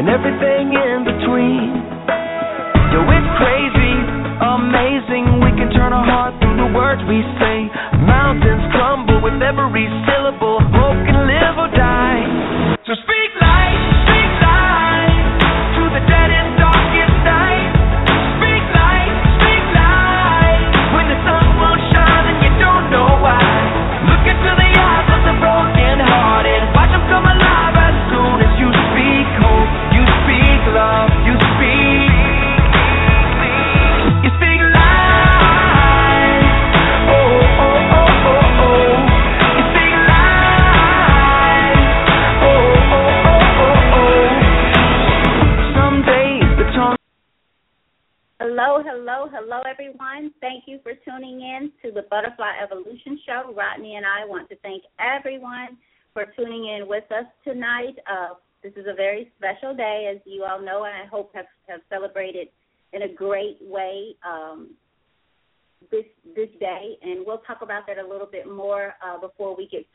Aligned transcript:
and 0.00 0.08
everything 0.08 0.39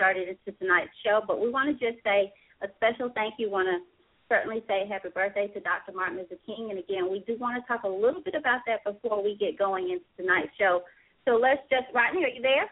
started 0.05 0.29
into 0.29 0.57
tonight's 0.59 0.93
show. 1.03 1.21
But 1.25 1.41
we 1.41 1.49
want 1.49 1.67
to 1.67 1.73
just 1.73 2.03
say 2.03 2.31
a 2.61 2.67
special 2.77 3.09
thank 3.15 3.35
you. 3.39 3.49
Want 3.49 3.67
to 3.67 3.81
certainly 4.29 4.63
say 4.67 4.87
happy 4.87 5.09
birthday 5.09 5.47
to 5.47 5.59
Dr. 5.59 5.93
Martin 5.93 6.17
Luther 6.17 6.37
King. 6.45 6.69
And 6.69 6.79
again, 6.79 7.09
we 7.09 7.23
do 7.25 7.37
want 7.39 7.61
to 7.61 7.67
talk 7.67 7.83
a 7.83 7.87
little 7.87 8.21
bit 8.21 8.35
about 8.35 8.61
that 8.67 8.83
before 8.85 9.23
we 9.23 9.35
get 9.35 9.57
going 9.57 9.89
into 9.89 10.05
tonight's 10.17 10.53
show. 10.59 10.81
So 11.25 11.39
let's 11.41 11.61
just, 11.69 11.89
Rodney, 11.93 12.23
are 12.23 12.29
you 12.29 12.41
there? 12.41 12.69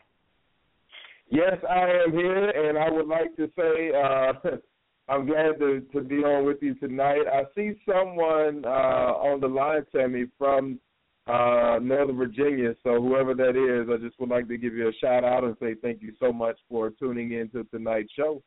Yes, 1.30 1.58
I 1.67 1.90
am 2.06 2.12
here, 2.12 2.50
and 2.50 2.78
I 2.78 2.92
would 2.92 3.08
like 3.08 3.36
to 3.38 3.50
say 3.58 3.92
uh, 3.95 4.58
I'm 5.09 5.25
glad 5.25 5.58
to, 5.59 5.81
to 5.94 6.02
be 6.02 6.18
on 6.18 6.45
with 6.45 6.58
you 6.62 6.75
tonight. 6.75 7.23
I 7.31 7.44
see 7.56 7.73
someone 7.86 8.64
uh, 8.66 9.14
on 9.18 9.40
the 9.42 9.47
line, 9.47 9.86
Tammy, 9.95 10.25
from 10.38 10.80
uh, 11.28 11.80
Northern 11.82 12.18
Virginia. 12.18 12.74
So 12.84 13.02
whoever 13.02 13.34
that 13.34 13.56
is, 13.56 13.90
I 13.90 13.98
just 14.04 14.20
would 14.20 14.30
like 14.30 14.48
to 14.50 14.58
give 14.58 14.74
you 14.74 14.90
a 14.90 14.94
shout 14.94 15.24
out 15.24 15.44
and 15.44 15.56
say 15.62 15.76
thank 15.82 16.02
you 16.02 16.14
so 16.20 16.34
much 16.34 16.58
for 16.70 16.90
tuning 16.92 17.34
in 17.34 17.50
to 17.50 17.64
tonight's 17.66 18.12
show. 18.18 18.42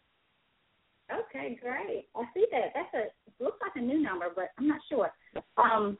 Okay, 1.10 1.58
great. 1.62 2.08
I 2.16 2.24
see 2.34 2.46
that. 2.50 2.72
That's 2.74 2.94
a 2.94 3.42
looks 3.42 3.58
like 3.60 3.76
a 3.76 3.86
new 3.86 4.02
number, 4.02 4.26
but 4.34 4.50
I'm 4.58 4.66
not 4.66 4.80
sure. 4.90 5.10
Um, 5.56 5.96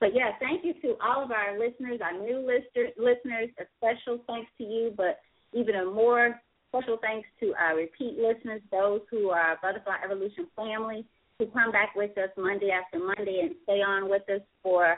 but 0.00 0.14
yeah, 0.14 0.30
thank 0.40 0.64
you 0.64 0.74
to 0.82 0.96
all 1.04 1.24
of 1.24 1.32
our 1.32 1.58
listeners, 1.58 2.00
our 2.02 2.12
new 2.12 2.38
listeners. 2.38 2.92
Listeners, 2.96 3.50
a 3.58 3.64
special 3.76 4.22
thanks 4.26 4.50
to 4.58 4.64
you, 4.64 4.94
but 4.96 5.18
even 5.52 5.74
a 5.74 5.84
more 5.84 6.40
special 6.68 6.98
thanks 7.00 7.28
to 7.40 7.52
our 7.58 7.76
repeat 7.76 8.16
listeners, 8.18 8.62
those 8.70 9.00
who 9.10 9.30
are 9.30 9.58
Butterfly 9.60 9.96
Evolution 10.04 10.46
family, 10.54 11.04
who 11.38 11.46
come 11.46 11.72
back 11.72 11.94
with 11.96 12.16
us 12.18 12.30
Monday 12.36 12.70
after 12.70 12.98
Monday 13.04 13.40
and 13.42 13.54
stay 13.64 13.82
on 13.82 14.08
with 14.08 14.22
us 14.30 14.40
for 14.62 14.96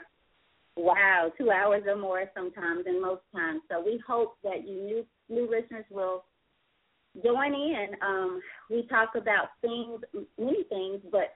wow, 0.80 1.30
two 1.38 1.50
hours 1.50 1.82
or 1.86 1.96
more 1.96 2.24
sometimes, 2.34 2.84
and 2.86 3.00
most 3.00 3.22
times. 3.34 3.60
So 3.70 3.82
we 3.84 4.00
hope 4.06 4.36
that 4.42 4.66
you 4.66 4.82
new 4.82 5.06
new 5.28 5.48
listeners 5.50 5.84
will 5.90 6.24
join 7.24 7.54
in. 7.54 7.88
Um, 8.02 8.40
we 8.70 8.86
talk 8.88 9.10
about 9.16 9.48
things, 9.60 10.00
many 10.38 10.64
things, 10.64 11.00
but 11.10 11.34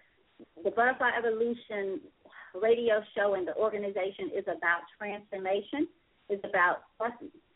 the 0.63 0.71
Butterfly 0.71 1.11
Evolution 1.19 2.01
radio 2.61 3.03
show 3.17 3.35
and 3.35 3.47
the 3.47 3.55
organization 3.57 4.31
is 4.37 4.45
about 4.45 4.83
transformation. 4.99 5.89
It's 6.29 6.45
about 6.49 6.79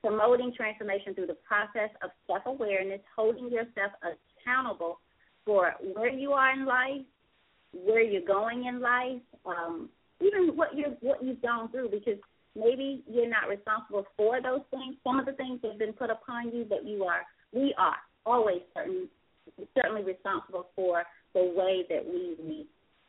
promoting 0.03 0.53
transformation 0.57 1.15
through 1.15 1.29
the 1.29 1.39
process 1.47 1.91
of 2.03 2.11
self 2.27 2.43
awareness, 2.47 3.01
holding 3.17 3.51
yourself 3.51 3.93
accountable 4.03 5.01
for 5.45 5.75
where 5.95 6.13
you 6.13 6.33
are 6.33 6.53
in 6.53 6.67
life, 6.67 7.07
where 7.73 8.03
you're 8.03 8.27
going 8.27 8.67
in 8.67 8.81
life, 8.81 9.23
um, 9.47 9.89
even 10.21 10.57
what 10.57 10.77
you 10.77 10.97
what 11.01 11.23
you've 11.23 11.43
gone 11.43 11.71
through 11.71 11.91
because 11.91 12.19
maybe 12.57 13.03
you're 13.11 13.29
not 13.29 13.49
responsible 13.49 14.05
for 14.17 14.41
those 14.43 14.63
things. 14.71 14.97
Some 15.05 15.19
of 15.19 15.27
the 15.27 15.33
things 15.33 15.61
have 15.63 15.79
been 15.79 15.93
put 15.93 16.11
upon 16.11 16.51
you, 16.53 16.67
but 16.69 16.85
you 16.85 17.05
are 17.05 17.23
we 17.53 17.75
are 17.79 17.97
always 18.27 18.61
certain 18.75 19.09
certainly 19.75 20.03
responsible 20.03 20.69
for 20.77 21.05
the 21.35 21.53
way 21.57 21.85
that 21.89 22.05
we 22.05 22.37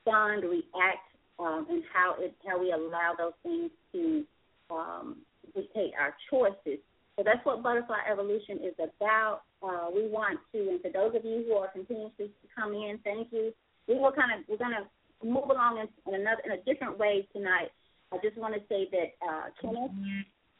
respond, 0.05 0.43
react, 0.43 1.07
um, 1.39 1.65
and 1.69 1.83
how 1.93 2.15
it 2.19 2.35
how 2.47 2.59
we 2.59 2.71
allow 2.71 3.13
those 3.17 3.33
things 3.43 3.71
to 3.93 4.23
um, 4.71 5.17
dictate 5.55 5.93
our 5.99 6.15
choices. 6.29 6.79
So 7.17 7.23
that's 7.25 7.43
what 7.43 7.63
butterfly 7.63 7.97
evolution 8.09 8.59
is 8.63 8.75
about. 8.79 9.41
Uh, 9.61 9.87
we 9.93 10.07
want 10.07 10.39
to, 10.53 10.59
and 10.69 10.81
for 10.81 10.89
those 10.89 11.15
of 11.15 11.25
you 11.25 11.43
who 11.47 11.55
are 11.55 11.67
continuing 11.67 12.11
to 12.17 12.29
come 12.55 12.71
in, 12.73 12.97
thank 13.03 13.27
you. 13.31 13.51
We 13.87 13.95
will 13.95 14.13
kind 14.13 14.31
of 14.31 14.47
we're 14.47 14.57
to 14.57 14.87
move 15.23 15.49
along 15.49 15.79
in, 15.79 16.13
in 16.13 16.21
another 16.21 16.41
in 16.45 16.51
a 16.51 16.61
different 16.63 16.97
way 16.97 17.27
tonight. 17.33 17.71
I 18.11 18.17
just 18.23 18.37
want 18.37 18.55
to 18.55 18.61
say 18.69 18.87
that 18.91 19.09
uh, 19.25 19.47
Kenneth 19.61 19.91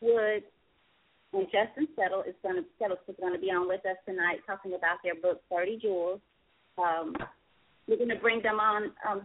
Wood 0.02 0.44
and 1.34 1.46
Justin 1.46 1.88
Settle 1.96 2.24
is 2.24 2.36
going 2.44 2.56
to 2.58 2.66
Settle 2.80 2.98
is 3.08 3.16
going 3.20 3.34
to 3.34 3.40
be 3.40 3.52
on 3.52 3.68
with 3.68 3.86
us 3.86 3.98
tonight, 4.06 4.40
talking 4.46 4.74
about 4.74 4.98
their 5.04 5.16
book 5.16 5.42
Thirty 5.50 5.78
Jewels. 5.82 6.20
Um, 6.78 7.16
we're 7.88 7.98
going 7.98 8.10
to 8.10 8.22
bring 8.22 8.42
them 8.42 8.60
on 8.60 8.92
um, 9.08 9.22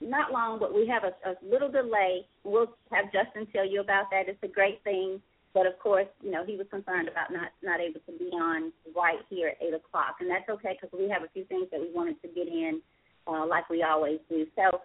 not 0.00 0.32
long, 0.32 0.58
but 0.58 0.74
we 0.74 0.86
have 0.86 1.02
a, 1.04 1.12
a 1.28 1.34
little 1.42 1.70
delay. 1.70 2.26
We'll 2.44 2.76
have 2.92 3.06
Justin 3.12 3.46
tell 3.52 3.68
you 3.68 3.80
about 3.80 4.10
that. 4.10 4.28
It's 4.28 4.42
a 4.42 4.48
great 4.48 4.82
thing, 4.84 5.20
but 5.52 5.66
of 5.66 5.78
course, 5.78 6.06
you 6.22 6.30
know 6.30 6.44
he 6.44 6.56
was 6.56 6.66
concerned 6.70 7.08
about 7.08 7.32
not 7.32 7.50
not 7.62 7.80
able 7.80 8.00
to 8.06 8.12
be 8.18 8.30
on 8.34 8.72
right 8.94 9.18
here 9.30 9.48
at 9.48 9.58
eight 9.60 9.74
o'clock, 9.74 10.16
and 10.20 10.30
that's 10.30 10.48
okay 10.48 10.76
because 10.80 10.96
we 10.96 11.08
have 11.08 11.22
a 11.22 11.28
few 11.32 11.44
things 11.44 11.66
that 11.72 11.80
we 11.80 11.90
wanted 11.92 12.20
to 12.22 12.28
get 12.28 12.48
in, 12.48 12.80
uh, 13.26 13.46
like 13.46 13.68
we 13.70 13.82
always 13.82 14.18
do. 14.28 14.46
So, 14.56 14.80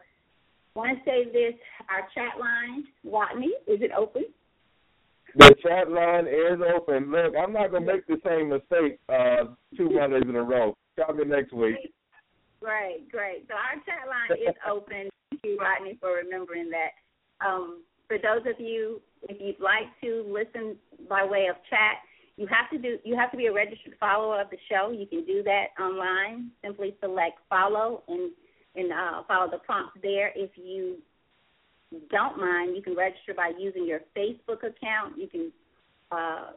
want 0.75 0.97
to 0.97 1.05
say 1.05 1.25
this: 1.25 1.53
our 1.89 2.07
chat 2.13 2.39
line, 2.39 2.85
Rodney, 3.03 3.53
is 3.67 3.81
it 3.81 3.91
open? 3.97 4.25
The 5.35 5.55
chat 5.61 5.91
line 5.91 6.25
is 6.27 6.59
open. 6.75 7.11
Look, 7.11 7.33
I'm 7.35 7.53
not 7.53 7.71
gonna 7.71 7.85
make 7.85 8.07
the 8.07 8.19
same 8.25 8.49
mistake 8.49 8.99
uh, 9.09 9.53
two 9.77 9.89
Mondays 9.89 10.23
in 10.27 10.35
a 10.35 10.43
row. 10.43 10.75
Call 10.97 11.15
me 11.15 11.25
next 11.25 11.53
week. 11.53 11.93
Great, 12.59 13.09
great. 13.11 13.45
So 13.47 13.53
our 13.53 13.75
chat 13.85 14.07
line 14.09 14.39
is 14.39 14.55
open. 14.69 15.09
Thank 15.29 15.43
you, 15.43 15.57
Rodney, 15.59 15.97
for 16.01 16.13
remembering 16.13 16.69
that. 16.71 16.91
Um, 17.45 17.83
for 18.07 18.17
those 18.17 18.45
of 18.51 18.59
you, 18.59 19.01
if 19.23 19.37
you'd 19.39 19.63
like 19.63 19.87
to 20.01 20.25
listen 20.27 20.75
by 21.07 21.23
way 21.23 21.47
of 21.47 21.55
chat, 21.69 22.01
you 22.39 22.47
have 22.47 22.69
to 22.71 22.77
do 22.77 22.97
you 23.03 23.17
have 23.17 23.31
to 23.31 23.37
be 23.37 23.47
a 23.47 23.53
registered 23.53 23.95
follower 23.99 24.39
of 24.39 24.49
the 24.49 24.57
show. 24.71 24.91
You 24.91 25.05
can 25.05 25.25
do 25.25 25.43
that 25.43 25.75
online. 25.77 26.51
Simply 26.63 26.95
select 27.01 27.37
follow 27.49 28.03
and 28.07 28.31
and 28.75 28.93
uh, 28.93 29.23
follow 29.27 29.51
the 29.51 29.57
prompts 29.57 29.99
there. 30.01 30.31
If 30.35 30.51
you 30.55 30.99
don't 32.09 32.39
mind, 32.39 32.77
you 32.77 32.81
can 32.81 32.95
register 32.95 33.33
by 33.35 33.51
using 33.59 33.85
your 33.85 33.99
Facebook 34.15 34.59
account. 34.59 35.17
You 35.17 35.27
can 35.27 35.51
uh, 36.13 36.51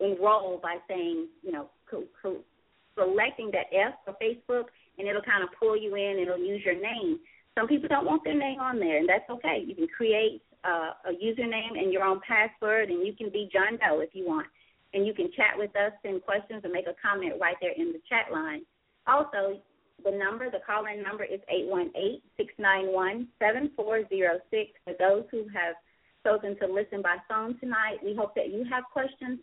enroll 0.00 0.58
by 0.62 0.78
saying, 0.88 1.26
you 1.42 1.52
know, 1.52 1.68
co- 1.90 2.04
co- 2.22 2.40
selecting 2.96 3.50
that 3.52 3.66
F 3.76 3.94
for 4.06 4.14
Facebook, 4.22 4.64
and 4.98 5.06
it'll 5.06 5.20
kind 5.20 5.42
of 5.42 5.50
pull 5.58 5.76
you 5.76 5.96
in. 5.96 6.18
It'll 6.18 6.38
use 6.38 6.62
your 6.64 6.80
name. 6.80 7.18
Some 7.58 7.68
people 7.68 7.88
don't 7.88 8.06
want 8.06 8.24
their 8.24 8.38
name 8.38 8.58
on 8.58 8.78
there, 8.78 8.96
and 8.96 9.08
that's 9.08 9.28
okay. 9.28 9.62
You 9.66 9.74
can 9.74 9.88
create 9.88 10.40
uh, 10.64 10.92
a 11.04 11.12
username 11.12 11.76
and 11.76 11.92
your 11.92 12.04
own 12.04 12.20
password, 12.26 12.88
and 12.88 13.06
you 13.06 13.12
can 13.12 13.28
be 13.28 13.50
John 13.52 13.76
Doe 13.76 14.00
if 14.00 14.10
you 14.14 14.26
want. 14.26 14.46
And 14.92 15.06
you 15.06 15.14
can 15.14 15.30
chat 15.36 15.54
with 15.56 15.70
us, 15.76 15.92
send 16.02 16.22
questions, 16.22 16.64
or 16.64 16.70
make 16.70 16.86
a 16.86 16.94
comment 17.00 17.34
right 17.40 17.56
there 17.60 17.72
in 17.76 17.92
the 17.92 18.00
chat 18.08 18.32
line. 18.32 18.62
Also, 19.06 19.60
the 20.04 20.10
number, 20.10 20.50
the 20.50 20.60
call-in 20.66 21.02
number 21.02 21.24
is 21.24 21.40
eight 21.48 21.66
one 21.66 21.90
eight 21.94 22.22
six 22.36 22.52
nine 22.58 22.92
one 22.92 23.28
seven 23.38 23.70
four 23.76 24.08
zero 24.08 24.38
six. 24.50 24.70
For 24.84 24.94
those 24.98 25.24
who 25.30 25.44
have 25.54 25.76
chosen 26.26 26.58
to 26.58 26.66
listen 26.72 27.02
by 27.02 27.16
phone 27.28 27.58
tonight, 27.60 27.98
we 28.02 28.14
hope 28.14 28.34
that 28.34 28.52
you 28.52 28.64
have 28.70 28.84
questions 28.92 29.38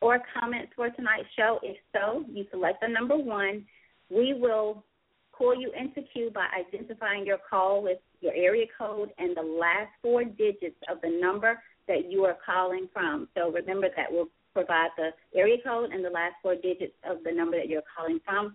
or 0.00 0.20
comments 0.38 0.72
for 0.74 0.90
tonight's 0.90 1.28
show. 1.36 1.60
If 1.62 1.76
so, 1.92 2.24
you 2.28 2.44
select 2.50 2.80
the 2.80 2.88
number 2.88 3.16
one. 3.16 3.64
We 4.10 4.34
will 4.34 4.84
call 5.30 5.58
you 5.58 5.72
into 5.78 6.02
queue 6.12 6.30
by 6.34 6.46
identifying 6.58 7.24
your 7.24 7.38
call 7.48 7.82
with 7.82 7.98
your 8.20 8.34
area 8.34 8.66
code 8.76 9.10
and 9.18 9.36
the 9.36 9.42
last 9.42 9.90
four 10.02 10.24
digits 10.24 10.76
of 10.90 11.00
the 11.02 11.18
number 11.20 11.62
that 11.88 12.10
you 12.10 12.24
are 12.24 12.36
calling 12.44 12.88
from. 12.92 13.28
So 13.36 13.50
remember 13.50 13.88
that 13.96 14.06
we'll 14.10 14.28
provide 14.52 14.90
the 14.96 15.10
area 15.38 15.56
code 15.64 15.90
and 15.92 16.04
the 16.04 16.10
last 16.10 16.34
four 16.42 16.54
digits 16.54 16.94
of 17.08 17.18
the 17.24 17.32
number 17.32 17.58
that 17.58 17.68
you're 17.68 17.82
calling 17.96 18.20
from. 18.24 18.54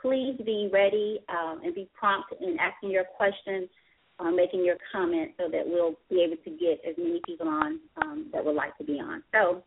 Please 0.00 0.38
be 0.44 0.70
ready 0.72 1.20
um, 1.28 1.60
and 1.64 1.74
be 1.74 1.88
prompt 1.98 2.32
in 2.40 2.56
asking 2.60 2.90
your 2.90 3.04
questions, 3.04 3.68
uh, 4.20 4.30
making 4.30 4.64
your 4.64 4.76
comments, 4.92 5.34
so 5.38 5.48
that 5.50 5.62
we'll 5.66 5.94
be 6.08 6.22
able 6.22 6.36
to 6.44 6.50
get 6.50 6.80
as 6.88 6.94
many 6.96 7.20
people 7.26 7.48
on 7.48 7.80
um, 8.02 8.26
that 8.32 8.44
would 8.44 8.54
like 8.54 8.76
to 8.78 8.84
be 8.84 9.00
on. 9.00 9.22
So, 9.32 9.62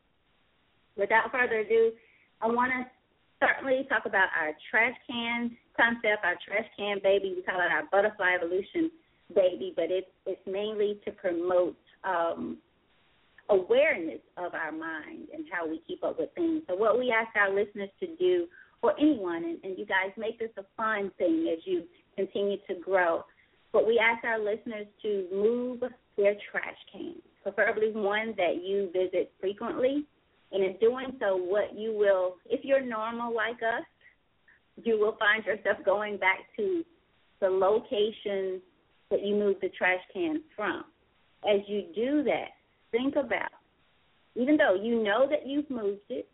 without 0.95 1.31
further 1.31 1.59
ado, 1.59 1.91
I 2.41 2.47
want 2.47 2.71
to 2.71 2.85
certainly 3.45 3.85
talk 3.89 4.05
about 4.05 4.29
our 4.39 4.53
trash 4.69 4.95
can 5.09 5.57
concept, 5.75 6.23
our 6.23 6.35
trash 6.45 6.67
can 6.77 6.99
baby. 7.03 7.33
We 7.35 7.43
call 7.43 7.59
it 7.59 7.71
our 7.71 7.83
butterfly 7.91 8.35
evolution 8.35 8.91
baby, 9.33 9.73
but 9.75 9.85
it's 9.89 10.07
it's 10.25 10.41
mainly 10.45 10.99
to 11.05 11.11
promote 11.11 11.75
um, 12.03 12.57
awareness 13.49 14.21
of 14.37 14.53
our 14.53 14.71
mind 14.71 15.27
and 15.33 15.45
how 15.51 15.67
we 15.67 15.81
keep 15.87 16.03
up 16.03 16.19
with 16.19 16.29
things. 16.35 16.63
So 16.67 16.75
what 16.75 16.97
we 16.97 17.11
ask 17.11 17.35
our 17.35 17.53
listeners 17.53 17.89
to 17.99 18.07
do, 18.17 18.47
or 18.83 18.99
anyone, 18.99 19.43
and, 19.43 19.59
and 19.63 19.77
you 19.77 19.85
guys 19.85 20.11
make 20.17 20.39
this 20.39 20.49
a 20.57 20.63
fun 20.75 21.11
thing 21.17 21.47
as 21.51 21.59
you 21.65 21.83
continue 22.15 22.57
to 22.67 22.75
grow. 22.75 23.23
But 23.71 23.85
we 23.85 23.99
ask 23.99 24.23
our 24.25 24.39
listeners 24.39 24.87
to 25.03 25.27
move 25.31 25.81
their 26.17 26.35
trash 26.51 26.75
cans, 26.91 27.21
preferably 27.43 27.91
one 27.91 28.33
that 28.37 28.63
you 28.63 28.89
visit 28.91 29.31
frequently. 29.39 30.05
And 30.51 30.63
in 30.63 30.75
doing 30.81 31.15
so, 31.19 31.37
what 31.37 31.77
you 31.77 31.95
will, 31.97 32.35
if 32.49 32.65
you're 32.65 32.83
normal 32.83 33.33
like 33.33 33.57
us, 33.57 33.85
you 34.83 34.99
will 34.99 35.15
find 35.17 35.45
yourself 35.45 35.77
going 35.85 36.17
back 36.17 36.39
to 36.57 36.83
the 37.39 37.49
location 37.49 38.61
that 39.09 39.23
you 39.23 39.35
moved 39.35 39.61
the 39.61 39.69
trash 39.69 40.01
can 40.13 40.41
from. 40.55 40.83
As 41.47 41.59
you 41.67 41.85
do 41.95 42.23
that, 42.23 42.49
think 42.91 43.15
about, 43.15 43.51
even 44.35 44.57
though 44.57 44.75
you 44.75 45.03
know 45.03 45.27
that 45.29 45.47
you've 45.47 45.69
moved 45.69 46.01
it, 46.09 46.27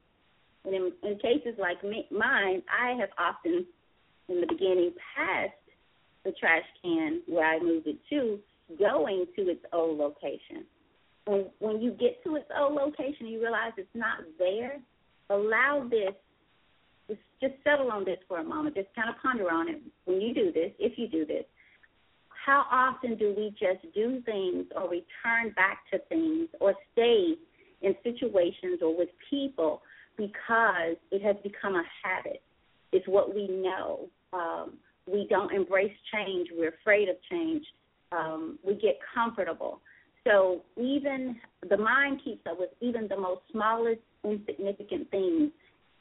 and 0.65 0.73
in, 0.73 0.91
in 1.03 1.17
cases 1.19 1.55
like 1.57 1.83
me, 1.83 2.05
mine, 2.11 2.61
I 2.67 2.91
have 2.99 3.09
often, 3.17 3.65
in 4.27 4.41
the 4.41 4.47
beginning, 4.47 4.91
passed 5.15 5.53
the 6.25 6.31
trash 6.33 6.63
can 6.83 7.21
where 7.27 7.45
I 7.45 7.59
moved 7.59 7.87
it 7.87 7.97
to, 8.09 8.39
going 8.77 9.25
to 9.37 9.41
its 9.43 9.63
old 9.71 9.97
location. 9.97 10.65
When, 11.25 11.45
when 11.59 11.81
you 11.81 11.91
get 11.91 12.21
to 12.25 12.35
its 12.35 12.47
old 12.57 12.73
location, 12.73 13.27
you 13.27 13.39
realize 13.41 13.71
it's 13.77 13.87
not 13.95 14.19
there. 14.37 14.77
Allow 15.29 15.87
this 15.89 16.13
just, 17.07 17.21
just 17.41 17.53
settle 17.63 17.91
on 17.91 18.03
this 18.03 18.17
for 18.27 18.39
a 18.39 18.43
moment. 18.43 18.75
Just 18.75 18.89
kind 18.93 19.09
of 19.09 19.15
ponder 19.21 19.49
on 19.49 19.69
it 19.69 19.81
when 20.05 20.19
you 20.19 20.33
do 20.33 20.51
this, 20.51 20.71
if 20.79 20.97
you 20.97 21.07
do 21.07 21.25
this 21.25 21.45
how 22.47 22.63
often 22.71 23.17
do 23.17 23.33
we 23.35 23.49
just 23.49 23.93
do 23.93 24.21
things 24.25 24.67
or 24.73 24.83
return 24.83 25.53
back 25.57 25.79
to 25.91 25.99
things 26.07 26.47
or 26.61 26.73
stay 26.93 27.33
in 27.81 27.93
situations 28.03 28.79
or 28.81 28.97
with 28.97 29.09
people 29.29 29.81
because 30.15 30.95
it 31.11 31.21
has 31.21 31.35
become 31.43 31.75
a 31.75 31.83
habit? 32.01 32.41
It's 32.93 33.05
what 33.05 33.35
we 33.35 33.49
know. 33.49 34.07
Um, 34.31 34.75
we 35.11 35.27
don't 35.29 35.53
embrace 35.53 35.91
change. 36.13 36.47
We're 36.57 36.73
afraid 36.81 37.09
of 37.09 37.17
change. 37.29 37.65
Um, 38.13 38.57
we 38.65 38.75
get 38.75 38.97
comfortable. 39.13 39.81
So 40.25 40.61
even 40.77 41.35
the 41.69 41.75
mind 41.75 42.21
keeps 42.23 42.47
up 42.49 42.57
with 42.59 42.69
even 42.79 43.09
the 43.09 43.17
most 43.17 43.41
smallest 43.51 43.99
insignificant 44.23 45.11
things, 45.11 45.51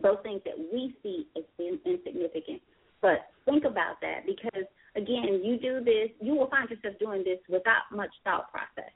those 0.00 0.18
things 0.22 0.42
that 0.44 0.56
we 0.56 0.94
see 1.02 1.26
as 1.36 1.42
insignificant. 1.58 2.62
But 3.02 3.30
think 3.46 3.64
about 3.64 4.00
that 4.00 4.26
because 4.26 4.64
again, 4.96 5.42
you 5.44 5.58
do 5.58 5.84
this, 5.84 6.10
you 6.20 6.34
will 6.34 6.48
find 6.48 6.68
yourself 6.70 6.94
doing 6.98 7.22
this 7.24 7.38
without 7.48 7.84
much 7.92 8.10
thought 8.24 8.50
process, 8.50 8.92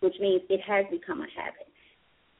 which 0.00 0.14
means 0.20 0.42
it 0.48 0.60
has 0.66 0.86
become 0.90 1.20
a 1.20 1.26
habit. 1.36 1.68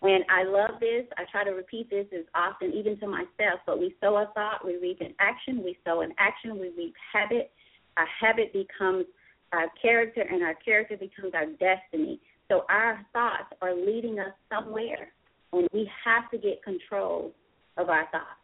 And 0.02 0.24
I 0.28 0.42
love 0.42 0.80
this. 0.80 1.06
I 1.16 1.24
try 1.30 1.44
to 1.44 1.52
repeat 1.52 1.88
this 1.88 2.06
as 2.12 2.24
often, 2.34 2.72
even 2.72 2.98
to 2.98 3.06
myself. 3.06 3.60
But 3.66 3.78
we 3.78 3.94
sow 4.00 4.16
a 4.16 4.30
thought, 4.34 4.64
we 4.64 4.76
reap 4.76 5.00
an 5.00 5.14
action. 5.20 5.62
We 5.62 5.76
sow 5.84 6.00
an 6.00 6.12
action, 6.18 6.58
we 6.58 6.72
reap 6.76 6.94
habit. 7.12 7.52
Our 7.96 8.08
habit 8.20 8.52
becomes 8.52 9.06
our 9.52 9.66
character, 9.80 10.22
and 10.22 10.42
our 10.42 10.54
character 10.54 10.96
becomes 10.96 11.34
our 11.34 11.46
destiny. 11.46 12.20
So 12.48 12.64
our 12.68 13.04
thoughts 13.12 13.54
are 13.60 13.74
leading 13.74 14.18
us 14.18 14.32
somewhere, 14.50 15.12
and 15.52 15.68
we 15.72 15.88
have 16.04 16.30
to 16.32 16.38
get 16.38 16.62
control 16.64 17.32
of 17.76 17.88
our 17.88 18.06
thoughts. 18.10 18.42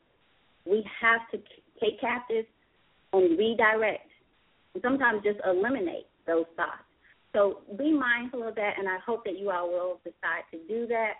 We 0.64 0.84
have 1.00 1.20
to 1.32 1.38
take 1.80 2.00
captive 2.00 2.44
and 3.12 3.38
redirect. 3.38 4.08
And 4.74 4.82
sometimes 4.82 5.22
just 5.22 5.38
eliminate 5.46 6.06
those 6.26 6.46
thoughts. 6.56 6.84
So 7.34 7.60
be 7.76 7.92
mindful 7.92 8.46
of 8.46 8.54
that, 8.54 8.74
and 8.78 8.88
I 8.88 8.98
hope 9.04 9.24
that 9.24 9.38
you 9.38 9.50
all 9.50 9.68
will 9.68 10.00
decide 10.04 10.44
to 10.52 10.58
do 10.68 10.86
that. 10.86 11.14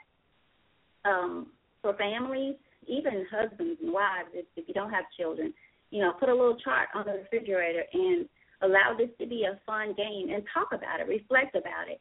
Um, 1.05 1.49
for 1.81 1.94
families, 1.94 2.56
even 2.87 3.25
husbands 3.31 3.79
and 3.82 3.93
wives, 3.93 4.29
if, 4.35 4.46
if 4.56 4.67
you 4.67 4.75
don't 4.75 4.90
have 4.90 5.05
children, 5.19 5.55
you 5.90 6.02
know, 6.02 6.12
put 6.19 6.29
a 6.29 6.35
little 6.35 6.56
chart 6.56 6.88
on 6.94 7.06
the 7.06 7.12
refrigerator 7.12 7.85
and 7.93 8.29
allow 8.62 8.94
this 8.96 9.11
to 9.20 9.26
be 9.26 9.44
a 9.44 9.58
fun 9.64 9.94
game 9.96 10.29
and 10.34 10.43
talk 10.52 10.69
about 10.73 11.00
it, 11.00 11.08
reflect 11.08 11.55
about 11.55 11.88
it. 11.88 12.00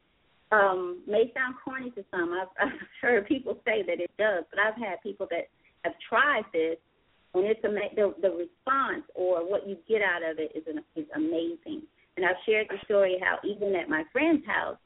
Um, 0.51 1.03
may 1.07 1.31
sound 1.35 1.55
corny 1.63 1.91
to 1.91 2.03
some. 2.09 2.33
I've, 2.33 2.47
I've 2.67 2.79
heard 3.01 3.27
people 3.27 3.59
say 3.65 3.83
that 3.85 3.99
it 3.99 4.11
does, 4.17 4.45
but 4.49 4.59
I've 4.59 4.79
had 4.81 5.01
people 5.03 5.27
that 5.29 5.49
have 5.83 5.93
tried 6.09 6.43
this 6.53 6.77
and 7.37 7.47
it's 7.47 7.63
ama- 7.63 7.93
the 7.95 8.13
the 8.21 8.29
response 8.29 9.03
or 9.15 9.49
what 9.49 9.67
you 9.67 9.77
get 9.87 10.01
out 10.01 10.23
of 10.23 10.39
it 10.39 10.51
is 10.55 10.63
an, 10.67 10.83
is 10.95 11.05
amazing. 11.15 11.83
And 12.15 12.25
I've 12.25 12.41
shared 12.45 12.67
the 12.69 12.77
story 12.85 13.17
how 13.21 13.37
even 13.47 13.75
at 13.75 13.89
my 13.89 14.03
friend's 14.11 14.45
house, 14.45 14.77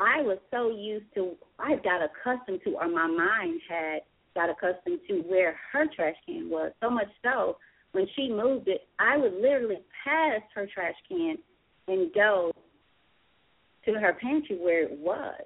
I 0.00 0.22
was 0.22 0.38
so 0.50 0.70
used 0.70 1.06
to 1.14 1.32
I 1.58 1.76
got 1.76 2.00
accustomed 2.02 2.60
to, 2.64 2.76
or 2.76 2.88
my 2.88 3.06
mind 3.06 3.60
had 3.68 4.00
got 4.34 4.50
accustomed 4.50 5.00
to 5.08 5.22
where 5.22 5.56
her 5.72 5.86
trash 5.94 6.14
can 6.26 6.48
was. 6.48 6.72
So 6.80 6.90
much 6.90 7.08
so 7.22 7.56
when 7.92 8.06
she 8.14 8.28
moved 8.28 8.68
it, 8.68 8.86
I 8.98 9.16
would 9.16 9.34
literally 9.34 9.78
pass 10.04 10.40
her 10.54 10.68
trash 10.72 10.94
can 11.08 11.36
and 11.88 12.12
go 12.14 12.52
to 13.86 13.92
her 13.94 14.16
pantry 14.20 14.56
where 14.58 14.84
it 14.84 14.98
was. 14.98 15.42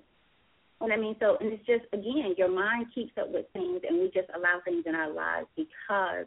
And 0.81 0.93
I 0.93 0.97
mean, 0.97 1.15
so 1.21 1.37
and 1.41 1.53
it's 1.53 1.65
just 1.65 1.85
again, 1.93 2.35
your 2.37 2.51
mind 2.51 2.87
keeps 2.95 3.13
up 3.19 3.31
with 3.31 3.47
things, 3.53 3.83
and 3.89 4.01
we 4.01 4.07
just 4.07 4.29
allow 4.35 4.61
things 4.65 4.85
in 4.87 4.95
our 4.95 5.13
lives 5.13 5.47
because 5.57 6.27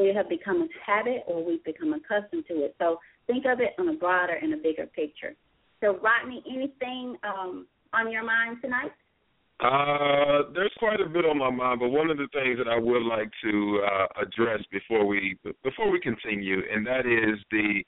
they 0.00 0.14
have 0.14 0.28
become 0.28 0.62
a 0.62 0.68
habit 0.84 1.24
or 1.26 1.44
we've 1.44 1.62
become 1.64 1.92
accustomed 1.92 2.44
to 2.48 2.64
it. 2.64 2.74
So 2.78 2.98
think 3.26 3.44
of 3.44 3.60
it 3.60 3.74
on 3.78 3.88
a 3.88 3.94
broader 3.94 4.32
and 4.32 4.54
a 4.54 4.56
bigger 4.56 4.86
picture. 4.86 5.34
So, 5.80 5.98
Rodney, 6.02 6.42
anything 6.50 7.16
um, 7.22 7.66
on 7.92 8.10
your 8.10 8.24
mind 8.24 8.58
tonight? 8.62 8.92
Uh, 9.60 10.50
there's 10.54 10.72
quite 10.78 11.00
a 11.00 11.08
bit 11.08 11.26
on 11.26 11.36
my 11.36 11.50
mind, 11.50 11.80
but 11.80 11.90
one 11.90 12.10
of 12.10 12.16
the 12.16 12.28
things 12.32 12.58
that 12.58 12.68
I 12.68 12.78
would 12.78 13.02
like 13.02 13.30
to 13.44 13.82
uh, 13.84 14.22
address 14.22 14.60
before 14.72 15.04
we 15.04 15.36
before 15.62 15.90
we 15.90 16.00
continue, 16.00 16.62
and 16.72 16.86
that 16.86 17.00
is 17.00 17.38
the 17.50 17.82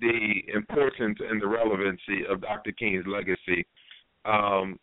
the 0.00 0.42
importance 0.52 1.18
and 1.20 1.40
the 1.40 1.46
relevancy 1.46 2.26
of 2.28 2.40
Dr. 2.40 2.72
King's 2.72 3.04
legacy. 3.06 3.64
Um, 4.24 4.80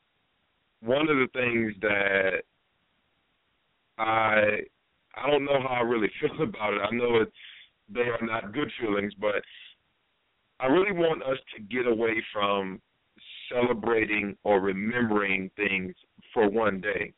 one 0.81 1.09
of 1.09 1.17
the 1.17 1.27
things 1.33 1.73
that 1.81 2.43
I 3.97 4.61
I 5.23 5.29
don't 5.29 5.45
know 5.45 5.59
how 5.61 5.75
I 5.75 5.81
really 5.81 6.09
feel 6.21 6.43
about 6.43 6.73
it. 6.73 6.81
I 6.81 6.95
know 6.95 7.21
it's 7.21 7.31
they 7.93 8.01
are 8.01 8.19
not 8.21 8.53
good 8.53 8.71
feelings, 8.79 9.13
but 9.19 9.41
I 10.59 10.67
really 10.67 10.91
want 10.91 11.23
us 11.23 11.37
to 11.55 11.63
get 11.63 11.87
away 11.87 12.23
from 12.31 12.81
celebrating 13.51 14.35
or 14.43 14.59
remembering 14.59 15.49
things 15.55 15.95
for 16.33 16.49
one 16.49 16.81
day. 16.81 17.13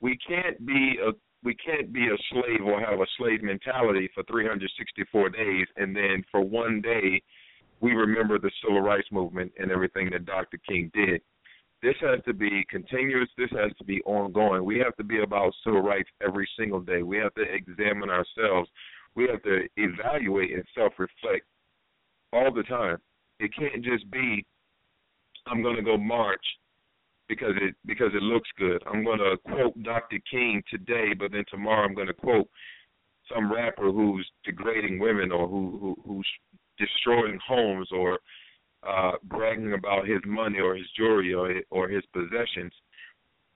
We 0.00 0.18
can't 0.26 0.64
be 0.66 0.96
a 1.04 1.12
we 1.44 1.56
can't 1.56 1.92
be 1.92 2.06
a 2.06 2.16
slave 2.30 2.64
or 2.64 2.80
have 2.80 3.00
a 3.00 3.06
slave 3.18 3.42
mentality 3.42 4.08
for 4.14 4.22
364 4.24 5.30
days 5.30 5.66
and 5.76 5.94
then 5.94 6.24
for 6.30 6.40
one 6.40 6.80
day 6.80 7.20
we 7.80 7.92
remember 7.92 8.38
the 8.38 8.50
civil 8.62 8.80
rights 8.80 9.08
movement 9.10 9.50
and 9.58 9.72
everything 9.72 10.08
that 10.12 10.24
Dr. 10.24 10.58
King 10.68 10.88
did. 10.94 11.20
This 11.82 11.96
has 12.00 12.20
to 12.26 12.32
be 12.32 12.64
continuous. 12.70 13.28
This 13.36 13.50
has 13.50 13.72
to 13.78 13.84
be 13.84 14.00
ongoing. 14.02 14.64
We 14.64 14.78
have 14.78 14.94
to 14.96 15.04
be 15.04 15.22
about 15.22 15.52
civil 15.64 15.82
rights 15.82 16.10
every 16.24 16.48
single 16.58 16.80
day. 16.80 17.02
We 17.02 17.18
have 17.18 17.34
to 17.34 17.42
examine 17.42 18.08
ourselves. 18.08 18.70
We 19.14 19.28
have 19.28 19.42
to 19.42 19.66
evaluate 19.76 20.52
and 20.52 20.64
self 20.76 20.92
reflect 20.98 21.44
all 22.32 22.52
the 22.52 22.62
time. 22.62 22.98
It 23.40 23.50
can't 23.54 23.84
just 23.84 24.08
be 24.10 24.46
I'm 25.46 25.62
going 25.62 25.76
to 25.76 25.82
go 25.82 25.98
march 25.98 26.44
because 27.28 27.54
it 27.60 27.74
because 27.84 28.10
it 28.14 28.22
looks 28.22 28.48
good. 28.58 28.82
I'm 28.86 29.04
going 29.04 29.18
to 29.18 29.36
quote 29.44 29.82
Dr. 29.82 30.18
King 30.30 30.62
today, 30.70 31.14
but 31.18 31.32
then 31.32 31.44
tomorrow 31.50 31.84
I'm 31.84 31.94
going 31.94 32.06
to 32.06 32.14
quote 32.14 32.48
some 33.32 33.52
rapper 33.52 33.90
who's 33.90 34.28
degrading 34.44 34.98
women 34.98 35.32
or 35.32 35.48
who, 35.48 35.78
who 35.80 35.96
who's 36.06 36.28
destroying 36.78 37.38
homes 37.46 37.88
or 37.92 38.18
uh, 38.86 39.12
bragging 39.24 39.74
about 39.74 40.06
his 40.06 40.20
money 40.26 40.58
or 40.58 40.74
his 40.74 40.86
jewelry 40.96 41.34
or 41.34 41.54
or 41.70 41.88
his 41.88 42.02
possessions. 42.12 42.72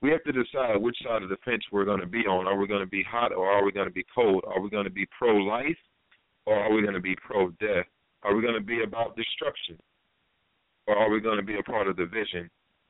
We 0.01 0.11
have 0.11 0.23
to 0.23 0.31
decide 0.31 0.77
which 0.77 0.97
side 1.03 1.23
of 1.23 1.29
the 1.29 1.37
fence 1.43 1.63
we're 1.71 1.85
going 1.85 2.01
to 2.01 2.07
be 2.07 2.25
on. 2.27 2.45
Are 2.47 2.55
we 2.55 2.67
going 2.67 2.81
to 2.81 2.89
be 2.89 3.03
hot 3.03 3.33
or 3.33 3.49
are 3.49 3.65
we 3.65 3.71
going 3.71 3.87
to 3.87 3.93
be 3.93 4.05
cold? 4.13 4.43
Are 4.47 4.61
we 4.61 4.69
going 4.69 4.83
to 4.83 4.91
be 4.91 5.07
pro-life 5.17 5.77
or 6.45 6.55
are 6.55 6.71
we 6.71 6.83
going 6.83 6.93
to 6.93 7.01
be 7.01 7.15
pro-death? 7.15 7.87
Are 8.21 8.35
we 8.35 8.43
going 8.43 8.53
to 8.53 8.61
be 8.61 8.83
about 8.83 9.15
destruction 9.15 9.79
or 10.85 10.95
are 10.95 11.09
we 11.09 11.19
going 11.19 11.37
to 11.37 11.43
be 11.43 11.57
a 11.57 11.63
part 11.63 11.87
of 11.87 11.95
the 11.95 12.05
vision 12.05 12.47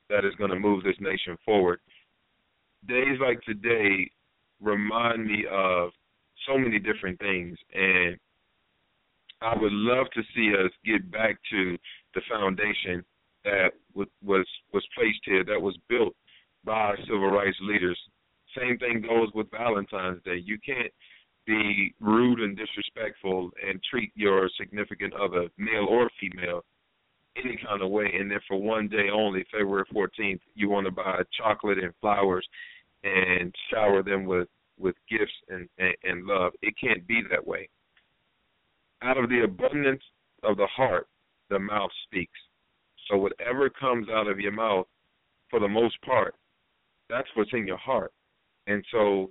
that 0.09 0.25
is 0.25 0.35
going 0.35 0.49
to 0.49 0.59
move 0.59 0.83
this 0.83 0.97
nation 0.99 1.37
forward? 1.45 1.79
days 2.87 3.17
like 3.19 3.41
today 3.41 4.09
remind 4.61 5.25
me 5.25 5.45
of 5.51 5.91
so 6.47 6.57
many 6.57 6.79
different 6.79 7.19
things, 7.19 7.57
and 7.73 8.17
I 9.41 9.55
would 9.55 9.73
love 9.73 10.07
to 10.13 10.21
see 10.35 10.53
us 10.53 10.71
get 10.85 11.11
back 11.11 11.37
to 11.51 11.77
the 12.17 12.21
foundation 12.27 13.03
that 13.45 13.69
was 13.93 14.07
was 14.73 14.85
placed 14.97 15.19
here, 15.23 15.43
that 15.45 15.61
was 15.61 15.77
built 15.87 16.15
by 16.65 16.95
civil 17.05 17.29
rights 17.29 17.57
leaders. 17.61 17.97
Same 18.57 18.77
thing 18.79 19.05
goes 19.07 19.29
with 19.35 19.51
Valentine's 19.51 20.21
Day. 20.23 20.41
You 20.43 20.57
can't 20.65 20.91
be 21.45 21.93
rude 22.01 22.39
and 22.39 22.57
disrespectful 22.57 23.51
and 23.65 23.79
treat 23.89 24.11
your 24.15 24.49
significant 24.59 25.13
other, 25.13 25.47
male 25.57 25.85
or 25.87 26.09
female, 26.19 26.61
any 27.37 27.57
kind 27.63 27.83
of 27.83 27.91
way, 27.91 28.11
and 28.19 28.31
then 28.31 28.39
for 28.47 28.59
one 28.59 28.87
day 28.87 29.09
only, 29.13 29.45
February 29.51 29.85
14th, 29.93 30.41
you 30.55 30.69
want 30.69 30.85
to 30.85 30.91
buy 30.91 31.21
chocolate 31.37 31.77
and 31.77 31.93
flowers 32.01 32.45
and 33.03 33.53
shower 33.71 34.01
them 34.01 34.25
with 34.25 34.47
with 34.79 34.95
gifts 35.07 35.31
and, 35.49 35.69
and 35.77 35.93
and 36.03 36.25
love. 36.25 36.53
It 36.63 36.73
can't 36.81 37.07
be 37.07 37.21
that 37.29 37.45
way. 37.45 37.69
Out 39.03 39.17
of 39.19 39.29
the 39.29 39.43
abundance 39.43 40.01
of 40.41 40.57
the 40.57 40.67
heart, 40.67 41.07
the 41.49 41.59
mouth 41.59 41.91
speaks. 42.05 42.39
So 43.09 43.17
whatever 43.17 43.69
comes 43.69 44.07
out 44.09 44.27
of 44.27 44.39
your 44.39 44.51
mouth, 44.51 44.85
for 45.49 45.59
the 45.59 45.67
most 45.67 45.99
part, 46.01 46.35
that's 47.09 47.27
what's 47.35 47.53
in 47.53 47.67
your 47.67 47.77
heart. 47.77 48.11
And 48.67 48.83
so, 48.91 49.29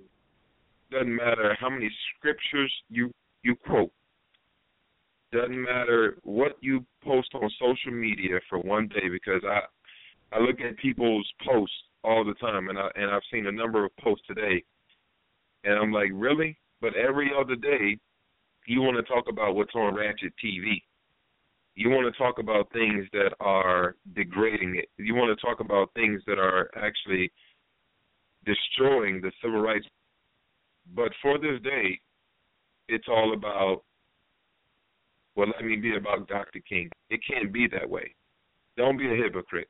doesn't 0.91 1.15
matter 1.15 1.55
how 1.59 1.69
many 1.69 1.91
scriptures 2.15 2.73
you 2.89 3.11
you 3.43 3.55
quote. 3.55 3.91
Doesn't 5.31 5.61
matter 5.61 6.17
what 6.23 6.57
you 6.61 6.85
post 7.03 7.29
on 7.35 7.49
social 7.59 7.91
media 7.91 8.39
for 8.49 8.59
one 8.59 8.87
day, 8.87 9.09
because 9.09 9.41
I 9.45 9.59
I 10.35 10.39
look 10.39 10.59
at 10.59 10.77
people's 10.77 11.29
posts 11.45 11.75
all 12.03 12.25
the 12.25 12.33
time, 12.35 12.69
and 12.69 12.79
I 12.79 12.89
and 12.95 13.11
I've 13.11 13.21
seen 13.31 13.45
a 13.47 13.51
number 13.51 13.85
of 13.85 13.95
posts 13.97 14.25
today, 14.27 14.63
and 15.63 15.73
I'm 15.77 15.91
like, 15.91 16.09
really? 16.13 16.57
But 16.81 16.95
every 16.95 17.31
other 17.37 17.55
day, 17.55 17.97
you 18.65 18.81
want 18.81 18.97
to 18.97 19.03
talk 19.03 19.25
about 19.29 19.55
what's 19.55 19.75
on 19.75 19.95
Ratchet 19.95 20.33
TV. 20.43 20.81
You 21.77 21.91
want 21.91 22.11
to 22.11 22.17
talk 22.17 22.39
about 22.39 22.71
things 22.73 23.05
that 23.13 23.35
are 23.39 23.95
degrading 24.15 24.77
it. 24.77 24.89
You 24.97 25.13
want 25.13 25.37
to 25.37 25.45
talk 25.45 25.59
about 25.59 25.93
things 25.93 26.23
that 26.25 26.39
are 26.39 26.71
actually 26.75 27.31
destroying 28.45 29.21
the 29.21 29.31
civil 29.43 29.61
rights. 29.61 29.85
But 30.95 31.11
for 31.21 31.37
this 31.37 31.61
day, 31.63 31.99
it's 32.89 33.05
all 33.07 33.35
about, 33.35 33.83
well, 35.35 35.49
let 35.49 35.63
me 35.63 35.75
be 35.75 35.95
about 35.95 36.27
Dr. 36.27 36.61
King. 36.67 36.89
It 37.11 37.19
can't 37.29 37.53
be 37.53 37.67
that 37.67 37.87
way. 37.87 38.15
Don't 38.75 38.97
be 38.97 39.05
a 39.05 39.15
hypocrite. 39.15 39.69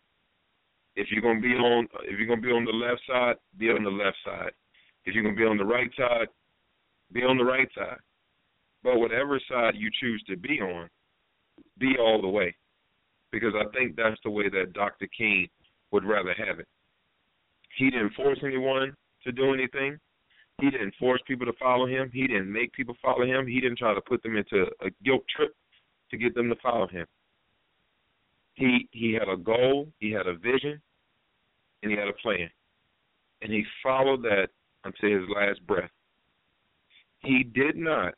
If 0.95 1.07
you're 1.11 1.21
gonna 1.21 1.41
be 1.41 1.55
on, 1.55 1.89
if 2.03 2.17
you're 2.17 2.27
gonna 2.29 2.39
be 2.39 2.53
on 2.53 2.63
the 2.63 2.71
left 2.71 3.01
side, 3.05 3.35
be 3.57 3.69
on 3.69 3.83
the 3.83 3.89
left 3.89 4.17
side. 4.23 4.51
If 5.03 5.13
you're 5.13 5.25
gonna 5.25 5.35
be 5.35 5.43
on 5.43 5.57
the 5.57 5.65
right 5.65 5.91
side, 5.97 6.27
be 7.11 7.23
on 7.23 7.37
the 7.37 7.43
right 7.43 7.67
side. 7.75 7.99
But 8.81 8.97
whatever 8.97 9.41
side 9.49 9.73
you 9.75 9.89
choose 9.99 10.23
to 10.29 10.37
be 10.37 10.61
on, 10.61 10.87
be 11.77 11.95
all 11.99 12.21
the 12.21 12.27
way. 12.27 12.55
Because 13.31 13.53
I 13.55 13.65
think 13.77 13.95
that's 13.95 14.19
the 14.23 14.29
way 14.29 14.49
that 14.49 14.73
Dr. 14.73 15.07
King 15.17 15.47
would 15.91 16.05
rather 16.05 16.33
have 16.33 16.59
it. 16.59 16.67
He 17.77 17.89
didn't 17.89 18.13
force 18.13 18.39
anyone 18.43 18.95
to 19.23 19.31
do 19.31 19.53
anything. 19.53 19.99
He 20.59 20.71
didn't 20.71 20.95
force 20.99 21.21
people 21.27 21.45
to 21.45 21.53
follow 21.59 21.85
him. 21.85 22.09
He 22.11 22.25
didn't 22.25 22.51
make 22.51 22.73
people 22.73 22.95
follow 23.01 23.25
him. 23.25 23.45
He 23.45 23.59
didn't 23.61 23.77
try 23.77 23.93
to 23.93 24.01
put 24.01 24.23
them 24.23 24.35
into 24.35 24.65
a 24.81 24.89
guilt 25.03 25.23
trip 25.35 25.55
to 26.09 26.17
get 26.17 26.33
them 26.33 26.49
to 26.49 26.55
follow 26.63 26.87
him. 26.87 27.05
He 28.55 28.87
he 28.91 29.13
had 29.13 29.29
a 29.29 29.37
goal, 29.37 29.87
he 29.99 30.11
had 30.11 30.25
a 30.25 30.35
vision, 30.35 30.81
and 31.83 31.91
he 31.91 31.97
had 31.97 32.07
a 32.07 32.13
plan. 32.13 32.49
And 33.43 33.53
he 33.53 33.63
followed 33.83 34.23
that 34.23 34.47
until 34.83 35.19
his 35.19 35.29
last 35.35 35.65
breath. 35.67 35.91
He 37.19 37.43
did 37.43 37.75
not 37.75 38.15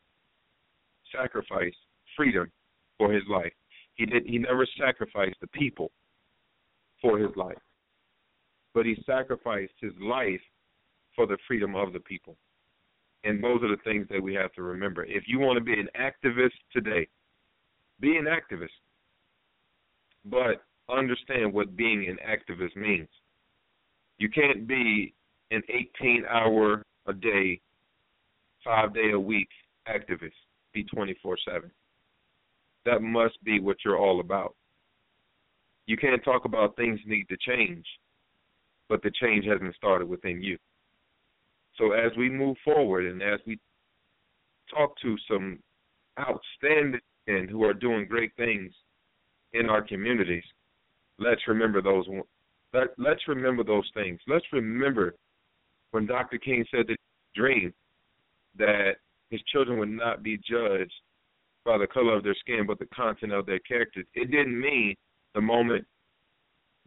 sacrifice 1.13 1.74
freedom 2.15 2.50
for 2.99 3.11
his 3.11 3.23
life. 3.27 3.53
He 3.95 4.05
did 4.05 4.27
he 4.27 4.37
never 4.37 4.67
sacrificed 4.77 5.37
the 5.41 5.47
people 5.47 5.91
for 7.01 7.17
his 7.17 7.35
life 7.35 7.57
but 8.73 8.85
he 8.85 8.95
sacrificed 9.05 9.73
his 9.81 9.93
life 10.01 10.41
for 11.15 11.25
the 11.25 11.37
freedom 11.47 11.75
of 11.75 11.93
the 11.93 11.99
people. 11.99 12.37
And 13.23 13.43
those 13.43 13.61
are 13.63 13.75
the 13.75 13.81
things 13.83 14.07
that 14.09 14.21
we 14.21 14.33
have 14.35 14.53
to 14.53 14.61
remember. 14.61 15.03
If 15.03 15.23
you 15.27 15.39
want 15.39 15.57
to 15.57 15.63
be 15.63 15.73
an 15.73 15.89
activist 15.99 16.51
today, 16.71 17.07
be 17.99 18.15
an 18.15 18.25
activist. 18.25 18.67
But 20.25 20.63
understand 20.89 21.53
what 21.53 21.75
being 21.75 22.07
an 22.07 22.17
activist 22.25 22.75
means. 22.75 23.09
You 24.17 24.29
can't 24.29 24.67
be 24.67 25.13
an 25.51 25.61
18 25.67 26.23
hour 26.29 26.83
a 27.07 27.13
day, 27.13 27.59
five 28.63 28.93
day 28.93 29.11
a 29.13 29.19
week 29.19 29.49
activist, 29.87 30.31
be 30.73 30.83
24 30.83 31.37
7. 31.45 31.71
That 32.86 33.01
must 33.01 33.43
be 33.43 33.59
what 33.59 33.77
you're 33.83 33.98
all 33.98 34.19
about. 34.19 34.55
You 35.86 35.98
can't 35.98 36.24
talk 36.24 36.45
about 36.45 36.75
things 36.75 37.00
need 37.05 37.27
to 37.29 37.38
change 37.38 37.86
but 38.89 39.03
the 39.03 39.12
change 39.21 39.45
hasn't 39.45 39.75
started 39.75 40.09
within 40.09 40.41
you. 40.41 40.57
So 41.77 41.93
as 41.93 42.12
we 42.17 42.29
move 42.29 42.57
forward 42.65 43.05
and 43.05 43.21
as 43.21 43.39
we 43.45 43.57
talk 44.69 45.00
to 45.01 45.15
some 45.29 45.59
outstanding 46.19 47.00
men 47.27 47.48
who 47.48 47.63
are 47.63 47.74
doing 47.74 48.07
great 48.09 48.31
things 48.36 48.74
in 49.53 49.69
our 49.69 49.81
communities, 49.81 50.43
let's 51.19 51.48
remember 51.48 51.81
those. 51.81 52.05
Let, 52.74 52.88
let's 52.98 53.27
remember 53.27 53.63
those 53.63 53.89
things. 53.93 54.19
Let's 54.27 54.45
remember 54.51 55.15
when 55.91 56.05
Dr. 56.05 56.38
King 56.38 56.65
said 56.69 56.86
the 56.88 56.98
dream 57.36 57.74
that 58.57 58.93
his 59.29 59.41
children 59.51 59.79
would 59.79 59.89
not 59.89 60.24
be 60.24 60.38
judged 60.38 60.91
by 61.65 61.77
the 61.77 61.87
color 61.87 62.15
of 62.15 62.23
their 62.23 62.35
skin, 62.39 62.65
but 62.67 62.79
the 62.79 62.87
content 62.87 63.33
of 63.33 63.45
their 63.45 63.59
character. 63.59 64.03
It 64.13 64.31
didn't 64.31 64.59
mean 64.59 64.95
the 65.35 65.41
moment 65.41 65.85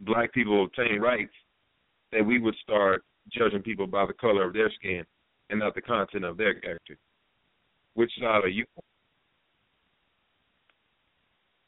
black 0.01 0.33
people 0.33 0.63
obtain 0.63 0.99
rights 0.99 1.33
that 2.11 2.25
we 2.25 2.39
would 2.39 2.55
start 2.61 3.03
judging 3.31 3.61
people 3.61 3.87
by 3.87 4.05
the 4.05 4.13
color 4.13 4.45
of 4.45 4.53
their 4.53 4.71
skin 4.71 5.03
and 5.49 5.59
not 5.59 5.75
the 5.75 5.81
content 5.81 6.25
of 6.25 6.37
their 6.37 6.53
character. 6.55 6.97
Which 7.93 8.11
side 8.19 8.43
are 8.43 8.47
you? 8.47 8.65
On? 8.77 8.83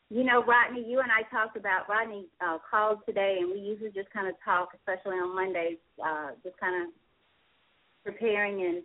you 0.10 0.24
know, 0.24 0.44
Rodney, 0.44 0.86
you 0.88 1.02
and 1.02 1.10
I 1.12 1.28
talked 1.30 1.58
about 1.58 1.90
Rodney 1.90 2.28
uh, 2.40 2.58
called 2.70 3.00
today, 3.06 3.38
and 3.42 3.52
we 3.52 3.60
usually 3.60 3.92
just 3.92 4.10
kind 4.12 4.28
of 4.28 4.36
talk, 4.44 4.70
especially 4.76 5.18
on 5.18 5.36
Mondays, 5.36 5.78
uh, 6.04 6.30
just 6.44 6.58
kind 6.58 6.84
of 6.84 6.94
preparing 8.04 8.62
and 8.62 8.84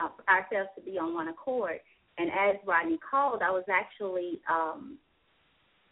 uh, 0.00 0.08
ourselves 0.30 0.70
to 0.76 0.82
be 0.82 0.98
on 0.98 1.14
one 1.14 1.28
accord. 1.28 1.80
And 2.18 2.30
as 2.30 2.56
Rodney 2.66 2.98
called, 3.08 3.42
I 3.42 3.50
was 3.50 3.64
actually 3.70 4.40
um, 4.50 4.98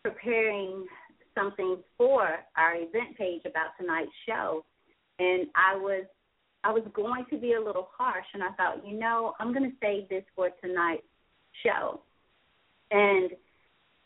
preparing 0.02 0.86
something 1.34 1.78
for 1.96 2.28
our 2.56 2.74
event 2.76 3.16
page 3.16 3.42
about 3.46 3.76
tonight's 3.80 4.10
show. 4.26 4.64
And 5.18 5.46
I 5.54 5.76
was 5.76 6.04
I 6.62 6.70
was 6.72 6.82
going 6.94 7.24
to 7.30 7.38
be 7.38 7.54
a 7.54 7.60
little 7.60 7.88
harsh, 7.96 8.26
and 8.34 8.42
I 8.42 8.50
thought, 8.52 8.86
you 8.86 8.98
know, 8.98 9.32
I'm 9.40 9.54
going 9.54 9.70
to 9.70 9.76
save 9.80 10.10
this 10.10 10.24
for 10.36 10.50
tonight's 10.62 11.02
show, 11.64 12.02
and 12.90 13.30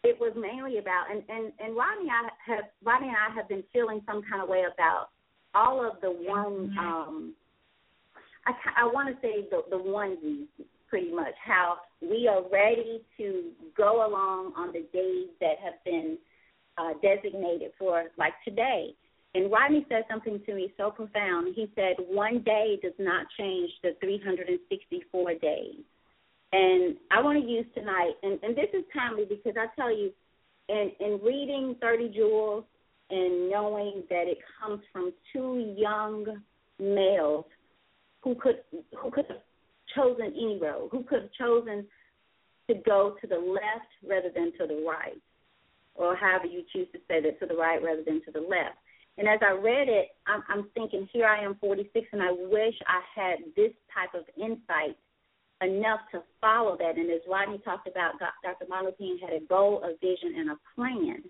it 0.05 0.21
was 0.21 0.33
mainly 0.37 0.79
about 0.79 1.07
and 1.11 1.23
and 1.29 1.53
and 1.59 1.75
Rodney 1.75 2.11
I 2.11 2.29
have 2.47 2.65
Rodney 2.85 3.09
and 3.09 3.17
I 3.17 3.35
have 3.35 3.49
been 3.49 3.65
feeling 3.73 4.03
some 4.07 4.23
kind 4.31 4.43
of 4.43 4.49
way 4.49 4.65
about 4.73 5.09
all 5.55 5.85
of 5.85 6.01
the 6.03 6.11
one 6.11 6.77
um 6.79 7.35
I 8.47 8.53
I 8.83 8.85
want 8.85 9.09
to 9.09 9.21
say 9.27 9.49
the 9.51 9.63
the 9.71 9.83
onesies 9.83 10.47
pretty 10.95 11.13
much 11.13 11.35
how 11.45 11.79
we 12.01 12.29
are 12.29 12.43
ready 12.53 13.03
to 13.17 13.51
go 13.77 14.07
along 14.07 14.53
on 14.57 14.69
the 14.69 14.87
days 14.93 15.27
that 15.41 15.57
have 15.61 15.75
been 15.85 16.17
uh, 16.79 16.93
designated 17.03 17.73
for 17.77 18.05
like 18.17 18.35
today 18.45 18.95
and 19.35 19.51
Rodney 19.51 19.85
said 19.89 20.05
something 20.09 20.41
to 20.47 20.55
me 20.55 20.73
so 20.77 20.91
profound. 20.91 21.55
He 21.57 21.69
said, 21.75 21.97
One 21.99 22.43
day 22.43 22.79
does 22.83 22.93
not 22.99 23.27
change 23.39 23.71
the 23.83 23.97
364 24.01 25.35
days. 25.35 25.81
And 26.53 26.97
I 27.11 27.21
want 27.21 27.43
to 27.43 27.49
use 27.51 27.67
tonight, 27.75 28.13
and, 28.23 28.39
and 28.45 28.57
this 28.57 28.69
is 28.73 28.85
timely 28.97 29.25
because 29.25 29.55
I 29.59 29.67
tell 29.75 29.91
you, 29.91 30.13
in, 30.69 30.93
in 31.01 31.19
reading 31.21 31.75
30 31.81 32.11
Jewels 32.11 32.65
and 33.11 33.51
knowing 33.51 34.05
that 34.09 34.29
it 34.29 34.39
comes 34.63 34.81
from 34.93 35.13
two 35.33 35.75
young 35.77 36.27
males 36.79 37.45
who 38.23 38.37
could 38.37 38.61
who 38.97 39.11
could 39.11 39.27
have 39.27 39.39
chosen 39.95 40.27
any 40.27 40.59
road, 40.61 40.89
who 40.93 41.05
could 41.05 41.23
have 41.23 41.33
chosen 41.33 41.87
to 42.69 42.75
go 42.87 43.17
to 43.21 43.27
the 43.27 43.37
left 43.37 43.91
rather 44.07 44.31
than 44.35 44.53
to 44.59 44.67
the 44.67 44.85
right, 44.87 45.21
or 45.95 46.17
however 46.17 46.47
you 46.47 46.63
choose 46.73 46.89
to 46.93 46.99
say 47.09 47.21
that, 47.21 47.39
to 47.41 47.47
the 47.47 47.55
right 47.55 47.83
rather 47.83 48.03
than 48.05 48.23
to 48.25 48.31
the 48.33 48.41
left. 48.41 48.79
And 49.17 49.29
as 49.29 49.39
I 49.43 49.53
read 49.53 49.89
it, 49.89 50.09
I'm, 50.27 50.43
I'm 50.49 50.69
thinking, 50.75 51.09
here 51.13 51.27
I 51.27 51.45
am, 51.45 51.57
46, 51.61 52.07
and 52.13 52.23
I 52.23 52.33
wish 52.33 52.75
I 52.87 53.01
had 53.15 53.39
this 53.55 53.71
type 53.95 54.15
of 54.15 54.25
insight 54.37 54.97
enough 55.63 56.01
to 56.13 56.23
follow 56.41 56.77
that. 56.79 56.97
And 56.97 57.11
as 57.11 57.21
Rodney 57.29 57.59
talked 57.59 57.87
about, 57.87 58.15
Dr. 58.19 58.67
Martin 58.69 59.19
had 59.23 59.33
a 59.33 59.45
goal, 59.47 59.83
a 59.85 59.93
vision, 60.05 60.35
and 60.37 60.51
a 60.51 60.59
plan. 60.75 61.23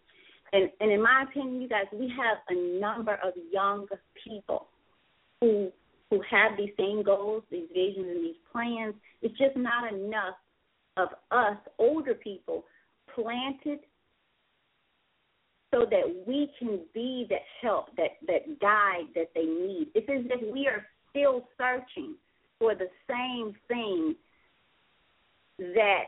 And, 0.52 0.70
and 0.80 0.92
in 0.92 1.02
my 1.02 1.24
opinion, 1.28 1.60
you 1.60 1.68
guys, 1.68 1.84
we 1.92 2.12
have 2.16 2.38
a 2.48 2.80
number 2.80 3.18
of 3.22 3.34
young 3.52 3.86
people 4.26 4.68
who 5.40 5.70
who 6.14 6.22
have 6.30 6.56
these 6.56 6.70
same 6.78 7.02
goals, 7.02 7.42
these 7.50 7.68
visions, 7.74 8.06
and 8.08 8.24
these 8.24 8.36
plans. 8.52 8.94
It's 9.20 9.36
just 9.36 9.56
not 9.56 9.92
enough 9.92 10.36
of 10.96 11.08
us 11.32 11.56
older 11.78 12.14
people 12.14 12.64
planted 13.12 13.80
so 15.72 15.80
that 15.90 16.24
we 16.26 16.48
can 16.56 16.80
be 16.92 17.26
that 17.30 17.40
help, 17.60 17.86
that 17.96 18.12
that 18.28 18.60
guide 18.60 19.08
that 19.16 19.30
they 19.34 19.44
need. 19.44 19.88
It's 19.94 20.08
as 20.08 20.24
if 20.30 20.52
we 20.52 20.68
are 20.68 20.86
still 21.10 21.48
searching 21.58 22.14
for 22.60 22.76
the 22.76 22.88
same 23.10 23.56
thing 23.66 24.14
that 25.58 26.04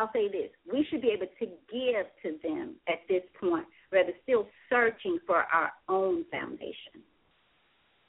I'll 0.00 0.10
say 0.12 0.26
this: 0.26 0.50
we 0.72 0.84
should 0.90 1.02
be 1.02 1.10
able 1.10 1.28
to 1.38 1.46
give 1.46 2.06
to 2.24 2.38
them 2.42 2.74
at 2.88 2.98
this 3.08 3.22
point, 3.38 3.66
rather 3.92 4.12
still 4.24 4.48
searching 4.68 5.20
for 5.24 5.44
our 5.52 5.70
own 5.88 6.24
foundation. 6.32 7.04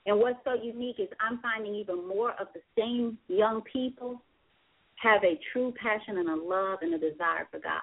And 0.05 0.19
what's 0.19 0.39
so 0.43 0.53
unique 0.53 0.97
is 0.99 1.07
I'm 1.19 1.39
finding 1.39 1.75
even 1.75 2.07
more 2.07 2.31
of 2.31 2.47
the 2.53 2.61
same 2.77 3.17
young 3.27 3.61
people 3.71 4.21
have 4.95 5.23
a 5.23 5.39
true 5.51 5.73
passion 5.81 6.17
and 6.17 6.29
a 6.29 6.35
love 6.35 6.79
and 6.81 6.93
a 6.93 6.97
desire 6.97 7.47
for 7.51 7.59
God. 7.59 7.81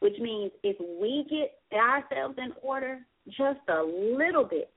Which 0.00 0.18
means 0.20 0.52
if 0.62 0.76
we 0.80 1.26
get 1.28 1.58
ourselves 1.76 2.36
in 2.38 2.52
order 2.62 3.00
just 3.26 3.60
a 3.68 3.82
little 3.82 4.44
bit, 4.44 4.70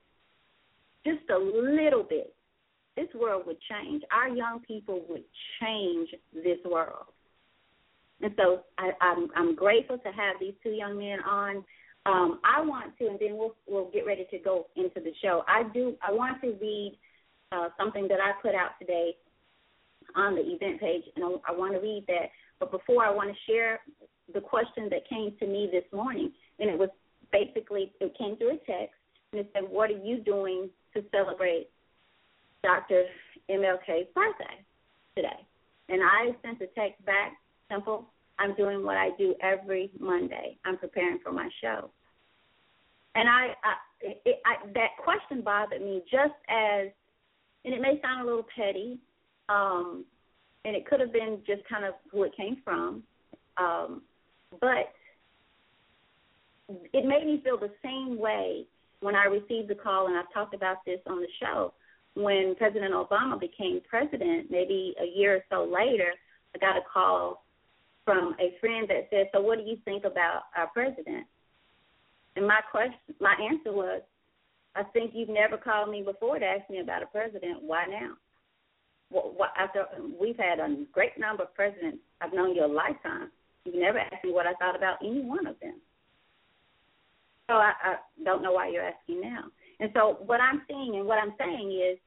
just 1.04 1.28
a 1.30 1.38
little 1.38 2.02
bit, 2.02 2.34
this 2.96 3.08
world 3.14 3.44
would 3.46 3.58
change. 3.70 4.02
Our 4.12 4.28
young 4.28 4.60
people 4.60 5.04
would 5.08 5.24
change 5.60 6.08
this 6.34 6.58
world. 6.64 7.06
And 8.20 8.32
so 8.36 8.62
I, 8.78 8.90
I'm 9.00 9.28
I'm 9.34 9.54
grateful 9.54 9.98
to 9.98 10.08
have 10.08 10.36
these 10.40 10.54
two 10.62 10.70
young 10.70 10.98
men 10.98 11.18
on. 11.20 11.64
Um, 12.04 12.40
I 12.44 12.60
want 12.60 12.98
to, 12.98 13.06
and 13.06 13.18
then 13.20 13.36
we'll 13.36 13.54
we'll 13.68 13.90
get 13.90 14.04
ready 14.06 14.26
to 14.30 14.38
go 14.38 14.66
into 14.76 15.00
the 15.00 15.12
show. 15.22 15.44
I 15.46 15.62
do. 15.72 15.94
I 16.06 16.12
want 16.12 16.40
to 16.42 16.56
read 16.60 16.98
uh, 17.52 17.68
something 17.78 18.08
that 18.08 18.18
I 18.20 18.32
put 18.42 18.54
out 18.54 18.70
today 18.80 19.14
on 20.16 20.34
the 20.34 20.40
event 20.40 20.80
page, 20.80 21.04
and 21.14 21.24
I, 21.24 21.52
I 21.52 21.56
want 21.56 21.74
to 21.74 21.80
read 21.80 22.04
that. 22.08 22.30
But 22.58 22.72
before, 22.72 23.04
I 23.04 23.10
want 23.10 23.30
to 23.30 23.52
share 23.52 23.80
the 24.34 24.40
question 24.40 24.88
that 24.90 25.08
came 25.08 25.34
to 25.38 25.46
me 25.46 25.68
this 25.70 25.84
morning, 25.92 26.32
and 26.58 26.68
it 26.68 26.78
was 26.78 26.88
basically 27.30 27.92
it 28.00 28.16
came 28.18 28.36
through 28.36 28.54
a 28.54 28.58
text, 28.66 28.96
and 29.32 29.40
it 29.40 29.50
said, 29.54 29.62
"What 29.68 29.90
are 29.90 30.02
you 30.04 30.18
doing 30.18 30.70
to 30.94 31.04
celebrate 31.12 31.68
Dr. 32.64 33.04
MLK's 33.48 34.08
birthday 34.12 34.58
today?" 35.14 35.46
And 35.88 36.00
I 36.02 36.34
sent 36.42 36.60
a 36.62 36.66
text 36.68 37.04
back, 37.04 37.36
simple. 37.70 38.11
I'm 38.42 38.54
doing 38.56 38.84
what 38.84 38.96
I 38.96 39.10
do 39.16 39.34
every 39.40 39.90
Monday. 40.00 40.58
I'm 40.64 40.76
preparing 40.76 41.18
for 41.22 41.32
my 41.32 41.48
show. 41.62 41.90
And 43.14 43.28
I, 43.28 43.54
I, 43.62 43.74
it, 44.00 44.40
I 44.44 44.66
that 44.74 44.90
question 45.02 45.42
bothered 45.42 45.80
me 45.80 46.02
just 46.10 46.34
as, 46.48 46.88
and 47.64 47.72
it 47.72 47.80
may 47.80 48.00
sound 48.02 48.22
a 48.22 48.24
little 48.24 48.46
petty, 48.56 48.98
um, 49.48 50.04
and 50.64 50.74
it 50.74 50.86
could 50.86 50.98
have 50.98 51.12
been 51.12 51.38
just 51.46 51.62
kind 51.68 51.84
of 51.84 51.94
who 52.10 52.24
it 52.24 52.32
came 52.36 52.56
from, 52.64 53.02
um, 53.58 54.02
but 54.60 54.92
it 56.68 57.04
made 57.06 57.26
me 57.26 57.40
feel 57.44 57.58
the 57.58 57.70
same 57.82 58.18
way 58.18 58.66
when 59.00 59.14
I 59.14 59.24
received 59.24 59.68
the 59.68 59.74
call, 59.74 60.06
and 60.06 60.16
I've 60.16 60.32
talked 60.32 60.54
about 60.54 60.78
this 60.84 61.00
on 61.06 61.20
the 61.20 61.28
show. 61.40 61.74
When 62.14 62.54
President 62.56 62.92
Obama 62.92 63.38
became 63.38 63.80
president, 63.88 64.50
maybe 64.50 64.94
a 65.00 65.06
year 65.18 65.36
or 65.36 65.44
so 65.50 65.64
later, 65.64 66.12
I 66.54 66.58
got 66.58 66.76
a 66.76 66.82
call 66.92 67.41
from 68.04 68.34
a 68.40 68.56
friend 68.60 68.88
that 68.88 69.08
said, 69.10 69.30
"So, 69.32 69.40
what 69.40 69.58
do 69.58 69.64
you 69.64 69.76
think 69.84 70.04
about 70.04 70.44
our 70.56 70.68
president?" 70.68 71.26
And 72.36 72.46
my 72.46 72.60
question, 72.70 73.14
my 73.20 73.34
answer 73.34 73.72
was, 73.72 74.02
"I 74.74 74.84
think 74.84 75.14
you've 75.14 75.28
never 75.28 75.56
called 75.56 75.90
me 75.90 76.02
before 76.02 76.38
to 76.38 76.46
ask 76.46 76.68
me 76.70 76.80
about 76.80 77.02
a 77.02 77.06
president. 77.06 77.62
Why 77.62 77.86
now?" 77.86 78.16
what, 79.12 79.52
after 79.58 79.86
we've 80.20 80.36
had 80.36 80.58
a 80.58 80.84
great 80.92 81.18
number 81.18 81.44
of 81.44 81.54
presidents 81.54 81.98
I've 82.20 82.32
known 82.32 82.54
you 82.54 82.64
a 82.64 82.66
lifetime, 82.66 83.30
you 83.64 83.78
never 83.78 83.98
asked 83.98 84.24
me 84.24 84.32
what 84.32 84.46
I 84.46 84.54
thought 84.54 84.76
about 84.76 84.98
any 85.02 85.20
one 85.20 85.46
of 85.46 85.58
them. 85.60 85.80
So 87.48 87.56
I, 87.56 87.72
I 87.82 87.96
don't 88.24 88.42
know 88.42 88.52
why 88.52 88.68
you're 88.68 88.84
asking 88.84 89.20
now. 89.20 89.44
And 89.80 89.90
so 89.94 90.18
what 90.24 90.40
I'm 90.40 90.62
seeing 90.68 90.96
and 90.96 91.06
what 91.06 91.18
I'm 91.18 91.34
saying 91.38 91.72
is 91.72 91.98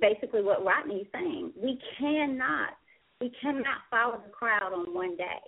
basically 0.00 0.42
what 0.42 0.64
Rodney's 0.64 1.06
saying. 1.12 1.52
We 1.56 1.78
cannot 1.98 2.70
we 3.20 3.32
cannot 3.40 3.82
follow 3.90 4.20
the 4.24 4.30
crowd 4.30 4.72
on 4.72 4.94
one 4.94 5.16
day. 5.16 5.40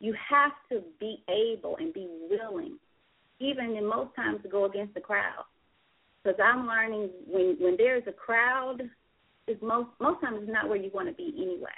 You 0.00 0.14
have 0.30 0.52
to 0.70 0.82
be 1.00 1.22
able 1.28 1.76
and 1.76 1.92
be 1.92 2.08
willing, 2.28 2.78
even 3.40 3.76
in 3.76 3.86
most 3.86 4.14
times, 4.14 4.42
to 4.42 4.48
go 4.48 4.66
against 4.66 4.94
the 4.94 5.00
crowd 5.00 5.44
because 6.24 6.38
I'm 6.42 6.66
learning 6.66 7.10
when 7.26 7.56
when 7.60 7.76
there's 7.76 8.02
a 8.06 8.12
crowd, 8.12 8.80
is 9.46 9.56
most 9.60 9.90
most 10.00 10.20
times 10.22 10.38
it's 10.42 10.52
not 10.52 10.68
where 10.68 10.78
you 10.78 10.90
want 10.94 11.08
to 11.08 11.14
be 11.14 11.32
anyway. 11.36 11.76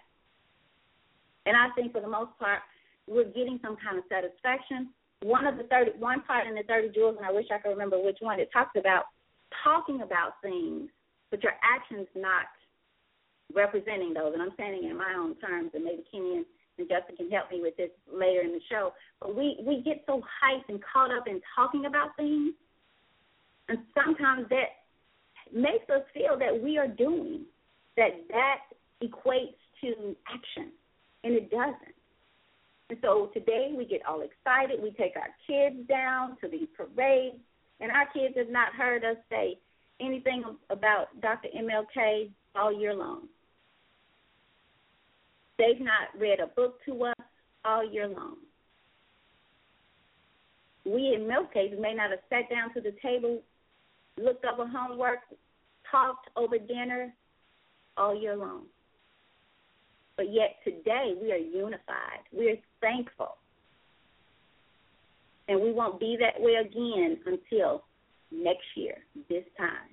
And 1.47 1.57
I 1.57 1.69
think 1.75 1.93
for 1.93 2.01
the 2.01 2.09
most 2.09 2.31
part, 2.39 2.61
we're 3.07 3.25
getting 3.25 3.59
some 3.63 3.77
kind 3.83 3.99
of 3.99 4.05
satisfaction. 4.09 4.91
One 5.23 5.47
of 5.47 5.57
the 5.57 5.65
thirty 5.65 5.93
one 5.99 6.23
part 6.23 6.47
in 6.47 6.55
the 6.55 6.63
thirty 6.63 6.89
jewels, 6.95 7.17
and 7.19 7.27
I 7.27 7.33
wish 7.33 7.47
I 7.53 7.59
could 7.59 7.71
remember 7.71 8.01
which 8.03 8.19
one, 8.21 8.39
it 8.39 8.51
talks 8.53 8.79
about 8.79 9.05
talking 9.65 10.03
about 10.03 10.41
things, 10.43 10.89
but 11.31 11.43
your 11.43 11.55
actions 11.63 12.07
not 12.15 12.47
representing 13.55 14.15
those. 14.15 14.33
And 14.33 14.43
I'm 14.43 14.53
saying 14.57 14.85
it 14.85 14.91
in 14.91 14.97
my 14.97 15.15
own 15.17 15.37
terms, 15.37 15.71
and 15.75 15.85
maybe 15.85 16.05
Kenny 16.11 16.37
and, 16.39 16.47
Justin 16.79 17.17
can 17.17 17.31
help 17.31 17.51
me 17.51 17.63
with 17.63 17.75
this 17.79 17.89
later 18.13 18.43
in 18.43 18.53
the 18.53 18.61
show. 18.69 18.93
But 19.19 19.35
we 19.35 19.57
we 19.67 19.81
get 19.81 20.05
so 20.07 20.21
hyped 20.21 20.69
and 20.69 20.79
caught 20.85 21.11
up 21.11 21.27
in 21.27 21.41
talking 21.57 21.87
about 21.87 22.15
things 22.19 22.53
and 23.69 23.79
sometimes 23.95 24.49
that 24.51 24.87
makes 25.53 25.89
us 25.91 26.03
feel 26.15 26.39
that 26.39 26.63
we 26.63 26.79
are 26.79 26.89
doing, 26.89 27.43
that 27.97 28.11
that 28.31 28.59
equates 29.03 29.59
to 29.81 30.17
action, 30.29 30.73
and 31.25 31.35
it 31.35 31.51
doesn't. 31.51 31.95
And 32.89 32.99
so 33.03 33.31
today 33.35 33.75
we 33.77 33.85
get 33.85 34.01
all 34.07 34.23
excited. 34.23 34.81
We 34.81 34.91
take 34.93 35.15
our 35.17 35.31
kids 35.47 35.89
down 35.89 36.37
to 36.41 36.49
these 36.49 36.69
parades, 36.77 37.37
and 37.81 37.91
our 37.91 38.07
kids 38.13 38.35
have 38.37 38.51
not 38.51 38.73
heard 38.75 39.05
us 39.05 39.17
say 39.29 39.59
anything 40.01 40.45
about 40.71 41.21
Dr. 41.21 41.49
MLK 41.57 42.31
all 42.55 42.73
year 42.73 42.95
long. 42.95 43.29
They've 45.59 45.81
not 45.81 46.19
read 46.19 46.41
a 46.41 46.49
book 46.49 46.79
to 46.87 47.05
us 47.05 47.27
all 47.65 47.89
year 47.91 48.09
long. 48.09 48.37
We 50.85 51.15
in 51.15 51.27
most 51.27 51.53
cases 51.53 51.79
may 51.81 51.95
not 51.95 52.11
have 52.11 52.21
sat 52.29 52.49
down 52.49 52.73
to 52.75 52.81
the 52.81 52.95
table 53.03 53.43
looked 54.19 54.45
over 54.45 54.67
homework, 54.67 55.21
talked 55.91 56.29
over 56.37 56.59
dinner 56.59 57.13
all 57.97 58.19
year 58.19 58.37
long. 58.37 58.63
But 60.17 60.33
yet 60.33 60.57
today 60.65 61.15
we 61.21 61.33
are 61.33 61.37
unified. 61.37 62.25
We 62.33 62.51
are 62.51 62.57
thankful. 62.81 63.37
And 65.49 65.61
we 65.61 65.73
won't 65.73 66.01
be 66.01 66.17
that 66.21 66.41
way 66.41 66.55
again 66.55 67.19
until 67.27 67.85
next 68.33 68.65
year, 68.75 68.97
this 69.29 69.45
time. 69.57 69.91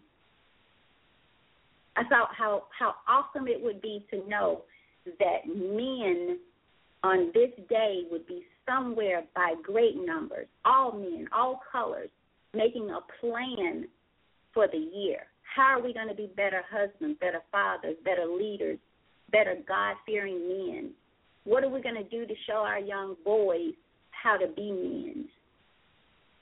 I 1.96 2.04
thought 2.06 2.30
how, 2.36 2.64
how 2.78 2.96
awesome 3.08 3.48
it 3.48 3.62
would 3.62 3.82
be 3.82 4.06
to 4.10 4.28
know 4.28 4.64
that 5.06 5.48
men 5.48 6.40
on 7.04 7.32
this 7.34 7.52
day 7.70 8.04
would 8.10 8.26
be 8.28 8.44
somewhere 8.68 9.24
by 9.36 9.56
great 9.62 9.96
numbers, 10.04 10.48
all 10.66 10.94
men, 10.94 11.28
all 11.36 11.62
colors, 11.72 12.10
making 12.54 12.90
a 12.90 13.00
plan 13.20 13.86
for 14.54 14.68
the 14.68 14.78
year. 14.78 15.24
How 15.56 15.78
are 15.78 15.82
we 15.82 15.94
going 15.94 16.08
to 16.08 16.16
be 16.16 16.32
better 16.36 16.64
husbands, 16.72 17.20
better 17.20 17.42
fathers, 17.52 17.96
better 18.04 18.26
leaders, 18.26 18.80
better 19.32 19.56
God 19.68 19.96
fearing 20.06 20.48
men? 20.48 20.92
What 21.44 21.64
are 21.64 21.70
we 21.70 21.82
going 21.82 21.96
to 21.96 22.04
do 22.04 22.26
to 22.26 22.34
show 22.48 22.64
our 22.66 22.80
young 22.80 23.16
boys 23.26 23.74
how 24.12 24.38
to 24.38 24.48
be 24.48 24.72
men? 24.72 25.26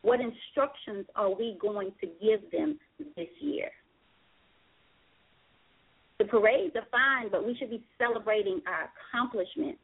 What 0.03 0.19
instructions 0.19 1.05
are 1.15 1.33
we 1.33 1.57
going 1.59 1.91
to 2.01 2.07
give 2.21 2.51
them 2.51 2.79
this 3.15 3.27
year? 3.39 3.71
The 6.21 6.27
parades 6.27 6.75
are 6.75 6.85
fine, 6.91 7.31
but 7.31 7.47
we 7.47 7.55
should 7.57 7.71
be 7.71 7.83
celebrating 7.97 8.61
our 8.67 8.91
accomplishments 8.93 9.79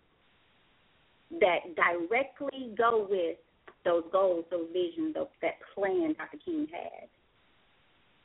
that 1.39 1.75
directly 1.75 2.75
go 2.77 3.07
with 3.09 3.37
those 3.83 4.03
goals, 4.11 4.45
those 4.51 4.67
visions, 4.71 5.15
those, 5.15 5.25
that 5.41 5.53
plan 5.73 6.13
Dr. 6.15 6.37
King 6.45 6.67
had. 6.71 7.09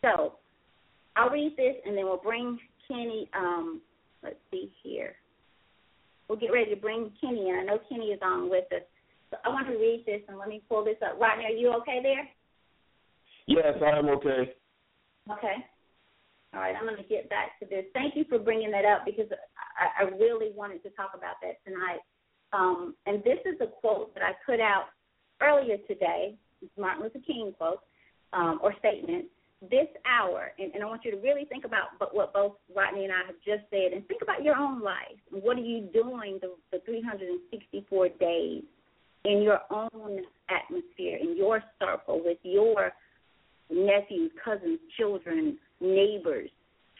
So 0.03 0.35
I'll 1.16 1.31
read 1.31 1.55
this 1.57 1.77
and 1.87 1.96
then 1.96 2.05
we'll 2.05 2.18
bring 2.18 2.59
Kenny. 2.87 3.31
Um, 3.35 3.81
let's 4.22 4.37
see 4.51 4.70
here. 4.83 5.14
We'll 6.29 6.38
get 6.38 6.53
ready 6.53 6.68
to 6.75 6.77
bring 6.79 7.12
Kenny 7.18 7.48
in. 7.48 7.61
I 7.61 7.64
know 7.64 7.79
Kenny 7.88 8.09
is 8.09 8.20
on 8.22 8.51
with 8.51 8.70
us. 8.75 8.83
So 9.31 9.38
I 9.42 9.48
want 9.48 9.68
to 9.68 9.72
read 9.72 10.05
this 10.05 10.20
and 10.29 10.38
let 10.38 10.48
me 10.48 10.61
pull 10.68 10.85
this 10.85 10.96
up. 11.03 11.18
Rodney, 11.18 11.46
are 11.46 11.48
you 11.48 11.72
okay 11.81 12.01
there? 12.03 12.29
Yes, 13.46 13.75
I 13.83 13.98
am 13.98 14.11
okay. 14.11 14.53
Okay. 15.31 15.64
All 16.55 16.61
right, 16.61 16.75
I'm 16.77 16.85
going 16.85 16.97
to 16.97 17.09
get 17.09 17.31
back 17.31 17.59
to 17.61 17.67
this. 17.67 17.85
Thank 17.95 18.15
you 18.15 18.25
for 18.29 18.38
bringing 18.38 18.71
that 18.73 18.85
up 18.85 19.07
because 19.07 19.27
I, 19.79 20.05
I 20.05 20.09
really 20.17 20.53
wanted 20.55 20.83
to 20.83 20.91
talk 20.91 21.12
about 21.17 21.37
that 21.41 21.65
tonight. 21.65 22.01
Um, 22.53 22.95
and 23.07 23.25
this 23.25 23.38
is 23.47 23.59
a 23.61 23.67
quote 23.67 24.12
that 24.15 24.23
I 24.23 24.33
put 24.45 24.61
out 24.61 24.93
earlier 25.41 25.79
today. 25.88 26.37
It's 26.61 26.71
Martin 26.79 27.03
Luther 27.03 27.25
King 27.27 27.55
quote 27.57 27.81
um, 28.33 28.61
or 28.62 28.75
statement 28.79 29.27
this 29.71 29.87
hour, 30.05 30.53
and, 30.59 30.75
and 30.75 30.83
I 30.83 30.87
want 30.87 31.05
you 31.05 31.12
to 31.12 31.19
really 31.19 31.45
think 31.45 31.65
about 31.65 31.95
what 32.12 32.33
both 32.33 32.55
Rodney 32.75 33.05
and 33.05 33.12
I 33.12 33.25
have 33.27 33.37
just 33.47 33.69
said, 33.71 33.93
and 33.93 34.07
think 34.09 34.21
about 34.21 34.43
your 34.43 34.57
own 34.57 34.83
life. 34.83 35.17
What 35.31 35.57
are 35.57 35.61
you 35.61 35.88
doing 35.93 36.41
the, 36.41 36.55
the 36.73 36.83
364 36.85 38.09
days 38.21 38.65
in 39.25 39.43
your 39.43 39.61
own 39.71 40.23
atmosphere, 40.51 41.19
in 41.21 41.37
your 41.37 41.62
circle, 41.81 42.21
with 42.25 42.38
your 42.43 42.93
nephews, 43.71 44.33
cousins, 44.45 44.81
children, 44.99 45.59
neighbors, 45.83 46.49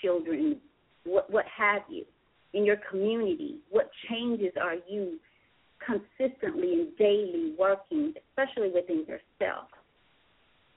children, 0.03 0.59
what, 1.05 1.31
what 1.31 1.45
have 1.57 1.83
you, 1.89 2.05
in 2.53 2.65
your 2.65 2.79
community? 2.91 3.59
What 3.71 3.91
changes 4.11 4.53
are 4.61 4.77
you 4.89 5.19
consistently 5.85 6.75
and 6.75 6.97
daily 6.97 7.55
working, 7.59 8.15
especially 8.29 8.71
within 8.71 9.05
yourself? 9.07 9.69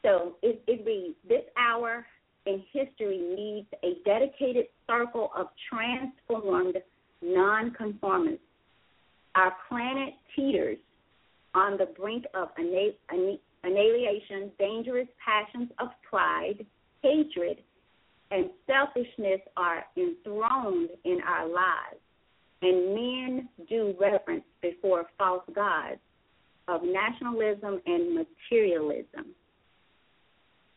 So 0.04 0.36
it, 0.41 0.62
it 0.68 0.86
reads 0.86 1.15
This 1.28 1.44
hour 1.58 2.06
in 2.46 2.63
history 2.72 3.18
needs 3.36 3.68
a 3.84 3.98
dedicated 4.08 4.68
circle 4.88 5.32
of 5.36 5.48
transformed 5.70 6.78
nonconformists. 7.22 8.39
Our 9.34 9.54
planet 9.68 10.13
teeters 10.36 10.78
on 11.56 11.78
the 11.78 11.88
brink 11.98 12.26
of 12.34 12.50
annihilation, 13.63 14.52
dangerous 14.60 15.08
passions 15.24 15.72
of 15.80 15.89
pride, 16.08 16.65
hatred, 17.02 17.58
and 18.36 18.50
selfishness 18.67 19.39
are 19.56 19.86
enthroned 19.95 20.89
in 21.06 21.19
our 21.26 21.48
lives, 21.48 22.02
and 22.62 22.93
men 22.93 23.50
do 23.69 23.95
reverence 24.00 24.43
before 24.62 25.06
false 25.17 25.43
gods 25.54 26.00
of 26.67 26.82
nationalism 26.84 27.80
and 27.86 28.13
materialism. 28.13 29.28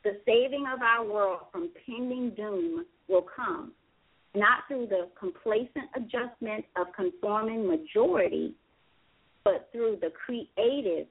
The 0.05 0.21
saving 0.25 0.67
of 0.73 0.81
our 0.83 1.05
world 1.05 1.41
from 1.51 1.71
pending 1.85 2.31
doom 2.37 2.87
will 3.09 3.27
come 3.35 3.73
not 4.35 4.69
through 4.69 4.87
the 4.87 5.09
complacent 5.19 5.87
adjustment 5.97 6.65
of 6.77 6.87
conforming 6.95 7.67
majority, 7.67 8.55
but 9.45 9.69
through 9.73 9.99
the 10.01 10.11
creative 10.11 11.09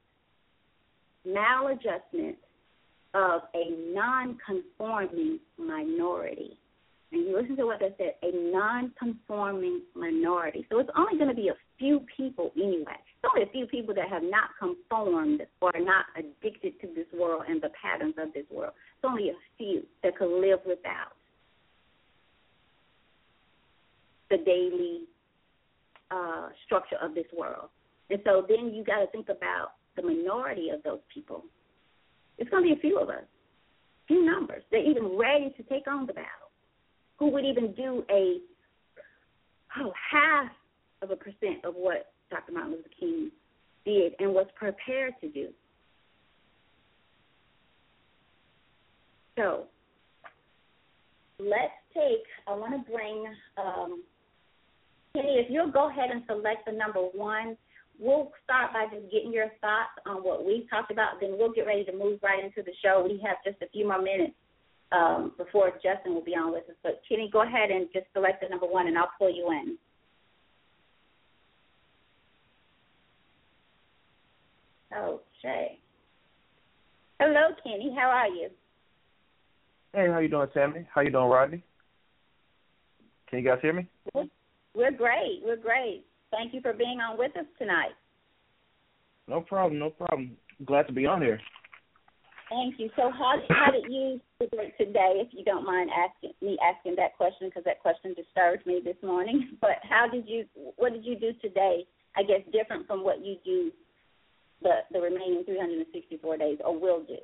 maladjustment 1.26 2.36
of 3.14 3.42
a 3.54 3.94
non-conforming 3.94 5.38
minority. 5.58 6.58
And 7.10 7.22
you 7.22 7.38
listen 7.40 7.56
to 7.56 7.64
what 7.64 7.82
I 7.82 7.88
said, 7.96 8.14
a 8.22 8.52
non-conforming 8.52 9.80
minority. 9.94 10.66
So 10.70 10.78
it's 10.78 10.90
only 10.96 11.16
going 11.16 11.30
to 11.30 11.34
be 11.34 11.48
a 11.48 11.56
few 11.78 12.04
people 12.14 12.52
anyway. 12.56 12.96
It's 12.96 13.32
only 13.34 13.48
a 13.48 13.50
few 13.50 13.66
people 13.66 13.94
that 13.94 14.08
have 14.10 14.22
not 14.22 14.50
conformed 14.58 15.42
or 15.62 15.74
are 15.74 15.84
not 15.84 16.04
addicted 16.16 16.78
to 16.80 16.88
this 16.94 17.06
world 17.18 17.44
and 17.48 17.62
the 17.62 17.70
patterns 17.80 18.14
of 18.18 18.34
this 18.34 18.44
world. 18.50 18.72
It's 18.96 19.04
only 19.04 19.30
a 19.30 19.34
few 19.56 19.84
that 20.02 20.18
could 20.18 20.40
live 20.40 20.60
without 20.66 21.12
the 24.30 24.36
daily 24.38 25.04
uh, 26.10 26.48
structure 26.66 26.96
of 27.00 27.14
this 27.14 27.26
world. 27.36 27.70
And 28.10 28.20
so 28.24 28.44
then 28.46 28.74
you 28.74 28.84
got 28.84 29.00
to 29.00 29.06
think 29.06 29.28
about 29.30 29.72
the 29.96 30.02
minority 30.02 30.68
of 30.70 30.82
those 30.82 31.00
people. 31.12 31.44
It's 32.38 32.50
going 32.50 32.62
to 32.62 32.74
be 32.74 32.78
a 32.78 32.80
few 32.80 32.98
of 32.98 33.08
us, 33.08 33.24
few 34.06 34.24
numbers. 34.24 34.62
They're 34.70 34.88
even 34.88 35.16
ready 35.18 35.52
to 35.56 35.62
take 35.64 35.86
on 35.86 36.06
the 36.06 36.12
battle. 36.12 36.50
Who 37.18 37.30
would 37.30 37.44
even 37.44 37.72
do 37.72 38.04
a 38.10 38.38
oh 39.80 39.92
half 40.12 40.50
of 41.02 41.10
a 41.10 41.16
percent 41.16 41.64
of 41.64 41.74
what 41.74 42.12
Dr. 42.30 42.52
Martin 42.52 42.72
Luther 42.72 42.88
King 42.98 43.30
did 43.84 44.12
and 44.18 44.32
was 44.32 44.46
prepared 44.54 45.14
to 45.20 45.28
do. 45.28 45.48
So 49.36 49.64
let's 51.38 51.72
take, 51.94 52.24
I 52.46 52.54
want 52.54 52.74
to 52.74 52.92
bring, 52.92 53.24
um, 53.56 54.02
Kenny, 55.14 55.36
if 55.38 55.46
you'll 55.48 55.70
go 55.70 55.88
ahead 55.88 56.10
and 56.10 56.22
select 56.26 56.66
the 56.66 56.72
number 56.72 57.00
one, 57.00 57.56
we'll 57.98 58.30
start 58.44 58.72
by 58.72 58.86
just 58.94 59.10
getting 59.12 59.32
your 59.32 59.48
thoughts 59.60 59.90
on 60.06 60.22
what 60.22 60.44
we've 60.46 60.68
talked 60.70 60.90
about. 60.90 61.20
Then 61.20 61.36
we'll 61.38 61.52
get 61.52 61.66
ready 61.66 61.84
to 61.84 61.92
move 61.92 62.20
right 62.22 62.42
into 62.42 62.62
the 62.62 62.72
show. 62.82 63.04
We 63.04 63.20
have 63.26 63.36
just 63.44 63.60
a 63.62 63.68
few 63.70 63.86
more 63.86 64.00
minutes 64.00 64.34
um, 64.92 65.32
before 65.36 65.72
Justin 65.82 66.14
will 66.14 66.24
be 66.24 66.34
on 66.34 66.52
with 66.52 66.64
us. 66.68 66.76
But 66.82 67.02
Kenny, 67.08 67.28
go 67.32 67.42
ahead 67.42 67.70
and 67.70 67.88
just 67.92 68.06
select 68.12 68.42
the 68.42 68.48
number 68.48 68.66
one, 68.66 68.86
and 68.86 68.96
I'll 68.96 69.10
pull 69.18 69.34
you 69.34 69.50
in. 69.50 69.76
Okay. 74.96 75.78
Hello, 77.20 77.48
Kenny. 77.62 77.94
How 77.94 78.08
are 78.08 78.28
you? 78.28 78.48
Hey, 79.92 80.06
how 80.08 80.18
you 80.18 80.28
doing, 80.28 80.48
Tammy? 80.54 80.86
How 80.94 81.00
you 81.00 81.10
doing, 81.10 81.28
Rodney? 81.28 81.62
Can 83.28 83.40
you 83.40 83.44
guys 83.44 83.58
hear 83.60 83.72
me? 83.72 83.86
We're 84.14 84.92
great. 84.92 85.40
We're 85.44 85.56
great. 85.56 86.04
Thank 86.30 86.54
you 86.54 86.60
for 86.60 86.72
being 86.72 87.00
on 87.00 87.18
with 87.18 87.36
us 87.36 87.46
tonight. 87.58 87.96
No 89.26 89.40
problem. 89.40 89.78
No 89.78 89.90
problem. 89.90 90.36
Glad 90.64 90.86
to 90.88 90.92
be 90.92 91.06
on 91.06 91.22
here. 91.22 91.40
Thank 92.48 92.78
you. 92.78 92.88
So, 92.96 93.10
how 93.10 93.34
how 93.50 93.70
did 93.70 93.84
you 93.92 94.20
today? 94.40 95.20
If 95.20 95.28
you 95.32 95.44
don't 95.44 95.66
mind 95.66 95.90
asking 95.90 96.32
me 96.40 96.56
asking 96.64 96.96
that 96.96 97.16
question, 97.16 97.48
because 97.48 97.64
that 97.64 97.80
question 97.80 98.14
disturbed 98.14 98.66
me 98.66 98.80
this 98.82 98.96
morning. 99.02 99.50
But 99.60 99.78
how 99.82 100.06
did 100.10 100.26
you? 100.26 100.44
What 100.76 100.92
did 100.92 101.04
you 101.04 101.18
do 101.18 101.32
today? 101.42 101.84
I 102.16 102.22
guess 102.22 102.40
different 102.52 102.86
from 102.86 103.04
what 103.04 103.24
you 103.24 103.36
do 103.44 103.70
the 104.62 104.80
the 104.92 105.00
remaining 105.00 105.44
364 105.44 106.36
days, 106.38 106.58
or 106.64 106.78
will 106.78 107.02
do. 107.02 107.18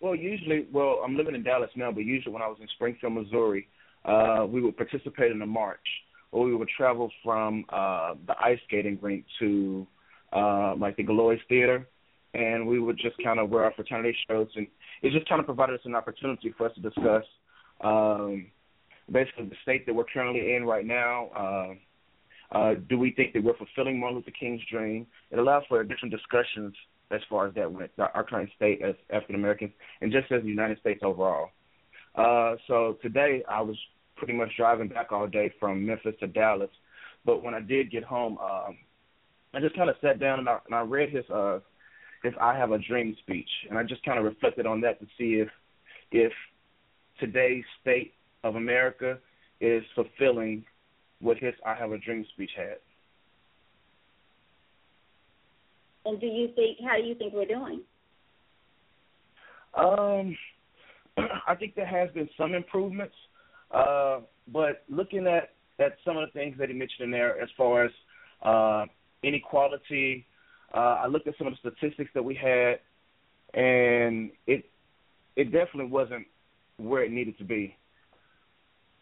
Well, 0.00 0.14
usually, 0.14 0.66
well, 0.72 1.00
I'm 1.04 1.16
living 1.16 1.34
in 1.34 1.42
Dallas 1.42 1.70
now, 1.74 1.90
but 1.90 2.04
usually 2.04 2.32
when 2.32 2.42
I 2.42 2.46
was 2.46 2.58
in 2.60 2.68
Springfield, 2.76 3.14
Missouri, 3.14 3.66
uh, 4.04 4.46
we 4.48 4.60
would 4.60 4.76
participate 4.76 5.32
in 5.32 5.42
a 5.42 5.46
march, 5.46 5.86
or 6.32 6.44
we 6.44 6.54
would 6.54 6.68
travel 6.68 7.10
from 7.24 7.64
uh, 7.70 8.14
the 8.26 8.34
ice 8.42 8.58
skating 8.66 8.98
rink 9.00 9.24
to 9.38 9.86
uh, 10.32 10.74
like 10.76 10.96
the 10.96 11.04
Gillioz 11.04 11.38
Theater, 11.48 11.86
and 12.34 12.66
we 12.66 12.78
would 12.78 12.98
just 12.98 13.16
kind 13.24 13.38
of 13.38 13.50
wear 13.50 13.64
our 13.64 13.72
fraternity 13.72 14.16
shirts, 14.28 14.52
and 14.56 14.66
it 15.02 15.12
just 15.12 15.28
kind 15.28 15.40
of 15.40 15.46
provided 15.46 15.74
us 15.74 15.80
an 15.84 15.94
opportunity 15.94 16.52
for 16.56 16.66
us 16.66 16.74
to 16.74 16.80
discuss 16.80 17.24
um, 17.82 18.46
basically 19.10 19.46
the 19.46 19.56
state 19.62 19.86
that 19.86 19.94
we're 19.94 20.04
currently 20.04 20.54
in 20.54 20.64
right 20.64 20.86
now. 20.86 21.28
Uh, 21.36 21.74
uh, 22.50 22.74
do 22.88 22.98
we 22.98 23.12
think 23.12 23.32
that 23.34 23.44
we're 23.44 23.56
fulfilling 23.56 24.00
Martin 24.00 24.18
Luther 24.18 24.30
King's 24.30 24.62
dream? 24.70 25.06
It 25.30 25.38
allows 25.38 25.64
for 25.68 25.82
different 25.84 26.14
discussions 26.14 26.74
as 27.10 27.20
far 27.28 27.46
as 27.46 27.54
that 27.54 27.70
went, 27.70 27.90
our 27.98 28.24
current 28.24 28.50
state 28.56 28.82
as 28.82 28.94
African 29.10 29.34
Americans, 29.34 29.72
and 30.00 30.12
just 30.12 30.30
as 30.30 30.42
the 30.42 30.48
United 30.48 30.78
States 30.80 31.00
overall. 31.02 31.50
Uh, 32.14 32.56
so 32.66 32.98
today 33.02 33.42
I 33.48 33.60
was 33.62 33.76
pretty 34.18 34.34
much 34.34 34.50
driving 34.56 34.88
back 34.88 35.12
all 35.12 35.26
day 35.26 35.52
from 35.58 35.86
Memphis 35.86 36.14
to 36.20 36.26
Dallas, 36.26 36.70
but 37.24 37.42
when 37.42 37.54
I 37.54 37.60
did 37.60 37.90
get 37.90 38.04
home, 38.04 38.38
um, 38.38 38.76
I 39.54 39.60
just 39.60 39.76
kind 39.76 39.90
of 39.90 39.96
sat 40.00 40.20
down 40.20 40.40
and 40.40 40.48
I, 40.48 40.58
and 40.66 40.74
I 40.74 40.80
read 40.80 41.10
his 41.10 41.24
uh, 41.30 41.60
his 42.22 42.34
"I 42.40 42.56
Have 42.56 42.72
a 42.72 42.78
Dream" 42.78 43.16
speech, 43.22 43.48
and 43.68 43.78
I 43.78 43.82
just 43.82 44.04
kind 44.04 44.18
of 44.18 44.24
reflected 44.24 44.66
on 44.66 44.80
that 44.82 45.00
to 45.00 45.06
see 45.16 45.40
if 45.40 45.48
if 46.10 46.32
today's 47.18 47.64
state 47.80 48.14
of 48.44 48.56
America 48.56 49.18
is 49.60 49.82
fulfilling 49.94 50.64
what 51.20 51.38
his 51.38 51.54
"I 51.64 51.74
Have 51.74 51.92
a 51.92 51.98
Dream" 51.98 52.24
speech 52.34 52.50
had. 52.56 52.78
And 56.04 56.20
do 56.20 56.26
you 56.26 56.48
think? 56.54 56.78
How 56.86 56.96
do 56.96 57.04
you 57.04 57.14
think 57.14 57.34
we're 57.34 57.44
doing? 57.44 57.82
Um, 59.74 60.36
I 61.46 61.54
think 61.54 61.74
there 61.74 61.86
has 61.86 62.10
been 62.12 62.28
some 62.36 62.54
improvements, 62.54 63.14
uh, 63.70 64.20
but 64.52 64.84
looking 64.88 65.26
at 65.26 65.50
at 65.80 65.96
some 66.04 66.16
of 66.16 66.28
the 66.28 66.32
things 66.38 66.56
that 66.58 66.68
he 66.68 66.74
mentioned 66.74 67.04
in 67.04 67.10
there, 67.10 67.40
as 67.40 67.48
far 67.56 67.84
as 67.84 67.90
uh, 68.42 68.84
inequality, 69.22 70.26
uh, 70.74 70.96
I 71.02 71.06
looked 71.06 71.28
at 71.28 71.34
some 71.38 71.46
of 71.46 71.52
the 71.52 71.70
statistics 71.70 72.10
that 72.14 72.22
we 72.22 72.34
had, 72.34 72.80
and 73.54 74.30
it 74.46 74.64
it 75.36 75.52
definitely 75.52 75.86
wasn't 75.86 76.26
where 76.78 77.04
it 77.04 77.12
needed 77.12 77.38
to 77.38 77.44
be. 77.44 77.76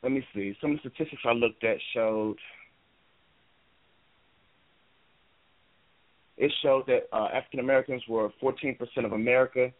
Let 0.02 0.12
me 0.12 0.24
see. 0.34 0.56
Some 0.60 0.72
of 0.72 0.78
the 0.82 0.90
statistics 0.90 1.22
I 1.24 1.32
looked 1.32 1.64
at 1.64 1.78
showed 1.94 2.36
it 6.36 6.52
showed 6.62 6.86
that 6.86 7.08
uh, 7.12 7.28
African 7.32 7.60
Americans 7.60 8.02
were 8.08 8.30
14% 8.42 8.76
of 9.04 9.12
America, 9.12 9.72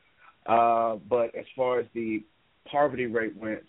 uh, 0.46 0.96
but 1.09 1.35
as 1.35 1.44
far 1.55 1.79
as 1.79 1.87
the 1.94 2.25
poverty 2.70 3.07
rate 3.07 3.37
went, 3.37 3.62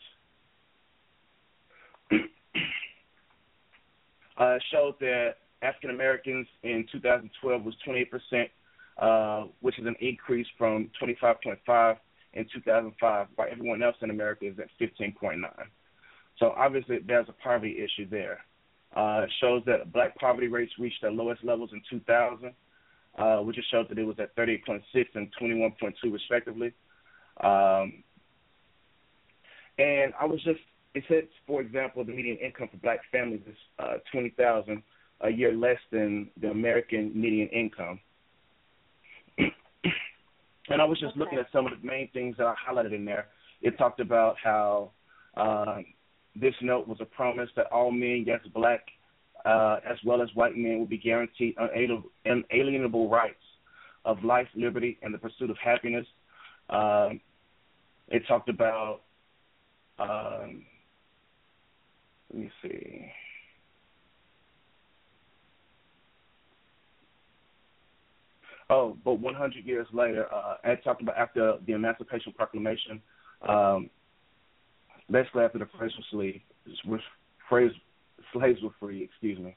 uh, 4.37 4.57
showed 4.71 4.95
that 4.99 5.35
African 5.61 5.89
Americans 5.89 6.47
in 6.63 6.85
2012 6.91 7.63
was 7.63 7.75
28%, 7.87 8.49
uh, 8.99 9.47
which 9.61 9.79
is 9.79 9.85
an 9.85 9.95
increase 9.99 10.47
from 10.57 10.89
25.5 11.01 11.97
in 12.33 12.45
2005, 12.53 13.27
while 13.35 13.47
everyone 13.51 13.81
else 13.81 13.95
in 14.01 14.09
America 14.09 14.45
is 14.45 14.59
at 14.59 14.67
15.9. 14.79 15.41
So 16.39 16.53
obviously 16.55 16.99
there's 17.05 17.29
a 17.29 17.33
poverty 17.43 17.77
issue 17.83 18.07
there. 18.09 18.39
Uh, 18.95 19.23
it 19.23 19.31
shows 19.41 19.63
that 19.65 19.91
black 19.91 20.15
poverty 20.17 20.47
rates 20.47 20.71
reached 20.79 21.01
their 21.01 21.11
lowest 21.11 21.43
levels 21.43 21.71
in 21.73 21.81
2000 21.89 22.53
uh, 23.17 23.37
which 23.37 23.57
showed 23.71 23.89
that 23.89 23.97
it 23.97 24.03
was 24.03 24.17
at 24.19 24.35
38.6 24.35 24.81
and 25.15 25.27
21.2 25.41 25.93
respectively. 26.11 26.73
Um, 27.41 28.03
and 29.79 30.13
I 30.19 30.25
was 30.25 30.41
just 30.43 30.59
it 30.97 31.03
said, 31.07 31.27
for 31.45 31.61
example, 31.61 32.03
the 32.03 32.11
median 32.11 32.37
income 32.37 32.69
for 32.71 32.77
black 32.77 32.99
families 33.11 33.41
is 33.47 33.55
uh, 33.79 33.95
twenty 34.11 34.29
thousand 34.31 34.83
a 35.21 35.29
year 35.29 35.53
less 35.53 35.79
than 35.91 36.29
the 36.41 36.49
American 36.49 37.11
median 37.19 37.49
income. 37.49 37.99
and 39.37 40.81
I 40.81 40.85
was 40.85 40.99
just 40.99 41.11
okay. 41.11 41.19
looking 41.19 41.39
at 41.39 41.47
some 41.51 41.65
of 41.65 41.71
the 41.79 41.87
main 41.87 42.09
things 42.11 42.35
that 42.37 42.45
I 42.45 42.55
highlighted 42.67 42.93
in 42.93 43.05
there. 43.05 43.27
It 43.61 43.77
talked 43.77 43.99
about 43.99 44.35
how 44.43 44.91
uh, 45.35 45.79
this 46.35 46.53
note 46.61 46.87
was 46.87 46.99
a 47.01 47.05
promise 47.05 47.49
that 47.55 47.65
all 47.71 47.91
men, 47.91 48.23
yes, 48.27 48.39
black 48.53 48.81
uh, 49.45 49.77
as 49.89 49.97
well 50.05 50.21
as 50.21 50.29
white 50.33 50.57
men, 50.57 50.79
would 50.79 50.89
be 50.89 50.97
guaranteed 50.97 51.55
unalienable 52.25 53.09
rights 53.09 53.35
of 54.05 54.23
life, 54.23 54.47
liberty, 54.55 54.97
and 55.01 55.13
the 55.13 55.17
pursuit 55.17 55.49
of 55.49 55.57
happiness. 55.63 56.05
Uh, 56.69 57.09
it 58.09 58.23
talked 58.27 58.49
about, 58.49 59.01
um, 59.99 60.63
let 62.33 62.39
me 62.41 62.51
see. 62.61 63.11
Oh, 68.69 68.97
but 69.05 69.19
100 69.19 69.65
years 69.65 69.87
later, 69.93 70.27
uh, 70.33 70.55
it 70.65 70.83
talked 70.83 71.01
about 71.01 71.17
after 71.17 71.55
the 71.65 71.73
Emancipation 71.73 72.33
Proclamation, 72.33 73.01
um, 73.47 73.89
basically 75.09 75.43
after 75.43 75.59
the 75.59 75.67
phrase 75.77 75.91
was 76.85 76.99
phrase 77.47 77.71
slaves 78.33 78.61
were 78.61 78.71
free, 78.79 79.03
excuse 79.03 79.39
me. 79.39 79.55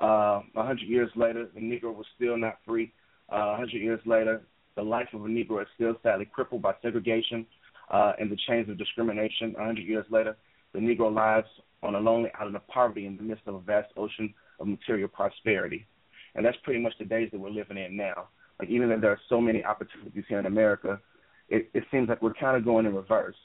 Uh, 0.00 0.40
uh, 0.56 0.66
hundred 0.66 0.88
years 0.88 1.10
later, 1.16 1.48
the 1.54 1.60
Negro 1.60 1.94
was 1.94 2.06
still 2.16 2.36
not 2.36 2.58
free. 2.66 2.92
Uh, 3.30 3.34
uh, 3.34 3.56
hundred 3.56 3.80
years 3.80 4.00
later, 4.06 4.42
the 4.76 4.82
life 4.82 5.08
of 5.12 5.24
a 5.24 5.28
Negro 5.28 5.60
is 5.62 5.68
still 5.74 5.94
sadly 6.02 6.24
crippled 6.24 6.62
by 6.62 6.74
segregation 6.82 7.46
uh, 7.90 8.12
and 8.18 8.30
the 8.30 8.38
chains 8.48 8.68
of 8.68 8.78
discrimination. 8.78 9.54
Hundred 9.58 9.84
years 9.84 10.06
later, 10.10 10.36
the 10.74 10.80
Negro 10.80 11.14
lives 11.14 11.48
on 11.82 11.94
a 11.94 12.00
lonely 12.00 12.30
island 12.38 12.56
of 12.56 12.66
poverty 12.68 13.06
in 13.06 13.16
the 13.16 13.22
midst 13.22 13.44
of 13.46 13.54
a 13.54 13.60
vast 13.60 13.92
ocean 13.96 14.34
of 14.60 14.66
material 14.66 15.08
prosperity. 15.08 15.86
And 16.34 16.44
that's 16.44 16.56
pretty 16.64 16.80
much 16.80 16.92
the 16.98 17.04
days 17.04 17.28
that 17.32 17.40
we're 17.40 17.50
living 17.50 17.78
in 17.78 17.96
now. 17.96 18.28
Like 18.58 18.68
even 18.68 18.88
though 18.88 19.00
there 19.00 19.12
are 19.12 19.20
so 19.28 19.40
many 19.40 19.64
opportunities 19.64 20.24
here 20.28 20.38
in 20.38 20.46
America, 20.46 21.00
it, 21.48 21.70
it 21.74 21.84
seems 21.90 22.08
like 22.08 22.22
we're 22.22 22.34
kind 22.34 22.56
of 22.56 22.64
going 22.64 22.86
in 22.86 22.94
reverse 22.94 23.36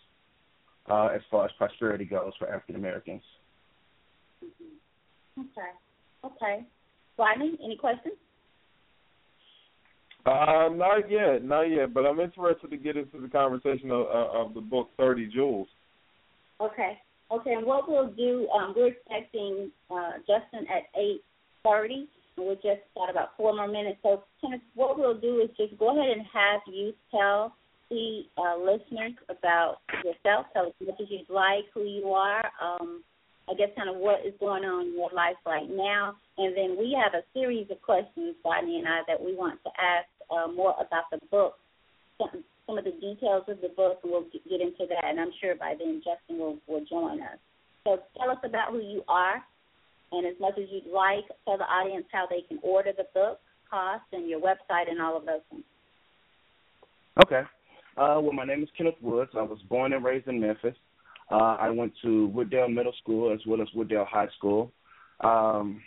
uh, 0.89 1.07
as 1.07 1.21
far 1.29 1.45
as 1.45 1.51
prosperity 1.57 2.05
goes 2.05 2.33
for 2.39 2.47
African 2.47 2.75
Americans. 2.75 3.21
Okay. 5.37 6.25
Okay. 6.25 6.65
Rodney, 7.17 7.57
any 7.63 7.77
questions? 7.77 8.15
Uh, 10.25 10.69
not 10.71 11.09
yet, 11.09 11.43
not 11.43 11.63
yet. 11.63 11.93
But 11.93 12.05
I'm 12.05 12.19
interested 12.19 12.69
to 12.69 12.77
get 12.77 12.97
into 12.97 13.19
the 13.19 13.27
conversation 13.27 13.91
of, 13.91 14.05
of 14.07 14.53
the 14.53 14.61
book 14.61 14.89
Thirty 14.97 15.27
Jewels. 15.27 15.67
Okay. 16.61 16.97
Okay. 17.31 17.53
And 17.53 17.65
what 17.65 17.87
we'll 17.87 18.11
do, 18.11 18.47
um, 18.49 18.73
we're 18.75 18.87
expecting 18.87 19.71
uh, 19.91 20.13
Justin 20.19 20.65
at 20.69 20.89
eight 20.99 21.21
thirty. 21.63 22.07
We 22.37 22.55
just 22.55 22.81
got 22.95 23.09
about 23.09 23.35
four 23.35 23.53
more 23.53 23.67
minutes. 23.67 23.99
So, 24.01 24.23
Kenneth, 24.39 24.61
what 24.73 24.97
we'll 24.97 25.19
do 25.19 25.41
is 25.41 25.49
just 25.57 25.77
go 25.77 25.91
ahead 25.91 26.17
and 26.17 26.25
have 26.33 26.61
you 26.67 26.93
tell 27.11 27.53
the 27.89 28.21
uh, 28.37 28.55
listeners 28.57 29.11
about 29.27 29.77
yourself. 30.05 30.45
Tell 30.53 30.67
us 30.67 30.73
what 30.79 30.95
you'd 30.99 31.29
like, 31.29 31.65
who 31.73 31.83
you 31.83 32.11
are, 32.13 32.45
um, 32.61 33.03
I 33.49 33.55
guess 33.55 33.69
kind 33.75 33.89
of 33.89 33.97
what 33.97 34.25
is 34.25 34.33
going 34.39 34.63
on 34.63 34.87
in 34.87 34.93
your 34.93 35.09
life 35.13 35.35
right 35.45 35.69
now. 35.69 36.15
And 36.37 36.55
then 36.55 36.77
we 36.79 36.95
have 36.95 37.13
a 37.13 37.25
series 37.33 37.67
of 37.71 37.81
questions, 37.81 38.35
Rodney 38.45 38.77
and 38.77 38.87
I, 38.87 39.01
that 39.07 39.21
we 39.21 39.35
want 39.35 39.59
to 39.65 39.71
ask 39.75 40.07
uh, 40.31 40.49
more 40.49 40.75
about 40.79 41.11
the 41.11 41.19
book, 41.29 41.55
some, 42.69 42.77
of 42.77 42.85
the 42.85 42.91
details 42.91 43.43
of 43.47 43.61
the 43.61 43.69
book, 43.75 43.99
and 44.03 44.11
we'll 44.11 44.25
get 44.31 44.61
into 44.61 44.85
that. 44.87 45.05
And 45.05 45.19
I'm 45.19 45.31
sure 45.41 45.55
by 45.55 45.73
then 45.77 46.01
Justin 46.05 46.39
will, 46.39 46.57
will 46.67 46.85
join 46.85 47.21
us. 47.21 47.39
So 47.83 47.99
tell 48.17 48.29
us 48.29 48.37
about 48.43 48.71
who 48.71 48.79
you 48.79 49.03
are, 49.07 49.43
and 50.11 50.27
as 50.27 50.39
much 50.39 50.53
as 50.57 50.65
you'd 50.71 50.91
like, 50.93 51.25
tell 51.45 51.57
the 51.57 51.63
audience 51.63 52.05
how 52.11 52.27
they 52.29 52.41
can 52.47 52.59
order 52.61 52.91
the 52.95 53.05
book, 53.13 53.39
cost, 53.69 54.03
and 54.13 54.29
your 54.29 54.39
website, 54.39 54.89
and 54.89 55.01
all 55.01 55.17
of 55.17 55.25
those 55.25 55.41
things. 55.49 55.63
Okay. 57.23 57.41
Uh, 57.97 58.19
well, 58.21 58.33
my 58.33 58.45
name 58.45 58.63
is 58.63 58.69
Kenneth 58.77 58.95
Woods. 59.01 59.31
I 59.35 59.41
was 59.41 59.59
born 59.67 59.93
and 59.93 60.03
raised 60.05 60.27
in 60.27 60.39
Memphis. 60.39 60.75
Uh, 61.31 61.57
I 61.59 61.69
went 61.69 61.93
to 62.03 62.31
Wooddale 62.35 62.73
Middle 62.73 62.93
School 63.01 63.33
as 63.33 63.39
well 63.45 63.61
as 63.61 63.67
Wooddale 63.75 64.07
High 64.07 64.29
School. 64.37 64.71
Um, 65.21 65.81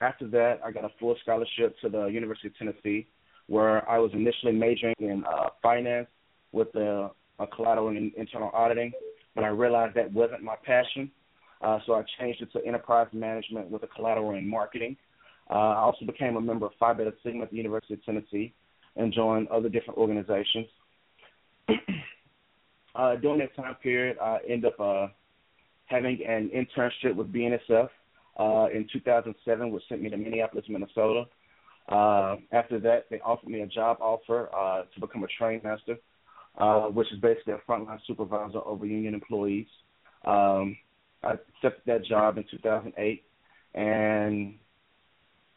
after 0.00 0.28
that, 0.28 0.60
I 0.64 0.70
got 0.70 0.84
a 0.84 0.90
full 1.00 1.16
scholarship 1.22 1.76
to 1.80 1.88
the 1.88 2.06
University 2.06 2.48
of 2.48 2.56
Tennessee, 2.56 3.06
where 3.48 3.88
I 3.88 3.98
was 3.98 4.10
initially 4.12 4.52
majoring 4.52 4.94
in 4.98 5.24
uh, 5.24 5.48
finance 5.62 6.06
with 6.52 6.68
a, 6.76 7.10
a 7.38 7.46
collateral 7.46 7.88
in 7.88 8.12
internal 8.16 8.50
auditing, 8.52 8.92
but 9.34 9.42
I 9.42 9.48
realized 9.48 9.96
that 9.96 10.12
wasn't 10.12 10.42
my 10.42 10.54
passion, 10.64 11.10
uh, 11.62 11.78
so 11.86 11.94
I 11.94 12.02
changed 12.20 12.42
it 12.42 12.52
to 12.52 12.64
enterprise 12.64 13.08
management 13.12 13.70
with 13.70 13.82
a 13.82 13.86
collateral 13.88 14.34
in 14.34 14.48
marketing. 14.48 14.96
Uh, 15.50 15.54
I 15.54 15.76
also 15.78 16.04
became 16.04 16.36
a 16.36 16.40
member 16.40 16.66
of 16.66 16.72
Phi 16.78 16.92
Beta 16.92 17.12
Sigma 17.24 17.44
at 17.44 17.50
the 17.50 17.56
University 17.56 17.94
of 17.94 18.04
Tennessee 18.04 18.52
and 18.96 19.12
joined 19.12 19.48
other 19.48 19.68
different 19.68 19.98
organizations. 19.98 20.66
uh, 22.94 23.16
during 23.16 23.38
that 23.38 23.56
time 23.56 23.76
period, 23.76 24.18
I 24.20 24.38
ended 24.46 24.66
up 24.66 24.80
uh, 24.80 25.08
having 25.86 26.18
an 26.26 26.50
internship 26.54 27.14
with 27.14 27.32
BNSF 27.32 27.88
uh, 28.38 28.66
in 28.74 28.86
2007, 28.92 29.70
which 29.70 29.82
sent 29.88 30.02
me 30.02 30.10
to 30.10 30.16
Minneapolis, 30.16 30.66
Minnesota. 30.68 31.24
Uh, 31.88 32.36
after 32.52 32.78
that, 32.80 33.06
they 33.10 33.20
offered 33.20 33.48
me 33.48 33.62
a 33.62 33.66
job 33.66 33.96
offer 34.00 34.50
uh, 34.54 34.82
to 34.94 35.00
become 35.00 35.24
a 35.24 35.28
train 35.38 35.60
master, 35.64 35.96
uh, 36.58 36.82
which 36.82 37.10
is 37.12 37.18
basically 37.20 37.54
a 37.54 37.70
frontline 37.70 37.98
supervisor 38.06 38.58
over 38.64 38.84
union 38.84 39.14
employees. 39.14 39.66
Um, 40.26 40.76
I 41.22 41.34
accepted 41.56 41.82
that 41.86 42.04
job 42.04 42.36
in 42.36 42.44
2008, 42.50 43.24
and 43.74 44.54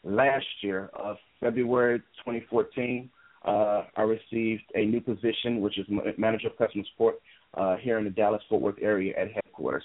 last 0.03 0.45
year, 0.61 0.89
uh, 0.97 1.15
February 1.39 1.99
2014, 2.23 3.09
uh, 3.43 3.83
I 3.95 4.01
received 4.03 4.63
a 4.75 4.85
new 4.85 5.01
position, 5.01 5.61
which 5.61 5.77
is 5.77 5.85
manager 6.17 6.47
of 6.47 6.57
customer 6.57 6.83
support 6.93 7.15
uh, 7.55 7.75
here 7.77 7.97
in 7.97 8.05
the 8.05 8.09
Dallas 8.09 8.41
Fort 8.47 8.61
Worth 8.61 8.75
area 8.81 9.13
at 9.19 9.31
headquarters. 9.33 9.83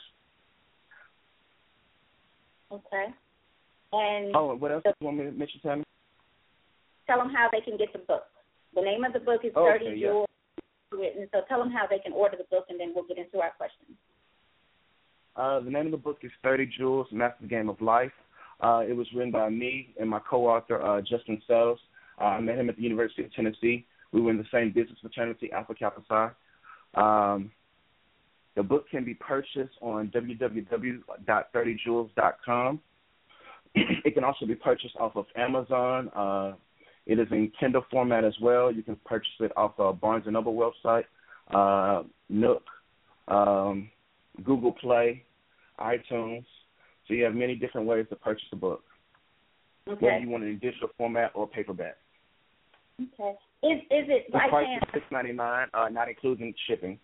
Okay. 2.70 3.06
And 3.92 4.34
oh, 4.36 4.54
what 4.56 4.72
else 4.72 4.82
do 4.84 4.92
you 5.00 5.06
want 5.06 5.18
me 5.18 5.24
to 5.24 5.30
mention, 5.32 5.60
Tammy? 5.62 5.84
Tell 7.06 7.18
them 7.18 7.30
how 7.30 7.48
they 7.52 7.60
can 7.60 7.76
get 7.76 7.92
the 7.92 8.00
book. 8.00 8.24
The 8.74 8.82
name 8.82 9.04
of 9.04 9.12
the 9.12 9.20
book 9.20 9.42
is 9.44 9.52
okay, 9.56 9.84
Thirty 9.84 9.98
yeah. 9.98 10.08
Jewels 10.08 10.26
Written. 10.92 11.28
So 11.32 11.40
tell 11.48 11.58
them 11.58 11.70
how 11.70 11.86
they 11.88 11.98
can 11.98 12.12
order 12.12 12.36
the 12.36 12.44
book, 12.50 12.66
and 12.68 12.78
then 12.78 12.92
we'll 12.94 13.06
get 13.06 13.18
into 13.18 13.38
our 13.38 13.50
questions. 13.56 13.96
Uh, 15.34 15.60
the 15.60 15.70
name 15.70 15.86
of 15.86 15.92
the 15.92 15.98
book 15.98 16.18
is 16.22 16.30
Thirty 16.42 16.66
Jewels: 16.66 17.06
Master 17.12 17.38
the 17.42 17.48
Game 17.48 17.68
of 17.68 17.80
Life. 17.80 18.12
Uh, 18.60 18.82
it 18.88 18.96
was 18.96 19.06
written 19.14 19.30
by 19.30 19.50
me 19.50 19.94
and 20.00 20.08
my 20.08 20.18
co-author 20.28 20.82
uh, 20.82 21.00
Justin 21.00 21.40
Settles. 21.46 21.78
Uh, 22.20 22.24
I 22.24 22.40
met 22.40 22.58
him 22.58 22.68
at 22.70 22.76
the 22.76 22.82
University 22.82 23.24
of 23.24 23.32
Tennessee. 23.34 23.86
We 24.12 24.22
were 24.22 24.30
in 24.30 24.38
the 24.38 24.46
same 24.52 24.72
business 24.72 24.98
fraternity, 25.00 25.50
Alpha 25.52 25.74
Kappa 25.74 26.02
Psi. 26.08 26.30
Um, 26.94 27.50
the 28.54 28.62
book 28.62 28.88
can 28.90 29.04
be 29.04 29.12
purchased 29.12 29.74
on 29.82 30.08
www.30jewels.com. 30.08 32.80
it 33.74 34.14
can 34.14 34.24
also 34.24 34.46
be 34.46 34.54
purchased 34.54 34.96
off 34.98 35.16
of 35.16 35.26
Amazon. 35.36 36.10
It 37.06 37.20
is 37.20 37.28
in 37.30 37.52
Kindle 37.58 37.84
format 37.90 38.24
as 38.24 38.34
well. 38.40 38.72
You 38.72 38.82
can 38.82 38.96
purchase 39.04 39.30
it 39.40 39.52
off 39.56 39.72
of 39.78 40.00
Barnes 40.00 40.24
and 40.26 40.34
Noble 40.34 40.54
website, 40.54 41.04
uh, 41.54 42.02
Nook, 42.28 42.64
um, 43.28 43.88
Google 44.42 44.72
Play, 44.72 45.22
iTunes. 45.78 46.44
So 47.06 47.14
you 47.14 47.22
have 47.24 47.34
many 47.34 47.54
different 47.54 47.86
ways 47.86 48.06
to 48.10 48.16
purchase 48.16 48.46
the 48.50 48.56
book. 48.56 48.82
Okay. 49.88 50.04
Whether 50.04 50.18
you 50.18 50.28
want 50.28 50.42
it 50.42 50.48
in 50.48 50.58
digital 50.58 50.88
format 50.98 51.30
or 51.34 51.46
paperback. 51.46 51.96
Okay. 53.00 53.34
Is 53.62 53.80
is 53.82 54.06
it 54.08 54.26
the 54.26 54.32
by 54.32 54.48
price 54.48 54.66
chance? 54.66 54.82
is 54.82 54.90
six 54.94 55.06
ninety 55.12 55.32
nine, 55.32 55.68
uh, 55.74 55.88
not 55.88 56.08
including 56.08 56.52
shipping. 56.66 56.98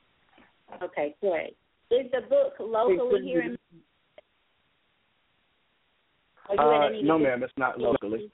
Okay, 0.83 1.15
great. 1.21 1.57
Is 1.91 2.11
the 2.11 2.23
book 2.29 2.55
locally 2.59 3.23
here 3.23 3.43
in? 3.43 3.59
Uh, 6.59 6.89
no, 7.03 7.19
ma'am, 7.19 7.43
it's 7.43 7.53
not 7.57 7.79
locally. 7.79 8.31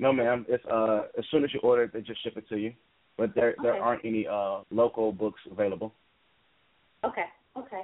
No, 0.00 0.14
ma'am. 0.14 0.46
It's 0.48 0.64
uh 0.64 1.02
as 1.18 1.24
soon 1.30 1.44
as 1.44 1.52
you 1.52 1.60
order 1.60 1.84
it, 1.84 1.92
they 1.92 2.00
just 2.00 2.22
ship 2.24 2.36
it 2.36 2.48
to 2.48 2.56
you. 2.56 2.72
But 3.18 3.34
there 3.34 3.50
okay. 3.50 3.62
there 3.62 3.74
aren't 3.74 4.04
any 4.04 4.26
uh 4.26 4.60
local 4.70 5.12
books 5.12 5.40
available. 5.50 5.92
Okay, 7.04 7.26
okay. 7.56 7.82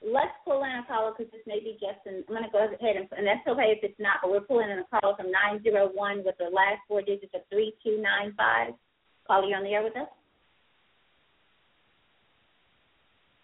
Let's 0.00 0.30
pull 0.44 0.62
in 0.62 0.70
a 0.70 0.84
caller 0.86 1.12
because 1.18 1.32
this 1.32 1.42
may 1.46 1.58
be 1.58 1.72
Justin. 1.72 2.22
I'm 2.28 2.34
going 2.34 2.44
to 2.44 2.50
go 2.50 2.62
ahead 2.62 2.94
and, 2.94 3.08
and 3.18 3.26
that's 3.26 3.44
okay 3.48 3.74
if 3.74 3.82
it's 3.82 3.98
not, 3.98 4.18
but 4.22 4.30
we're 4.30 4.40
pulling 4.40 4.70
in 4.70 4.78
a 4.78 5.00
caller 5.00 5.16
from 5.16 5.32
901 5.32 6.22
with 6.24 6.36
the 6.38 6.44
last 6.44 6.78
four 6.86 7.02
digits 7.02 7.34
of 7.34 7.42
3295. 7.50 8.74
Caller, 9.26 9.46
you 9.48 9.56
on 9.56 9.64
the 9.64 9.74
air 9.74 9.82
with 9.82 9.96
us? 9.96 10.06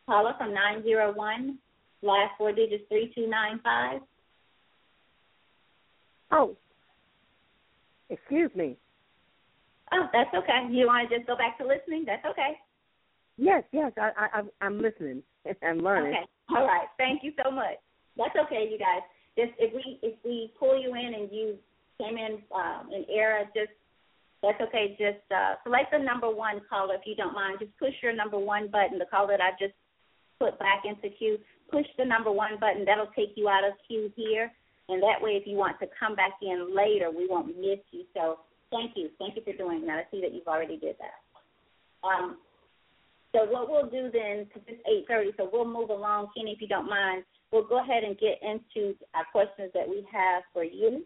Caller 0.07 0.35
from 0.39 0.55
901, 0.55 1.59
last 2.03 2.39
four 2.39 2.53
digits 2.53 2.85
3295. 2.89 4.01
Oh, 6.31 6.57
excuse 8.11 8.51
me. 8.55 8.77
Oh, 9.93 10.07
that's 10.13 10.33
okay. 10.35 10.67
You 10.71 10.87
want 10.87 11.09
to 11.09 11.17
just 11.17 11.27
go 11.27 11.37
back 11.37 11.59
to 11.59 11.67
listening? 11.67 12.05
That's 12.07 12.25
okay. 12.25 12.59
Yes, 13.37 13.65
yes, 13.73 13.93
I, 13.97 14.11
I, 14.17 14.43
I'm 14.61 14.81
listening. 14.81 15.23
I'm 15.63 15.79
learning. 15.79 16.15
Okay. 16.15 16.57
All 16.57 16.67
right. 16.67 16.87
Thank 16.99 17.23
you 17.23 17.33
so 17.43 17.51
much. 17.51 17.77
That's 18.17 18.35
okay, 18.47 18.69
you 18.71 18.79
guys. 18.79 19.03
Just 19.37 19.53
if 19.59 19.75
we 19.75 19.99
if 20.03 20.15
we 20.25 20.53
pull 20.59 20.81
you 20.81 20.95
in 20.95 21.15
and 21.15 21.29
you 21.33 21.57
came 21.99 22.17
in 22.17 22.39
um, 22.55 22.91
in 22.93 23.05
error, 23.13 23.45
just 23.55 23.73
that's 24.43 24.61
okay. 24.61 24.97
Just 24.99 25.25
uh, 25.35 25.55
select 25.65 25.91
the 25.91 25.99
number 25.99 26.31
one 26.31 26.61
caller 26.71 26.95
if 26.95 27.03
you 27.07 27.17
don't 27.17 27.35
mind. 27.35 27.59
Just 27.59 27.77
push 27.79 27.95
your 28.03 28.15
number 28.15 28.39
one 28.39 28.69
button. 28.69 28.99
The 28.99 29.07
call 29.07 29.27
that 29.29 29.41
I 29.41 29.51
just 29.59 29.75
put 30.39 30.59
back 30.59 30.83
into 30.85 31.15
queue. 31.17 31.39
Push 31.71 31.87
the 31.99 32.05
number 32.05 32.31
one 32.31 32.59
button. 32.61 32.85
That'll 32.85 33.11
take 33.17 33.33
you 33.35 33.49
out 33.49 33.65
of 33.65 33.73
queue 33.89 34.13
here, 34.15 34.53
and 34.89 35.03
that 35.03 35.21
way, 35.21 35.33
if 35.33 35.47
you 35.47 35.57
want 35.57 35.79
to 35.81 35.87
come 35.99 36.15
back 36.15 36.33
in 36.43 36.75
later, 36.75 37.11
we 37.11 37.27
won't 37.29 37.49
miss 37.57 37.81
you. 37.91 38.05
So 38.15 38.41
thank 38.71 38.93
you. 38.97 39.09
Thank 39.19 39.37
you 39.37 39.43
for 39.43 39.57
doing 39.57 39.87
that. 39.87 39.99
I 39.99 40.11
see 40.11 40.21
that 40.21 40.33
you've 40.35 40.47
already 40.47 40.77
did 40.77 40.97
that. 40.99 42.07
Um, 42.07 42.37
so 43.33 43.45
what 43.51 43.69
we'll 43.69 43.91
do 43.91 44.11
then, 44.13 44.45
because 44.45 44.63
it's 44.69 44.83
eight 44.87 45.07
thirty, 45.09 45.33
so 45.37 45.49
we'll 45.53 45.65
move 45.67 45.91
along, 45.91 46.29
Kenny, 46.37 46.53
if 46.53 46.61
you 46.61 46.69
don't 46.69 46.89
mind. 46.89 47.25
We'll 47.51 47.67
go 47.67 47.83
ahead 47.83 48.05
and 48.05 48.19
get 48.19 48.39
into 48.43 48.95
our 49.15 49.25
questions 49.33 49.71
that 49.75 49.89
we 49.89 50.07
have 50.13 50.43
for 50.53 50.65
you. 50.65 51.05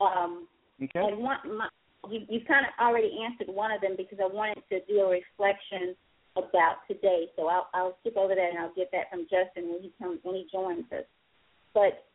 Um, 0.00 0.48
okay. 0.82 1.00
And 1.00 1.18
one, 1.18 1.38
my, 1.46 1.68
you 2.10 2.20
you 2.28 2.40
kind 2.46 2.66
of 2.66 2.72
already 2.82 3.12
answered 3.22 3.52
one 3.52 3.70
of 3.70 3.80
them 3.80 3.94
because 3.96 4.18
I 4.20 4.26
wanted 4.26 4.62
to 4.70 4.80
do 4.88 5.00
a 5.00 5.10
reflection 5.10 5.94
about 6.36 6.86
today. 6.88 7.26
So 7.36 7.46
I'll 7.46 7.68
I'll 7.74 7.96
skip 8.00 8.16
over 8.16 8.34
that 8.34 8.50
and 8.50 8.58
I'll 8.58 8.74
get 8.74 8.90
that 8.92 9.10
from 9.10 9.22
Justin 9.30 9.70
when 9.70 9.82
he 9.82 9.92
comes 10.00 10.18
when 10.22 10.34
he 10.34 10.46
joins 10.50 10.86
us. 10.90 11.04
But 11.74 12.06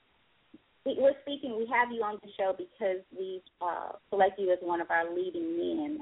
we, 0.88 0.98
we're 1.00 1.14
speaking. 1.22 1.58
We 1.58 1.68
have 1.68 1.92
you 1.92 2.02
on 2.02 2.18
the 2.24 2.30
show 2.38 2.56
because 2.58 3.04
we 3.18 3.42
uh, 3.62 3.92
select 4.10 4.40
you 4.40 4.52
as 4.52 4.60
one 4.62 4.80
of 4.80 4.90
our 4.90 5.14
leading 5.14 5.58
men. 5.58 6.00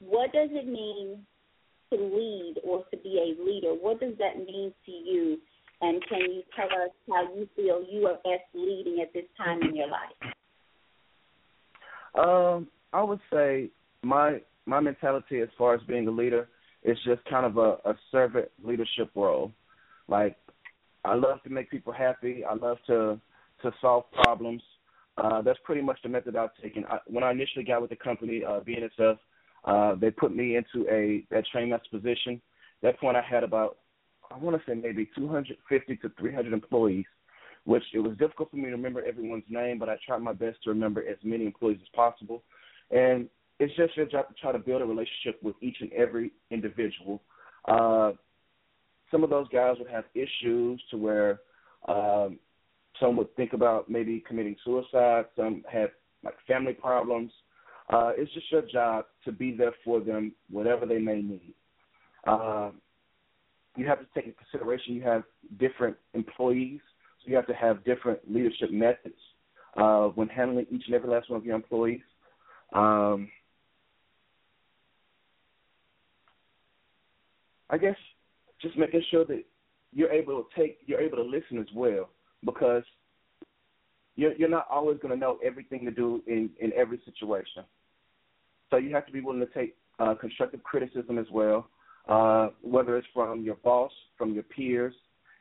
What 0.00 0.32
does 0.32 0.48
it 0.50 0.66
mean 0.66 1.18
to 1.90 1.96
lead 1.96 2.54
or 2.64 2.84
to 2.90 2.96
be 2.96 3.18
a 3.18 3.44
leader? 3.44 3.74
What 3.78 4.00
does 4.00 4.14
that 4.18 4.38
mean 4.38 4.72
to 4.86 4.92
you? 4.92 5.38
And 5.82 6.02
can 6.08 6.20
you 6.20 6.42
tell 6.56 6.66
us 6.66 6.90
how 7.08 7.34
you 7.34 7.48
feel 7.54 7.84
you 7.90 8.06
are 8.06 8.14
best 8.14 8.48
leading 8.54 9.00
at 9.02 9.12
this 9.12 9.24
time 9.36 9.60
in 9.62 9.76
your 9.76 9.88
life? 9.88 10.34
Um, 12.14 12.68
I 12.92 13.02
would 13.02 13.20
say 13.32 13.70
my 14.02 14.40
my 14.64 14.80
mentality 14.80 15.40
as 15.40 15.48
far 15.58 15.74
as 15.74 15.80
being 15.88 16.06
a 16.06 16.10
leader 16.10 16.48
is 16.84 16.96
just 17.04 17.24
kind 17.24 17.44
of 17.44 17.56
a, 17.56 17.78
a 17.84 17.94
servant 18.10 18.48
leadership 18.62 19.10
role. 19.14 19.50
Like 20.08 20.36
I 21.04 21.14
love 21.14 21.42
to 21.42 21.50
make 21.50 21.70
people 21.70 21.92
happy. 21.92 22.44
I 22.48 22.54
love 22.54 22.76
to 22.86 23.20
to 23.62 23.72
solve 23.80 24.10
problems. 24.12 24.62
Uh, 25.18 25.42
that's 25.42 25.58
pretty 25.64 25.82
much 25.82 25.98
the 26.02 26.08
method 26.08 26.36
I've 26.36 26.54
taken. 26.62 26.84
I, 26.86 26.98
when 27.06 27.22
I 27.22 27.30
initially 27.30 27.64
got 27.64 27.80
with 27.80 27.90
the 27.90 27.96
company, 27.96 28.42
uh, 28.44 28.60
BNSF, 28.60 29.18
uh, 29.64 29.94
they 29.96 30.10
put 30.10 30.34
me 30.34 30.56
into 30.56 30.88
a 30.90 31.24
that 31.30 31.44
train 31.52 31.70
master 31.70 31.88
position. 31.90 32.40
At 32.82 32.92
that 32.92 33.00
point, 33.00 33.16
I 33.16 33.22
had 33.22 33.44
about 33.44 33.76
I 34.30 34.38
want 34.38 34.56
to 34.56 34.62
say 34.70 34.74
maybe 34.74 35.08
250 35.16 35.96
to 35.96 36.12
300 36.18 36.52
employees, 36.52 37.04
which 37.64 37.82
it 37.92 37.98
was 37.98 38.16
difficult 38.16 38.50
for 38.50 38.56
me 38.56 38.64
to 38.64 38.70
remember 38.70 39.04
everyone's 39.04 39.44
name, 39.48 39.78
but 39.78 39.88
I 39.88 39.96
tried 40.06 40.22
my 40.22 40.32
best 40.32 40.62
to 40.64 40.70
remember 40.70 41.02
as 41.06 41.18
many 41.22 41.44
employees 41.44 41.78
as 41.82 41.88
possible. 41.94 42.42
And 42.90 43.28
it's 43.58 43.74
just 43.76 43.96
your 43.96 44.06
job 44.06 44.28
to 44.28 44.34
try 44.40 44.52
to 44.52 44.58
build 44.58 44.82
a 44.82 44.86
relationship 44.86 45.42
with 45.42 45.54
each 45.60 45.76
and 45.80 45.92
every 45.92 46.32
individual. 46.50 47.22
Uh, 47.68 48.12
some 49.10 49.22
of 49.22 49.30
those 49.30 49.46
guys 49.48 49.76
would 49.78 49.90
have 49.90 50.04
issues 50.14 50.82
to 50.90 50.96
where 50.96 51.40
um, 51.86 52.38
some 53.00 53.16
would 53.16 53.34
think 53.36 53.52
about 53.52 53.90
maybe 53.90 54.22
committing 54.26 54.56
suicide. 54.64 55.26
Some 55.36 55.64
have 55.70 55.90
like 56.24 56.34
family 56.46 56.72
problems. 56.72 57.32
Uh, 57.90 58.12
it's 58.16 58.32
just 58.32 58.50
your 58.50 58.62
job 58.62 59.06
to 59.24 59.32
be 59.32 59.54
there 59.54 59.74
for 59.84 60.00
them, 60.00 60.32
whatever 60.50 60.86
they 60.86 60.98
may 60.98 61.20
need. 61.20 61.54
Uh, 62.26 62.70
you 63.76 63.86
have 63.86 63.98
to 63.98 64.06
take 64.14 64.26
into 64.26 64.36
consideration 64.38 64.94
you 64.94 65.02
have 65.02 65.24
different 65.58 65.96
employees, 66.14 66.80
so 67.22 67.30
you 67.30 67.36
have 67.36 67.46
to 67.46 67.54
have 67.54 67.84
different 67.84 68.20
leadership 68.30 68.70
methods 68.70 69.14
uh, 69.76 70.06
when 70.08 70.28
handling 70.28 70.66
each 70.70 70.84
and 70.86 70.94
every 70.94 71.10
last 71.10 71.30
one 71.30 71.38
of 71.38 71.46
your 71.46 71.56
employees. 71.56 72.00
Um, 72.72 73.28
I 77.70 77.78
guess 77.78 77.96
just 78.60 78.76
making 78.76 79.02
sure 79.10 79.24
that 79.24 79.44
you're 79.92 80.12
able 80.12 80.42
to 80.42 80.60
take, 80.60 80.78
you're 80.86 81.00
able 81.00 81.16
to 81.16 81.22
listen 81.22 81.58
as 81.58 81.66
well, 81.74 82.10
because 82.44 82.84
you're 84.16 84.34
you're 84.34 84.48
not 84.48 84.66
always 84.70 84.98
going 84.98 85.12
to 85.12 85.18
know 85.18 85.38
everything 85.44 85.84
to 85.84 85.90
do 85.90 86.22
in 86.26 86.50
in 86.60 86.72
every 86.74 87.00
situation. 87.04 87.64
So 88.70 88.76
you 88.76 88.94
have 88.94 89.06
to 89.06 89.12
be 89.12 89.20
willing 89.20 89.40
to 89.40 89.46
take 89.46 89.76
uh, 89.98 90.14
constructive 90.14 90.62
criticism 90.62 91.18
as 91.18 91.26
well, 91.30 91.68
uh, 92.08 92.48
whether 92.62 92.96
it's 92.96 93.06
from 93.12 93.42
your 93.42 93.56
boss, 93.56 93.92
from 94.16 94.32
your 94.32 94.44
peers, 94.44 94.94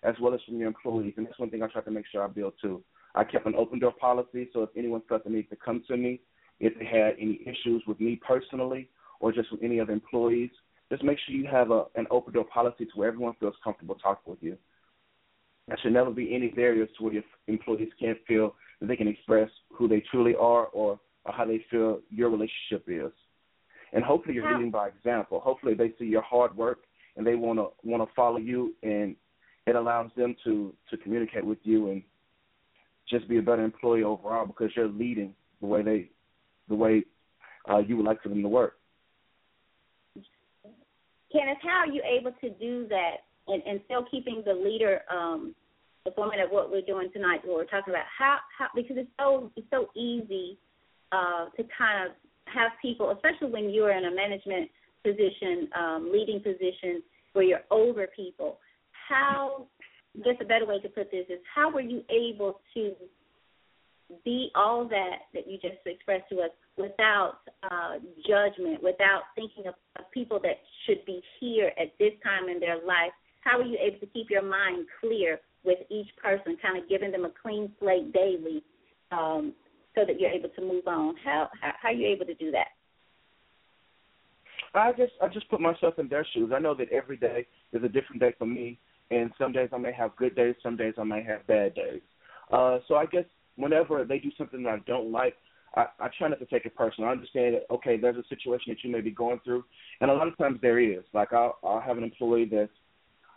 as 0.03 0.15
well 0.21 0.33
as 0.33 0.41
from 0.45 0.57
your 0.57 0.67
employees. 0.67 1.13
And 1.17 1.25
that's 1.25 1.39
one 1.39 1.49
thing 1.49 1.63
I 1.63 1.67
try 1.67 1.81
to 1.81 1.91
make 1.91 2.05
sure 2.11 2.23
I 2.23 2.27
build 2.27 2.53
too. 2.61 2.83
I 3.15 3.23
kept 3.23 3.45
an 3.45 3.55
open 3.55 3.79
door 3.79 3.93
policy, 3.99 4.49
so 4.53 4.63
if 4.63 4.69
anyone 4.77 5.01
felt 5.07 5.23
the 5.23 5.29
need 5.29 5.49
to 5.49 5.55
come 5.55 5.83
to 5.87 5.97
me, 5.97 6.21
if 6.59 6.77
they 6.77 6.85
had 6.85 7.15
any 7.19 7.41
issues 7.45 7.83
with 7.87 7.99
me 7.99 8.19
personally 8.25 8.89
or 9.19 9.31
just 9.31 9.51
with 9.51 9.63
any 9.63 9.79
other 9.79 9.93
employees, 9.93 10.51
just 10.89 11.03
make 11.03 11.17
sure 11.25 11.35
you 11.35 11.47
have 11.47 11.71
a, 11.71 11.85
an 11.95 12.05
open 12.11 12.33
door 12.33 12.45
policy 12.45 12.85
to 12.85 12.91
where 12.95 13.07
everyone 13.07 13.33
feels 13.39 13.55
comfortable 13.63 13.95
talking 13.95 14.31
with 14.31 14.41
you. 14.41 14.57
There 15.71 15.77
should 15.83 15.93
never 15.93 16.11
be 16.11 16.35
any 16.35 16.49
barriers 16.49 16.89
to 16.97 17.03
where 17.05 17.13
your 17.13 17.23
employees 17.47 17.87
can't 17.97 18.17
feel 18.27 18.55
that 18.81 18.87
they 18.87 18.97
can 18.97 19.07
express 19.07 19.49
who 19.69 19.87
they 19.87 20.03
truly 20.11 20.35
are 20.35 20.65
or, 20.65 20.99
or 21.23 21.33
how 21.33 21.45
they 21.45 21.63
feel 21.71 22.01
your 22.09 22.29
relationship 22.29 22.83
is. 22.87 23.13
And 23.93 24.03
hopefully 24.03 24.35
you're 24.35 24.53
leading 24.53 24.69
by 24.69 24.89
example. 24.89 25.39
Hopefully 25.39 25.73
they 25.73 25.93
see 25.97 26.03
your 26.03 26.23
hard 26.23 26.57
work 26.57 26.79
and 27.15 27.25
they 27.25 27.35
want 27.35 27.57
to 27.57 27.69
want 27.89 28.03
to 28.03 28.13
follow 28.13 28.37
you, 28.37 28.73
and 28.83 29.15
it 29.65 29.77
allows 29.77 30.11
them 30.17 30.35
to 30.43 30.73
to 30.89 30.97
communicate 30.97 31.45
with 31.45 31.59
you 31.63 31.89
and 31.89 32.03
just 33.09 33.29
be 33.29 33.37
a 33.37 33.41
better 33.41 33.63
employee 33.63 34.03
overall 34.03 34.45
because 34.45 34.71
you're 34.75 34.89
leading 34.89 35.33
the 35.61 35.67
way 35.67 35.81
they 35.81 36.09
the 36.67 36.75
way 36.75 37.03
uh, 37.69 37.77
you 37.77 37.95
would 37.95 38.05
like 38.05 38.21
for 38.21 38.27
them 38.27 38.41
to 38.41 38.49
work. 38.49 38.75
Kenneth, 41.31 41.59
how 41.63 41.85
are 41.85 41.87
you 41.87 42.01
able 42.03 42.31
to 42.41 42.49
do 42.59 42.89
that 42.89 43.23
and, 43.47 43.63
and 43.63 43.79
still 43.85 44.05
keeping 44.11 44.43
the 44.45 44.53
leader 44.53 45.01
um, 45.09 45.55
the 46.05 46.11
format 46.11 46.39
of 46.39 46.49
what 46.49 46.71
we're 46.71 46.81
doing 46.81 47.09
tonight, 47.13 47.41
what 47.45 47.57
we're 47.57 47.65
talking 47.65 47.93
about. 47.93 48.05
How 48.17 48.37
how 48.57 48.67
because 48.75 48.97
it's 48.97 49.11
so 49.19 49.51
it's 49.55 49.67
so 49.69 49.89
easy 49.95 50.57
uh, 51.11 51.45
to 51.57 51.63
kind 51.77 52.07
of 52.07 52.15
have 52.45 52.71
people, 52.81 53.11
especially 53.11 53.51
when 53.51 53.69
you're 53.69 53.91
in 53.91 54.05
a 54.05 54.11
management 54.15 54.69
position, 55.03 55.69
um, 55.77 56.11
leading 56.11 56.39
position 56.39 57.01
where 57.33 57.45
you're 57.45 57.65
over 57.71 58.07
people. 58.15 58.57
How 59.09 59.67
I 60.17 60.23
guess 60.23 60.35
a 60.41 60.45
better 60.45 60.65
way 60.65 60.79
to 60.79 60.89
put 60.89 61.11
this 61.11 61.25
is 61.29 61.39
how 61.53 61.71
were 61.71 61.81
you 61.81 62.03
able 62.09 62.59
to 62.73 62.93
be 64.25 64.51
all 64.55 64.87
that 64.89 65.31
that 65.33 65.47
you 65.47 65.57
just 65.57 65.77
expressed 65.85 66.29
to 66.29 66.41
us 66.41 66.51
without 66.77 67.39
uh, 67.63 67.99
judgment, 68.27 68.83
without 68.83 69.21
thinking 69.35 69.67
of, 69.67 69.75
of 69.97 70.09
people 70.11 70.39
that 70.41 70.57
should 70.85 71.05
be 71.05 71.21
here 71.39 71.71
at 71.79 71.93
this 71.99 72.11
time 72.23 72.49
in 72.49 72.59
their 72.59 72.75
life? 72.75 73.13
How 73.41 73.57
were 73.57 73.65
you 73.65 73.77
able 73.81 73.99
to 73.99 74.05
keep 74.07 74.29
your 74.29 74.43
mind 74.43 74.85
clear 74.99 75.39
with 75.63 75.79
each 75.89 76.09
person, 76.21 76.57
kind 76.61 76.77
of 76.81 76.89
giving 76.89 77.11
them 77.11 77.25
a 77.25 77.31
clean 77.41 77.71
slate 77.79 78.13
daily, 78.13 78.63
um, 79.11 79.53
so 79.95 80.05
that 80.05 80.19
you're 80.19 80.31
able 80.31 80.49
to 80.49 80.61
move 80.61 80.87
on. 80.87 81.15
How, 81.23 81.49
how 81.61 81.89
are 81.89 81.93
you 81.93 82.07
able 82.07 82.25
to 82.25 82.33
do 82.35 82.51
that? 82.51 82.67
I 84.73 84.91
just 84.93 85.13
I 85.21 85.27
just 85.27 85.49
put 85.49 85.59
myself 85.59 85.95
in 85.99 86.07
their 86.07 86.25
shoes. 86.33 86.51
I 86.55 86.59
know 86.59 86.73
that 86.75 86.89
every 86.91 87.17
day 87.17 87.45
is 87.73 87.83
a 87.83 87.89
different 87.89 88.21
day 88.21 88.33
for 88.37 88.45
me, 88.45 88.79
and 89.09 89.31
some 89.37 89.51
days 89.51 89.69
I 89.73 89.77
may 89.77 89.91
have 89.91 90.15
good 90.15 90.35
days, 90.35 90.55
some 90.63 90.77
days 90.77 90.93
I 90.97 91.03
may 91.03 91.23
have 91.23 91.45
bad 91.47 91.75
days. 91.75 92.01
Uh, 92.51 92.79
so 92.87 92.95
I 92.95 93.05
guess 93.05 93.25
whenever 93.57 94.05
they 94.05 94.19
do 94.19 94.31
something 94.37 94.63
that 94.63 94.69
I 94.69 94.79
don't 94.87 95.11
like, 95.11 95.35
I, 95.75 95.85
I 95.99 96.09
try 96.17 96.29
not 96.29 96.39
to 96.39 96.45
take 96.45 96.65
it 96.65 96.75
personal. 96.75 97.09
I 97.09 97.13
understand 97.13 97.55
that 97.55 97.73
okay, 97.73 97.97
there's 97.97 98.15
a 98.15 98.27
situation 98.29 98.65
that 98.73 98.83
you 98.83 98.91
may 98.91 99.01
be 99.01 99.11
going 99.11 99.39
through, 99.43 99.65
and 99.99 100.09
a 100.09 100.13
lot 100.13 100.27
of 100.27 100.37
times 100.37 100.59
there 100.61 100.79
is. 100.79 101.03
Like 101.13 101.33
I'll, 101.33 101.57
I'll 101.63 101.81
have 101.81 101.97
an 101.97 102.03
employee 102.03 102.49
that's 102.49 102.71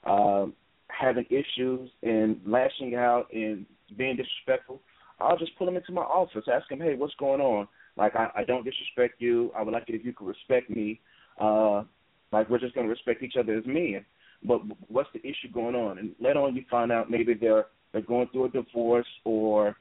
um, 0.04 0.54
having 0.98 1.26
issues 1.30 1.90
and 2.02 2.40
lashing 2.46 2.94
out 2.94 3.26
and 3.32 3.66
being 3.96 4.16
disrespectful, 4.16 4.80
I'll 5.20 5.38
just 5.38 5.56
pull 5.56 5.66
them 5.66 5.76
into 5.76 5.92
my 5.92 6.02
office, 6.02 6.44
ask 6.52 6.68
them, 6.68 6.80
hey, 6.80 6.94
what's 6.94 7.14
going 7.14 7.40
on? 7.40 7.68
Like, 7.96 8.16
I, 8.16 8.28
I 8.36 8.44
don't 8.44 8.64
disrespect 8.64 9.20
you. 9.20 9.52
I 9.56 9.62
would 9.62 9.72
like 9.72 9.88
it 9.88 9.94
if 9.94 10.04
you 10.04 10.12
could 10.12 10.26
respect 10.26 10.68
me. 10.68 11.00
Uh, 11.40 11.84
like, 12.32 12.50
we're 12.50 12.58
just 12.58 12.74
going 12.74 12.86
to 12.86 12.90
respect 12.90 13.22
each 13.22 13.36
other 13.38 13.54
as 13.54 13.64
men. 13.66 14.04
But 14.46 14.60
what's 14.88 15.08
the 15.14 15.20
issue 15.20 15.52
going 15.52 15.74
on? 15.74 15.98
And 15.98 16.14
later 16.20 16.40
on, 16.40 16.56
you 16.56 16.64
find 16.70 16.92
out 16.92 17.10
maybe 17.10 17.34
they're 17.34 17.66
they're 17.92 18.02
going 18.02 18.28
through 18.32 18.46
a 18.46 18.48
divorce 18.50 19.06
or 19.24 19.76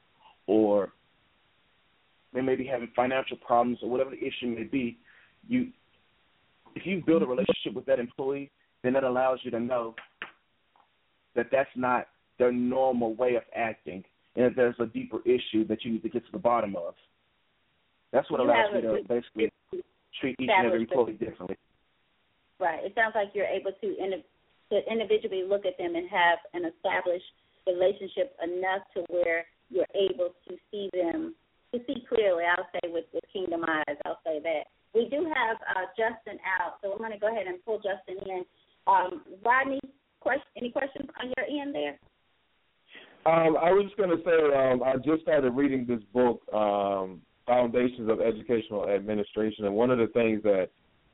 or 0.45 0.93
they 2.34 2.41
may 2.41 2.55
be 2.55 2.66
having 2.66 2.89
financial 2.95 3.38
problems 3.38 3.80
or 3.82 3.89
whatever 3.89 4.11
the 4.11 4.18
issue 4.18 4.47
may 4.47 4.64
be. 4.64 4.97
You, 5.47 5.70
if 6.76 6.86
you 6.86 7.03
build 7.05 7.24
a 7.24 7.26
relationship 7.26 7.74
with 7.74 7.86
that 7.86 7.99
employee, 7.99 8.51
then 8.84 8.93
that 8.93 9.03
allows 9.03 9.39
you 9.43 9.51
to 9.51 9.59
know 9.59 9.95
that 11.36 11.47
that's 11.51 11.69
not 11.75 12.07
their 12.39 12.51
normal 12.51 13.13
way 13.15 13.36
of 13.36 13.43
acting, 13.55 14.03
and 14.36 14.45
that 14.45 14.55
there's 14.55 14.75
a 14.79 14.86
deeper 14.88 15.19
issue 15.25 15.65
that 15.67 15.84
you 15.84 15.91
need 15.93 16.03
to 16.03 16.09
get 16.09 16.25
to 16.25 16.31
the 16.31 16.39
bottom 16.39 16.75
of. 16.75 16.95
That's 18.11 18.29
what 18.29 18.39
You 18.39 18.47
allows 18.47 18.73
me 18.73 18.81
to 18.81 18.88
good- 18.88 19.07
basically 19.07 19.51
treat 20.19 20.36
each 20.39 20.49
and 20.49 20.67
every 20.67 20.81
employee 20.81 21.13
differently. 21.13 21.57
Right. 22.59 22.84
It 22.86 22.93
sounds 22.95 23.13
like 23.15 23.29
you're 23.34 23.47
able 23.49 23.71
to, 23.81 23.88
in, 23.97 24.23
to 24.69 24.91
individually 24.91 25.43
look 25.43 25.65
at 25.65 25.77
them 25.77 25.95
and 25.95 26.07
have 26.09 26.39
an 26.53 26.65
established 26.65 27.25
relationship 27.65 28.36
enough 28.43 28.84
to 28.93 29.01
where 29.09 29.45
you're 29.69 29.89
able 29.95 30.29
to 30.47 30.55
see 30.69 30.89
them 30.93 31.34
to 31.73 31.79
see 31.88 32.05
clearly. 32.07 32.43
I'll 32.45 32.69
say 32.71 32.89
with 32.89 33.05
with 33.13 33.23
Kingdom 33.34 33.65
Eyes, 33.67 33.97
I'll 34.05 34.19
say 34.23 34.39
that. 34.43 34.69
We 34.93 35.09
do 35.09 35.25
have 35.25 35.57
uh, 35.75 35.89
Justin 35.97 36.38
out, 36.45 36.77
so 36.81 36.91
I'm 36.91 36.99
going 36.99 37.11
to 37.11 37.17
go 37.17 37.34
ahead 37.34 37.47
and 37.47 37.57
pull 37.65 37.77
Justin 37.81 38.21
in. 38.29 38.45
Um, 38.86 39.23
Rodney, 39.43 39.81
question, 40.24 40.47
any 40.57 40.71
questions 40.71 41.09
on 41.21 41.32
your 41.38 41.61
end 41.61 41.76
there? 41.76 41.99
Um, 43.26 43.55
I 43.57 43.71
was 43.71 43.86
just 43.86 43.97
going 43.97 44.09
to 44.09 44.24
say 44.24 44.38
um, 44.55 44.84
I 44.84 44.95
just 44.97 45.24
started 45.24 45.51
reading 45.51 45.86
this 45.86 46.01
book, 46.13 46.41
um, 46.53 47.21
Foundations 47.45 48.09
of 48.09 48.19
Educational 48.21 48.89
Administration, 48.89 49.65
and 49.65 49.76
one 49.76 49.91
of 49.91 49.97
the 49.97 50.07
things 50.07 50.41
that 50.43 50.69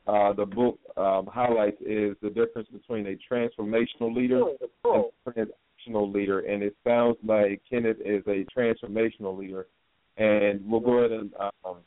uh, 0.08 0.34
the 0.34 0.46
book 0.46 0.80
um, 0.98 1.28
highlights 1.32 1.80
is 1.82 2.16
the 2.22 2.30
difference 2.30 2.68
between 2.70 3.06
a 3.08 3.18
transformational 3.32 4.16
leader 4.16 4.42
and 4.42 4.58
a 4.86 5.30
transactional 5.30 6.14
leader. 6.14 6.40
And 6.40 6.64
it 6.64 6.76
sounds 6.84 7.18
like 7.24 7.62
Kenneth 7.70 7.98
is 8.04 8.24
a 8.26 8.46
transformational 8.58 9.38
leader. 9.38 9.68
And 10.18 10.62
we'll 10.66 10.82
go 10.82 11.00
ahead 11.00 11.12
and 11.12 11.32
um, 11.40 11.78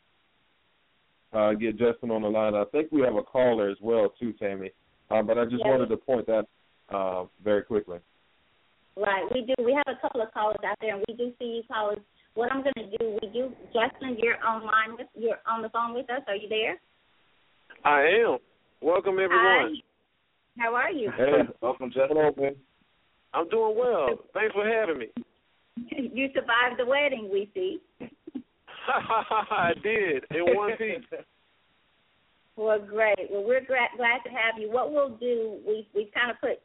uh, 1.32 1.52
get 1.54 1.78
Justin 1.78 2.10
on 2.10 2.22
the 2.22 2.28
line. 2.28 2.54
I 2.54 2.64
think 2.70 2.92
we 2.92 3.00
have 3.02 3.16
a 3.16 3.22
caller 3.22 3.68
as 3.68 3.78
well 3.80 4.12
too, 4.20 4.32
Tammy. 4.34 4.70
Um, 5.10 5.26
but 5.26 5.36
I 5.36 5.44
just 5.44 5.64
wanted 5.64 5.88
to 5.88 5.96
point 5.96 6.26
that 6.28 6.46
uh, 6.92 7.24
very 7.42 7.62
quickly. 7.62 7.98
Right, 8.96 9.24
we 9.32 9.42
do. 9.42 9.54
We 9.64 9.72
have 9.72 9.96
a 9.96 10.00
couple 10.00 10.20
of 10.20 10.32
callers 10.32 10.58
out 10.64 10.76
there, 10.80 10.94
and 10.94 11.04
we 11.08 11.14
do 11.14 11.32
see 11.38 11.44
you 11.44 11.62
callers. 11.66 11.98
What 12.34 12.52
I'm 12.52 12.62
going 12.62 12.90
to 12.90 12.96
do, 12.98 13.18
we 13.20 13.28
do. 13.28 13.52
Justin, 13.66 14.16
you're 14.18 14.42
online. 14.46 14.96
With, 14.98 15.06
you're 15.14 15.40
on 15.46 15.62
the 15.62 15.68
phone 15.70 15.94
with 15.94 16.08
us. 16.10 16.22
Are 16.28 16.36
you 16.36 16.48
there? 16.48 16.78
I 17.84 18.02
am. 18.24 18.38
Welcome 18.80 19.14
everyone. 19.14 19.30
Hi. 19.38 19.68
How 20.58 20.74
are 20.74 20.90
you? 20.90 21.10
Hey, 21.16 21.42
welcome, 21.60 21.90
Justin. 21.90 22.18
Open. 22.18 22.56
I'm 23.34 23.48
doing 23.48 23.76
well. 23.78 24.08
Thanks 24.34 24.54
for 24.54 24.66
having 24.66 24.98
me. 24.98 25.06
You 25.90 26.28
survived 26.34 26.78
the 26.78 26.84
wedding, 26.84 27.30
we 27.32 27.50
see. 27.54 27.80
I 28.88 29.72
did 29.82 30.24
in 30.30 30.54
one 30.54 30.76
piece. 30.76 31.18
Well, 32.56 32.78
great. 32.78 33.30
Well, 33.30 33.44
we're 33.44 33.64
gra- 33.64 33.88
glad 33.96 34.18
to 34.24 34.28
have 34.28 34.60
you. 34.60 34.70
What 34.70 34.92
we'll 34.92 35.16
do, 35.16 35.58
we 35.66 35.88
we've 35.94 36.12
kind 36.12 36.30
of 36.30 36.38
put 36.40 36.60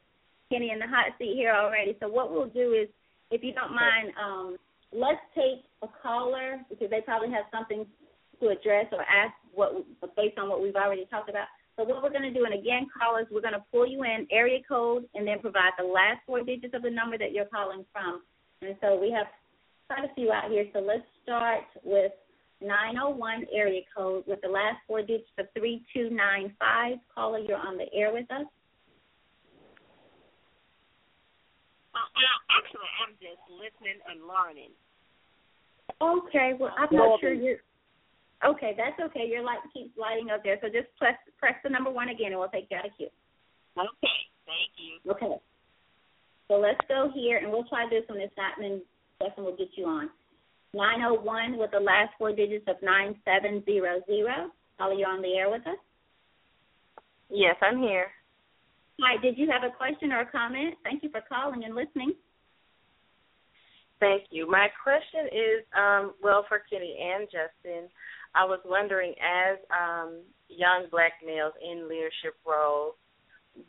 Kenny 0.50 0.70
in 0.70 0.78
the 0.78 0.86
hot 0.86 1.12
seat 1.18 1.34
here 1.34 1.52
already. 1.52 1.96
So 2.00 2.08
what 2.08 2.32
we'll 2.32 2.48
do 2.48 2.72
is, 2.72 2.88
if 3.30 3.44
you 3.44 3.52
don't 3.52 3.74
mind, 3.74 4.12
um, 4.16 4.56
let's 4.92 5.20
take 5.34 5.64
a 5.82 5.88
caller 6.02 6.60
because 6.70 6.88
they 6.90 7.00
probably 7.00 7.30
have 7.30 7.44
something 7.52 7.86
to 8.40 8.48
address 8.48 8.86
or 8.92 9.02
ask 9.02 9.34
what 9.52 9.84
based 10.16 10.38
on 10.38 10.48
what 10.48 10.62
we've 10.62 10.76
already 10.76 11.06
talked 11.10 11.28
about. 11.28 11.46
So 11.76 11.84
what 11.84 12.02
we're 12.02 12.10
going 12.10 12.22
to 12.22 12.32
do, 12.32 12.44
and 12.44 12.54
again, 12.54 12.88
callers, 12.90 13.26
we're 13.30 13.42
going 13.42 13.54
to 13.54 13.64
pull 13.70 13.86
you 13.86 14.02
in 14.02 14.26
area 14.32 14.58
code 14.66 15.04
and 15.14 15.26
then 15.26 15.38
provide 15.38 15.72
the 15.78 15.84
last 15.84 16.20
four 16.26 16.42
digits 16.42 16.74
of 16.74 16.82
the 16.82 16.90
number 16.90 17.18
that 17.18 17.32
you're 17.32 17.46
calling 17.46 17.84
from. 17.92 18.22
And 18.62 18.74
so 18.80 18.98
we 18.98 19.12
have 19.12 19.26
quite 19.86 20.04
a 20.04 20.14
few 20.14 20.32
out 20.32 20.50
here. 20.50 20.66
So 20.72 20.80
let's 20.80 21.06
start 21.22 21.62
with 21.84 22.12
901 22.60 23.46
area 23.54 23.82
code 23.96 24.24
with 24.26 24.40
the 24.42 24.48
last 24.48 24.78
four 24.86 25.02
digits 25.02 25.30
of 25.38 25.46
3295. 25.56 26.98
Caller, 27.14 27.38
you're 27.38 27.56
on 27.56 27.76
the 27.76 27.86
air 27.94 28.12
with 28.12 28.28
us. 28.30 28.46
Uh, 31.98 32.38
actually, 32.54 32.90
I'm 33.02 33.14
just 33.18 33.42
listening 33.50 33.98
and 34.06 34.22
learning. 34.22 34.72
Okay, 35.98 36.54
well, 36.58 36.72
I'm 36.78 36.88
not 36.94 37.20
sure 37.20 37.32
you're. 37.32 37.58
Okay, 38.44 38.74
that's 38.78 38.98
okay. 39.10 39.26
Your 39.26 39.42
light 39.42 39.58
keeps 39.74 39.90
lighting 39.98 40.30
up 40.30 40.44
there, 40.44 40.58
so 40.62 40.68
just 40.68 40.86
press 40.96 41.18
press 41.38 41.54
the 41.64 41.70
number 41.70 41.90
one 41.90 42.08
again, 42.08 42.30
and 42.30 42.38
we'll 42.38 42.48
take 42.54 42.68
you 42.70 42.76
out 42.76 42.86
of 42.86 42.92
queue. 42.96 43.10
Okay, 43.74 44.18
thank 44.46 44.70
you. 44.78 45.02
Okay. 45.10 45.42
So 46.46 46.54
let's 46.54 46.80
go 46.88 47.10
here, 47.12 47.38
and 47.38 47.50
we'll 47.50 47.66
try 47.68 47.86
this 47.90 48.04
one. 48.08 48.20
If 48.20 48.30
not, 48.36 48.54
then 48.60 48.80
Justin 49.20 49.44
will 49.44 49.56
get 49.56 49.68
you 49.76 49.86
on. 49.86 50.10
901 50.74 51.58
with 51.58 51.70
the 51.70 51.80
last 51.80 52.12
four 52.18 52.32
digits 52.32 52.64
of 52.68 52.76
9700. 52.82 54.50
Are 54.80 54.92
you 54.92 55.04
on 55.04 55.22
the 55.22 55.34
air 55.34 55.50
with 55.50 55.66
us? 55.66 55.78
Yes, 57.30 57.56
I'm 57.60 57.78
here. 57.78 58.06
Hi, 59.00 59.20
did 59.22 59.38
you 59.38 59.48
have 59.50 59.62
a 59.62 59.74
question 59.74 60.10
or 60.10 60.20
a 60.20 60.30
comment? 60.30 60.74
Thank 60.82 61.02
you 61.02 61.10
for 61.10 61.22
calling 61.28 61.64
and 61.64 61.74
listening. 61.74 62.14
Thank 64.00 64.24
you. 64.30 64.50
My 64.50 64.68
question 64.82 65.26
is, 65.26 65.64
um, 65.76 66.14
well, 66.22 66.44
for 66.48 66.62
Kenny 66.70 66.96
and 66.98 67.26
Justin, 67.26 67.88
I 68.34 68.44
was 68.44 68.60
wondering, 68.64 69.14
as 69.18 69.58
um, 69.70 70.22
young 70.48 70.86
black 70.90 71.12
males 71.24 71.54
in 71.62 71.88
leadership 71.88 72.34
roles, 72.46 72.94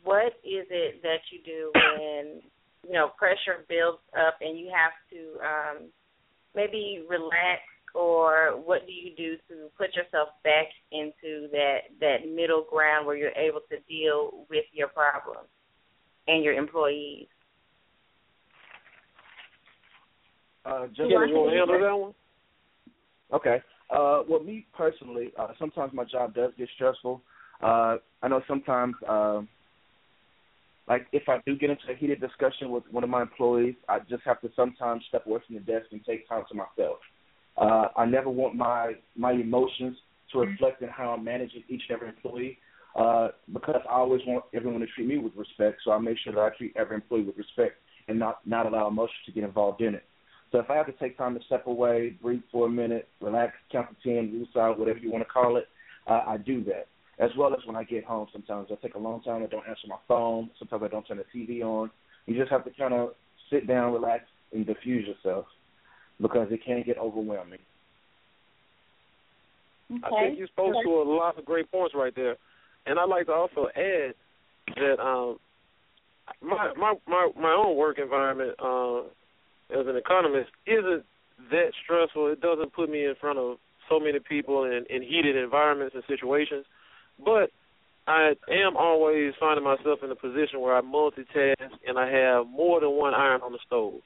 what 0.02 0.38
is 0.44 0.66
it 0.70 1.02
that 1.02 1.22
you 1.32 1.40
do 1.44 1.72
when 1.74 2.42
you 2.86 2.92
know 2.92 3.10
pressure 3.18 3.66
builds 3.68 3.98
up 4.14 4.38
and 4.40 4.58
you 4.58 4.70
have 4.70 4.94
to 5.10 5.38
um, 5.42 5.90
maybe 6.54 7.02
relax, 7.08 7.62
or 7.94 8.60
what 8.64 8.86
do 8.86 8.92
you 8.92 9.14
do 9.16 9.36
to 9.48 9.68
put 9.76 9.94
yourself 9.94 10.28
back 10.44 10.66
into 10.92 11.48
that 11.52 11.78
that 12.00 12.28
middle 12.28 12.64
ground 12.70 13.06
where 13.06 13.16
you're 13.16 13.30
able 13.30 13.60
to 13.70 13.78
deal 13.88 14.46
with 14.48 14.64
your 14.72 14.88
problems 14.88 15.48
and 16.28 16.44
your 16.44 16.54
employees? 16.54 17.26
Uh, 20.64 20.86
just 20.88 21.10
you 21.10 21.16
want 21.16 21.30
to 21.30 21.56
handle 21.56 21.80
that 21.80 21.96
one? 21.96 22.14
Okay. 23.32 23.62
Uh, 23.90 24.22
well, 24.28 24.42
me 24.42 24.66
personally, 24.76 25.32
uh, 25.38 25.48
sometimes 25.58 25.92
my 25.92 26.04
job 26.04 26.34
does 26.34 26.52
get 26.56 26.68
stressful. 26.74 27.22
Uh, 27.62 27.96
I 28.22 28.28
know 28.28 28.40
sometimes, 28.46 28.94
uh, 29.08 29.42
like 30.88 31.06
if 31.12 31.28
I 31.28 31.38
do 31.46 31.56
get 31.56 31.70
into 31.70 31.90
a 31.90 31.96
heated 31.96 32.20
discussion 32.20 32.70
with 32.70 32.84
one 32.90 33.04
of 33.04 33.10
my 33.10 33.22
employees, 33.22 33.74
I 33.88 33.98
just 34.00 34.22
have 34.24 34.40
to 34.42 34.50
sometimes 34.54 35.04
step 35.08 35.26
away 35.26 35.40
from 35.46 35.56
the 35.56 35.60
desk 35.60 35.86
and 35.92 36.04
take 36.04 36.28
time 36.28 36.44
to 36.50 36.54
myself. 36.54 36.98
Uh, 37.60 37.88
I 37.94 38.06
never 38.06 38.30
want 38.30 38.54
my 38.56 38.94
my 39.16 39.32
emotions 39.32 39.96
to 40.32 40.38
reflect 40.38 40.80
in 40.82 40.88
how 40.88 41.10
I'm 41.10 41.24
managing 41.24 41.62
each 41.68 41.82
and 41.88 41.96
every 41.96 42.08
employee, 42.08 42.58
uh, 42.96 43.28
because 43.52 43.82
I 43.88 43.92
always 43.92 44.22
want 44.26 44.44
everyone 44.54 44.80
to 44.80 44.86
treat 44.86 45.06
me 45.06 45.18
with 45.18 45.34
respect. 45.36 45.80
So 45.84 45.92
I 45.92 45.98
make 45.98 46.16
sure 46.24 46.32
that 46.32 46.40
I 46.40 46.50
treat 46.56 46.74
every 46.76 46.96
employee 46.96 47.22
with 47.24 47.36
respect 47.36 47.76
and 48.08 48.18
not 48.18 48.38
not 48.46 48.66
allow 48.66 48.88
emotions 48.88 49.18
to 49.26 49.32
get 49.32 49.44
involved 49.44 49.82
in 49.82 49.94
it. 49.94 50.04
So 50.52 50.58
if 50.58 50.70
I 50.70 50.76
have 50.76 50.86
to 50.86 50.92
take 50.92 51.18
time 51.18 51.38
to 51.38 51.44
step 51.44 51.66
away, 51.66 52.16
breathe 52.22 52.40
for 52.50 52.66
a 52.66 52.70
minute, 52.70 53.08
relax, 53.20 53.52
count 53.70 53.88
to 53.90 54.08
ten, 54.08 54.32
lose 54.32 54.48
out, 54.56 54.78
whatever 54.78 54.98
you 54.98 55.12
want 55.12 55.22
to 55.22 55.30
call 55.30 55.56
it, 55.58 55.68
uh, 56.08 56.22
I 56.26 56.38
do 56.38 56.64
that. 56.64 56.88
As 57.18 57.30
well 57.36 57.52
as 57.52 57.60
when 57.66 57.76
I 57.76 57.84
get 57.84 58.04
home, 58.04 58.26
sometimes 58.32 58.68
I 58.72 58.76
take 58.76 58.94
a 58.94 58.98
long 58.98 59.22
time. 59.22 59.42
I 59.42 59.46
don't 59.46 59.68
answer 59.68 59.86
my 59.86 59.98
phone. 60.08 60.50
Sometimes 60.58 60.82
I 60.84 60.88
don't 60.88 61.06
turn 61.06 61.18
the 61.18 61.38
TV 61.38 61.62
on. 61.62 61.90
You 62.24 62.38
just 62.38 62.50
have 62.50 62.64
to 62.64 62.70
kind 62.70 62.94
of 62.94 63.10
sit 63.50 63.68
down, 63.68 63.92
relax, 63.92 64.24
and 64.52 64.66
diffuse 64.66 65.06
yourself 65.06 65.44
because 66.20 66.48
it 66.50 66.60
can 66.64 66.82
get 66.84 66.98
overwhelming. 66.98 67.58
Okay. 69.90 70.00
I 70.04 70.26
think 70.26 70.38
you 70.38 70.46
spoke 70.46 70.74
to 70.84 70.90
a 70.90 71.04
lot 71.04 71.38
of 71.38 71.44
great 71.44 71.70
points 71.70 71.94
right 71.96 72.14
there, 72.14 72.36
and 72.86 72.98
I'd 72.98 73.08
like 73.08 73.26
to 73.26 73.32
also 73.32 73.68
add 73.74 74.14
that 74.76 75.00
um, 75.00 75.38
my 76.40 76.72
my 76.76 76.94
my 77.08 77.30
my 77.36 77.52
own 77.52 77.76
work 77.76 77.98
environment 77.98 78.54
uh, 78.62 79.00
as 79.76 79.86
an 79.86 79.96
economist 79.96 80.50
isn't 80.66 81.04
that 81.50 81.72
stressful. 81.82 82.28
It 82.28 82.40
doesn't 82.40 82.72
put 82.72 82.88
me 82.90 83.04
in 83.04 83.14
front 83.20 83.38
of 83.38 83.56
so 83.88 83.98
many 83.98 84.20
people 84.20 84.64
in, 84.64 84.84
in 84.88 85.02
heated 85.02 85.36
environments 85.36 85.94
and 85.94 86.04
situations, 86.06 86.64
but 87.24 87.50
I 88.06 88.32
am 88.48 88.76
always 88.76 89.32
finding 89.38 89.64
myself 89.64 90.00
in 90.02 90.10
a 90.10 90.14
position 90.14 90.60
where 90.60 90.76
I 90.76 90.80
multitask 90.80 91.70
and 91.86 91.98
I 91.98 92.10
have 92.10 92.46
more 92.46 92.80
than 92.80 92.90
one 92.90 93.14
iron 93.14 93.40
on 93.42 93.52
the 93.52 93.58
stove, 93.66 94.00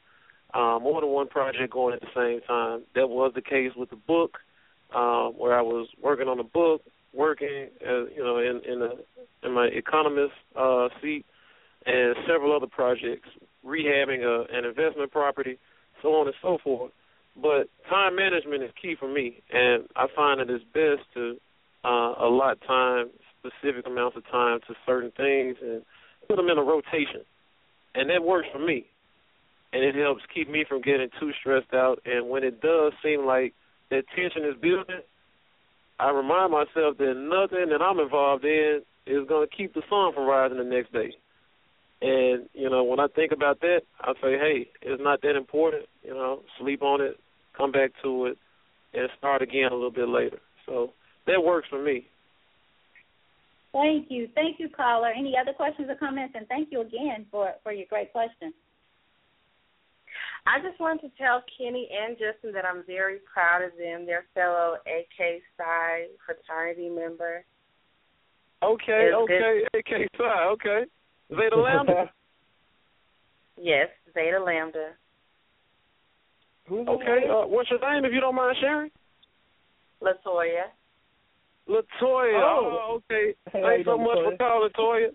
uh, 0.55 0.79
more 0.81 1.01
than 1.01 1.11
one 1.11 1.29
project 1.29 1.73
going 1.73 1.95
at 1.95 2.01
the 2.01 2.07
same 2.15 2.41
time. 2.47 2.83
That 2.95 3.09
was 3.09 3.33
the 3.35 3.43
case 3.43 3.73
with 3.77 3.91
the 3.91 3.97
book, 3.97 4.39
uh, 4.95 5.29
where 5.29 5.59
I 5.59 5.63
was 5.63 5.89
working 6.01 6.29
on 6.29 6.37
the 6.37 6.45
book, 6.45 6.83
working 7.13 7.69
as 7.81 8.09
you 8.17 8.23
know 8.23 8.39
in 8.39 8.61
in, 8.65 8.83
a, 8.83 9.47
in 9.47 9.53
my 9.53 9.67
economist 9.67 10.35
uh, 10.57 10.89
seat, 11.03 11.25
and 11.87 12.15
several 12.27 12.55
other 12.55 12.69
projects, 12.69 13.29
rehabbing 13.67 14.23
a, 14.23 14.57
an 14.57 14.65
investment 14.65 15.11
property, 15.11 15.59
so 16.03 16.09
on 16.15 16.27
and 16.27 16.37
so 16.41 16.59
forth. 16.63 16.93
But 17.41 17.69
time 17.91 18.15
management 18.15 18.63
is 18.63 18.71
key 18.81 18.95
for 18.99 19.13
me, 19.13 19.43
and 19.53 19.85
I 19.97 20.07
find 20.15 20.39
that 20.39 20.49
it's 20.49 20.65
best 20.73 21.03
to 21.15 21.37
uh, 21.85 22.15
allot 22.25 22.59
time, 22.67 23.11
specific 23.41 23.87
amounts 23.87 24.17
of 24.17 24.25
time 24.31 24.61
to 24.69 24.75
certain 24.87 25.11
things, 25.17 25.57
and 25.61 25.83
put 26.29 26.37
them 26.37 26.49
in 26.49 26.59
a 26.59 26.63
rotation, 26.63 27.27
and 27.97 28.09
that 28.11 28.23
works 28.23 28.47
for 28.53 28.61
me. 28.61 28.87
And 29.75 29.83
it 29.83 29.97
helps 29.97 30.23
keep 30.33 30.49
me 30.49 30.65
from 30.69 30.83
getting 30.83 31.09
too 31.19 31.33
stressed 31.41 31.75
out. 31.75 31.99
And 32.07 32.31
when 32.31 32.45
it 32.45 32.61
does 32.63 32.93
seem 33.03 33.27
like 33.27 33.55
that 33.91 34.05
tension 34.15 34.45
is 34.45 34.55
building, 34.63 35.03
I 35.99 36.11
remind 36.11 36.53
myself 36.53 36.97
that 36.99 37.15
nothing 37.17 37.71
that 37.71 37.83
I'm 37.83 37.99
involved 37.99 38.45
in 38.45 38.83
is 39.07 39.27
going 39.29 39.49
to 39.49 39.57
keep 39.57 39.75
the 39.75 39.83
sun 39.91 40.15
from 40.15 40.29
rising 40.29 40.59
the 40.59 40.65
next 40.65 40.93
day. 40.93 41.13
And 42.01 42.49
you 42.55 42.71
know, 42.71 42.85
when 42.85 43.01
I 43.01 43.07
think 43.15 43.33
about 43.33 43.61
that, 43.61 43.83
I 44.01 44.13
say, 44.15 44.39
hey, 44.39 44.71
it's 44.83 45.03
not 45.03 45.23
that 45.23 45.37
important. 45.37 45.87
You 46.03 46.15
know, 46.15 46.43
sleep 46.61 46.83
on 46.83 47.01
it, 47.01 47.19
come 47.57 47.73
back 47.73 47.91
to 48.03 48.27
it, 48.27 48.39
and 48.93 49.09
start 49.19 49.43
again 49.43 49.73
a 49.73 49.75
little 49.75 49.91
bit 49.91 50.09
later. 50.09 50.39
So 50.67 50.93
that 51.27 51.43
works 51.43 51.69
for 51.69 51.83
me. 51.83 52.07
Thank 53.73 54.07
you. 54.09 54.29
Thank 54.35 54.61
you, 54.61 54.69
caller. 54.69 55.09
Any 55.09 55.35
other 55.41 55.53
questions 55.53 55.89
or 55.91 55.97
comments? 55.97 56.35
And 56.37 56.47
thank 56.47 56.69
you 56.71 56.81
again 56.81 57.27
for, 57.31 57.53
for 57.65 57.73
your 57.73 57.87
great 57.89 58.13
question. 58.13 58.53
I 60.47 60.61
just 60.61 60.79
wanted 60.79 61.01
to 61.03 61.11
tell 61.17 61.43
Kenny 61.57 61.89
and 61.91 62.17
Justin 62.19 62.53
that 62.53 62.65
I'm 62.67 62.85
very 62.87 63.19
proud 63.33 63.63
of 63.63 63.71
them. 63.79 64.05
They're 64.05 64.27
fellow 64.35 64.77
AK 64.87 65.41
Psi 65.57 66.07
fraternity 66.25 66.91
member. 66.91 67.45
Okay, 68.63 69.09
it's 69.09 69.17
okay, 69.17 69.63
good. 69.73 69.79
AK 69.81 70.11
Psi, 70.17 70.45
okay. 70.53 70.85
Zeta 71.31 71.57
Lambda? 71.57 72.11
yes, 73.57 73.89
Zeta 74.13 74.43
Lambda. 74.43 74.91
Okay, 76.71 77.29
uh, 77.31 77.47
what's 77.47 77.71
your 77.71 77.81
name 77.81 78.05
if 78.05 78.13
you 78.13 78.21
don't 78.21 78.35
mind 78.35 78.57
sharing? 78.61 78.91
Latoya. 80.03 80.69
Latoya. 81.69 82.41
Oh, 82.43 83.01
oh 83.01 83.01
okay. 83.11 83.35
Thanks 83.53 83.87
so 83.87 83.97
much 83.99 84.19
for 84.25 84.37
calling, 84.37 84.71
Latoya. 84.71 85.09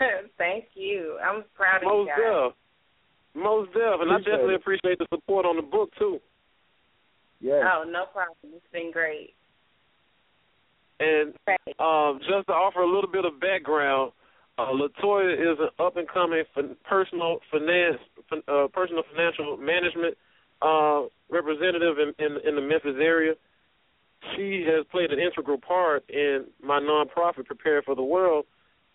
Thank 0.38 0.64
you. 0.74 1.18
I'm 1.24 1.44
proud 1.54 1.78
of 1.78 1.84
Most 1.84 2.06
you 2.06 2.06
guys. 2.06 2.50
Def. 2.50 2.61
Most 3.34 3.72
def, 3.72 4.00
and 4.00 4.12
I 4.12 4.18
definitely 4.18 4.56
appreciate 4.56 4.98
the 4.98 5.06
support 5.10 5.46
on 5.46 5.56
the 5.56 5.62
book 5.62 5.90
too. 5.98 6.20
Yeah. 7.40 7.62
Oh, 7.64 7.84
no 7.88 8.04
problem. 8.12 8.54
It's 8.54 8.72
been 8.72 8.92
great. 8.92 9.34
And 11.00 11.34
um, 11.80 12.20
just 12.20 12.46
to 12.46 12.52
offer 12.52 12.80
a 12.80 12.86
little 12.86 13.10
bit 13.10 13.24
of 13.24 13.40
background, 13.40 14.12
uh, 14.58 14.70
Latoya 14.70 15.34
is 15.34 15.58
an 15.58 15.70
up 15.84 15.96
and 15.96 16.06
coming 16.08 16.44
personal 16.88 17.38
finance, 17.50 17.98
uh, 18.46 18.68
personal 18.72 19.02
financial 19.10 19.56
management 19.56 20.16
uh, 20.60 21.08
representative 21.30 21.96
in, 21.98 22.24
in 22.24 22.36
in 22.46 22.54
the 22.54 22.60
Memphis 22.60 22.96
area. 23.00 23.34
She 24.36 24.64
has 24.68 24.86
played 24.92 25.10
an 25.10 25.18
integral 25.18 25.58
part 25.58 26.04
in 26.08 26.44
my 26.62 26.78
nonprofit, 26.78 27.46
Prepare 27.46 27.82
for 27.82 27.96
the 27.96 28.04
World, 28.04 28.44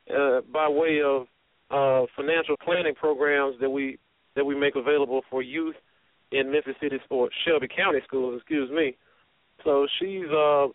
uh, 0.09 0.39
by 0.53 0.69
way 0.69 1.01
of 1.03 1.23
uh, 1.69 2.05
financial 2.15 2.55
planning 2.63 2.95
programs 2.95 3.55
that 3.59 3.69
we 3.69 3.97
that 4.37 4.45
we 4.45 4.55
make 4.57 4.75
available 4.75 5.21
for 5.29 5.41
youth 5.41 5.75
in 6.31 6.51
Memphis 6.51 6.75
City 6.81 6.97
or 7.09 7.29
Shelby 7.45 7.67
County 7.67 7.99
schools, 8.07 8.35
excuse 8.37 8.69
me. 8.71 8.95
So 9.65 9.87
she's 9.99 10.29
uh 10.29 10.67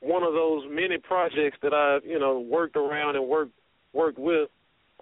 one 0.00 0.22
of 0.22 0.32
those 0.32 0.64
many 0.70 0.98
projects 0.98 1.58
that 1.62 1.72
I've, 1.72 2.04
you 2.04 2.18
know, 2.18 2.38
worked 2.40 2.76
around 2.76 3.16
and 3.16 3.26
worked 3.26 3.52
worked 3.92 4.18
with 4.18 4.50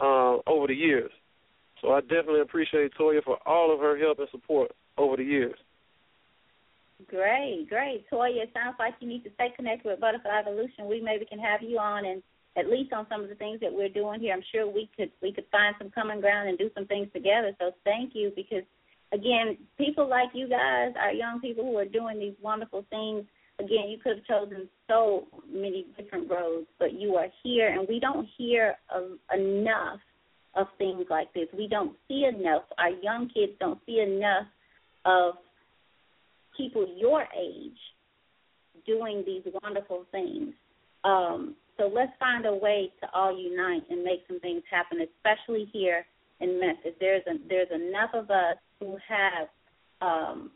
uh 0.01 0.37
over 0.47 0.69
the 0.69 0.75
years. 0.75 1.11
So 1.83 1.93
I 1.93 2.01
definitely 2.01 2.41
appreciate 2.41 2.93
Toya 2.99 3.23
for 3.25 3.39
all 3.47 3.73
of 3.73 3.81
her 3.81 3.99
help 3.99 4.19
and 4.19 4.29
support 4.31 4.73
over 4.97 5.17
the 5.17 5.25
years. 5.25 5.57
Great, 7.09 7.67
great. 7.69 8.07
Toya, 8.11 8.43
it 8.43 8.51
sounds 8.55 8.77
like 8.79 8.95
you 9.01 9.09
need 9.09 9.23
to 9.25 9.31
stay 9.35 9.49
connected 9.55 9.89
with 9.89 10.01
Butterfly 10.01 10.41
Evolution. 10.41 10.89
We 10.89 11.01
maybe 11.01 11.27
can 11.27 11.39
have 11.39 11.61
you 11.63 11.79
on 11.79 12.07
and 12.07 12.23
at 12.57 12.69
least 12.71 12.93
on 12.93 13.07
some 13.11 13.23
of 13.23 13.29
the 13.29 13.35
things 13.35 13.61
that 13.61 13.73
we're 13.73 13.89
doing 13.89 14.21
here. 14.21 14.35
I'm 14.35 14.43
sure 14.53 14.67
we 14.67 14.89
could 14.97 15.11
we 15.23 15.33
could 15.33 15.45
find 15.53 15.75
some 15.79 15.91
common 15.91 16.21
ground 16.21 16.49
and 16.49 16.59
do 16.59 16.71
some 16.75 16.87
things 16.87 17.09
together. 17.13 17.53
So 17.61 17.73
thank 17.85 18.15
you 18.15 18.33
because 18.35 18.65
again, 19.13 19.59
people 19.79 20.09
like 20.09 20.31
you 20.35 20.49
guys, 20.49 20.93
our 21.01 21.13
young 21.13 21.41
people 21.41 21.65
who 21.65 21.77
are 21.77 21.85
doing 21.85 22.19
these 22.19 22.35
wonderful 22.43 22.85
things. 22.91 23.25
Again, 23.59 23.89
you 23.89 23.97
could 23.97 24.19
have 24.19 24.27
chosen 24.27 24.69
so 24.87 25.25
many 25.51 25.87
different 25.97 26.31
roads, 26.31 26.67
but 26.79 26.93
you 26.93 27.15
are 27.15 27.29
here, 27.43 27.69
and 27.69 27.89
we 27.89 27.99
don't 27.99 28.29
hear 28.37 28.75
of 28.95 29.13
enough 29.35 29.99
of 30.55 30.67
things 30.77 31.07
like 31.09 31.33
this. 31.33 31.47
We 31.57 31.67
don't 31.67 31.97
see 32.07 32.25
enough. 32.25 32.65
Our 32.79 32.91
young 32.91 33.31
kids 33.33 33.53
don't 33.59 33.81
see 33.87 34.01
enough 34.01 34.47
of 35.07 35.35
people 36.57 36.87
your 36.99 37.23
age 37.39 37.79
doing 38.87 39.23
these 39.27 39.43
wonderful 39.63 40.05
things. 40.13 40.53
Um, 41.05 41.55
so 41.77 41.91
let's 41.93 42.13
find 42.19 42.47
a 42.47 42.55
way 42.55 42.91
to 43.01 43.09
all 43.13 43.37
unite 43.37 43.83
and 43.91 44.03
make 44.03 44.25
some 44.27 44.41
things 44.41 44.63
happen, 44.71 44.99
especially 45.01 45.69
here 45.73 46.07
in 46.41 46.59
Memphis. 46.59 46.93
There's 47.01 47.23
a, 47.27 47.35
there's 47.49 47.71
enough 47.71 48.11
of 48.15 48.31
us 48.31 48.57
who 48.81 48.97
have 49.09 49.49
um, 50.01 50.51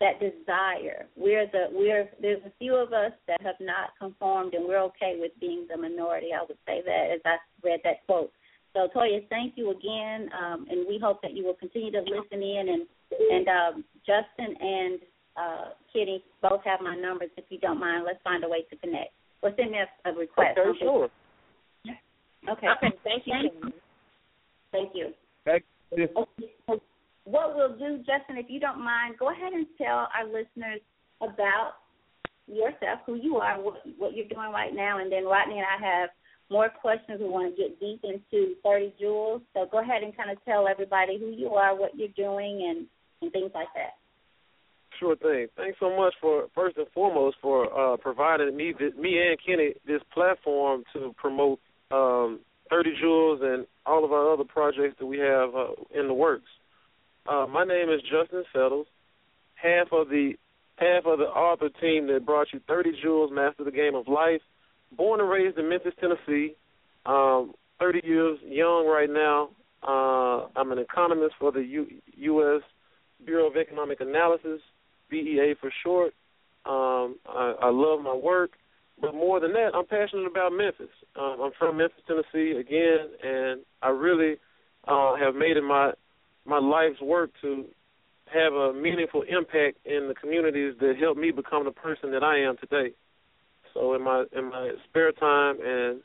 that 0.00 0.20
desire. 0.20 1.06
We're 1.16 1.46
the 1.46 1.66
we're 1.72 2.08
there's 2.20 2.42
a 2.44 2.52
few 2.58 2.74
of 2.74 2.92
us 2.92 3.12
that 3.28 3.40
have 3.42 3.56
not 3.60 3.90
conformed, 3.98 4.54
and 4.54 4.66
we're 4.66 4.82
okay 4.84 5.16
with 5.18 5.32
being 5.40 5.66
the 5.70 5.76
minority. 5.76 6.28
I 6.34 6.44
would 6.46 6.58
say 6.66 6.82
that 6.84 7.10
as 7.14 7.20
I 7.24 7.36
read 7.62 7.80
that 7.84 8.04
quote. 8.06 8.32
So 8.74 8.88
Toya, 8.94 9.26
thank 9.28 9.54
you 9.56 9.70
again, 9.70 10.28
um, 10.36 10.66
and 10.68 10.86
we 10.88 10.98
hope 11.00 11.22
that 11.22 11.32
you 11.32 11.44
will 11.44 11.54
continue 11.54 11.92
to 11.92 12.00
listen 12.00 12.42
in. 12.42 12.68
And 12.68 12.86
and 13.30 13.48
um, 13.48 13.84
Justin 14.04 14.56
and 14.60 15.00
uh, 15.36 15.64
Kenny 15.92 16.22
both 16.42 16.60
have 16.64 16.80
my 16.80 16.96
numbers. 16.96 17.30
If 17.36 17.44
you 17.48 17.58
don't 17.58 17.78
mind, 17.78 18.04
let's 18.04 18.20
find 18.22 18.44
a 18.44 18.48
way 18.48 18.62
to 18.70 18.76
connect 18.76 19.12
or 19.44 19.52
send 19.56 19.70
me 19.70 19.78
a, 19.78 20.08
a 20.08 20.12
request. 20.14 20.58
Okay, 20.58 20.78
sure. 20.80 21.08
Okay. 22.48 22.66
Okay. 22.66 22.96
Thank 23.04 23.22
you. 23.26 23.32
Thank 24.72 24.90
you. 24.94 25.12
Thank 25.44 25.64
you. 25.92 26.08
Okay. 26.16 26.82
What 27.24 27.56
we'll 27.56 27.76
do, 27.78 27.98
Justin, 27.98 28.36
if 28.36 28.46
you 28.48 28.60
don't 28.60 28.84
mind, 28.84 29.16
go 29.18 29.30
ahead 29.30 29.52
and 29.52 29.66
tell 29.78 30.08
our 30.12 30.26
listeners 30.26 30.80
about 31.22 31.74
yourself, 32.46 33.00
who 33.06 33.14
you 33.14 33.36
are, 33.36 33.60
what, 33.60 33.80
what 33.96 34.14
you're 34.14 34.28
doing 34.28 34.52
right 34.52 34.74
now, 34.74 34.98
and 34.98 35.10
then 35.10 35.24
Rodney 35.24 35.56
and 35.58 35.64
I 35.64 35.82
have 35.82 36.10
more 36.50 36.68
questions. 36.68 37.20
We 37.20 37.28
want 37.28 37.56
to 37.56 37.62
get 37.62 37.80
deep 37.80 38.04
into 38.04 38.54
30 38.62 38.94
Jewels. 39.00 39.40
So 39.54 39.66
go 39.70 39.80
ahead 39.80 40.02
and 40.02 40.14
kind 40.14 40.30
of 40.30 40.36
tell 40.44 40.68
everybody 40.68 41.18
who 41.18 41.30
you 41.30 41.54
are, 41.54 41.74
what 41.74 41.96
you're 41.96 42.08
doing, 42.08 42.66
and, 42.68 42.86
and 43.22 43.32
things 43.32 43.52
like 43.54 43.68
that. 43.74 43.96
Sure 44.98 45.16
thing. 45.16 45.48
Thanks 45.56 45.78
so 45.80 45.96
much 45.96 46.14
for 46.20 46.46
first 46.54 46.76
and 46.76 46.86
foremost 46.94 47.36
for 47.42 47.66
uh, 47.66 47.96
providing 47.96 48.56
me 48.56 48.74
me 48.98 49.18
and 49.18 49.38
Kenny 49.44 49.74
this 49.86 50.00
platform 50.12 50.84
to 50.92 51.14
promote 51.16 51.58
um, 51.90 52.40
30 52.70 52.90
Jewels 53.00 53.40
and 53.42 53.66
all 53.86 54.04
of 54.04 54.12
our 54.12 54.32
other 54.32 54.44
projects 54.44 54.96
that 54.98 55.06
we 55.06 55.18
have 55.18 55.54
uh, 55.54 55.68
in 55.98 56.06
the 56.06 56.14
works. 56.14 56.48
Uh, 57.28 57.46
my 57.48 57.64
name 57.64 57.88
is 57.88 58.00
Justin 58.02 58.44
Settles, 58.52 58.86
half 59.54 59.88
of 59.92 60.08
the 60.08 60.34
half 60.76 61.06
of 61.06 61.18
the 61.18 61.24
author 61.24 61.68
team 61.80 62.06
that 62.08 62.26
brought 62.26 62.48
you 62.52 62.60
30 62.66 62.92
Jewels, 63.02 63.30
Master 63.32 63.64
the 63.64 63.70
Game 63.70 63.94
of 63.94 64.08
Life. 64.08 64.40
Born 64.96 65.20
and 65.20 65.28
raised 65.28 65.58
in 65.58 65.68
Memphis, 65.68 65.94
Tennessee. 66.00 66.54
Um, 67.06 67.54
30 67.80 68.00
years 68.04 68.38
young 68.44 68.86
right 68.86 69.10
now. 69.10 69.50
Uh, 69.86 70.48
I'm 70.56 70.72
an 70.72 70.78
economist 70.78 71.34
for 71.38 71.52
the 71.52 71.60
U- 71.60 71.90
U.S. 72.16 72.62
Bureau 73.24 73.48
of 73.48 73.56
Economic 73.56 74.00
Analysis. 74.00 74.60
BEA 75.10 75.54
for 75.60 75.72
short. 75.82 76.12
Um, 76.66 77.16
I, 77.26 77.54
I 77.62 77.70
love 77.70 78.00
my 78.00 78.14
work, 78.14 78.52
but 79.00 79.14
more 79.14 79.40
than 79.40 79.52
that, 79.52 79.70
I'm 79.74 79.86
passionate 79.86 80.26
about 80.26 80.52
Memphis. 80.52 80.88
Um, 81.18 81.36
I'm 81.42 81.52
from 81.58 81.76
Memphis, 81.76 82.02
Tennessee, 82.06 82.58
again, 82.58 83.08
and 83.22 83.60
I 83.82 83.88
really 83.88 84.36
uh, 84.86 85.16
have 85.16 85.34
made 85.34 85.56
it 85.56 85.62
my 85.62 85.92
my 86.46 86.58
life's 86.58 87.00
work 87.00 87.30
to 87.40 87.64
have 88.32 88.52
a 88.52 88.72
meaningful 88.72 89.22
impact 89.22 89.78
in 89.84 90.08
the 90.08 90.14
communities 90.14 90.74
that 90.80 90.94
helped 91.00 91.18
me 91.18 91.30
become 91.30 91.64
the 91.64 91.70
person 91.70 92.10
that 92.12 92.22
I 92.22 92.40
am 92.40 92.56
today. 92.58 92.94
So 93.72 93.94
in 93.94 94.02
my 94.02 94.24
in 94.32 94.50
my 94.50 94.72
spare 94.88 95.12
time 95.12 95.56
and 95.64 96.00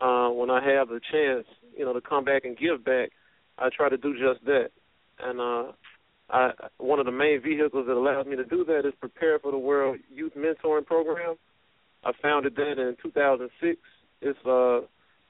uh, 0.00 0.28
when 0.30 0.50
I 0.50 0.64
have 0.64 0.88
the 0.88 1.00
chance, 1.10 1.46
you 1.76 1.84
know, 1.84 1.92
to 1.92 2.00
come 2.00 2.24
back 2.24 2.44
and 2.44 2.56
give 2.56 2.84
back, 2.84 3.10
I 3.58 3.68
try 3.76 3.88
to 3.88 3.96
do 3.96 4.14
just 4.14 4.44
that. 4.46 4.70
And 5.18 5.40
uh, 5.40 5.72
I, 6.30 6.50
one 6.78 6.98
of 6.98 7.06
the 7.06 7.12
main 7.12 7.40
vehicles 7.42 7.86
that 7.86 7.94
allows 7.94 8.26
me 8.26 8.36
to 8.36 8.44
do 8.44 8.64
that 8.66 8.80
is 8.86 8.92
Prepare 9.00 9.38
for 9.38 9.50
the 9.50 9.58
World 9.58 9.98
Youth 10.14 10.32
Mentoring 10.36 10.84
Program. 10.84 11.36
I 12.04 12.12
founded 12.20 12.54
that 12.56 12.72
in 12.72 12.96
2006. 13.02 13.78
It's 14.20 14.38
a 14.44 14.80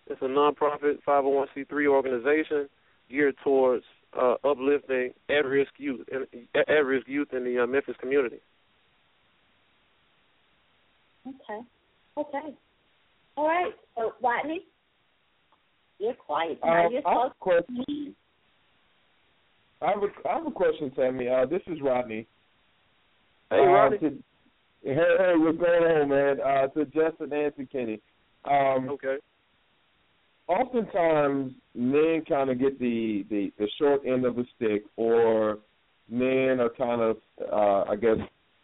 it's 0.06 0.22
a 0.22 0.24
nonprofit 0.24 0.98
501c3 1.06 1.86
organization 1.86 2.68
geared 3.10 3.36
towards 3.44 3.84
uh, 4.18 4.34
uplifting 4.44 5.12
at-risk 5.28 5.72
youth 5.76 6.06
and 6.10 6.26
at-risk 6.56 7.06
youth 7.06 7.28
in 7.32 7.44
the 7.44 7.62
uh, 7.62 7.66
Memphis 7.66 7.94
community. 8.00 8.38
Okay. 11.26 11.60
Okay. 12.16 12.54
All 13.36 13.46
right. 13.46 13.72
So, 13.96 14.12
Rodney, 14.22 14.62
you're 15.98 16.14
quiet. 16.14 16.58
Now 16.64 16.86
uh, 16.86 16.88
you're 16.88 17.06
I 17.06 17.12
have 17.12 17.32
a 17.32 17.34
question. 17.38 18.14
I 19.80 19.90
have 19.90 20.02
a, 20.02 20.28
I 20.28 20.34
have 20.38 20.46
a 20.46 20.50
question, 20.50 20.90
Tammy. 20.90 21.28
Uh, 21.28 21.46
this 21.46 21.62
is 21.66 21.78
Rodney. 21.80 22.26
Hey, 23.50 23.58
Rodney. 23.58 23.96
Uh, 23.98 24.00
to, 24.00 24.16
hey, 24.82 24.94
hey, 24.94 25.32
what's 25.36 25.58
going 25.58 25.82
on, 25.82 26.08
man? 26.08 26.40
Uh, 26.40 26.66
to 26.68 26.84
Justin 26.86 27.32
and 27.32 27.56
to 27.56 27.66
Kenny. 27.66 28.00
Um, 28.44 28.88
okay. 28.90 29.16
Oftentimes, 30.48 31.52
men 31.74 32.24
kind 32.28 32.50
of 32.50 32.58
get 32.58 32.78
the, 32.78 33.24
the 33.28 33.52
the 33.58 33.68
short 33.78 34.00
end 34.06 34.24
of 34.24 34.34
the 34.34 34.46
stick, 34.56 34.82
or 34.96 35.58
men 36.08 36.58
are 36.58 36.70
kind 36.70 37.02
of, 37.02 37.16
uh, 37.52 37.90
I 37.90 37.96
guess, 37.96 38.16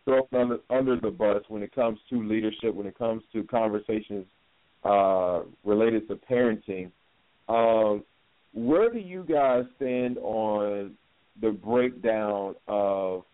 thrown 0.04 0.22
under 0.32 0.58
under 0.70 0.98
the 0.98 1.10
bus 1.10 1.42
when 1.48 1.62
it 1.62 1.74
comes 1.74 1.98
to 2.10 2.26
leadership, 2.26 2.74
when 2.74 2.86
it 2.86 2.96
comes 2.96 3.22
to 3.34 3.44
conversations 3.44 4.26
uh, 4.84 5.40
related 5.64 6.08
to 6.08 6.18
parenting. 6.30 6.90
Um, 7.48 8.02
where 8.54 8.90
do 8.90 8.98
you 8.98 9.24
guys 9.28 9.64
stand 9.76 10.16
on 10.18 10.92
the 11.40 11.50
breakdown 11.50 12.54
of, 12.68 13.24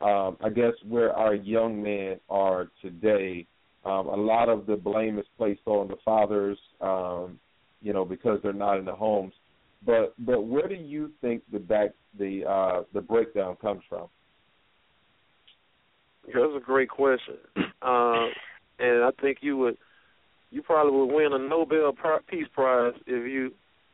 um, 0.00 0.36
I 0.42 0.50
guess, 0.54 0.72
where 0.86 1.12
our 1.12 1.34
young 1.34 1.82
men 1.82 2.20
are 2.28 2.70
today 2.82 3.46
um, 3.84 4.08
a 4.08 4.16
lot 4.16 4.48
of 4.48 4.66
the 4.66 4.76
blame 4.76 5.18
is 5.18 5.24
placed 5.38 5.62
on 5.66 5.88
the 5.88 5.96
fathers, 6.04 6.58
um, 6.80 7.38
you 7.80 7.92
know, 7.92 8.04
because 8.04 8.38
they're 8.42 8.52
not 8.52 8.78
in 8.78 8.84
the 8.84 8.94
homes. 8.94 9.32
But 9.84 10.14
but 10.18 10.42
where 10.42 10.68
do 10.68 10.74
you 10.74 11.10
think 11.22 11.42
the 11.50 11.58
back 11.58 11.90
the 12.18 12.44
uh, 12.46 12.82
the 12.92 13.00
breakdown 13.00 13.56
comes 13.56 13.82
from? 13.88 14.08
That's 16.26 16.52
a 16.54 16.60
great 16.60 16.90
question, 16.90 17.36
uh, 17.80 18.26
and 18.78 19.04
I 19.04 19.10
think 19.22 19.38
you 19.40 19.56
would 19.56 19.78
you 20.50 20.60
probably 20.62 20.92
would 20.92 21.14
win 21.14 21.32
a 21.32 21.38
Nobel 21.38 21.94
Peace 22.28 22.46
Prize 22.52 22.92
if 23.06 23.32
you 23.32 23.52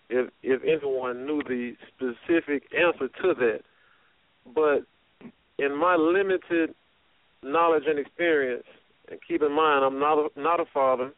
if 0.09 0.31
if 0.43 0.63
anyone 0.63 1.27
knew 1.27 1.43
the 1.43 1.73
specific 1.89 2.65
answer 2.77 3.09
to 3.23 3.35
that. 3.35 3.61
But 4.55 4.85
in 5.59 5.77
my 5.77 5.97
limited 5.97 6.75
knowledge 7.43 7.85
and 7.87 7.99
experience, 7.99 8.67
and 9.11 9.19
keep 9.27 9.43
in 9.43 9.53
mind 9.53 9.85
I'm 9.85 9.99
not 9.99 10.19
a, 10.19 10.41
not 10.41 10.61
a 10.61 10.65
father, 10.73 11.13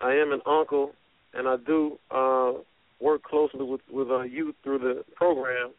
I 0.00 0.12
am 0.14 0.32
an 0.32 0.40
uncle, 0.46 0.92
and 1.34 1.48
I 1.48 1.56
do 1.56 1.98
uh, 2.10 2.52
work 3.00 3.22
closely 3.22 3.64
with 3.64 3.82
with 3.90 4.10
uh, 4.10 4.22
youth 4.22 4.54
through 4.62 4.78
the 4.78 5.04
program. 5.14 5.72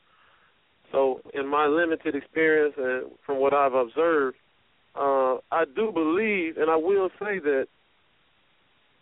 So, 0.91 1.21
in 1.33 1.47
my 1.47 1.65
limited 1.65 2.13
experience 2.15 2.75
and 2.77 3.11
from 3.25 3.39
what 3.39 3.51
I've 3.51 3.73
observed, 3.73 4.37
uh, 4.95 5.37
I 5.51 5.65
do 5.75 5.91
believe, 5.91 6.57
and 6.57 6.69
I 6.69 6.75
will 6.75 7.09
say 7.19 7.39
that 7.39 7.65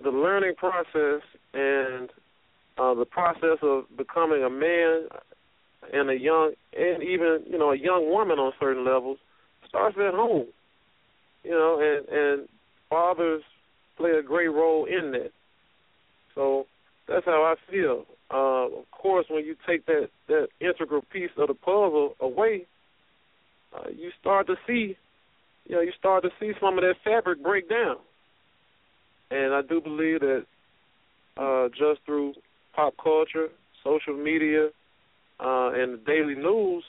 the 0.02 0.10
learning 0.10 0.56
process 0.56 1.22
and 1.54 2.10
uh, 2.78 2.94
the 2.94 3.06
process 3.06 3.58
of 3.62 3.86
becoming 3.96 4.44
a 4.44 4.50
man 4.50 5.08
and 5.94 6.10
a 6.10 6.18
young 6.18 6.54
and 6.78 7.04
even 7.04 7.44
you 7.48 7.58
know 7.58 7.72
a 7.72 7.78
young 7.78 8.10
woman 8.10 8.40
on 8.40 8.54
certain 8.60 8.86
levels 8.86 9.18
starts 9.68 9.98
at 9.98 10.14
home. 10.14 10.48
You 11.44 11.52
know, 11.52 11.80
and 11.80 12.08
and 12.10 12.50
fathers 12.90 13.44
play 13.98 14.12
a 14.12 14.24
great 14.24 14.50
role 14.50 14.86
in 14.86 15.12
that. 15.12 15.32
So 16.36 16.68
that's 17.08 17.26
how 17.26 17.44
I 17.44 17.72
feel. 17.72 18.06
Uh, 18.34 18.80
of 18.80 18.92
course, 18.92 19.26
when 19.30 19.46
you 19.46 19.56
take 19.68 19.86
that 19.88 20.10
that 20.28 20.48
integral 20.60 21.04
piece 21.12 21.32
of 21.38 21.48
the 21.48 21.54
puzzle 21.54 22.16
away, 22.20 22.66
uh, 23.76 23.90
you 23.90 24.12
start 24.20 24.48
to 24.48 24.56
see, 24.68 24.98
you 25.66 25.76
know, 25.76 25.82
you 25.82 25.92
start 25.98 26.24
to 26.24 26.30
see 26.40 26.52
some 26.62 26.78
of 26.78 26.84
that 26.84 26.96
fabric 27.04 27.42
break 27.42 27.70
down. 27.70 27.98
And 29.32 29.54
I 29.54 29.62
do 29.62 29.82
believe 29.82 30.20
that 30.22 30.46
uh, 31.38 31.70
just 31.70 32.06
through 32.06 32.34
pop 32.74 32.94
culture, 33.02 33.48
social 33.84 34.16
media, 34.16 34.68
uh, 35.40 35.72
and 35.74 35.94
the 35.94 36.02
daily 36.06 36.36
news, 36.36 36.84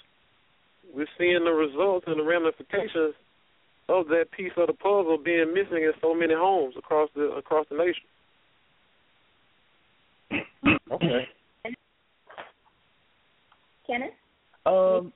we're 0.95 1.07
seeing 1.19 1.45
the 1.45 1.51
results 1.51 2.05
and 2.07 2.19
the 2.19 2.25
ramifications 2.25 3.15
of 3.89 4.09
that 4.09 4.27
piece 4.37 4.53
of 4.57 4.67
the 4.67 4.73
puzzle 4.73 5.19
being 5.23 5.53
missing 5.55 5.83
in 5.85 5.93
so 6.01 6.15
many 6.15 6.35
homes 6.35 6.75
across 6.79 7.09
the 7.15 7.31
across 7.33 7.67
the 7.71 7.77
nation. 7.77 8.05
Okay. 10.91 11.29
Kenneth. 13.87 14.13
Um, 14.65 15.13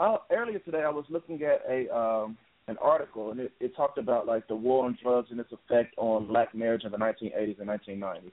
I, 0.00 0.16
earlier 0.32 0.58
today 0.58 0.82
I 0.82 0.90
was 0.90 1.04
looking 1.08 1.42
at 1.42 1.62
a 1.68 1.94
um 1.94 2.36
an 2.66 2.76
article, 2.80 3.30
and 3.30 3.40
it, 3.40 3.52
it 3.60 3.76
talked 3.76 3.98
about 3.98 4.26
like 4.26 4.48
the 4.48 4.56
war 4.56 4.86
on 4.86 4.98
drugs 5.02 5.28
and 5.30 5.38
its 5.38 5.52
effect 5.52 5.94
on 5.98 6.26
black 6.26 6.54
marriage 6.54 6.84
in 6.84 6.90
the 6.90 6.96
1980s 6.96 7.60
and 7.60 7.68
1990s. 7.68 8.32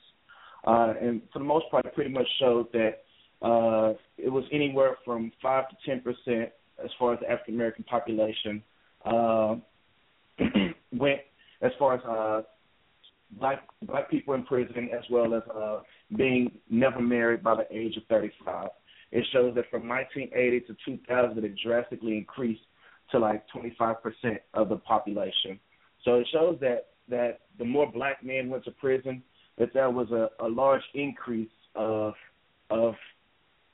Uh, 0.66 0.94
and 1.02 1.22
for 1.34 1.40
the 1.40 1.46
most 1.46 1.66
part, 1.72 1.94
pretty 1.94 2.12
much 2.12 2.28
showed 2.40 2.72
that 2.74 3.04
uh, 3.42 3.94
it 4.18 4.30
was 4.30 4.44
anywhere 4.52 4.98
from 5.04 5.32
five 5.42 5.66
to 5.70 5.76
ten 5.86 6.02
percent 6.02 6.50
as 6.84 6.90
far 7.00 7.14
as 7.14 7.20
the 7.20 7.30
African 7.30 7.56
American 7.56 7.84
population 7.84 8.64
uh, 9.06 9.56
went 10.92 11.20
as 11.62 11.72
far 11.80 11.96
as 11.96 12.02
uh, 12.06 12.42
black 13.40 13.68
black 13.84 14.10
people 14.10 14.34
in 14.34 14.44
prison, 14.44 14.90
as 14.96 15.04
well 15.10 15.34
as 15.34 15.44
uh, 15.56 15.80
being 16.16 16.52
never 16.70 17.02
married 17.02 17.44
by 17.44 17.56
the 17.56 17.66
age 17.76 17.98
of 17.98 18.04
35. 18.10 18.70
It 19.12 19.26
shows 19.34 19.56
that 19.56 19.70
from 19.70 19.88
1980 19.88 20.60
to 20.62 20.76
2000, 20.86 21.44
it 21.44 21.56
drastically 21.64 22.18
increased 22.18 22.62
to 23.12 23.20
like 23.20 23.44
25% 23.54 23.96
of 24.54 24.70
the 24.70 24.78
population. 24.78 25.60
So 26.06 26.16
it 26.16 26.28
shows 26.32 26.58
that 26.62 26.88
that 27.10 27.40
the 27.58 27.66
more 27.66 27.92
black 27.92 28.24
men 28.24 28.50
went 28.50 28.64
to 28.66 28.72
prison, 28.72 29.22
that 29.58 29.74
there 29.74 29.90
was 29.90 30.10
a, 30.12 30.30
a 30.44 30.48
large 30.48 30.82
increase 30.94 31.50
of 31.76 32.14
of 32.70 32.96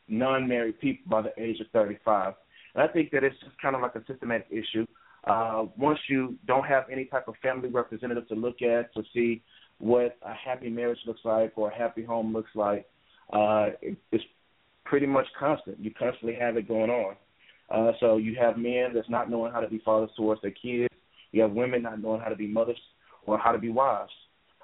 non-married 0.08 0.80
people 0.80 1.10
by 1.10 1.22
the 1.22 1.42
age 1.42 1.60
of 1.60 1.68
35. 1.74 2.34
And 2.76 2.84
I 2.84 2.92
think 2.92 3.12
that 3.12 3.24
it's 3.24 3.36
just 3.44 3.60
kind 3.62 3.76
of 3.76 3.82
like 3.82 3.96
a 3.96 4.04
systematic 4.08 4.48
issue. 4.50 4.86
Uh, 5.26 5.66
once 5.78 6.00
you 6.10 6.36
don't 6.48 6.66
have 6.66 6.86
any 6.92 7.06
type 7.06 7.28
of 7.28 7.36
family 7.42 7.70
representative 7.70 8.28
to 8.30 8.36
look 8.36 8.62
at 8.62 8.94
to 8.94 9.04
see 9.14 9.42
what 9.80 10.18
a 10.24 10.34
happy 10.34 10.70
marriage 10.70 11.00
looks 11.06 11.20
like 11.24 11.54
or 11.58 11.70
a 11.70 11.78
happy 11.78 12.04
home 12.04 12.34
looks 12.34 12.50
like, 12.56 12.88
uh, 13.34 13.68
it, 13.82 13.98
it's 14.12 14.24
pretty 14.86 15.06
much 15.06 15.26
constant. 15.38 15.78
You 15.80 15.92
constantly 15.92 16.38
have 16.40 16.56
it 16.56 16.68
going 16.68 16.90
on. 16.90 17.16
Uh, 17.70 17.92
so 18.00 18.18
you 18.18 18.36
have 18.40 18.58
men 18.58 18.92
that's 18.94 19.10
not 19.10 19.30
knowing 19.30 19.52
how 19.52 19.60
to 19.60 19.68
be 19.68 19.82
fathers 19.84 20.10
towards 20.16 20.42
their 20.42 20.52
kids. 20.52 20.94
You 21.32 21.42
have 21.42 21.52
women 21.52 21.84
not 21.84 22.02
knowing 22.02 22.22
how 22.22 22.30
to 22.30 22.36
be 22.36 22.48
mothers 22.48 22.80
or 23.26 23.38
how 23.38 23.52
to 23.52 23.58
be 23.58 23.70
wives. 23.70 24.12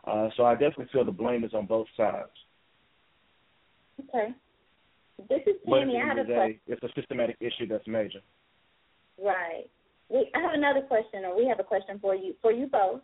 Uh, 0.06 0.30
so 0.36 0.46
I 0.46 0.54
definitely 0.54 0.88
feel 0.92 1.06
the 1.06 1.12
blame 1.12 1.44
is 1.44 1.54
on 1.54 1.66
both 1.66 1.88
sides. 1.96 2.30
Okay. 4.10 4.30
This 5.30 5.42
is 5.48 5.56
Tammy. 5.70 5.98
I 5.98 6.08
have 6.08 6.18
a 6.18 6.26
question. 6.26 6.60
It's 6.68 6.84
a 6.84 6.90
systematic 6.96 7.38
issue 7.40 7.68
that's 7.68 7.88
major. 7.88 8.20
Right. 9.24 9.66
We, 10.10 10.30
I 10.36 10.40
have 10.42 10.54
another 10.54 10.82
question, 10.82 11.24
or 11.26 11.38
we 11.38 11.48
have 11.48 11.60
a 11.60 11.64
question 11.64 12.00
for 12.00 12.16
you 12.16 12.34
for 12.42 12.52
you 12.52 12.68
both. 12.68 13.02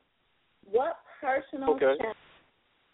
What 0.70 0.97
personal 1.22 1.76
okay. 1.76 1.93
cha- 2.02 2.14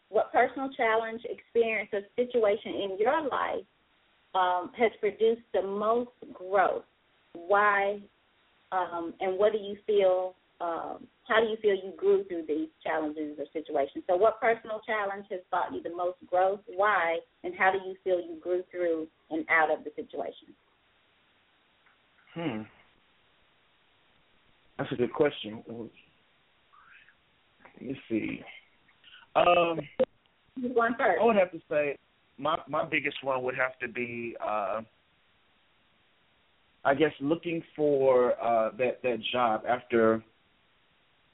what 0.09 0.31
personal 0.31 0.69
challenge, 0.77 1.21
experience, 1.25 1.89
or 1.91 2.01
situation 2.15 2.73
in 2.73 2.97
your 2.99 3.21
life 3.27 3.65
um, 4.35 4.71
has 4.77 4.91
produced 4.99 5.41
the 5.53 5.61
most 5.61 6.11
growth? 6.33 6.83
Why 7.33 7.99
um, 8.71 9.13
and 9.19 9.39
what 9.39 9.53
do 9.53 9.57
you 9.57 9.77
feel? 9.87 10.35
Um, 10.61 11.07
how 11.27 11.41
do 11.41 11.47
you 11.47 11.57
feel 11.61 11.73
you 11.73 11.93
grew 11.97 12.23
through 12.25 12.43
these 12.47 12.67
challenges 12.83 13.37
or 13.39 13.45
situations? 13.51 14.03
So, 14.07 14.15
what 14.15 14.39
personal 14.39 14.81
challenge 14.85 15.25
has 15.31 15.39
brought 15.49 15.73
you 15.73 15.81
the 15.81 15.89
most 15.89 16.17
growth? 16.27 16.59
Why 16.67 17.17
and 17.43 17.53
how 17.57 17.71
do 17.71 17.79
you 17.79 17.95
feel 18.03 18.19
you 18.19 18.37
grew 18.41 18.63
through 18.71 19.07
and 19.31 19.45
out 19.49 19.71
of 19.71 19.83
the 19.83 19.91
situation? 19.95 20.53
Hmm. 22.33 22.61
That's 24.77 24.91
a 24.91 24.95
good 24.95 25.13
question. 25.13 25.63
Let 25.67 25.89
me 27.81 27.99
see. 28.09 28.41
Um, 29.35 29.79
going 30.73 30.93
first? 30.97 31.19
I 31.21 31.25
would 31.25 31.35
have 31.37 31.51
to 31.51 31.59
say 31.69 31.97
my 32.37 32.57
my 32.67 32.85
biggest 32.85 33.23
one 33.23 33.41
would 33.43 33.55
have 33.55 33.77
to 33.79 33.87
be 33.87 34.35
uh, 34.45 34.81
I 36.83 36.93
guess 36.93 37.11
looking 37.19 37.63
for 37.75 38.39
uh, 38.41 38.71
that 38.77 39.01
that 39.01 39.17
job 39.33 39.63
after 39.67 40.23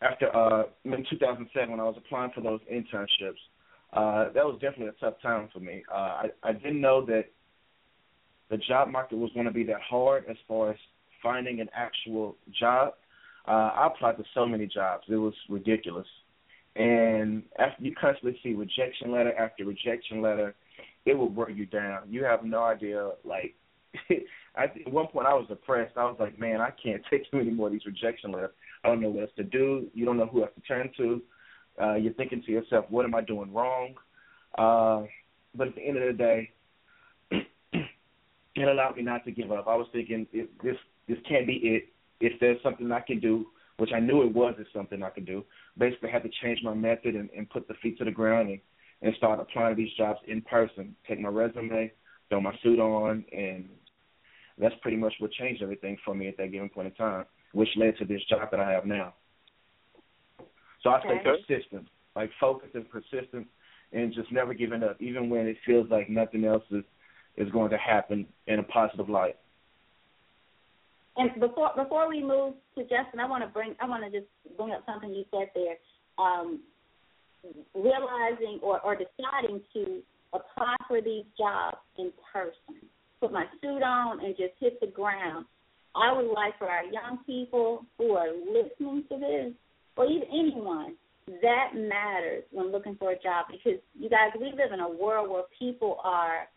after 0.02 0.36
uh, 0.36 0.64
in 0.84 1.06
2007 1.10 1.72
when 1.72 1.80
I 1.80 1.84
was 1.84 1.96
applying 1.98 2.32
for 2.34 2.42
those 2.42 2.60
internships. 2.72 3.40
Uh, 3.94 4.32
that 4.34 4.46
was 4.46 4.58
definitely 4.62 4.88
a 4.88 4.92
tough 5.04 5.22
time 5.22 5.50
for 5.52 5.60
me. 5.60 5.84
Uh, 5.92 5.96
I 5.96 6.26
I 6.44 6.54
didn't 6.54 6.82
know 6.82 7.06
that 7.06 7.26
the 8.50 8.58
job 8.58 8.90
market 8.90 9.18
was 9.18 9.32
going 9.34 9.46
to 9.46 9.52
be 9.52 9.64
that 9.66 9.82
hard 9.82 10.26
as 10.30 10.38
far 10.48 10.72
as 10.72 10.78
finding 11.22 11.60
an 11.60 11.70
actual 11.76 12.38
job. 12.58 12.94
Uh, 13.48 13.72
I 13.76 13.88
applied 13.88 14.18
to 14.18 14.24
so 14.34 14.46
many 14.46 14.66
jobs; 14.66 15.04
it 15.10 15.16
was 15.16 15.34
ridiculous. 15.50 16.08
And 16.76 17.44
after 17.60 17.84
you 17.84 17.94
constantly 18.00 18.40
see 18.42 18.54
rejection 18.54 19.12
letter 19.12 19.34
after 19.36 19.66
rejection 19.66 20.22
letter, 20.22 20.56
it 21.06 21.14
will 21.14 21.30
wear 21.30 21.50
you 21.50 21.66
down. 21.66 22.04
You 22.10 22.24
have 22.24 22.46
no 22.46 22.64
idea. 22.64 23.12
Like, 23.26 23.56
I, 24.56 24.64
at 24.66 24.92
one 24.92 25.08
point, 25.08 25.28
I 25.28 25.34
was 25.34 25.48
depressed. 25.50 25.98
I 25.98 26.06
was 26.06 26.16
like, 26.18 26.40
man, 26.40 26.62
I 26.62 26.72
can't 26.82 27.02
take 27.10 27.24
many 27.34 27.52
more 27.52 27.68
of 27.68 27.74
these 27.74 27.86
rejection 27.86 28.32
letters. 28.32 28.52
I 28.84 28.90
don't 28.90 29.02
know 29.02 29.10
what 29.10 29.24
else 29.24 29.32
to 29.38 29.44
do. 29.44 29.88
You 29.94 30.06
don't 30.06 30.18
know 30.18 30.26
who 30.26 30.42
else 30.42 30.52
to 30.56 30.62
turn 30.62 30.90
to. 30.98 31.22
Uh, 31.82 31.96
you're 31.96 32.14
thinking 32.14 32.44
to 32.46 32.52
yourself, 32.52 32.86
what 32.90 33.06
am 33.06 33.16
I 33.16 33.22
doing 33.22 33.54
wrong? 33.54 33.96
Uh, 34.58 35.04
but 35.56 35.68
at 35.68 35.76
the 35.76 35.82
end 35.82 35.98
of 35.98 36.08
the 36.08 36.14
day, 36.14 36.52
it 37.32 38.68
allowed 38.68 38.98
me 38.98 39.04
not 39.04 39.24
to 39.26 39.32
give 39.32 39.52
up. 39.52 39.68
I 39.68 39.76
was 39.76 39.88
thinking, 39.92 40.28
if 40.34 40.50
this 40.64 40.76
this 41.08 41.18
can't 41.28 41.48
be 41.48 41.54
it. 41.54 41.90
If 42.20 42.40
there's 42.40 42.62
something 42.62 42.92
I 42.92 43.00
can 43.00 43.20
do, 43.20 43.48
which 43.78 43.92
I 43.96 44.00
knew 44.00 44.22
it 44.22 44.34
was, 44.34 44.54
is 44.60 44.68
something 44.74 45.02
I 45.02 45.10
could 45.10 45.26
do. 45.26 45.44
Basically, 45.78 46.10
I 46.10 46.14
had 46.14 46.24
to 46.24 46.30
change 46.44 46.60
my 46.64 46.74
method 46.74 47.16
and, 47.16 47.30
and 47.36 47.50
put 47.50 47.68
the 47.68 47.74
feet 47.82 47.98
to 47.98 48.06
the 48.06 48.12
ground 48.12 48.50
and 48.50 48.60
and 49.02 49.16
start 49.16 49.40
applying 49.40 49.76
these 49.76 49.92
jobs 49.98 50.20
in 50.28 50.42
person. 50.42 50.96
Take 51.08 51.20
my 51.20 51.30
resume, 51.30 51.92
throw 52.30 52.40
my 52.40 52.54
suit 52.62 52.80
on, 52.80 53.26
and 53.32 53.68
that's 54.58 54.76
pretty 54.82 54.98
much 54.98 55.14
what 55.20 55.32
changed 55.32 55.64
everything 55.64 55.98
for 56.06 56.14
me 56.14 56.28
at 56.28 56.38
that 56.38 56.52
given 56.52 56.70
point 56.70 56.88
in 56.88 56.94
time, 56.94 57.26
which 57.54 57.70
led 57.76 57.98
to 57.98 58.06
this 58.06 58.22
job 58.30 58.50
that 58.52 58.60
I 58.60 58.72
have 58.72 58.86
now. 58.86 59.14
So 60.84 60.90
I 60.90 61.00
Okay. 61.00 61.24
persistent, 61.24 61.88
like 62.16 62.32
focus 62.40 62.70
and 62.74 62.90
persistence, 62.90 63.48
and 63.94 64.14
just 64.14 64.32
never 64.32 64.54
giving 64.54 64.84
up, 64.84 65.02
even 65.02 65.30
when 65.30 65.48
it 65.48 65.58
feels 65.66 65.90
like 65.90 66.10
nothing 66.10 66.46
else 66.46 66.64
is 66.72 66.84
is 67.38 67.50
going 67.52 67.70
to 67.70 67.78
happen 67.78 68.28
in 68.48 68.60
a 68.60 68.64
positive 68.64 69.10
light. 69.10 69.38
And 71.18 71.40
before 71.40 71.72
before 71.76 72.10
we 72.10 72.22
move 72.24 72.56
to 72.76 72.84
Justin, 72.84 73.20
I 73.20 73.26
want 73.26 73.44
to 73.44 73.50
bring 73.50 73.76
I 73.80 73.86
want 73.88 74.04
to 74.04 74.20
just 74.20 74.30
bring 74.58 74.72
up 74.72 74.84
something 74.86 75.14
you 75.14 75.26
said 75.32 75.52
there. 75.56 75.78
um, 76.18 76.62
realizing 77.74 78.60
or, 78.62 78.80
or 78.82 78.96
deciding 78.96 79.62
to 79.74 80.02
apply 80.34 80.76
for 80.88 81.02
these 81.02 81.26
jobs 81.38 81.78
in 81.98 82.12
person, 82.32 82.88
put 83.20 83.32
my 83.32 83.46
suit 83.62 83.84
on 83.84 84.24
and 84.24 84.36
just 84.38 84.54
hit 84.60 84.80
the 84.80 84.88
ground. 84.88 85.46
I 85.96 86.14
would 86.14 86.32
like 86.32 86.58
for 86.58 86.70
our 86.70 86.86
young 86.86 87.20
people 87.26 87.86
who 87.98 88.14
are 88.14 88.30
listening 88.32 89.04
to 89.10 89.18
this, 89.18 89.54
or 89.98 90.06
even 90.06 90.28
anyone, 90.32 90.96
that 91.42 91.72
matters 91.76 92.44
when 92.52 92.72
looking 92.72 92.96
for 92.96 93.12
a 93.12 93.20
job 93.20 93.46
because 93.52 93.80
you 93.98 94.10
guys, 94.10 94.32
we 94.40 94.48
live 94.48 94.72
in 94.74 94.80
a 94.80 94.90
world 94.90 95.30
where 95.30 95.44
people 95.58 95.98
are, 96.04 96.48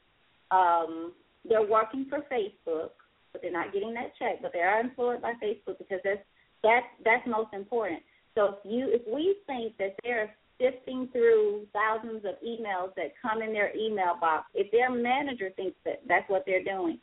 um, 0.51 1.12
they're 1.49 1.66
working 1.66 2.07
for 2.09 2.20
Facebook, 2.32 2.91
but 3.32 3.43
they're 3.43 3.53
not 3.53 3.72
getting 3.72 3.93
that 3.95 4.12
check, 4.18 4.41
but 4.41 4.53
they 4.53 4.61
are 4.61 4.80
employed 4.80 5.20
by 5.20 5.32
Facebook 5.43 5.78
because 5.78 6.01
that's 6.05 6.20
that's 6.62 6.87
that's 7.05 7.26
most 7.26 7.53
important. 7.53 8.01
So 8.35 8.55
if 8.55 8.55
you 8.64 8.89
if 8.91 9.03
we 9.07 9.37
think 9.47 9.76
that 9.78 9.95
they're 10.03 10.35
sifting 10.61 11.09
through 11.12 11.66
thousands 11.72 12.24
of 12.24 12.35
emails 12.47 12.95
that 12.97 13.12
come 13.20 13.43
in 13.43 13.53
their 13.53 13.76
email 13.76 14.16
box, 14.20 14.47
if 14.55 14.70
their 14.72 14.91
manager 14.91 15.51
thinks 15.57 15.76
that 15.85 16.01
that's 16.09 16.28
what 16.30 16.45
they're 16.47 16.64
doing, 16.64 16.99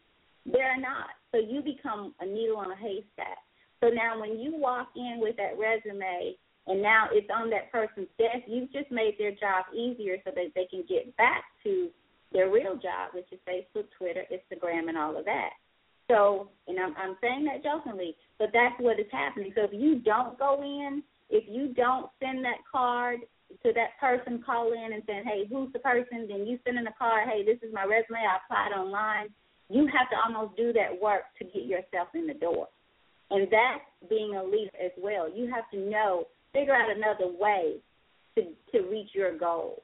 they're 0.46 0.80
not. 0.80 1.10
So 1.32 1.40
you 1.40 1.62
become 1.62 2.14
a 2.20 2.26
needle 2.26 2.58
on 2.58 2.72
a 2.72 2.76
haystack. 2.76 3.38
So 3.82 3.90
now 3.90 4.20
when 4.20 4.40
you 4.40 4.56
walk 4.56 4.90
in 4.96 5.18
with 5.20 5.38
that 5.38 5.58
resume 5.58 6.36
and 6.68 6.82
now 6.82 7.08
it's 7.12 7.30
on 7.34 7.50
that 7.50 7.72
person's 7.72 8.10
desk, 8.18 8.46
you've 8.48 8.72
just 8.72 8.92
made 8.92 9.16
their 9.18 9.32
job 9.32 9.66
easier 9.74 10.18
so 10.24 10.32
that 10.36 10.52
they 10.54 10.66
can 10.70 10.84
get 10.88 11.16
back 11.18 11.44
to 11.64 11.90
their 12.32 12.50
real 12.50 12.76
job, 12.76 13.14
which 13.14 13.28
is 13.32 13.40
Facebook, 13.48 13.86
Twitter, 13.98 14.24
Instagram, 14.32 14.90
and 14.90 14.98
all 14.98 15.18
of 15.18 15.26
that. 15.26 15.52
So, 16.10 16.50
and 16.68 16.78
I'm, 16.80 16.94
I'm 16.98 17.16
saying 17.22 17.46
that 17.46 17.64
jokingly, 17.64 18.16
but 18.38 18.50
that's 18.54 18.76
what 18.80 19.00
is 19.00 19.08
happening. 19.12 19.52
So 19.56 19.64
if 19.64 19.72
you 19.74 20.00
don't 20.00 20.38
go 20.38 20.62
in, 20.62 21.04
if 21.30 21.46
you 21.48 21.74
don't 21.74 22.10
send 22.20 22.44
that 22.46 22.60
card 22.70 23.20
to 23.64 23.74
that 23.74 24.00
person, 24.00 24.44
call 24.46 24.74
in 24.74 24.94
and 24.94 25.04
saying, 25.08 25.24
hey, 25.26 25.44
who's 25.50 25.72
the 25.74 25.80
person? 25.80 26.28
Then 26.28 26.46
you 26.46 26.60
send 26.66 26.78
in 26.78 26.88
a 26.88 26.94
card, 26.98 27.28
hey, 27.28 27.44
this 27.46 27.58
is 27.68 27.74
my 27.74 27.84
resume. 27.84 28.20
I 28.20 28.38
applied 28.44 28.78
online. 28.78 29.30
You 29.72 29.88
have 29.88 30.10
to 30.10 30.16
almost 30.18 30.58
do 30.58 30.74
that 30.74 31.02
work 31.02 31.24
to 31.40 31.46
get 31.46 31.66
yourself 31.66 32.10
in 32.14 32.28
the 32.28 32.34
door. 32.34 32.68
And 33.30 33.48
that's 33.48 34.10
being 34.10 34.36
a 34.36 34.44
leader 34.44 34.72
as 34.84 34.92
well. 34.98 35.32
You 35.34 35.50
have 35.54 35.70
to 35.72 35.80
know, 35.80 36.26
figure 36.52 36.76
out 36.76 36.90
another 36.94 37.32
way 37.40 37.78
to 38.36 38.44
to 38.74 38.90
reach 38.90 39.10
your 39.14 39.38
goal. 39.38 39.82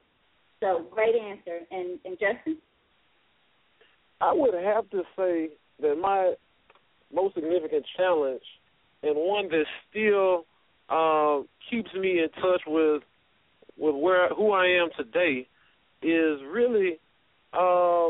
So 0.60 0.86
great 0.92 1.16
answer. 1.16 1.60
And 1.72 2.00
and 2.04 2.18
Justin? 2.20 2.58
I 4.20 4.34
would 4.34 4.54
have 4.54 4.90
to 4.90 5.04
say 5.16 5.50
that 5.80 5.96
my 5.96 6.34
most 7.14 7.36
significant 7.36 7.86
challenge 7.96 8.42
and 9.04 9.16
one 9.16 9.48
that 9.50 9.66
still 9.90 10.46
uh, 10.90 11.44
keeps 11.70 11.94
me 11.94 12.20
in 12.20 12.30
touch 12.42 12.62
with 12.68 13.04
with 13.78 13.96
where 13.96 14.30
who 14.30 14.52
I 14.52 14.66
am 14.66 14.90
today 14.98 15.48
is 16.02 16.40
really 16.52 17.00
uh, 17.54 18.10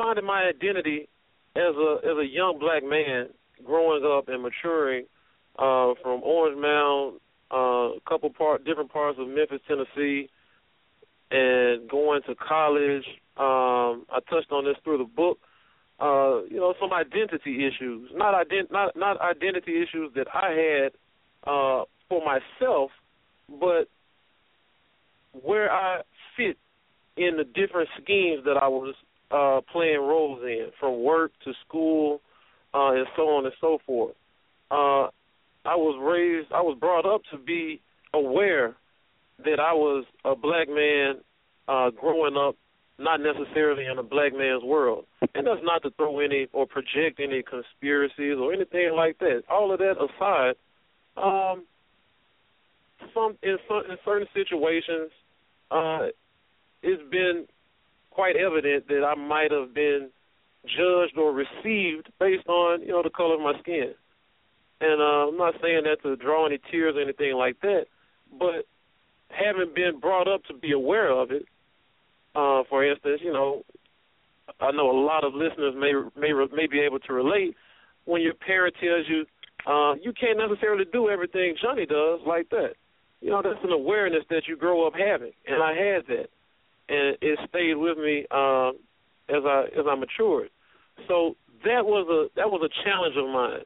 finding 0.00 0.24
my 0.24 0.44
identity 0.44 1.08
as 1.56 1.74
a 1.76 1.96
as 2.04 2.16
a 2.18 2.26
young 2.26 2.58
black 2.58 2.82
man 2.82 3.28
growing 3.64 4.04
up 4.04 4.28
and 4.28 4.42
maturing 4.42 5.04
uh, 5.58 5.92
from 6.02 6.22
Orange 6.22 6.58
Mound, 6.58 7.20
uh, 7.52 7.96
a 7.96 8.00
couple 8.08 8.30
part 8.30 8.64
different 8.64 8.92
parts 8.92 9.18
of 9.20 9.28
Memphis, 9.28 9.60
Tennessee, 9.68 10.30
and 11.30 11.88
going 11.88 12.22
to 12.26 12.34
college. 12.34 13.04
Um, 13.36 14.06
I 14.10 14.20
touched 14.28 14.52
on 14.52 14.64
this 14.64 14.76
through 14.84 14.98
the 14.98 15.04
book. 15.04 15.38
Uh, 16.00 16.44
you 16.44 16.56
know, 16.56 16.72
some 16.80 16.94
identity 16.94 17.66
issues, 17.66 18.10
not 18.14 18.34
ident- 18.34 18.70
not 18.70 18.96
not 18.96 19.20
identity 19.20 19.82
issues 19.82 20.10
that 20.14 20.26
I 20.32 20.50
had 20.50 20.92
uh, 21.44 21.84
for 22.08 22.24
myself, 22.24 22.90
but 23.48 23.84
where 25.42 25.70
I 25.70 26.00
fit 26.36 26.56
in 27.18 27.36
the 27.36 27.44
different 27.44 27.90
schemes 28.00 28.44
that 28.46 28.56
I 28.56 28.68
was 28.68 28.94
uh, 29.30 29.60
playing 29.72 30.00
roles 30.00 30.42
in, 30.42 30.70
from 30.78 31.02
work 31.02 31.32
to 31.44 31.52
school, 31.66 32.20
uh, 32.74 32.92
and 32.92 33.06
so 33.16 33.22
on 33.22 33.44
and 33.44 33.54
so 33.60 33.78
forth. 33.86 34.14
Uh, 34.70 35.08
I 35.64 35.76
was 35.76 35.98
raised, 36.00 36.52
I 36.52 36.60
was 36.62 36.76
brought 36.78 37.06
up 37.06 37.22
to 37.32 37.38
be 37.38 37.80
aware 38.14 38.76
that 39.44 39.60
I 39.60 39.72
was 39.72 40.04
a 40.24 40.34
black 40.34 40.68
man 40.68 41.16
uh, 41.68 41.90
growing 41.90 42.36
up, 42.36 42.56
not 42.98 43.20
necessarily 43.20 43.86
in 43.86 43.98
a 43.98 44.02
black 44.02 44.32
man's 44.32 44.62
world. 44.62 45.04
And 45.34 45.46
that's 45.46 45.60
not 45.62 45.82
to 45.82 45.90
throw 45.90 46.20
any 46.20 46.48
or 46.52 46.66
project 46.66 47.20
any 47.20 47.42
conspiracies 47.42 48.36
or 48.38 48.52
anything 48.52 48.92
like 48.94 49.18
that. 49.18 49.42
All 49.50 49.72
of 49.72 49.78
that 49.78 49.96
aside, 49.96 50.54
um, 51.16 51.64
some 53.14 53.36
in 53.42 53.56
some 53.68 53.82
in 53.90 53.96
certain 54.04 54.28
situations, 54.34 55.10
uh, 55.70 56.08
it's 56.82 57.02
been 57.10 57.46
quite 58.10 58.36
evident 58.36 58.88
that 58.88 59.04
I 59.04 59.14
might 59.14 59.50
have 59.50 59.74
been 59.74 60.10
judged 60.64 61.16
or 61.16 61.32
received 61.32 62.10
based 62.18 62.46
on 62.48 62.82
you 62.82 62.88
know 62.88 63.02
the 63.02 63.10
color 63.10 63.34
of 63.34 63.40
my 63.40 63.58
skin. 63.60 63.94
And 64.80 65.00
uh, 65.00 65.28
I'm 65.28 65.36
not 65.36 65.54
saying 65.62 65.82
that 65.84 66.02
to 66.02 66.16
draw 66.16 66.46
any 66.46 66.58
tears 66.70 66.94
or 66.96 67.02
anything 67.02 67.34
like 67.34 67.60
that, 67.60 67.84
but 68.38 68.66
having 69.28 69.72
been 69.74 70.00
brought 70.00 70.26
up 70.26 70.42
to 70.44 70.54
be 70.54 70.72
aware 70.72 71.10
of 71.10 71.30
it, 71.30 71.44
uh, 72.34 72.62
for 72.68 72.84
instance, 72.84 73.20
you 73.22 73.32
know, 73.32 73.62
I 74.60 74.70
know 74.70 74.90
a 74.90 75.04
lot 75.04 75.24
of 75.24 75.34
listeners 75.34 75.74
may 75.76 75.92
may 76.18 76.32
may 76.52 76.66
be 76.66 76.80
able 76.80 76.98
to 77.00 77.12
relate 77.12 77.56
when 78.04 78.22
your 78.22 78.34
parent 78.34 78.74
tells 78.80 79.06
you 79.08 79.26
uh, 79.66 79.94
you 79.94 80.12
can't 80.18 80.38
necessarily 80.38 80.84
do 80.92 81.08
everything 81.08 81.54
Johnny 81.60 81.86
does 81.86 82.20
like 82.26 82.48
that 82.50 82.74
you 83.20 83.30
know, 83.30 83.42
that's 83.42 83.62
an 83.62 83.72
awareness 83.72 84.24
that 84.30 84.42
you 84.48 84.56
grow 84.56 84.86
up 84.86 84.94
having, 84.94 85.32
and 85.46 85.62
I 85.62 85.74
had 85.74 86.06
that, 86.08 86.28
and 86.90 87.16
it 87.20 87.38
stayed 87.48 87.74
with 87.74 87.96
me 87.98 88.26
um, 88.30 88.72
as 89.28 89.42
I 89.46 89.66
as 89.78 89.86
I 89.88 89.94
matured. 89.94 90.50
So 91.08 91.36
that 91.64 91.86
was 91.86 92.06
a 92.10 92.36
that 92.36 92.50
was 92.50 92.62
a 92.68 92.84
challenge 92.84 93.16
of 93.16 93.28
mine, 93.28 93.64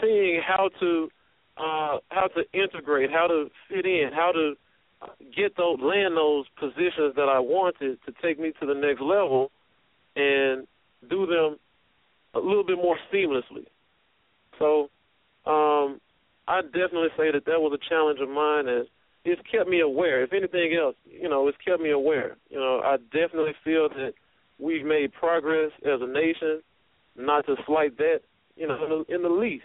seeing 0.00 0.40
how 0.46 0.70
to 0.80 1.08
uh, 1.56 1.98
how 2.08 2.28
to 2.28 2.42
integrate, 2.52 3.10
how 3.10 3.26
to 3.26 3.50
fit 3.68 3.84
in, 3.84 4.10
how 4.12 4.32
to 4.32 4.54
get 5.36 5.56
those 5.56 5.78
land 5.82 6.16
those 6.16 6.46
positions 6.58 7.14
that 7.16 7.28
I 7.28 7.38
wanted 7.38 7.98
to 8.06 8.12
take 8.22 8.38
me 8.38 8.52
to 8.60 8.66
the 8.66 8.74
next 8.74 9.00
level, 9.00 9.50
and 10.16 10.66
do 11.10 11.26
them 11.26 11.56
a 12.34 12.38
little 12.38 12.64
bit 12.64 12.76
more 12.76 12.96
seamlessly. 13.12 13.66
So 14.58 14.90
um, 15.46 16.00
I 16.46 16.62
definitely 16.62 17.10
say 17.16 17.32
that 17.32 17.44
that 17.46 17.60
was 17.60 17.78
a 17.78 17.88
challenge 17.88 18.20
of 18.20 18.28
mine, 18.28 18.68
and 18.68 18.86
it's 19.24 19.40
kept 19.50 19.68
me 19.68 19.80
aware. 19.80 20.22
If 20.22 20.32
anything 20.32 20.76
else, 20.80 20.96
you 21.04 21.28
know, 21.28 21.48
it's 21.48 21.58
kept 21.66 21.80
me 21.80 21.90
aware. 21.90 22.36
You 22.50 22.58
know, 22.58 22.80
I 22.84 22.96
definitely 22.96 23.54
feel 23.64 23.88
that 23.88 24.12
we've 24.58 24.84
made 24.84 25.12
progress 25.12 25.70
as 25.84 26.00
a 26.00 26.06
nation. 26.06 26.62
Not 27.16 27.46
to 27.46 27.54
slight 27.66 27.96
that, 27.98 28.20
you 28.56 28.66
know, 28.66 28.74
in 28.84 28.90
the, 28.90 29.14
in 29.14 29.22
the 29.22 29.28
least. 29.28 29.64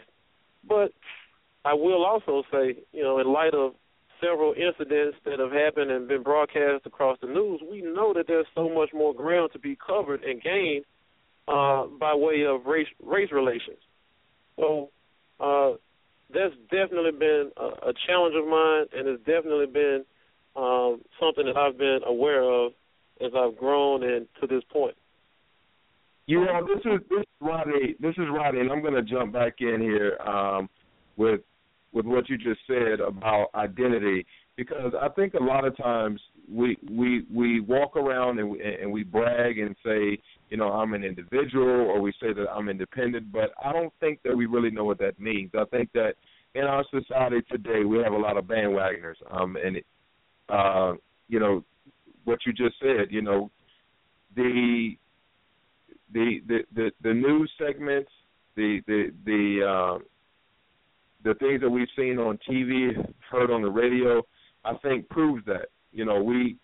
But 0.68 0.92
I 1.66 1.74
will 1.74 2.06
also 2.06 2.44
say, 2.52 2.78
you 2.94 3.04
know, 3.04 3.20
in 3.20 3.34
light 3.34 3.54
of 3.54 3.74
several 4.22 4.54
incidents 4.54 5.18
that 5.26 5.40
have 5.40 5.52
happened 5.52 5.92
and 5.92 6.08
been 6.08 6.24
broadcast 6.24 6.86
across 6.86 7.18
the 7.22 7.28
news, 7.28 7.62
we 7.70 7.82
know 7.82 8.14
that 8.14 8.26
there's 8.28 8.46
so 8.54 8.70
much 8.70 8.90
more 8.94 9.14
ground 9.14 9.50
to 9.54 9.60
be 9.60 9.76
covered 9.76 10.24
and 10.24 10.42
gained 10.42 10.86
uh, 11.48 11.86
by 12.00 12.14
way 12.14 12.46
of 12.46 12.66
race 12.66 12.88
race 13.04 13.32
relations. 13.32 13.80
So 14.58 14.90
uh, 15.40 15.72
that's 16.34 16.54
definitely 16.72 17.12
been 17.12 17.52
a, 17.58 17.90
a 17.90 17.94
challenge 18.08 18.36
of 18.36 18.48
mine, 18.48 18.86
and 18.94 19.08
it's 19.08 19.24
definitely 19.26 19.68
been 19.68 20.06
um, 20.56 21.02
something 21.20 21.46
that 21.46 21.58
I've 21.58 21.78
been 21.78 22.00
aware 22.06 22.44
of 22.44 22.74
as 23.22 23.32
I've 23.36 23.58
grown 23.58 24.04
and 24.04 24.28
to 24.42 24.48
this 24.48 24.64
point. 24.72 24.96
You 26.28 26.46
know, 26.46 26.66
this 26.68 26.80
is 26.86 27.00
this 27.10 27.20
is 27.22 27.26
Rodney. 27.42 27.96
This 28.00 28.14
is 28.18 28.26
Rodney, 28.32 28.60
and 28.62 28.72
I'm 28.72 28.82
going 28.82 28.94
to 28.94 29.02
jump 29.02 29.34
back 29.34 29.56
in 29.60 29.82
here 29.82 30.18
um, 30.28 30.70
with 31.18 31.42
with 31.92 32.06
what 32.06 32.30
you 32.30 32.38
just 32.38 32.60
said 32.68 33.00
about 33.00 33.48
identity 33.56 34.26
because 34.56 34.94
I 35.02 35.10
think 35.10 35.34
a 35.34 35.44
lot 35.44 35.66
of 35.66 35.76
times 35.76 36.22
we 36.52 36.78
we 36.90 37.26
we 37.32 37.60
walk 37.60 37.96
around 37.96 38.40
and 38.40 38.50
we, 38.50 38.62
and 38.62 38.92
we 38.92 39.04
brag 39.04 39.60
and 39.60 39.76
say, 39.86 40.18
you 40.50 40.58
know, 40.58 40.72
I'm 40.72 40.94
an 40.94 41.04
individual, 41.04 41.68
or 41.68 42.02
we 42.02 42.12
say 42.22 42.34
that 42.34 42.48
I'm 42.50 42.70
independent, 42.70 43.32
but 43.32 43.52
I 43.64 43.72
don't 43.72 43.94
think 44.00 44.20
that 44.24 44.36
we 44.36 44.46
really 44.46 44.72
know 44.72 44.86
what 44.86 45.00
that 45.00 45.20
means. 45.20 45.52
I 45.58 45.66
think 45.66 45.92
that 45.94 46.14
in 46.56 46.64
our 46.64 46.84
society 46.90 47.42
today, 47.52 47.84
we 47.86 48.00
have 48.00 48.14
a 48.14 48.18
lot 48.18 48.38
of 48.38 48.46
bandwagoners, 48.46 49.16
um, 49.32 49.56
and 49.64 49.78
uh, 50.50 50.94
you 51.28 51.40
know, 51.40 51.64
what 52.24 52.40
you 52.46 52.54
just 52.54 52.76
said, 52.82 53.08
you 53.12 53.22
know, 53.22 53.52
the 54.36 54.96
the 56.14 56.42
the 56.48 56.60
the, 56.74 56.92
the 57.04 57.14
news 57.14 57.52
segments, 57.60 58.10
the 58.56 58.82
the 58.88 59.12
the 59.26 59.66
uh, 59.68 60.00
the 61.24 61.36
things 61.36 61.62
that 61.62 61.70
we've 61.70 61.88
seen 61.96 62.18
on 62.18 62.40
TV, 62.50 62.92
heard 63.30 63.52
on 63.52 63.62
the 63.62 63.70
radio, 63.70 64.24
I 64.66 64.74
think 64.82 65.08
proves 65.10 65.46
that. 65.46 65.68
You 65.92 66.06
know, 66.06 66.22
we 66.24 66.58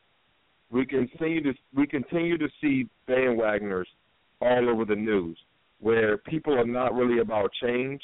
we 0.71 0.85
continue 0.85 1.41
to 1.43 1.53
we 1.73 1.87
continue 1.87 2.37
to 2.37 2.47
see 2.61 2.87
bandwagoners 3.07 3.85
all 4.41 4.69
over 4.69 4.85
the 4.85 4.95
news 4.95 5.37
where 5.79 6.17
people 6.17 6.53
are 6.57 6.65
not 6.65 6.93
really 6.93 7.19
about 7.19 7.51
change. 7.61 8.01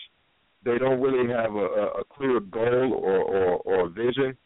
They 0.63 0.77
don't 0.77 1.01
really 1.01 1.31
have 1.33 1.55
a, 1.55 2.01
a 2.01 2.03
clear 2.15 2.39
goal 2.39 2.93
or, 2.93 3.17
or, 3.19 3.57
or 3.57 3.89
vision. 3.89 4.37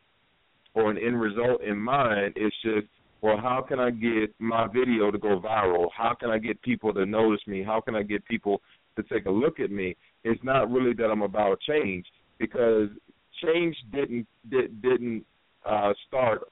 or 0.74 0.92
an 0.92 0.98
end 0.98 1.20
result 1.20 1.62
in 1.64 1.78
mind. 1.78 2.34
It's 2.36 2.56
just, 2.64 2.88
well, 3.22 3.38
how 3.38 3.66
can 3.68 3.80
I 3.80 3.92
get 3.92 4.34
my 4.40 4.68
video 4.68 5.12
to 5.12 5.18
go 5.18 5.40
viral? 5.40 5.88
How 5.96 6.14
can 6.20 6.30
I 6.30 6.38
get 6.38 6.62
people 6.62 6.94
to 6.94 7.06
notice 7.06 7.42
me? 7.48 7.64
How 7.64 7.82
can 7.82 7.96
I 7.96 8.04
get 8.04 8.26
people 8.26 8.62
to 8.98 9.04
take 9.04 9.26
a 9.26 9.32
look 9.32 9.60
at 9.60 9.72
me? 9.72 9.96
It's 10.24 10.44
not 10.44 10.72
really 10.72 10.94
that 10.94 11.06
I'm 11.06 11.22
about 11.22 11.60
change 11.62 12.06
because 12.40 12.90
change 13.44 13.76
didn't 13.92 14.28
did, 14.50 14.82
didn't 14.82 15.26
uh, 15.66 15.94
start 16.08 16.44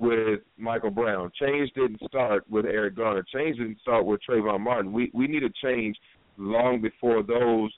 with 0.00 0.40
Michael 0.56 0.90
Brown. 0.90 1.30
Change 1.38 1.70
didn't 1.74 2.00
start 2.08 2.48
with 2.50 2.64
Eric 2.64 2.96
Garner. 2.96 3.22
Change 3.32 3.58
didn't 3.58 3.80
start 3.82 4.06
with 4.06 4.20
Trayvon 4.28 4.60
Martin. 4.60 4.92
We 4.92 5.10
we 5.12 5.26
needed 5.28 5.54
change 5.62 5.96
long 6.38 6.80
before 6.80 7.22
those 7.22 7.70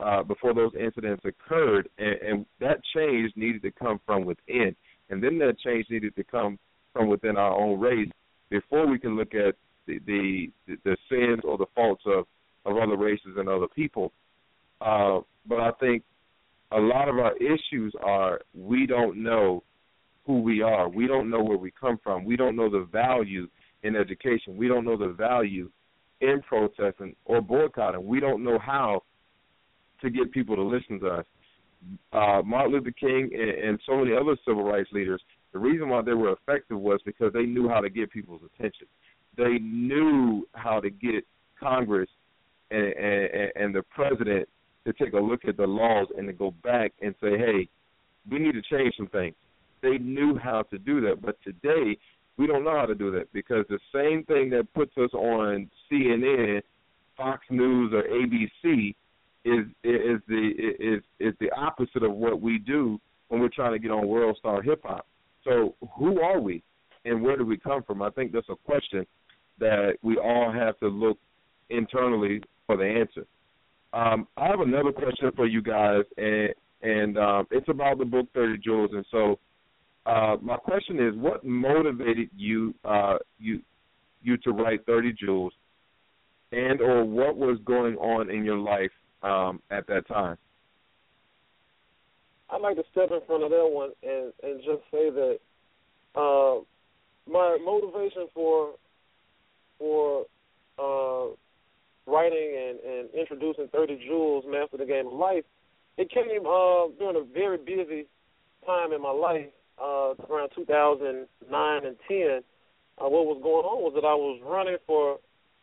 uh, 0.00 0.24
before 0.24 0.52
those 0.52 0.72
incidents 0.78 1.22
occurred, 1.24 1.88
and, 1.98 2.16
and 2.20 2.46
that 2.58 2.80
change 2.94 3.32
needed 3.36 3.62
to 3.62 3.70
come 3.70 4.00
from 4.04 4.24
within, 4.24 4.74
and 5.10 5.22
then 5.22 5.38
that 5.38 5.58
change 5.60 5.86
needed 5.90 6.16
to 6.16 6.24
come 6.24 6.58
from 6.92 7.08
within 7.08 7.36
our 7.36 7.54
own 7.54 7.78
race 7.78 8.10
before 8.50 8.88
we 8.88 8.98
can 8.98 9.16
look 9.16 9.34
at 9.34 9.54
the 9.86 10.00
the, 10.06 10.50
the 10.84 10.96
sins 11.08 11.40
or 11.44 11.56
the 11.56 11.66
faults 11.74 12.02
of 12.04 12.24
of 12.66 12.76
other 12.76 12.96
races 12.96 13.36
and 13.36 13.48
other 13.48 13.68
people. 13.68 14.12
Uh, 14.80 15.20
but 15.46 15.60
I 15.60 15.70
think 15.78 16.02
a 16.72 16.80
lot 16.80 17.08
of 17.08 17.18
our 17.18 17.36
issues 17.36 17.94
are 18.02 18.40
we 18.54 18.86
don't 18.86 19.22
know 19.22 19.62
who 20.30 20.40
we 20.40 20.62
are. 20.62 20.88
We 20.88 21.08
don't 21.08 21.28
know 21.28 21.42
where 21.42 21.56
we 21.56 21.72
come 21.72 21.98
from. 22.04 22.24
We 22.24 22.36
don't 22.36 22.54
know 22.54 22.70
the 22.70 22.86
value 22.92 23.48
in 23.82 23.96
education. 23.96 24.56
We 24.56 24.68
don't 24.68 24.84
know 24.84 24.96
the 24.96 25.12
value 25.12 25.68
in 26.20 26.40
protesting 26.46 27.16
or 27.24 27.40
boycotting. 27.40 28.06
We 28.06 28.20
don't 28.20 28.44
know 28.44 28.58
how 28.58 29.02
to 30.02 30.10
get 30.10 30.30
people 30.30 30.54
to 30.54 30.62
listen 30.62 31.00
to 31.00 31.08
us. 31.08 31.26
Uh, 32.12 32.42
Martin 32.44 32.72
Luther 32.72 32.92
King 32.92 33.30
and, 33.32 33.50
and 33.50 33.80
so 33.84 33.96
many 33.96 34.16
other 34.16 34.36
civil 34.46 34.62
rights 34.62 34.90
leaders, 34.92 35.20
the 35.52 35.58
reason 35.58 35.88
why 35.88 36.02
they 36.02 36.12
were 36.12 36.32
effective 36.32 36.78
was 36.78 37.00
because 37.04 37.32
they 37.32 37.42
knew 37.42 37.68
how 37.68 37.80
to 37.80 37.90
get 37.90 38.12
people's 38.12 38.42
attention. 38.54 38.86
They 39.36 39.58
knew 39.58 40.46
how 40.52 40.78
to 40.78 40.90
get 40.90 41.26
Congress 41.58 42.08
and, 42.70 42.92
and, 42.92 43.50
and 43.56 43.74
the 43.74 43.82
president 43.82 44.48
to 44.86 44.92
take 44.92 45.14
a 45.14 45.18
look 45.18 45.44
at 45.48 45.56
the 45.56 45.66
laws 45.66 46.06
and 46.16 46.28
to 46.28 46.32
go 46.32 46.54
back 46.62 46.92
and 47.02 47.16
say, 47.20 47.36
hey, 47.36 47.68
we 48.30 48.38
need 48.38 48.52
to 48.52 48.62
change 48.62 48.94
some 48.96 49.08
things. 49.08 49.34
They 49.82 49.98
knew 49.98 50.38
how 50.38 50.62
to 50.64 50.78
do 50.78 51.00
that, 51.02 51.22
but 51.22 51.36
today 51.42 51.96
we 52.36 52.46
don't 52.46 52.64
know 52.64 52.76
how 52.76 52.86
to 52.86 52.94
do 52.94 53.10
that 53.12 53.32
because 53.32 53.64
the 53.68 53.78
same 53.94 54.24
thing 54.24 54.50
that 54.50 54.72
puts 54.74 54.92
us 54.96 55.10
on 55.12 55.70
CNN, 55.90 56.62
Fox 57.16 57.44
News, 57.50 57.92
or 57.92 58.02
ABC 58.04 58.94
is 59.44 59.66
is 59.84 60.20
the 60.28 60.52
is 60.78 61.02
is 61.18 61.34
the 61.40 61.50
opposite 61.56 62.02
of 62.02 62.12
what 62.12 62.40
we 62.40 62.58
do 62.58 62.98
when 63.28 63.40
we're 63.40 63.48
trying 63.48 63.72
to 63.72 63.78
get 63.78 63.90
on 63.90 64.06
World 64.06 64.36
Star 64.38 64.62
Hip 64.62 64.82
Hop. 64.84 65.06
So 65.44 65.74
who 65.98 66.20
are 66.20 66.40
we, 66.40 66.62
and 67.04 67.22
where 67.22 67.36
do 67.36 67.44
we 67.44 67.56
come 67.56 67.82
from? 67.82 68.02
I 68.02 68.10
think 68.10 68.32
that's 68.32 68.48
a 68.48 68.56
question 68.56 69.06
that 69.58 69.96
we 70.02 70.16
all 70.18 70.52
have 70.52 70.78
to 70.80 70.88
look 70.88 71.18
internally 71.70 72.42
for 72.66 72.76
the 72.76 72.84
answer. 72.84 73.26
Um, 73.92 74.28
I 74.36 74.46
have 74.48 74.60
another 74.60 74.92
question 74.92 75.30
for 75.34 75.46
you 75.46 75.62
guys, 75.62 76.04
and 76.16 76.50
and 76.82 77.18
um, 77.18 77.46
it's 77.50 77.68
about 77.68 77.98
the 77.98 78.04
book 78.04 78.26
Thirty 78.34 78.58
Jewels. 78.58 78.90
And 78.92 79.04
so, 79.10 79.38
uh, 80.06 80.36
my 80.40 80.56
question 80.56 80.98
is, 80.98 81.14
what 81.16 81.44
motivated 81.44 82.30
you 82.36 82.74
uh, 82.84 83.18
you 83.38 83.60
you 84.22 84.36
to 84.38 84.50
write 84.50 84.84
Thirty 84.86 85.12
Jewels, 85.12 85.52
and 86.52 86.80
or 86.80 87.04
what 87.04 87.36
was 87.36 87.58
going 87.64 87.96
on 87.96 88.30
in 88.30 88.44
your 88.44 88.58
life 88.58 88.90
um, 89.22 89.60
at 89.70 89.86
that 89.88 90.06
time? 90.08 90.36
I'd 92.50 92.60
like 92.60 92.76
to 92.76 92.84
step 92.90 93.10
in 93.10 93.20
front 93.26 93.44
of 93.44 93.50
that 93.50 93.68
one 93.68 93.90
and 94.02 94.32
and 94.42 94.60
just 94.60 94.82
say 94.90 95.10
that 95.10 95.38
uh, 96.14 96.60
my 97.30 97.58
motivation 97.64 98.26
for 98.34 98.70
for 99.78 100.26
uh, 100.78 101.34
writing 102.10 102.56
and, 102.68 102.80
and 102.80 103.08
introducing 103.14 103.68
30 103.68 104.04
Jewels, 104.06 104.44
Master 104.48 104.76
the 104.76 104.84
Game 104.84 105.06
of 105.06 105.12
Life, 105.12 105.44
it 105.96 106.10
came 106.10 106.24
uh, 106.46 106.88
during 106.98 107.16
a 107.16 107.24
very 107.32 107.58
busy 107.58 108.06
time 108.66 108.92
in 108.92 109.00
my 109.00 109.10
life, 109.10 109.46
uh, 109.80 110.14
around 110.28 110.50
2009 110.54 111.84
and 111.84 111.96
10. 112.08 112.40
Uh, 112.98 113.08
what 113.08 113.26
was 113.26 113.40
going 113.42 113.64
on 113.64 113.82
was 113.82 113.92
that 113.94 114.04
I 114.04 114.14
was 114.14 114.40
running 114.44 114.76
for 114.86 115.18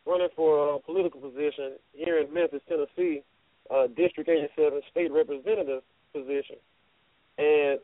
running 0.06 0.28
for 0.34 0.74
a 0.74 0.78
political 0.80 1.20
position 1.20 1.76
here 1.92 2.18
in 2.18 2.32
Memphis, 2.32 2.62
Tennessee, 2.66 3.22
uh, 3.70 3.88
District 3.88 4.28
87 4.28 4.80
state 4.90 5.12
representative 5.12 5.82
position, 6.14 6.56
and 7.36 7.78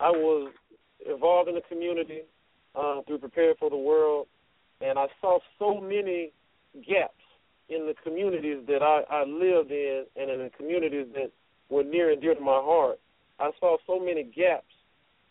I 0.00 0.10
was 0.10 0.52
involved 1.08 1.48
in 1.48 1.54
the 1.54 1.62
community 1.62 2.22
uh, 2.74 3.00
through 3.06 3.18
Prepare 3.18 3.54
for 3.58 3.70
the 3.70 3.76
World, 3.76 4.26
and 4.80 4.98
I 4.98 5.06
saw 5.20 5.38
so 5.58 5.80
many 5.80 6.32
gaps 6.86 7.14
in 7.68 7.86
the 7.86 7.94
communities 8.04 8.58
that 8.68 8.82
I, 8.82 9.02
I 9.10 9.24
lived 9.24 9.70
in 9.70 10.04
and 10.16 10.30
in 10.30 10.38
the 10.40 10.50
communities 10.56 11.06
that 11.14 11.30
were 11.70 11.84
near 11.84 12.10
and 12.10 12.20
dear 12.20 12.34
to 12.34 12.40
my 12.40 12.60
heart. 12.62 13.00
I 13.40 13.50
saw 13.58 13.78
so 13.86 13.98
many 13.98 14.24
gaps 14.24 14.73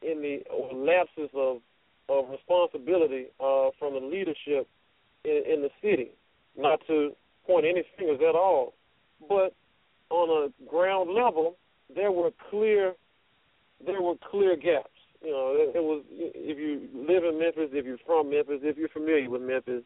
in 0.04 0.22
the 0.22 0.44
lapses 0.74 1.30
of 1.34 1.62
of 2.10 2.30
responsibility 2.30 3.28
uh, 3.40 3.70
from 3.80 3.94
the 3.94 4.00
leadership 4.00 4.68
in, 5.24 5.44
in 5.48 5.62
the 5.62 5.70
city. 5.82 6.12
Not 6.58 6.80
to 6.88 7.14
point 7.48 7.66
any 7.66 7.84
fingers 7.98 8.20
at 8.28 8.36
all, 8.36 8.74
but 9.28 9.56
on 10.10 10.30
a 10.30 10.70
ground 10.70 11.10
level, 11.12 11.58
there 11.94 12.12
were 12.12 12.32
clear 12.50 12.94
there 13.86 14.02
were 14.02 14.16
clear 14.30 14.56
gaps. 14.56 14.90
You 15.22 15.32
know, 15.32 15.56
it, 15.56 15.78
it 15.78 15.84
was 15.84 16.04
if 16.10 16.58
you 16.58 16.90
live 16.94 17.24
in 17.24 17.40
Memphis, 17.40 17.70
if 17.72 17.86
you're 17.86 17.98
from 18.06 18.30
Memphis, 18.30 18.60
if 18.62 18.78
you're 18.78 18.90
familiar 18.90 19.30
with 19.30 19.42
Memphis, 19.42 19.84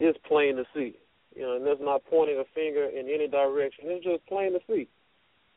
it's 0.00 0.18
plain 0.26 0.56
to 0.56 0.64
see. 0.74 0.96
You 1.34 1.42
know, 1.42 1.56
and 1.56 1.66
that's 1.66 1.80
not 1.80 2.02
pointing 2.08 2.38
a 2.38 2.44
finger 2.54 2.84
in 2.84 3.08
any 3.08 3.26
direction. 3.26 3.86
It's 3.86 4.04
just 4.04 4.24
plain 4.26 4.52
to 4.52 4.60
see. 4.68 4.88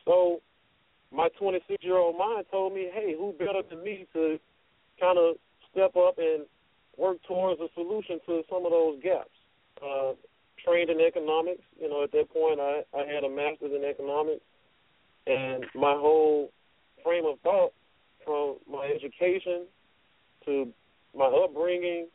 So 0.06 0.42
my 1.14 1.30
26 1.40 1.84
year 1.84 1.98
old 1.98 2.18
mind 2.18 2.46
told 2.52 2.74
me, 2.74 2.90
hey, 2.94 3.16
who 3.18 3.34
better 3.38 3.62
than 3.70 3.84
me 3.84 4.06
to 4.14 4.40
kind 5.00 5.18
of 5.18 5.36
step 5.72 5.96
up 5.96 6.18
and 6.18 6.46
work 6.98 7.18
towards 7.28 7.62
a 7.62 7.68
solution 7.76 8.20
to 8.26 8.44
some 8.50 8.66
of 8.66 8.72
those 8.72 9.02
gaps. 9.02 9.30
Uh, 9.84 10.14
trained 10.66 10.90
in 10.90 11.00
economics, 11.00 11.62
you 11.80 11.88
know, 11.88 12.04
at 12.04 12.12
that 12.12 12.30
point 12.32 12.60
I, 12.60 12.82
I 12.98 13.06
had 13.06 13.24
a 13.24 13.30
master's 13.30 13.72
in 13.76 13.86
economics, 13.86 14.42
and 15.28 15.64
my 15.76 15.94
whole 15.94 16.52
frame 17.04 17.26
of 17.26 17.40
thought 17.42 17.74
from 18.26 18.58
my 18.70 18.88
education 18.88 19.66
to 20.46 20.68
my 21.16 21.26
upbringing 21.26 22.08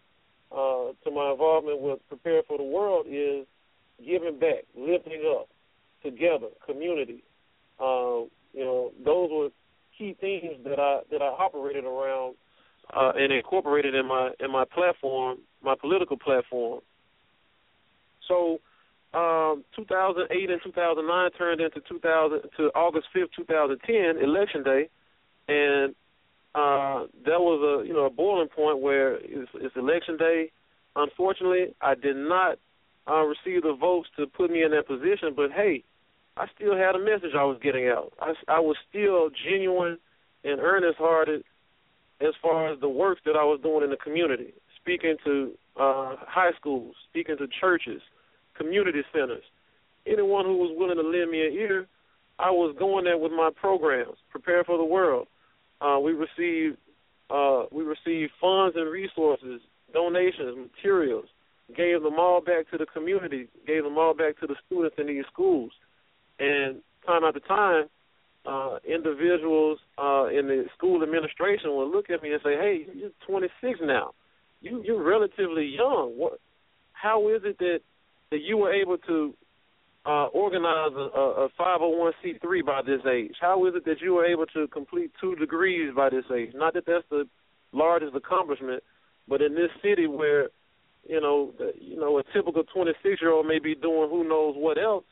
uh, 0.53 0.93
to 1.05 1.11
my 1.11 1.31
involvement 1.33 1.81
with 1.81 1.99
Prepare 2.09 2.43
for 2.47 2.59
the 2.59 2.65
World 2.65 3.07
is 3.09 3.47
giving 4.05 4.39
back, 4.39 4.65
lifting 4.77 5.23
up, 5.39 5.49
together, 6.03 6.49
community. 6.67 7.23
Um, 7.81 8.29
you 8.53 8.65
know, 8.65 8.93
those 9.05 9.31
were 9.31 9.49
key 9.97 10.17
themes 10.21 10.65
that 10.65 10.79
I 10.79 11.01
that 11.11 11.23
I 11.23 11.27
operated 11.27 11.85
around 11.85 12.35
uh, 12.95 13.13
and 13.17 13.33
incorporated 13.33 13.95
in 13.95 14.07
my 14.07 14.31
in 14.41 14.51
my 14.51 14.65
platform, 14.65 15.39
my 15.63 15.75
political 15.75 16.17
platform. 16.17 16.81
So, 18.29 18.61
um, 19.15 19.65
2008 19.77 20.51
and 20.51 20.61
2009 20.63 21.31
turned 21.33 21.61
into 21.61 21.81
2000 21.89 22.41
to 22.57 22.63
August 22.75 23.09
5th, 23.15 23.33
2010, 23.37 24.23
election 24.23 24.63
day, 24.63 24.89
and 25.49 25.95
uh, 26.55 27.07
that 27.25 27.41
was 27.41 27.83
a 27.83 27.87
you 27.87 27.95
know 27.95 28.07
a 28.07 28.11
boiling 28.11 28.49
point 28.49 28.81
where 28.81 29.17
it's, 29.17 29.51
it's 29.55 29.77
election 29.77 30.17
day. 30.17 30.51
Unfortunately, 30.95 31.75
I 31.81 31.95
did 31.95 32.17
not 32.17 32.59
uh, 33.09 33.23
received 33.23 33.65
the 33.65 33.75
votes 33.75 34.09
to 34.19 34.27
put 34.27 34.51
me 34.51 34.63
in 34.63 34.71
that 34.73 34.87
position. 34.87 35.33
But 35.35 35.51
hey, 35.53 35.85
I 36.37 36.47
still 36.57 36.77
had 36.77 36.95
a 36.95 36.99
message 36.99 37.35
I 37.37 37.45
was 37.45 37.59
getting 37.63 37.89
out. 37.89 38.13
I, 38.21 38.33
I 38.49 38.61
was 38.61 38.77
still 38.89 39.31
genuine 39.49 39.99
and 40.45 40.61
earnest 40.61 40.99
hearted 40.99 41.45
as 42.21 42.35
far 42.41 42.73
as 42.73 42.81
the 42.81 42.89
work 42.89 43.19
that 43.25 43.37
I 43.37 43.45
was 43.45 43.61
doing 43.63 43.85
in 43.85 43.91
the 43.91 43.97
community, 43.97 44.53
speaking 44.81 45.17
to 45.25 45.53
uh, 45.77 46.17
high 46.21 46.53
schools, 46.59 46.95
speaking 47.11 47.37
to 47.39 47.47
churches, 47.61 48.01
community 48.57 49.03
centers. 49.13 49.45
Anyone 50.07 50.45
who 50.45 50.57
was 50.57 50.75
willing 50.77 50.97
to 50.97 51.03
lend 51.03 51.31
me 51.31 51.47
an 51.47 51.53
ear, 51.53 51.87
I 52.39 52.51
was 52.51 52.75
going 52.79 53.05
there 53.05 53.19
with 53.19 53.33
my 53.33 53.51
programs. 53.55 54.17
Prepare 54.31 54.65
for 54.65 54.79
the 54.79 54.85
world. 54.85 55.29
Uh, 55.81 55.99
we 56.01 56.13
received 56.13 56.79
uh, 57.31 57.65
we 57.73 57.83
received 57.83 58.31
funds 58.41 58.77
and 58.77 58.91
resources, 58.91 59.61
donations, 59.95 60.57
materials 60.57 61.25
gave 61.77 62.03
them 62.03 62.19
all 62.19 62.41
back 62.41 62.71
to 62.71 62.79
the 62.79 62.87
community, 62.87 63.49
gave 63.67 63.85
them 63.85 63.99
all 63.99 64.15
back 64.15 64.39
to 64.41 64.47
the 64.47 64.57
students 64.67 64.97
in 64.99 65.07
these 65.07 65.25
schools. 65.33 65.73
And 66.43 66.83
time 67.07 67.23
after 67.23 67.41
time, 67.41 67.85
uh, 68.45 68.79
individuals 68.85 69.79
uh, 69.97 70.27
in 70.27 70.49
the 70.49 70.65
school 70.77 71.03
administration 71.05 71.71
will 71.71 71.89
look 71.89 72.11
at 72.11 72.21
me 72.23 72.33
and 72.33 72.41
say, 72.43 72.57
"Hey, 72.57 72.87
you're 72.93 73.11
26 73.27 73.79
now. 73.83 74.13
You 74.61 74.83
you're 74.85 75.03
relatively 75.03 75.65
young. 75.65 76.15
What? 76.17 76.41
How 76.93 77.29
is 77.29 77.43
it 77.45 77.59
that 77.59 77.81
that 78.31 78.41
you 78.41 78.57
were 78.57 78.73
able 78.73 78.99
to 78.99 79.35
uh, 80.05 80.27
organize 80.27 80.93
a, 80.97 81.47
a 81.47 81.49
501c3 81.61 82.67
by 82.67 82.83
this 82.83 83.01
age? 83.09 83.37
How 83.41 83.65
is 83.67 83.75
it 83.77 83.85
that 83.85 84.01
you 84.01 84.15
were 84.15 84.27
able 84.27 84.47
to 84.47 84.67
complete 84.69 85.13
two 85.21 85.37
degrees 85.37 85.93
by 85.95 86.11
this 86.11 86.25
age? 86.35 86.51
Not 86.55 86.75
that 86.75 86.87
that's 86.87 87.05
the 87.09 87.29
largest 87.73 88.17
accomplishment, 88.17 88.83
but 89.29 89.41
in 89.41 89.55
this 89.55 89.71
city 89.81 90.09
where 90.09 90.49
you 91.05 91.21
know, 91.21 91.53
you 91.81 91.99
know, 91.99 92.19
a 92.19 92.23
typical 92.33 92.65
26 92.65 93.21
year 93.21 93.31
old 93.31 93.47
may 93.47 93.59
be 93.59 93.75
doing 93.75 94.09
who 94.11 94.29
knows 94.29 94.55
what 94.57 94.79
else. 94.79 95.05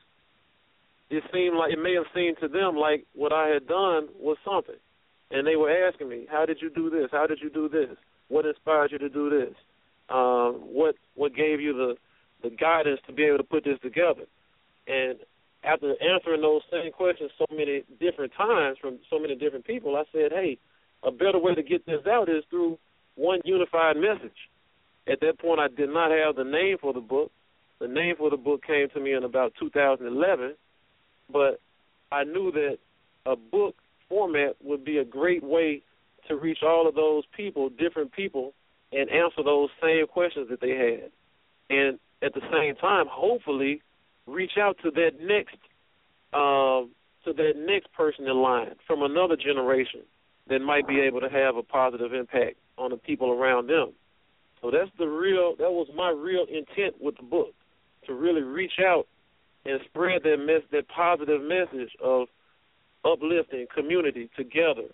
It 1.11 1.25
seemed 1.33 1.57
like 1.57 1.73
it 1.73 1.83
may 1.83 1.95
have 1.95 2.07
seemed 2.15 2.39
to 2.39 2.49
them 2.49 2.77
like 2.77 3.05
what 3.15 3.33
I 3.33 3.49
had 3.49 3.67
done 3.67 4.09
was 4.19 4.37
something, 4.45 4.79
and 5.31 5.45
they 5.45 5.57
were 5.57 5.71
asking 5.71 6.09
me, 6.09 6.27
"How 6.31 6.47
did 6.47 6.63
you 6.63 6.71
do 6.71 6.89
this? 6.89 7.11
How 7.11 7.27
did 7.27 7.41
you 7.43 7.51
do 7.51 7.69
this? 7.69 7.97
What 8.29 8.47
inspired 8.47 8.93
you 8.93 8.99
to 8.99 9.09
do 9.09 9.29
this? 9.29 9.55
Um, 10.09 10.55
what 10.73 10.95
what 11.15 11.35
gave 11.35 11.61
you 11.61 11.73
the 11.75 11.97
the 12.43 12.51
guidance 12.51 13.01
to 13.07 13.13
be 13.13 13.25
able 13.25 13.39
to 13.39 13.45
put 13.45 13.65
this 13.65 13.79
together?" 13.81 14.27
And 14.87 15.19
after 15.65 15.95
answering 16.01 16.43
those 16.43 16.63
same 16.71 16.93
questions 16.93 17.33
so 17.37 17.47
many 17.51 17.83
different 17.99 18.33
times 18.35 18.79
from 18.79 19.01
so 19.11 19.19
many 19.19 19.35
different 19.35 19.65
people, 19.65 19.97
I 19.97 20.05
said, 20.13 20.33
"Hey, 20.33 20.59
a 21.03 21.11
better 21.11 21.39
way 21.39 21.55
to 21.57 21.63
get 21.63 21.85
this 21.87 22.07
out 22.07 22.29
is 22.29 22.45
through 22.51 22.79
one 23.17 23.41
unified 23.45 23.97
message." 23.97 24.49
At 25.09 25.19
that 25.21 25.39
point, 25.39 25.59
I 25.59 25.67
did 25.67 25.91
not 25.91 26.13
have 26.13 26.37
the 26.37 26.45
name 26.45 26.79
for 26.79 26.93
the 26.93 27.01
book. 27.01 27.33
The 27.81 27.89
name 27.89 28.15
for 28.17 28.31
the 28.31 28.37
book 28.37 28.63
came 28.63 28.89
to 28.91 29.01
me 29.01 29.13
in 29.13 29.25
about 29.25 29.55
2011, 29.59 30.55
but 31.33 31.61
I 32.13 32.25
knew 32.25 32.51
that 32.53 32.79
a 33.27 33.37
book 33.37 33.77
format 34.09 34.57
would 34.63 34.85
be 34.85 34.99
a 34.99 35.05
great 35.05 35.43
way 35.43 35.83
to 36.29 36.37
reach 36.37 36.59
all 36.63 36.89
of 36.89 36.95
those 36.95 37.25
people, 37.37 37.69
different 37.69 38.13
people, 38.13 38.53
and 38.93 39.09
answer 39.11 39.43
those 39.45 39.69
same 39.83 40.07
questions 40.07 40.49
that 40.51 40.61
they 40.61 40.71
had. 40.71 41.11
And 41.71 41.99
at 42.23 42.35
the 42.35 42.41
same 42.53 42.75
time, 42.77 43.07
hopefully, 43.09 43.83
reach 44.27 44.53
out 44.59 44.77
to 44.83 44.91
that 44.91 45.13
next 45.21 45.57
um, 46.33 46.91
to 47.25 47.33
that 47.35 47.53
next 47.57 47.93
person 47.93 48.27
in 48.27 48.37
line 48.37 48.75
from 48.87 49.03
another 49.03 49.37
generation 49.37 50.01
that 50.49 50.61
might 50.61 50.87
be 50.89 51.01
able 51.01 51.21
to 51.21 51.29
have 51.29 51.57
a 51.57 51.63
positive 51.63 52.15
impact 52.15 52.57
on 52.79 52.91
the 52.91 52.97
people 52.97 53.31
around 53.31 53.69
them. 53.69 53.93
So 54.63 54.71
that's 54.71 54.91
the 54.99 55.07
real. 55.07 55.55
That 55.57 55.71
was 55.71 55.89
my 55.95 56.11
real 56.11 56.47
intent 56.51 57.01
with 57.01 57.17
the 57.17 57.23
book, 57.23 57.55
to 58.07 58.15
really 58.15 58.43
reach 58.43 58.79
out 58.81 59.07
and 59.65 59.81
spread 59.89 60.23
that 60.25 60.39
mess, 60.39 60.63
that 60.73 60.89
positive 60.89 61.43
message 61.43 61.91
of 62.03 62.29
uplifting 63.05 63.67
community 63.75 64.31
together. 64.37 64.89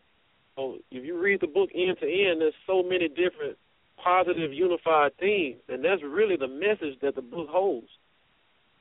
So 0.56 0.78
if 0.90 1.04
you 1.04 1.20
read 1.20 1.40
the 1.40 1.46
book 1.46 1.70
end 1.74 1.98
to 2.00 2.06
end, 2.06 2.40
there's 2.40 2.54
so 2.66 2.82
many 2.82 3.08
different 3.08 3.58
positive, 4.02 4.52
unified 4.52 5.12
themes, 5.18 5.60
and 5.68 5.84
that's 5.84 6.02
really 6.02 6.36
the 6.36 6.48
message 6.48 6.98
that 7.02 7.14
the 7.14 7.22
book 7.22 7.48
holds. 7.48 7.88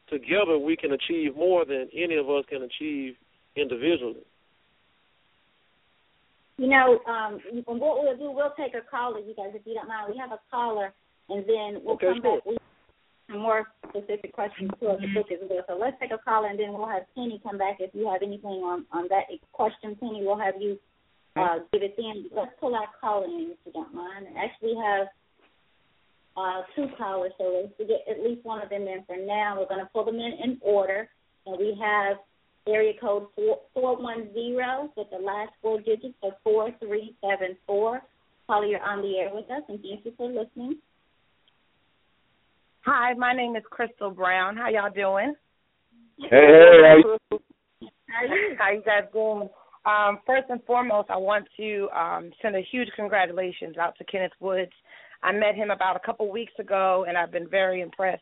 Together, 0.10 0.58
we 0.58 0.78
can 0.78 0.92
achieve 0.92 1.36
more 1.36 1.66
than 1.66 1.90
any 1.94 2.16
of 2.16 2.30
us 2.30 2.46
can 2.48 2.62
achieve 2.62 3.16
individually. 3.56 4.24
You 6.58 6.68
know, 6.68 7.00
um, 7.08 7.42
what 7.66 8.04
we'll 8.04 8.18
do, 8.18 8.32
we'll 8.32 8.54
take 8.58 8.76
a 8.76 8.90
caller, 8.90 9.20
you 9.20 9.34
guys, 9.36 9.52
if 9.54 9.62
you 9.66 9.74
don't 9.74 9.90
mind. 9.90 10.14
We 10.14 10.18
have 10.20 10.32
a 10.32 10.40
caller, 10.50 10.94
and 11.28 11.44
then 11.46 11.82
we'll 11.84 11.96
okay, 11.96 12.08
come 12.08 12.22
sure. 12.22 12.42
back 12.42 12.64
some 13.30 13.39
more 13.39 13.65
specific 13.89 14.34
questions 14.34 14.69
to 14.80 14.97
the 15.01 15.07
book 15.13 15.28
as 15.32 15.39
well. 15.49 15.63
So 15.67 15.78
let's 15.80 15.97
take 15.99 16.11
a 16.11 16.17
caller, 16.17 16.47
and 16.47 16.59
then 16.59 16.73
we'll 16.73 16.88
have 16.88 17.03
Kenny 17.15 17.39
come 17.43 17.57
back. 17.57 17.78
If 17.80 17.91
you 17.93 18.07
have 18.11 18.21
anything 18.21 18.61
on 18.63 18.86
on 18.91 19.07
that 19.09 19.26
question, 19.51 19.95
Kenny, 19.99 20.21
we'll 20.23 20.39
have 20.39 20.55
you 20.59 20.78
uh, 21.36 21.59
give 21.71 21.82
it 21.82 21.95
in. 21.97 22.30
Let's 22.36 22.51
pull 22.59 22.76
our 22.76 22.88
caller 23.01 23.26
in, 23.26 23.51
if 23.51 23.57
you 23.65 23.71
don't 23.73 23.93
mind. 23.93 24.28
Actually, 24.38 24.76
we 24.76 24.82
have 24.84 25.07
uh, 26.38 26.61
two 26.76 26.88
callers, 26.97 27.32
so 27.38 27.61
let's 27.61 27.89
get 27.89 28.03
at 28.09 28.23
least 28.23 28.45
one 28.45 28.61
of 28.61 28.69
them 28.69 28.84
in 28.84 29.03
for 29.07 29.17
now. 29.17 29.57
We're 29.59 29.67
going 29.67 29.86
to 29.86 29.89
pull 29.91 30.05
them 30.05 30.15
in 30.15 30.34
in 30.43 30.57
order, 30.61 31.09
and 31.45 31.57
we 31.57 31.78
have 31.82 32.17
area 32.67 32.93
code 32.99 33.28
four 33.36 33.59
four 33.73 34.01
one 34.01 34.34
zero 34.34 34.91
with 34.97 35.07
the 35.11 35.19
last 35.19 35.51
four 35.61 35.80
digits 35.80 36.15
of 36.23 36.34
four 36.43 36.71
three 36.80 37.15
seven 37.21 37.55
four. 37.65 38.01
Caller, 38.47 38.65
you're 38.65 38.84
on 38.84 39.01
the 39.01 39.17
air 39.17 39.30
with 39.34 39.49
us, 39.49 39.63
and 39.69 39.82
thank 39.82 40.05
you 40.05 40.13
for 40.17 40.30
listening. 40.30 40.78
Hi, 42.86 43.14
my 43.16 43.34
name 43.34 43.56
is 43.56 43.64
Crystal 43.72 44.12
Brown. 44.12 44.56
How 44.56 44.70
y'all 44.70 44.92
doing? 44.92 45.34
Hey, 46.20 46.30
hey, 46.30 46.82
how 46.84 46.98
you? 47.02 47.40
How 48.60 48.72
you 48.72 48.84
guys 48.86 49.10
doing? 49.12 49.50
Um, 49.88 50.20
first 50.28 50.46
and 50.50 50.64
foremost, 50.66 51.10
I 51.10 51.18
want 51.18 51.48
to 51.58 51.90
um, 51.90 52.30
send 52.44 52.56
a 52.56 52.62
huge 52.72 52.90
congratulations 52.96 53.78
out 53.80 53.98
to 53.98 54.04
Kenneth 54.04 54.34
Woods. 54.40 54.72
I 55.24 55.32
met 55.32 55.56
him 55.56 55.72
about 55.72 55.96
a 55.96 56.00
couple 56.06 56.32
weeks 56.32 56.54
ago, 56.60 57.06
and 57.08 57.18
I've 57.18 57.32
been 57.32 57.50
very 57.50 57.82
impressed 57.82 58.22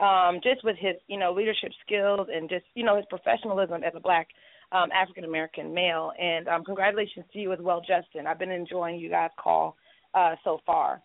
um, 0.00 0.40
just 0.42 0.64
with 0.64 0.76
his, 0.76 0.96
you 1.06 1.16
know, 1.16 1.32
leadership 1.32 1.70
skills 1.86 2.26
and 2.34 2.48
just, 2.50 2.64
you 2.74 2.82
know, 2.82 2.96
his 2.96 3.06
professionalism 3.08 3.84
as 3.84 3.92
a 3.94 4.00
black 4.00 4.26
um, 4.72 4.88
African 4.90 5.22
American 5.22 5.72
male. 5.72 6.10
And 6.20 6.48
um, 6.48 6.64
congratulations 6.64 7.26
to 7.32 7.38
you 7.38 7.52
as 7.52 7.60
well, 7.60 7.80
Justin. 7.80 8.26
I've 8.26 8.40
been 8.40 8.50
enjoying 8.50 8.98
you 8.98 9.08
guys' 9.08 9.30
call 9.38 9.76
uh, 10.14 10.34
so 10.42 10.58
far. 10.66 11.00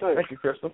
Thank 0.00 0.30
you, 0.30 0.38
Crystal. 0.38 0.72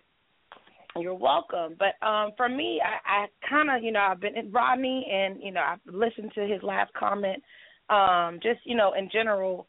You're 0.96 1.14
welcome. 1.14 1.76
But 1.78 2.04
um 2.06 2.32
for 2.36 2.48
me, 2.48 2.80
I, 2.84 3.24
I 3.24 3.26
kind 3.48 3.70
of, 3.70 3.82
you 3.82 3.92
know, 3.92 4.00
I've 4.00 4.20
been 4.20 4.36
in 4.36 4.50
Rodney, 4.50 5.06
and 5.10 5.42
you 5.42 5.52
know, 5.52 5.60
I've 5.60 5.80
listened 5.92 6.32
to 6.34 6.42
his 6.42 6.62
last 6.62 6.92
comment. 6.94 7.42
Um, 7.88 8.38
just 8.42 8.60
you 8.64 8.76
know, 8.76 8.92
in 8.98 9.08
general, 9.12 9.66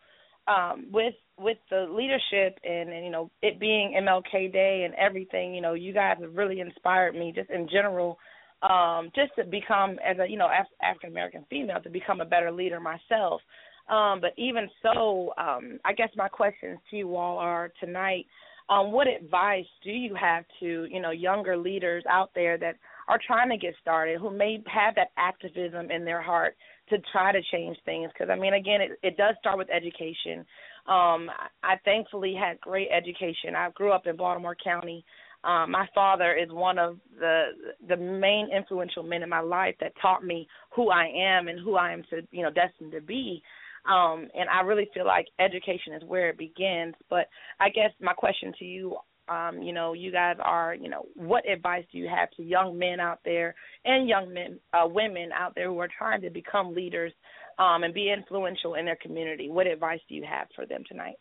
um, 0.47 0.88
with 0.91 1.13
with 1.38 1.57
the 1.69 1.88
leadership 1.89 2.59
and, 2.63 2.89
and 2.89 3.05
you 3.05 3.11
know 3.11 3.32
it 3.41 3.59
being 3.59 3.93
MLK 4.01 4.51
Day 4.51 4.84
and 4.86 4.93
everything, 4.95 5.53
you 5.53 5.61
know, 5.61 5.74
you 5.74 5.93
guys 5.93 6.17
have 6.22 6.36
really 6.36 6.59
inspired 6.59 7.15
me 7.15 7.32
just 7.36 7.49
in 7.49 7.67
general, 7.72 8.17
um, 8.61 9.11
just 9.15 9.32
to 9.38 9.43
become 9.43 9.97
as 10.05 10.17
a 10.19 10.30
you 10.30 10.38
know 10.38 10.47
Af- 10.47 10.67
African 10.82 11.11
American 11.11 11.45
female 11.49 11.82
to 11.82 11.89
become 11.89 12.22
a 12.22 12.26
better 12.26 12.51
leader 12.51 12.80
myself. 12.80 13.41
Um, 13.89 14.22
but 14.22 14.34
even 14.38 14.69
so, 14.82 15.34
um, 15.38 15.80
I 15.84 15.93
guess 15.93 16.09
my 16.15 16.28
questions 16.28 16.80
to 16.89 16.97
you 16.97 17.15
all 17.15 17.38
are 17.38 17.72
tonight. 17.80 18.26
Um, 18.72 18.93
what 18.93 19.05
advice 19.05 19.65
do 19.84 19.91
you 19.91 20.15
have 20.15 20.45
to 20.61 20.88
you 20.89 21.01
know 21.01 21.11
younger 21.11 21.57
leaders 21.57 22.03
out 22.09 22.32
there 22.34 22.57
that 22.57 22.78
are 23.09 23.19
trying 23.28 23.49
to 23.49 23.57
get 23.57 23.74
started 23.82 24.19
who 24.19 24.32
may 24.32 24.63
have 24.65 24.95
that 24.95 25.09
activism 25.17 25.91
in 25.91 26.05
their 26.05 26.22
heart 26.22 26.55
to 26.89 26.97
try 27.11 27.34
to 27.34 27.41
change 27.51 27.78
things? 27.84 28.09
Because 28.13 28.32
i 28.32 28.39
mean 28.39 28.53
again 28.53 28.80
it, 28.80 28.91
it 29.03 29.17
does 29.17 29.36
start 29.39 29.57
with 29.57 29.69
education. 29.69 30.45
Um 30.88 31.30
i 31.63 31.76
thankfully 31.84 32.34
had 32.34 32.61
great 32.61 32.88
education. 32.95 33.55
I 33.55 33.72
grew 33.72 33.91
up 33.91 34.07
in 34.07 34.15
baltimore 34.15 34.55
county. 34.63 35.03
Um 35.43 35.72
my 35.72 35.88
father 35.93 36.34
is 36.34 36.49
one 36.49 36.80
of 36.80 36.97
the 37.19 37.47
the 37.89 37.97
main 37.97 38.47
influential 38.55 39.03
men 39.03 39.22
in 39.22 39.30
my 39.30 39.41
life 39.41 39.76
that 39.82 39.91
taught 40.01 40.24
me 40.24 40.47
who 40.74 40.89
i 40.91 41.07
am 41.13 41.49
and 41.49 41.59
who 41.59 41.76
i 41.76 41.91
am 41.91 42.03
to 42.09 42.22
you 42.32 42.41
know 42.41 42.51
destined 42.51 42.93
to 42.93 43.01
be 43.01 43.43
um 43.89 44.27
and 44.34 44.49
i 44.49 44.61
really 44.61 44.89
feel 44.93 45.05
like 45.05 45.27
education 45.39 45.93
is 45.93 46.03
where 46.05 46.29
it 46.29 46.38
begins 46.38 46.95
but 47.09 47.27
i 47.59 47.69
guess 47.69 47.91
my 47.99 48.13
question 48.13 48.53
to 48.57 48.65
you 48.65 48.95
um, 49.32 49.61
you 49.61 49.71
know, 49.71 49.93
you 49.93 50.11
guys 50.11 50.36
are, 50.43 50.75
you 50.75 50.89
know, 50.89 51.05
what 51.15 51.47
advice 51.47 51.86
do 51.91 51.97
you 51.97 52.09
have 52.09 52.29
to 52.32 52.43
young 52.43 52.77
men 52.77 52.99
out 52.99 53.19
there 53.23 53.55
and 53.86 54.09
young 54.09 54.34
men, 54.34 54.59
uh, 54.73 54.86
women 54.86 55.29
out 55.34 55.53
there 55.55 55.69
who 55.69 55.79
are 55.79 55.88
trying 55.97 56.21
to 56.21 56.29
become 56.29 56.75
leaders 56.75 57.13
um, 57.57 57.84
and 57.84 57.93
be 57.93 58.11
influential 58.11 58.75
in 58.75 58.86
their 58.86 58.97
community? 59.01 59.49
What 59.49 59.67
advice 59.67 59.99
do 60.09 60.15
you 60.15 60.25
have 60.29 60.47
for 60.53 60.65
them 60.65 60.84
tonight? 60.88 61.15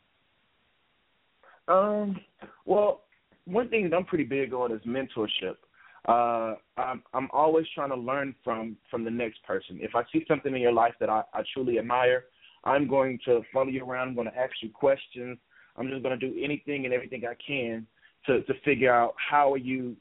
Um, 1.68 2.20
well, 2.64 3.02
one 3.44 3.68
thing 3.68 3.88
that 3.88 3.96
I'm 3.96 4.04
pretty 4.04 4.24
big 4.24 4.52
on 4.52 4.72
is 4.72 4.80
mentorship. 4.86 5.56
Uh, 6.08 6.56
I'm 6.80 7.02
I'm 7.12 7.28
always 7.30 7.66
trying 7.74 7.90
to 7.90 7.96
learn 7.96 8.34
from 8.42 8.76
from 8.90 9.04
the 9.04 9.11
next 9.11 9.44
person. 9.44 9.78
If 9.82 9.94
I 9.94 10.02
see 10.11 10.24
something 10.26 10.54
in 10.54 10.61
your 10.61 10.72
life 10.72 10.94
that 10.98 11.11
I, 11.11 11.22
I 11.34 11.42
truly 11.52 11.78
admire, 11.78 12.24
I'm 12.64 12.88
going 12.88 13.18
to 13.24 13.42
follow 13.52 13.68
you 13.68 13.84
around. 13.84 14.08
I'm 14.08 14.14
going 14.14 14.30
to 14.30 14.36
ask 14.36 14.52
you 14.62 14.70
questions. 14.70 15.38
I'm 15.76 15.88
just 15.88 16.02
going 16.02 16.18
to 16.18 16.30
do 16.30 16.38
anything 16.42 16.84
and 16.84 16.92
everything 16.92 17.22
I 17.24 17.34
can 17.46 17.86
to 18.26 18.42
to 18.42 18.54
figure 18.64 18.92
out 18.92 19.14
how 19.16 19.52
are 19.52 19.58
you 19.58 19.96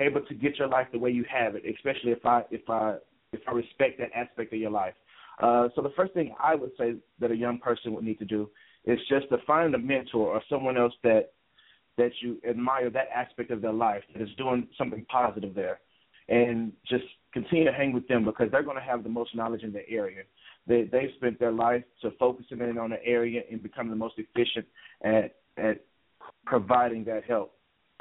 able 0.00 0.20
to 0.22 0.34
get 0.34 0.58
your 0.58 0.68
life 0.68 0.86
the 0.92 0.98
way 0.98 1.10
you 1.10 1.24
have 1.30 1.54
it, 1.54 1.64
especially 1.66 2.12
if 2.12 2.24
I 2.24 2.42
if 2.50 2.68
I 2.68 2.96
if 3.32 3.40
I 3.46 3.52
respect 3.52 3.98
that 3.98 4.10
aspect 4.14 4.52
of 4.52 4.58
your 4.58 4.70
life. 4.70 4.94
Uh, 5.40 5.68
so 5.74 5.82
the 5.82 5.92
first 5.96 6.14
thing 6.14 6.34
I 6.42 6.54
would 6.54 6.70
say 6.78 6.94
that 7.20 7.30
a 7.30 7.36
young 7.36 7.58
person 7.58 7.92
would 7.94 8.04
need 8.04 8.18
to 8.18 8.24
do 8.24 8.50
is 8.84 8.98
just 9.08 9.28
to 9.28 9.38
find 9.46 9.74
a 9.74 9.78
mentor 9.78 10.28
or 10.28 10.42
someone 10.48 10.76
else 10.76 10.94
that 11.02 11.32
that 11.96 12.12
you 12.20 12.38
admire 12.48 12.90
that 12.90 13.08
aspect 13.14 13.50
of 13.50 13.60
their 13.60 13.72
life 13.72 14.02
that 14.12 14.22
is 14.22 14.28
doing 14.38 14.68
something 14.78 15.04
positive 15.10 15.54
there, 15.54 15.80
and 16.28 16.72
just 16.88 17.04
continue 17.32 17.64
to 17.64 17.72
hang 17.72 17.92
with 17.92 18.06
them 18.08 18.24
because 18.24 18.48
they're 18.50 18.62
going 18.62 18.76
to 18.76 18.82
have 18.82 19.02
the 19.02 19.08
most 19.08 19.34
knowledge 19.34 19.62
in 19.62 19.72
the 19.72 19.88
area. 19.88 20.22
They 20.68 20.82
they've 20.82 21.10
spent 21.16 21.40
their 21.40 21.50
life 21.50 21.82
to 22.02 22.10
focusing 22.18 22.60
in 22.60 22.78
on 22.78 22.92
an 22.92 22.98
area 23.04 23.40
and 23.50 23.62
becoming 23.62 23.90
the 23.90 23.96
most 23.96 24.14
efficient 24.18 24.66
at 25.02 25.34
at 25.56 25.80
providing 26.44 27.04
that 27.04 27.24
help 27.24 27.54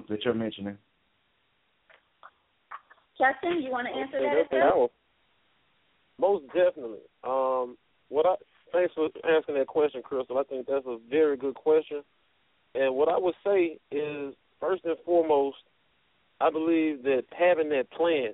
that 0.10 0.24
you're 0.24 0.34
mentioning. 0.34 0.78
Justin, 3.18 3.64
you 3.64 3.72
want 3.72 3.88
to 3.88 4.00
answer 4.00 4.18
Okay, 4.18 4.26
that 4.26 4.42
as 4.42 4.48
that's. 4.52 4.92
Most 6.20 6.46
definitely. 6.48 7.00
Um, 7.24 7.78
what 8.10 8.26
I 8.26 8.36
thanks 8.72 8.94
for 8.94 9.10
asking 9.26 9.56
that 9.56 9.68
question, 9.68 10.02
Crystal. 10.02 10.38
I 10.38 10.44
think 10.44 10.68
that's 10.68 10.86
a 10.86 10.98
very 11.10 11.38
good 11.38 11.56
question. 11.56 12.04
And 12.76 12.96
what 12.96 13.08
I 13.08 13.18
would 13.18 13.36
say 13.46 13.80
is, 13.92 14.34
first 14.60 14.84
and 14.86 14.98
foremost, 15.06 15.58
I 16.42 16.52
believe 16.52 17.04
that 17.04 17.24
having 17.38 17.70
that 17.70 17.90
plan, 17.92 18.34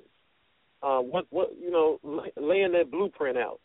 uh, 0.82 1.00
what 1.00 1.28
what 1.30 1.52
you 1.60 1.72
know, 1.72 2.00
laying 2.36 2.72
that 2.74 2.92
blueprint 2.92 3.38
out. 3.38 3.60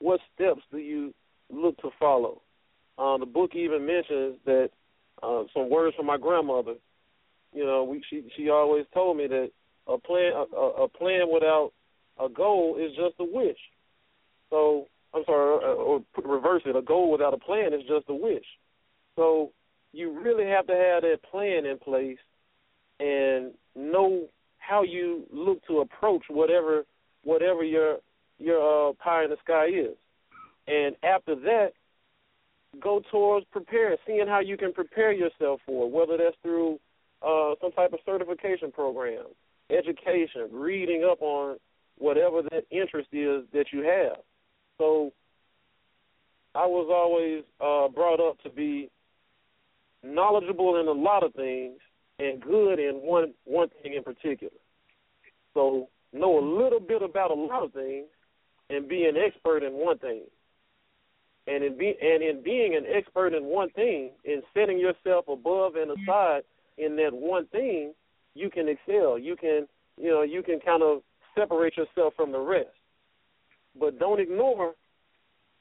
What 0.00 0.20
steps 0.34 0.62
do 0.70 0.78
you 0.78 1.14
look 1.50 1.76
to 1.78 1.90
follow? 1.98 2.42
Uh, 2.98 3.18
the 3.18 3.26
book 3.26 3.54
even 3.54 3.86
mentions 3.86 4.36
that 4.44 4.70
uh, 5.22 5.44
some 5.54 5.70
words 5.70 5.96
from 5.96 6.06
my 6.06 6.16
grandmother. 6.16 6.74
You 7.52 7.64
know, 7.64 7.84
we, 7.84 8.02
she 8.10 8.24
she 8.36 8.50
always 8.50 8.84
told 8.92 9.16
me 9.16 9.26
that 9.26 9.50
a 9.86 9.98
plan 9.98 10.32
a, 10.34 10.56
a 10.84 10.88
plan 10.88 11.28
without 11.32 11.72
a 12.18 12.28
goal 12.28 12.76
is 12.78 12.90
just 12.96 13.14
a 13.20 13.24
wish. 13.24 13.58
So 14.50 14.86
I'm 15.14 15.22
sorry, 15.24 15.64
uh, 15.64 15.74
or, 15.74 16.00
reverse 16.24 16.62
it. 16.66 16.76
A 16.76 16.82
goal 16.82 17.10
without 17.10 17.34
a 17.34 17.38
plan 17.38 17.72
is 17.72 17.82
just 17.88 18.06
a 18.08 18.14
wish. 18.14 18.44
So 19.16 19.52
you 19.92 20.18
really 20.20 20.46
have 20.46 20.66
to 20.66 20.74
have 20.74 21.02
that 21.02 21.22
plan 21.30 21.64
in 21.64 21.78
place 21.78 22.18
and 23.00 23.52
know 23.74 24.26
how 24.58 24.82
you 24.82 25.24
look 25.32 25.64
to 25.66 25.80
approach 25.80 26.24
whatever 26.28 26.84
whatever 27.24 27.64
your 27.64 27.98
your 28.38 28.90
uh, 28.90 28.92
pie 28.94 29.24
in 29.24 29.30
the 29.30 29.36
sky 29.44 29.66
is. 29.66 29.96
And 30.66 30.96
after 31.02 31.34
that, 31.34 31.70
go 32.80 33.00
towards 33.10 33.46
preparing, 33.52 33.96
seeing 34.06 34.26
how 34.26 34.40
you 34.40 34.56
can 34.56 34.72
prepare 34.72 35.12
yourself 35.12 35.60
for 35.66 35.86
it, 35.86 35.92
whether 35.92 36.16
that's 36.16 36.36
through 36.42 36.78
uh, 37.22 37.54
some 37.60 37.72
type 37.72 37.92
of 37.92 38.00
certification 38.04 38.70
program, 38.72 39.24
education, 39.70 40.48
reading 40.52 41.08
up 41.10 41.22
on 41.22 41.56
whatever 41.98 42.42
that 42.42 42.64
interest 42.70 43.08
is 43.12 43.44
that 43.52 43.66
you 43.72 43.80
have. 43.80 44.18
So 44.78 45.12
I 46.54 46.66
was 46.66 46.88
always 46.92 47.44
uh, 47.60 47.88
brought 47.88 48.20
up 48.20 48.40
to 48.42 48.50
be 48.50 48.90
knowledgeable 50.02 50.80
in 50.80 50.88
a 50.88 50.92
lot 50.92 51.24
of 51.24 51.32
things 51.34 51.78
and 52.18 52.40
good 52.40 52.78
in 52.78 52.96
one 52.96 53.34
one 53.44 53.68
thing 53.82 53.94
in 53.94 54.02
particular. 54.02 54.52
So 55.54 55.88
know 56.12 56.38
a 56.38 56.44
little 56.44 56.80
bit 56.80 57.02
about 57.02 57.30
a 57.30 57.34
lot 57.34 57.62
of 57.62 57.72
things 57.72 58.06
and 58.70 58.88
be 58.88 59.04
an 59.04 59.16
expert 59.16 59.62
in 59.62 59.72
one 59.72 59.98
thing. 59.98 60.22
And 61.46 61.62
in 61.62 61.78
be 61.78 61.94
and 62.00 62.22
in 62.22 62.42
being 62.42 62.74
an 62.74 62.84
expert 62.92 63.32
in 63.34 63.44
one 63.44 63.70
thing, 63.70 64.10
in 64.24 64.42
setting 64.52 64.78
yourself 64.78 65.26
above 65.28 65.76
and 65.76 65.90
mm-hmm. 65.90 66.02
aside 66.02 66.42
in 66.78 66.96
that 66.96 67.12
one 67.12 67.46
thing, 67.46 67.94
you 68.34 68.50
can 68.50 68.68
excel. 68.68 69.18
You 69.18 69.36
can 69.36 69.66
you 69.96 70.10
know, 70.10 70.22
you 70.22 70.42
can 70.42 70.60
kind 70.60 70.82
of 70.82 71.02
separate 71.36 71.76
yourself 71.76 72.14
from 72.16 72.32
the 72.32 72.38
rest. 72.38 72.68
But 73.78 73.98
don't 73.98 74.20
ignore 74.20 74.74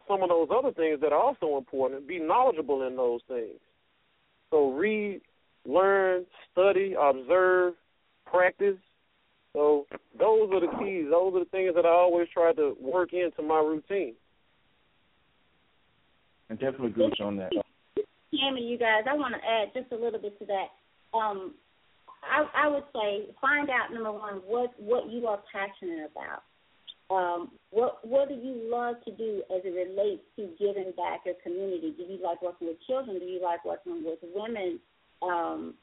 some 0.08 0.24
of 0.24 0.30
those 0.30 0.50
other 0.56 0.72
things 0.72 1.00
that 1.02 1.12
are 1.12 1.22
also 1.22 1.58
important. 1.58 2.08
Be 2.08 2.20
knowledgeable 2.20 2.86
in 2.88 2.96
those 2.96 3.22
things. 3.28 3.60
So 4.52 4.72
read, 4.72 5.22
learn, 5.66 6.26
study, 6.52 6.96
observe, 7.00 7.74
practice. 8.26 8.78
So 9.56 9.86
those 10.20 10.52
are 10.52 10.60
the 10.60 10.72
keys. 10.84 11.06
Those 11.10 11.34
are 11.34 11.40
the 11.40 11.50
things 11.50 11.74
that 11.76 11.86
I 11.86 11.90
always 11.90 12.28
try 12.34 12.52
to 12.54 12.76
work 12.82 13.14
into 13.14 13.42
my 13.42 13.60
routine. 13.60 14.14
And 16.50 16.60
definitely 16.60 16.90
agree 16.90 17.12
on 17.22 17.38
that. 17.38 17.52
Tammy, 18.36 18.62
you 18.62 18.78
guys, 18.78 19.08
I 19.10 19.16
want 19.16 19.34
to 19.34 19.40
add 19.40 19.72
just 19.74 19.92
a 19.94 19.96
little 19.96 20.20
bit 20.20 20.38
to 20.40 20.46
that. 20.46 21.18
Um, 21.18 21.56
I, 22.22 22.66
I 22.66 22.68
would 22.68 22.84
say 22.94 23.32
find 23.40 23.70
out 23.70 23.94
number 23.94 24.12
one 24.12 24.42
what 24.46 24.74
what 24.78 25.10
you 25.10 25.26
are 25.28 25.40
passionate 25.52 26.12
about. 26.12 26.44
Um, 27.10 27.52
what 27.70 28.06
what 28.06 28.28
do 28.28 28.36
you 28.36 28.68
love 28.70 28.96
to 29.06 29.12
do 29.12 29.42
as 29.56 29.62
it 29.64 29.72
relates 29.72 30.24
to 30.36 30.50
giving 30.60 30.92
back 30.98 31.22
your 31.26 31.36
community? 31.42 31.94
Do 31.96 32.04
you 32.04 32.20
like 32.22 32.42
working 32.42 32.68
with 32.68 32.78
children? 32.86 33.20
Do 33.20 33.26
you 33.26 33.42
like 33.42 33.64
working 33.64 34.04
with 34.04 34.20
women 34.36 34.80
um, 35.22 35.76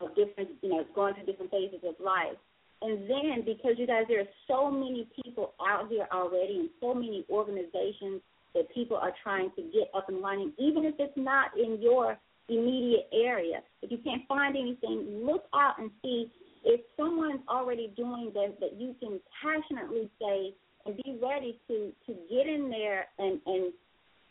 of 0.00 0.08
different, 0.16 0.50
you 0.60 0.70
know, 0.70 0.84
going 0.94 1.14
through 1.14 1.26
different 1.26 1.52
phases 1.52 1.80
of 1.86 1.94
life? 2.02 2.36
And 2.82 3.08
then 3.08 3.44
because 3.46 3.74
you 3.78 3.86
guys, 3.86 4.04
there 4.08 4.20
are 4.20 4.34
so 4.48 4.70
many 4.70 5.06
people 5.22 5.54
out 5.66 5.88
here 5.88 6.08
already, 6.12 6.60
and 6.60 6.68
so 6.80 6.92
many 6.94 7.24
organizations 7.30 8.20
that 8.54 8.72
people 8.74 8.96
are 8.96 9.12
trying 9.22 9.50
to 9.56 9.62
get 9.62 9.88
up 9.94 10.08
and 10.08 10.22
running, 10.22 10.52
even 10.58 10.84
if 10.84 10.94
it's 10.98 11.16
not 11.16 11.56
in 11.56 11.80
your 11.80 12.18
immediate 12.48 13.08
area. 13.12 13.62
If 13.82 13.90
you 13.90 13.98
can't 13.98 14.26
find 14.28 14.56
anything, 14.56 15.22
look 15.24 15.44
out 15.54 15.78
and 15.78 15.90
see 16.02 16.30
if 16.64 16.80
someone's 16.96 17.40
already 17.48 17.92
doing 17.96 18.30
this 18.34 18.52
that 18.60 18.78
you 18.78 18.94
can 19.00 19.20
passionately 19.42 20.10
say 20.20 20.54
and 20.84 20.96
be 20.96 21.18
ready 21.22 21.58
to 21.68 21.92
to 22.06 22.12
get 22.28 22.46
in 22.46 22.68
there 22.68 23.06
and 23.18 23.40
and 23.46 23.72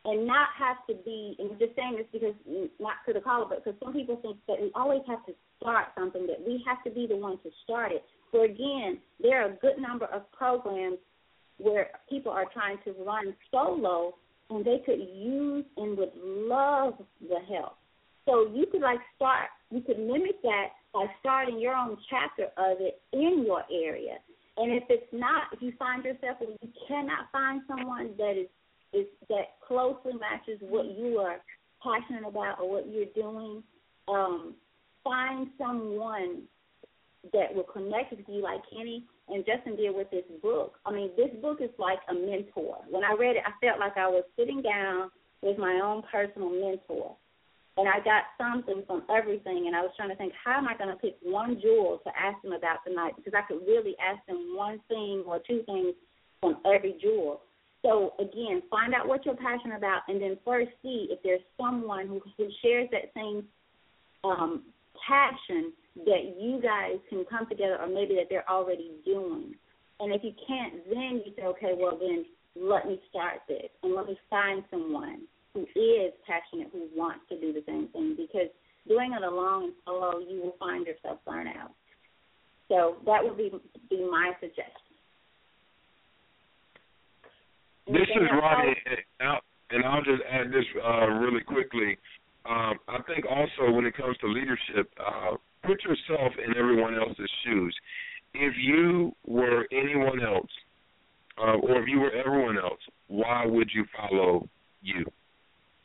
and 0.03 0.27
not 0.27 0.49
have 0.57 0.77
to 0.87 0.95
be 1.05 1.35
and 1.39 1.57
just 1.59 1.75
saying 1.75 1.95
this 1.97 2.07
because 2.11 2.35
mm, 2.49 2.69
not 2.79 2.95
to 3.07 3.13
the 3.13 3.21
caller, 3.21 3.45
but 3.47 3.63
because 3.63 3.79
some 3.83 3.93
people 3.93 4.17
think 4.21 4.37
that 4.47 4.59
we 4.59 4.71
always 4.75 5.01
have 5.07 5.25
to 5.25 5.33
start 5.61 5.87
something, 5.97 6.25
that 6.27 6.41
we 6.45 6.63
have 6.67 6.83
to 6.83 6.89
be 6.89 7.07
the 7.07 7.15
one 7.15 7.37
to 7.43 7.49
start 7.63 7.91
it. 7.91 8.03
So 8.31 8.43
again, 8.43 8.99
there 9.21 9.41
are 9.41 9.51
a 9.51 9.55
good 9.55 9.77
number 9.79 10.05
of 10.05 10.31
programs 10.31 10.97
where 11.57 11.89
people 12.09 12.31
are 12.31 12.45
trying 12.53 12.77
to 12.85 12.93
run 13.03 13.35
solo 13.51 14.15
and 14.49 14.65
they 14.65 14.81
could 14.85 14.99
use 14.99 15.65
and 15.77 15.97
would 15.97 16.11
love 16.15 16.93
the 17.21 17.39
help. 17.49 17.77
So 18.25 18.47
you 18.53 18.65
could 18.71 18.81
like 18.81 18.99
start, 19.15 19.49
you 19.69 19.81
could 19.81 19.99
mimic 19.99 20.41
that 20.43 20.67
by 20.93 21.05
starting 21.19 21.59
your 21.59 21.73
own 21.73 21.97
chapter 22.09 22.45
of 22.57 22.77
it 22.79 23.01
in 23.13 23.43
your 23.45 23.63
area. 23.71 24.17
And 24.57 24.73
if 24.73 24.83
it's 24.89 25.11
not, 25.11 25.43
if 25.53 25.61
you 25.61 25.73
find 25.79 26.03
yourself 26.03 26.37
and 26.41 26.57
you 26.61 26.69
cannot 26.87 27.31
find 27.31 27.61
someone 27.67 28.11
that 28.17 28.37
is 28.37 28.47
is 28.93 29.05
that 29.29 29.55
closely 29.65 30.11
matches 30.19 30.59
what 30.59 30.85
you 30.85 31.17
are 31.17 31.37
passionate 31.81 32.27
about 32.27 32.59
or 32.59 32.69
what 32.69 32.91
you're 32.91 33.05
doing, 33.15 33.63
um, 34.09 34.53
find 35.01 35.47
someone 35.57 36.43
that 37.33 37.53
will 37.53 37.63
connect 37.63 38.11
with 38.11 38.25
you, 38.27 38.41
like 38.41 38.61
Kenny 38.71 39.05
and 39.29 39.45
Justin 39.45 39.75
did 39.75 39.95
with 39.95 40.09
this 40.09 40.25
book. 40.41 40.75
I 40.85 40.91
mean, 40.91 41.11
this 41.15 41.29
book 41.41 41.59
is 41.61 41.69
like 41.77 41.99
a 42.09 42.13
mentor. 42.13 42.77
When 42.89 43.03
I 43.03 43.15
read 43.17 43.35
it, 43.35 43.43
I 43.45 43.53
felt 43.65 43.79
like 43.79 43.97
I 43.97 44.07
was 44.07 44.23
sitting 44.35 44.61
down 44.61 45.11
with 45.41 45.57
my 45.57 45.79
own 45.83 46.03
personal 46.11 46.49
mentor 46.49 47.15
and 47.77 47.87
I 47.87 48.03
got 48.03 48.23
something 48.37 48.83
from 48.85 49.03
everything. 49.09 49.65
And 49.67 49.75
I 49.75 49.81
was 49.81 49.91
trying 49.95 50.09
to 50.09 50.15
think, 50.15 50.33
how 50.43 50.57
am 50.57 50.67
I 50.67 50.75
going 50.77 50.89
to 50.89 50.95
pick 50.95 51.17
one 51.21 51.59
jewel 51.61 52.01
to 52.03 52.11
ask 52.17 52.41
them 52.41 52.53
about 52.53 52.79
tonight? 52.85 53.13
Because 53.15 53.33
I 53.35 53.47
could 53.47 53.61
really 53.65 53.95
ask 54.01 54.25
them 54.27 54.53
one 54.55 54.79
thing 54.87 55.23
or 55.25 55.39
two 55.47 55.63
things 55.65 55.93
from 56.41 56.57
every 56.65 56.97
jewel. 57.01 57.41
So 57.81 58.13
again, 58.19 58.61
find 58.69 58.93
out 58.93 59.07
what 59.07 59.25
you're 59.25 59.35
passionate 59.35 59.77
about, 59.77 60.01
and 60.07 60.21
then 60.21 60.37
first 60.45 60.69
see 60.83 61.07
if 61.09 61.19
there's 61.23 61.41
someone 61.57 62.07
who, 62.07 62.21
who 62.37 62.47
shares 62.61 62.87
that 62.91 63.11
same 63.15 63.43
um, 64.23 64.63
passion 65.07 65.73
that 65.95 66.35
you 66.39 66.61
guys 66.61 66.97
can 67.09 67.25
come 67.29 67.47
together, 67.47 67.77
or 67.79 67.87
maybe 67.87 68.15
that 68.15 68.27
they're 68.29 68.49
already 68.49 68.91
doing. 69.05 69.55
And 69.99 70.13
if 70.13 70.23
you 70.23 70.33
can't, 70.47 70.83
then 70.89 71.21
you 71.25 71.33
say, 71.35 71.43
okay, 71.43 71.73
well 71.77 71.97
then 71.99 72.25
let 72.55 72.87
me 72.87 72.99
start 73.09 73.41
this, 73.47 73.69
and 73.83 73.93
let 73.95 74.07
me 74.07 74.17
find 74.29 74.63
someone 74.71 75.21
who 75.53 75.61
is 75.61 76.13
passionate, 76.25 76.69
who 76.71 76.87
wants 76.95 77.25
to 77.29 77.39
do 77.39 77.51
the 77.53 77.63
same 77.67 77.87
thing, 77.89 78.15
because 78.17 78.47
doing 78.87 79.13
it 79.13 79.23
alone 79.23 79.65
and 79.65 79.73
solo, 79.85 80.19
you 80.19 80.41
will 80.41 80.55
find 80.59 80.87
yourself 80.87 81.19
burnt 81.25 81.49
out. 81.49 81.71
So 82.67 82.95
that 83.05 83.23
would 83.23 83.37
be 83.37 83.51
be 83.89 84.07
my 84.09 84.31
suggestion. 84.39 84.95
This 87.87 88.07
is 88.15 88.29
Ronnie, 88.31 88.75
and 89.19 89.83
I'll 89.85 90.03
just 90.03 90.21
add 90.31 90.47
this 90.47 90.63
uh, 90.81 91.07
really 91.07 91.43
quickly. 91.43 91.97
Um, 92.45 92.79
I 92.87 92.99
think 93.05 93.25
also 93.29 93.71
when 93.71 93.85
it 93.85 93.95
comes 93.97 94.17
to 94.19 94.27
leadership, 94.27 94.89
uh, 94.99 95.35
put 95.63 95.83
yourself 95.83 96.33
in 96.43 96.57
everyone 96.57 96.95
else's 96.95 97.29
shoes. 97.43 97.75
If 98.33 98.53
you 98.57 99.11
were 99.25 99.67
anyone 99.71 100.21
else, 100.23 100.49
uh, 101.37 101.57
or 101.57 101.81
if 101.81 101.87
you 101.87 101.99
were 101.99 102.11
everyone 102.11 102.57
else, 102.57 102.79
why 103.07 103.45
would 103.45 103.69
you 103.73 103.85
follow 103.95 104.47
you? 104.81 105.05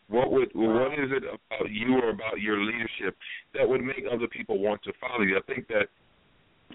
What 0.09 0.31
would 0.31 0.51
what 0.55 0.93
is 0.93 1.11
it 1.11 1.25
about 1.25 1.71
you 1.71 1.97
or 1.97 2.11
about 2.11 2.41
your 2.41 2.63
leadership 2.63 3.17
that 3.55 3.69
would 3.69 3.83
make 3.83 4.05
other 4.11 4.29
people 4.29 4.61
want 4.61 4.83
to 4.85 4.93
follow 5.01 5.23
you? 5.23 5.37
I 5.37 5.53
think 5.53 5.67
that 5.69 5.89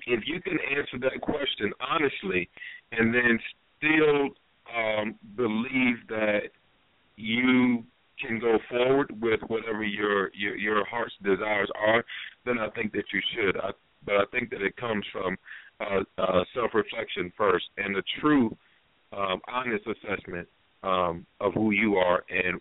if 0.05 0.23
you 0.25 0.41
can 0.41 0.57
answer 0.77 0.99
that 0.99 1.21
question 1.21 1.71
honestly, 1.79 2.49
and 2.91 3.13
then 3.13 3.39
still 3.77 4.29
um, 4.75 5.15
believe 5.35 5.97
that 6.09 6.49
you 7.15 7.83
can 8.25 8.39
go 8.39 8.57
forward 8.69 9.11
with 9.21 9.39
whatever 9.47 9.83
your 9.83 10.31
your, 10.33 10.55
your 10.55 10.85
heart's 10.85 11.13
desires 11.23 11.69
are, 11.79 12.03
then 12.45 12.59
I 12.59 12.69
think 12.71 12.91
that 12.93 13.05
you 13.13 13.21
should. 13.35 13.57
I, 13.57 13.71
but 14.05 14.15
I 14.15 14.23
think 14.31 14.49
that 14.51 14.61
it 14.61 14.75
comes 14.77 15.05
from 15.11 15.37
uh, 15.79 16.03
uh, 16.17 16.43
self-reflection 16.53 17.31
first 17.37 17.65
and 17.77 17.95
a 17.97 18.01
true, 18.19 18.55
um, 19.13 19.41
honest 19.47 19.85
assessment 19.85 20.47
um, 20.83 21.25
of 21.39 21.53
who 21.53 21.71
you 21.71 21.95
are 21.95 22.23
and 22.29 22.59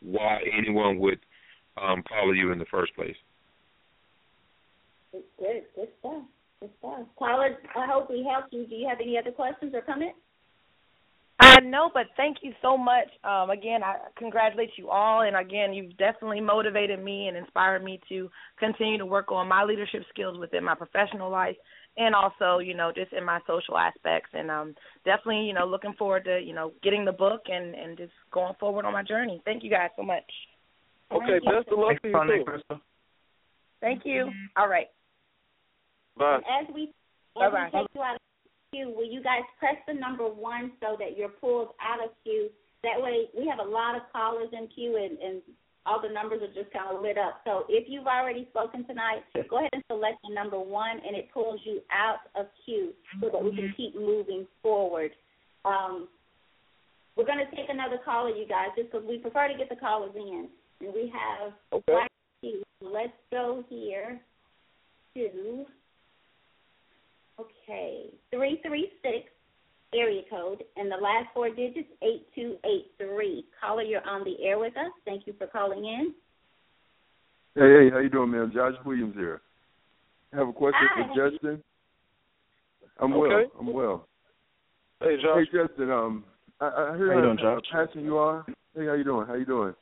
why 0.00 0.38
anyone 0.56 0.98
would 0.98 1.18
um, 1.80 2.02
follow 2.08 2.32
you 2.32 2.52
in 2.52 2.58
the 2.58 2.64
first 2.70 2.94
place. 2.94 3.16
Good, 5.12 5.62
good 5.74 5.88
stuff. 6.00 6.22
Good 6.60 6.70
stuff. 6.78 7.00
Tyler, 7.18 7.56
I 7.76 7.86
hope 7.86 8.10
we 8.10 8.26
helped 8.28 8.52
you. 8.52 8.66
Do 8.66 8.74
you 8.74 8.88
have 8.88 8.98
any 9.00 9.18
other 9.18 9.30
questions 9.30 9.72
or 9.74 9.82
comments? 9.82 10.18
I 11.40 11.60
know, 11.60 11.90
but 11.92 12.06
thank 12.16 12.38
you 12.42 12.52
so 12.60 12.76
much. 12.76 13.06
Um, 13.22 13.50
again, 13.50 13.82
I 13.82 13.96
congratulate 14.16 14.70
you 14.76 14.90
all, 14.90 15.22
and 15.22 15.36
again, 15.36 15.72
you've 15.72 15.96
definitely 15.96 16.40
motivated 16.40 17.02
me 17.02 17.28
and 17.28 17.36
inspired 17.36 17.84
me 17.84 18.00
to 18.08 18.28
continue 18.58 18.98
to 18.98 19.06
work 19.06 19.30
on 19.30 19.48
my 19.48 19.62
leadership 19.62 20.02
skills 20.10 20.38
within 20.38 20.64
my 20.64 20.74
professional 20.74 21.30
life, 21.30 21.56
and 21.96 22.14
also, 22.14 22.58
you 22.58 22.74
know, 22.74 22.90
just 22.94 23.12
in 23.12 23.24
my 23.24 23.38
social 23.46 23.78
aspects. 23.78 24.30
And 24.32 24.50
um, 24.50 24.74
definitely, 25.04 25.44
you 25.46 25.54
know, 25.54 25.66
looking 25.66 25.94
forward 25.94 26.24
to 26.24 26.40
you 26.40 26.54
know 26.54 26.72
getting 26.82 27.04
the 27.04 27.12
book 27.12 27.42
and 27.46 27.74
and 27.74 27.96
just 27.96 28.12
going 28.32 28.54
forward 28.58 28.84
on 28.84 28.92
my 28.92 29.04
journey. 29.04 29.40
Thank 29.44 29.62
you 29.62 29.70
guys 29.70 29.90
so 29.96 30.02
much. 30.02 30.24
Okay, 31.12 31.38
best 31.44 31.68
of 31.70 31.78
luck 31.78 32.02
to 32.02 32.08
you 32.08 32.44
too. 32.44 32.76
Thank 33.80 34.02
you. 34.04 34.30
All 34.56 34.68
right. 34.68 34.88
Bye. 36.16 36.38
As 36.38 36.66
we 36.74 36.92
as 37.40 37.52
we 37.52 37.78
take 37.78 37.88
you 37.94 38.02
out 38.02 38.16
of 38.16 38.17
queue, 38.72 38.92
will 38.94 39.08
you 39.08 39.22
guys 39.22 39.42
press 39.58 39.76
the 39.86 39.94
number 39.94 40.24
one 40.24 40.72
so 40.80 40.96
that 40.98 41.16
you're 41.16 41.28
pulled 41.28 41.70
out 41.80 42.04
of 42.04 42.10
queue? 42.24 42.50
That 42.82 43.00
way, 43.00 43.26
we 43.36 43.48
have 43.48 43.58
a 43.58 43.68
lot 43.68 43.96
of 43.96 44.02
callers 44.12 44.48
in 44.52 44.68
queue, 44.68 44.96
and, 44.96 45.18
and 45.18 45.42
all 45.84 46.00
the 46.00 46.12
numbers 46.12 46.40
are 46.42 46.54
just 46.54 46.72
kind 46.72 46.94
of 46.94 47.02
lit 47.02 47.18
up. 47.18 47.40
So 47.44 47.64
if 47.68 47.88
you've 47.88 48.06
already 48.06 48.46
spoken 48.50 48.86
tonight, 48.86 49.22
go 49.48 49.58
ahead 49.58 49.70
and 49.72 49.82
select 49.90 50.18
the 50.26 50.34
number 50.34 50.58
one, 50.60 51.00
and 51.06 51.16
it 51.16 51.28
pulls 51.32 51.60
you 51.64 51.80
out 51.90 52.28
of 52.38 52.46
queue 52.64 52.92
so 53.20 53.30
that 53.32 53.42
we 53.42 53.50
can 53.50 53.74
keep 53.76 53.94
moving 53.96 54.46
forward. 54.62 55.10
Um, 55.64 56.08
we're 57.16 57.26
going 57.26 57.38
to 57.38 57.56
take 57.56 57.68
another 57.68 57.98
caller, 58.04 58.30
you 58.30 58.46
guys, 58.46 58.68
just 58.76 58.92
because 58.92 59.06
we 59.08 59.18
prefer 59.18 59.48
to 59.48 59.58
get 59.58 59.68
the 59.68 59.76
callers 59.76 60.12
in. 60.14 60.48
And 60.80 60.94
we 60.94 61.12
have 61.12 61.52
Okay. 61.72 62.06
Let's 62.80 63.12
go 63.32 63.64
here 63.68 64.20
to 65.14 65.66
okay 67.40 68.06
three 68.32 68.60
three 68.66 68.90
six 69.02 69.30
area 69.94 70.22
code 70.28 70.62
and 70.76 70.90
the 70.90 70.96
last 70.96 71.26
four 71.32 71.48
digits 71.48 71.88
eight 72.02 72.26
two 72.34 72.56
eight 72.64 72.92
three. 72.98 73.44
Caller, 73.60 73.82
you're 73.82 74.06
on 74.06 74.24
the 74.24 74.36
air 74.44 74.58
with 74.58 74.76
us. 74.76 74.92
Thank 75.04 75.26
you 75.26 75.34
for 75.38 75.46
calling 75.46 75.84
in. 75.84 76.14
Hey, 77.54 77.84
hey, 77.84 77.90
how 77.90 77.98
you 77.98 78.10
doing, 78.10 78.30
man? 78.30 78.52
Josh 78.54 78.74
Williams 78.84 79.14
here. 79.16 79.40
I 80.32 80.36
have 80.36 80.48
a 80.48 80.52
question 80.52 80.88
Hi. 80.94 81.02
for 81.02 81.30
Justin. 81.30 81.62
I'm 83.00 83.12
Okay. 83.12 83.20
well. 83.20 83.44
I'm 83.58 83.72
well. 83.72 84.08
Hey, 85.00 85.16
Josh. 85.22 85.46
Hey, 85.50 85.58
Justin. 85.58 85.90
Um, 85.90 86.24
I, 86.60 86.66
I 86.66 86.70
heard 86.96 87.10
How 87.10 87.16
you 87.16 87.20
how, 87.20 87.34
doing, 87.34 87.38
how 87.38 87.60
passionate 87.86 88.04
you 88.04 88.16
are. 88.18 88.44
Hey, 88.74 88.86
how 88.86 88.94
you 88.94 89.04
doing? 89.04 89.26
How 89.26 89.34
you 89.34 89.46
doing? 89.46 89.74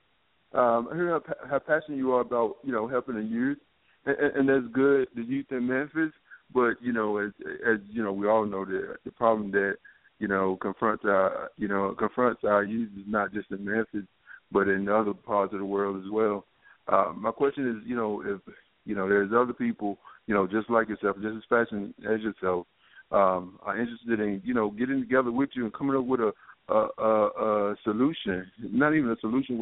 Um, 0.53 0.89
I 0.91 0.95
heard 0.95 1.23
how, 1.27 1.49
how 1.49 1.59
passionate 1.59 1.97
you 1.97 2.13
are 2.13 2.21
about 2.21 2.57
you 2.63 2.73
know 2.73 2.87
helping 2.87 3.17
the 3.17 3.23
youth, 3.23 3.59
and, 4.05 4.17
and, 4.17 4.37
and 4.37 4.49
that's 4.49 4.75
good. 4.75 5.09
The 5.15 5.23
youth 5.23 5.47
in 5.51 5.67
Memphis, 5.67 6.13
but 6.53 6.75
you 6.81 6.93
know, 6.93 7.19
as 7.19 7.33
as 7.67 7.79
you 7.91 8.03
know, 8.03 8.13
we 8.13 8.29
all 8.29 8.47
know 8.47 8.65
the 8.65 8.97
the 9.05 9.11
problem 9.11 9.51
that 9.53 9.77
you 10.19 10.29
know 10.29 10.59
confronts 10.61 11.05
our 11.05 11.51
you 11.57 11.69
know 11.69 11.95
confronts 11.99 12.43
our 12.45 12.65
is 12.65 12.89
not 13.07 13.33
just 13.33 13.51
in 13.51 13.65
Memphis, 13.65 14.07
but 14.53 14.69
in 14.69 14.89
other 14.89 15.15
parts 15.15 15.53
of 15.53 15.61
the 15.61 15.65
world 15.65 16.03
as 16.05 16.11
well. 16.11 16.45
Uh, 16.89 17.13
my 17.17 17.31
question 17.31 17.69
is, 17.69 17.89
you 17.89 17.97
know, 17.97 18.23
if 18.25 18.41
you 18.85 18.95
know 18.95 19.09
there's 19.09 19.33
other 19.35 19.53
people, 19.53 19.99
you 20.27 20.35
know, 20.35 20.47
just 20.47 20.71
like 20.71 20.89
yourself, 20.89 21.17
just 21.21 21.37
as 21.37 21.43
passionate 21.51 21.95
as 22.09 22.21
yourself, 22.21 22.67
um, 23.11 23.59
are 23.63 23.79
interested 23.79 24.21
in 24.21 24.41
you 24.45 24.55
know 24.55 24.71
getting 24.71 25.01
together 25.01 25.33
with 25.33 25.51
you 25.55 25.65
and 25.65 25.75
coming 25.75 25.97
up 25.97 26.05
with 26.05 26.21
a 26.21 26.33
a, 26.69 26.87
a, 26.99 27.71
a 27.71 27.77
solution, 27.85 28.51
not 28.59 28.95
even 28.95 29.11
a 29.11 29.17
solution, 29.21 29.57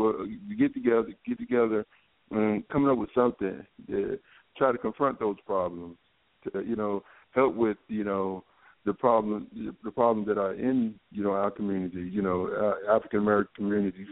you 0.47 0.56
get 0.56 0.73
together, 0.73 1.09
get 1.27 1.39
together, 1.39 1.85
and 2.31 2.66
coming 2.69 2.89
up 2.89 2.97
with 2.97 3.11
something 3.15 3.65
to 3.89 4.19
try 4.56 4.73
to 4.73 4.78
confront 4.78 5.19
those 5.20 5.36
problems, 5.47 5.97
to 6.45 6.62
you 6.62 6.77
know 6.77 7.03
help 7.33 7.55
with 7.55 7.79
you 7.89 8.05
know 8.05 8.45
the 8.85 8.93
problem 8.93 9.49
the 9.83 9.91
problems 9.91 10.29
that 10.29 10.39
are 10.39 10.55
in 10.55 10.95
you 11.11 11.23
know 11.23 11.33
our 11.33 11.51
community, 11.51 12.09
you 12.11 12.23
know 12.23 12.49
uh, 12.49 12.95
African 12.97 13.21
American 13.21 13.53
communities. 13.57 14.07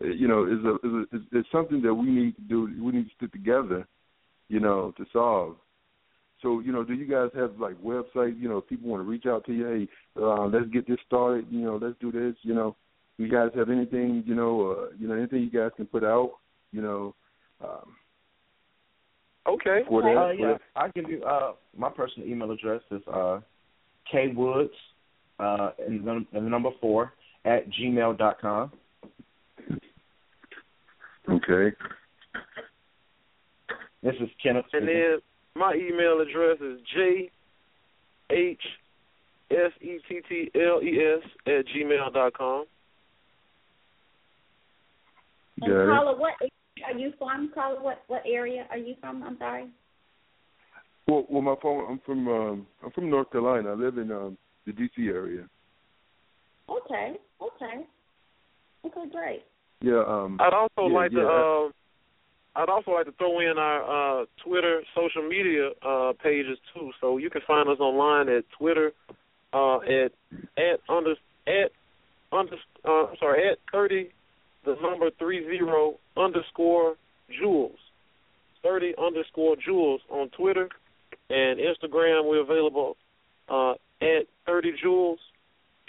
Uh, 0.00 0.06
You 0.06 0.26
know, 0.26 0.46
is 0.46 0.64
a, 0.64 0.74
is 0.86 1.06
a, 1.12 1.38
is 1.38 1.46
something 1.52 1.82
that 1.82 1.94
we 1.94 2.06
need 2.06 2.34
to 2.36 2.42
do. 2.42 2.58
We 2.82 2.92
need 2.92 3.08
to 3.08 3.14
stick 3.16 3.32
together, 3.32 3.86
you 4.48 4.58
know, 4.58 4.92
to 4.96 5.04
solve. 5.12 5.56
So, 6.40 6.60
you 6.60 6.72
know, 6.72 6.82
do 6.82 6.94
you 6.94 7.06
guys 7.06 7.30
have 7.34 7.52
like 7.60 7.76
websites? 7.82 8.40
You 8.40 8.48
know, 8.48 8.58
if 8.58 8.66
people 8.68 8.88
want 8.88 9.02
to 9.02 9.08
reach 9.08 9.26
out 9.26 9.44
to 9.46 9.52
you, 9.52 9.66
hey, 9.66 9.88
uh, 10.20 10.46
let's 10.46 10.70
get 10.72 10.88
this 10.88 10.98
started. 11.06 11.46
You 11.50 11.62
know, 11.66 11.78
let's 11.80 11.98
do 12.00 12.10
this. 12.10 12.34
You 12.42 12.54
know, 12.54 12.74
you 13.18 13.28
guys 13.28 13.50
have 13.54 13.70
anything? 13.70 14.24
You 14.26 14.34
know, 14.34 14.52
uh, 14.72 14.86
you 14.98 15.06
know, 15.06 15.14
anything 15.14 15.42
you 15.42 15.50
guys 15.50 15.70
can 15.76 15.86
put 15.86 16.04
out? 16.04 16.32
You 16.72 16.82
know, 16.82 17.14
um, 17.62 17.94
Okay. 19.46 19.80
for 19.88 20.02
that. 20.02 20.16
Uh, 20.16 20.30
yeah, 20.30 20.46
that- 20.52 20.60
I'll 20.76 20.92
give 20.92 21.10
you 21.10 21.22
uh 21.24 21.52
my 21.76 21.90
personal 21.90 22.28
email 22.28 22.50
address 22.50 22.82
is 22.90 23.02
uh 23.12 23.40
K 24.10 24.28
Woods 24.28 24.70
uh 25.38 25.70
and 25.86 26.04
the, 26.06 26.24
and 26.32 26.46
the 26.46 26.50
number 26.50 26.70
four 26.80 27.12
at 27.44 27.68
gmail 27.70 28.18
dot 28.18 28.40
com. 28.40 28.72
Okay. 31.28 31.76
This 34.02 34.14
is 34.20 34.28
Kenneth. 34.42 34.64
And 34.72 34.84
speaking. 34.84 34.86
then 34.86 35.18
my 35.54 35.74
email 35.74 36.20
address 36.20 36.58
is 36.60 36.80
j 36.94 37.30
h 38.30 38.62
s 39.50 39.72
e 39.80 39.98
t 40.08 40.20
t 40.28 40.50
l 40.54 40.82
e 40.82 41.00
s 41.00 41.22
at 41.46 41.64
gmail 41.66 42.12
dot 42.12 42.32
com. 42.34 42.64
And 45.60 45.88
Got 45.88 46.18
what 46.18 46.32
are 46.84 46.98
you 46.98 47.12
from? 47.18 47.50
Caller, 47.54 47.82
what 47.82 48.02
what 48.08 48.22
area 48.26 48.66
are 48.70 48.78
you 48.78 48.94
from? 49.00 49.22
I'm 49.22 49.38
sorry. 49.38 49.68
Well, 51.08 51.26
well, 51.28 51.42
my 51.42 51.54
phone. 51.60 51.84
I'm 51.90 52.00
from 52.04 52.28
um, 52.28 52.66
I'm 52.84 52.90
from 52.92 53.10
North 53.10 53.30
Carolina. 53.30 53.70
I 53.70 53.74
live 53.74 53.98
in 53.98 54.10
um, 54.12 54.38
the 54.66 54.72
D.C. 54.72 55.08
area. 55.08 55.48
Okay, 56.68 57.14
okay, 57.40 57.86
okay, 58.86 59.10
great. 59.10 59.42
Yeah. 59.80 60.04
Um, 60.06 60.38
I'd 60.40 60.54
also 60.54 60.88
yeah, 60.88 60.94
like 60.94 61.12
yeah, 61.12 61.22
to 61.22 61.26
I- 61.26 61.64
um 61.66 61.72
I'd 62.54 62.68
also 62.68 62.90
like 62.92 63.06
to 63.06 63.12
throw 63.12 63.40
in 63.40 63.58
our 63.58 64.22
uh 64.22 64.24
Twitter 64.44 64.82
social 64.94 65.28
media 65.28 65.70
uh 65.82 66.12
pages 66.22 66.58
too. 66.74 66.90
So 67.00 67.18
you 67.18 67.30
can 67.30 67.42
find 67.46 67.68
us 67.68 67.80
online 67.80 68.28
at 68.28 68.44
Twitter 68.58 68.92
uh 69.52 69.78
at 69.78 70.12
at 70.56 70.80
under 70.88 71.14
at 71.46 71.72
under 72.30 72.54
uh 72.84 73.06
I'm 73.06 73.16
sorry, 73.18 73.50
at 73.50 73.58
thirty 73.72 74.10
the 74.64 74.76
number 74.80 75.10
three 75.18 75.44
zero 75.44 75.94
underscore 76.16 76.94
jewels. 77.40 77.78
Thirty 78.62 78.94
underscore 79.02 79.56
jewels 79.56 80.00
on 80.10 80.28
Twitter 80.30 80.68
and 81.30 81.58
Instagram 81.58 82.28
we're 82.28 82.40
available 82.42 82.96
uh 83.48 83.72
at 84.00 84.26
thirty 84.46 84.72
jewels 84.80 85.18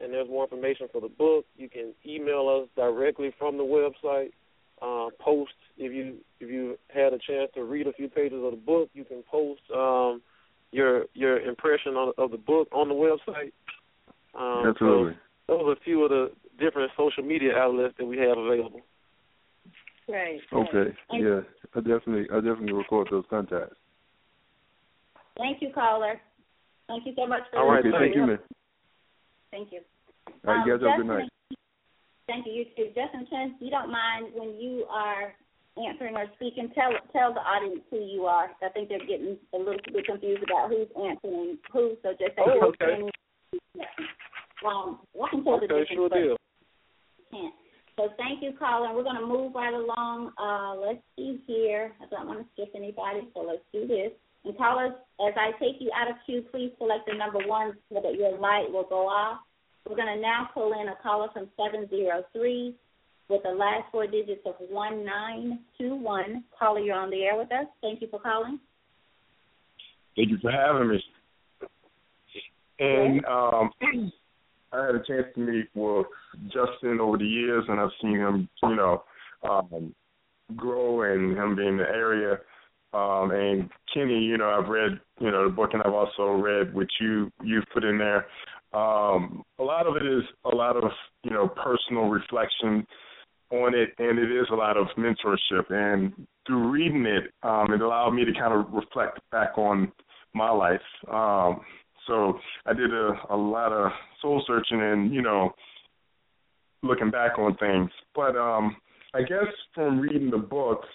And 0.00 0.12
there's 0.12 0.28
more 0.28 0.44
information 0.44 0.88
for 0.92 1.00
the 1.00 1.08
book. 1.08 1.46
You 1.56 1.68
can 1.68 1.94
email 2.04 2.62
us 2.62 2.68
directly 2.76 3.32
from 3.38 3.56
the 3.56 3.64
website. 3.64 4.30
Uh, 4.82 5.08
post 5.18 5.54
if 5.78 5.90
you 5.90 6.16
if 6.38 6.50
you 6.50 6.78
had 6.94 7.14
a 7.14 7.18
chance 7.18 7.50
to 7.54 7.64
read 7.64 7.86
a 7.86 7.94
few 7.94 8.10
pages 8.10 8.38
of 8.44 8.50
the 8.50 8.58
book, 8.58 8.90
you 8.92 9.04
can 9.04 9.22
post 9.22 9.62
um, 9.74 10.20
your 10.70 11.06
your 11.14 11.40
impression 11.40 11.94
on, 11.94 12.12
of 12.18 12.30
the 12.30 12.36
book 12.36 12.68
on 12.72 12.88
the 12.88 12.94
website. 12.94 13.52
Um, 14.34 14.64
so 14.64 14.68
Absolutely. 14.68 15.16
those 15.48 15.62
are 15.62 15.72
a 15.72 15.80
few 15.82 16.04
of 16.04 16.10
the 16.10 16.32
different 16.58 16.90
social 16.94 17.22
media 17.22 17.56
outlets 17.56 17.94
that 17.98 18.04
we 18.04 18.18
have 18.18 18.36
available. 18.36 18.82
Great. 20.06 20.40
Okay. 20.52 20.94
And 21.10 21.24
Yeah. 21.24 21.40
I 21.74 21.80
definitely, 21.80 22.26
I 22.30 22.36
definitely 22.36 22.72
record 22.72 23.08
those 23.10 23.24
contacts. 23.28 23.76
Thank 25.36 25.60
you, 25.60 25.70
caller. 25.74 26.20
Thank 26.86 27.06
you 27.06 27.12
so 27.16 27.26
much 27.26 27.42
for 27.50 27.58
All 27.58 27.70
right, 27.70 27.82
Thank 27.82 28.14
you, 28.14 28.26
man. 28.26 28.38
Thank 29.50 29.72
you. 29.72 29.80
All 30.46 30.54
right. 30.54 30.66
You 30.66 30.74
Um, 30.74 30.80
guys 30.80 30.88
have 30.88 31.00
a 31.00 31.02
good 31.02 31.06
night. 31.06 31.28
Thank 32.26 32.46
you. 32.46 32.52
You 32.52 32.64
too. 32.76 32.88
Justin, 32.94 33.26
since 33.30 33.54
you 33.60 33.70
don't 33.70 33.90
mind 33.90 34.34
when 34.34 34.56
you 34.56 34.84
are 34.90 35.32
answering 35.76 36.16
or 36.16 36.26
speaking, 36.34 36.70
tell 36.74 36.90
tell 37.12 37.32
the 37.32 37.40
audience 37.40 37.82
who 37.90 37.98
you 38.04 38.26
are. 38.26 38.50
I 38.62 38.68
think 38.70 38.88
they're 38.88 38.98
getting 39.06 39.36
a 39.54 39.58
little 39.58 39.78
bit 39.92 40.06
confused 40.06 40.42
about 40.42 40.70
who's 40.70 40.88
answering 40.96 41.58
who. 41.72 41.96
So 42.02 42.10
just 42.18 42.34
say 42.34 42.42
Oh, 42.44 42.72
okay. 42.74 43.02
Um, 44.66 44.98
I 45.22 45.28
can 45.30 45.44
tell 45.44 45.60
the 45.60 45.66
Okay, 45.66 45.84
difference, 45.84 45.88
sure 45.92 46.08
deal. 46.08 46.36
can't. 47.30 47.54
So 47.96 48.08
thank 48.18 48.42
you, 48.42 48.52
caller. 48.58 48.94
We're 48.94 49.04
going 49.04 49.20
to 49.20 49.26
move 49.26 49.54
right 49.54 49.72
along. 49.72 50.32
Uh, 50.36 50.74
let's 50.80 51.00
see 51.16 51.40
here. 51.46 51.92
I 52.02 52.06
don't 52.10 52.26
want 52.26 52.40
to 52.40 52.46
skip 52.52 52.72
anybody, 52.74 53.28
so 53.34 53.40
let's 53.40 53.62
do 53.72 53.86
this. 53.86 54.12
And 54.46 54.56
callers, 54.56 54.92
as 55.26 55.34
I 55.36 55.50
take 55.58 55.80
you 55.80 55.90
out 55.94 56.08
of 56.08 56.16
queue, 56.24 56.44
please 56.52 56.70
select 56.78 57.06
the 57.06 57.18
number 57.18 57.40
one 57.46 57.74
so 57.92 58.00
that 58.00 58.14
your 58.14 58.38
light 58.38 58.70
will 58.70 58.86
go 58.88 59.08
off. 59.08 59.40
We're 59.88 59.96
going 59.96 60.14
to 60.14 60.20
now 60.20 60.48
pull 60.54 60.72
in 60.80 60.88
a 60.88 60.94
caller 61.02 61.28
from 61.32 61.48
703 61.56 62.74
with 63.28 63.42
the 63.42 63.50
last 63.50 63.90
four 63.90 64.06
digits 64.06 64.42
of 64.46 64.54
1921. 64.70 66.44
Caller, 66.56 66.80
you're 66.80 66.96
on 66.96 67.10
the 67.10 67.22
air 67.22 67.36
with 67.36 67.50
us. 67.50 67.66
Thank 67.80 68.00
you 68.00 68.08
for 68.08 68.20
calling. 68.20 68.60
Thank 70.14 70.30
you 70.30 70.38
for 70.40 70.52
having 70.52 70.90
me. 70.90 71.02
And 72.78 73.24
um, 73.26 73.70
I 74.72 74.86
had 74.86 74.94
a 74.94 75.02
chance 75.06 75.26
to 75.34 75.40
meet 75.40 75.68
with 75.74 76.06
Justin 76.46 77.00
over 77.00 77.18
the 77.18 77.26
years, 77.26 77.64
and 77.68 77.80
I've 77.80 77.90
seen 78.00 78.16
him, 78.16 78.48
you 78.62 78.76
know, 78.76 79.02
um, 79.48 79.94
grow 80.54 81.02
and 81.02 81.36
him 81.36 81.56
being 81.56 81.68
in 81.70 81.76
the 81.78 81.84
area. 81.84 82.38
Um, 82.96 83.30
and 83.30 83.70
Kenny, 83.92 84.18
you 84.18 84.38
know, 84.38 84.48
I've 84.48 84.68
read, 84.68 84.98
you 85.20 85.30
know, 85.30 85.48
the 85.48 85.54
book, 85.54 85.70
and 85.74 85.82
I've 85.82 85.92
also 85.92 86.30
read 86.30 86.74
what 86.74 86.86
you 87.00 87.30
you've 87.42 87.64
put 87.74 87.84
in 87.84 87.98
there. 87.98 88.26
Um, 88.72 89.42
a 89.58 89.62
lot 89.62 89.86
of 89.86 89.96
it 89.96 90.06
is 90.06 90.22
a 90.50 90.54
lot 90.54 90.76
of 90.76 90.90
you 91.22 91.30
know 91.30 91.48
personal 91.48 92.08
reflection 92.08 92.86
on 93.50 93.74
it, 93.74 93.90
and 93.98 94.18
it 94.18 94.32
is 94.32 94.46
a 94.50 94.54
lot 94.54 94.76
of 94.76 94.86
mentorship. 94.98 95.70
And 95.70 96.26
through 96.46 96.70
reading 96.70 97.06
it, 97.06 97.32
um, 97.42 97.72
it 97.72 97.80
allowed 97.80 98.10
me 98.10 98.24
to 98.24 98.32
kind 98.32 98.54
of 98.54 98.72
reflect 98.72 99.20
back 99.30 99.58
on 99.58 99.92
my 100.34 100.50
life. 100.50 100.80
Um, 101.10 101.60
so 102.06 102.38
I 102.66 102.72
did 102.72 102.92
a, 102.92 103.12
a 103.30 103.36
lot 103.36 103.72
of 103.72 103.90
soul 104.22 104.42
searching 104.46 104.80
and 104.80 105.12
you 105.12 105.22
know 105.22 105.52
looking 106.82 107.10
back 107.10 107.38
on 107.38 107.56
things. 107.56 107.90
But 108.14 108.36
um, 108.36 108.76
I 109.14 109.20
guess 109.20 109.48
from 109.74 110.00
reading 110.00 110.30
the 110.30 110.38
books, 110.38 110.88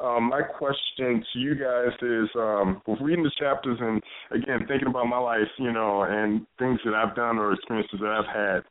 um, 0.00 0.30
my 0.30 0.42
question 0.42 1.24
to 1.32 1.38
you 1.38 1.54
guys 1.54 1.92
is, 2.02 2.28
um, 2.36 2.82
with 2.86 3.00
reading 3.00 3.22
the 3.24 3.30
chapters 3.38 3.78
and 3.80 4.02
again 4.32 4.66
thinking 4.66 4.88
about 4.88 5.06
my 5.06 5.18
life, 5.18 5.48
you 5.58 5.72
know, 5.72 6.02
and 6.02 6.46
things 6.58 6.80
that 6.84 6.94
I've 6.94 7.14
done 7.14 7.38
or 7.38 7.52
experiences 7.52 8.00
that 8.00 8.08
I've 8.08 8.26
had, 8.34 8.64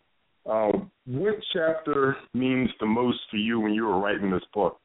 um, 0.52 0.92
what 1.06 1.36
chapter 1.54 2.18
means 2.34 2.70
the 2.80 2.86
most 2.86 3.20
to 3.32 3.38
you 3.38 3.60
when 3.60 3.74
you 3.74 3.86
were 3.86 4.00
writing 4.00 4.32
this 4.32 4.44
book? 4.54 4.80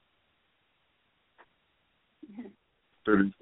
Thirty 3.05 3.33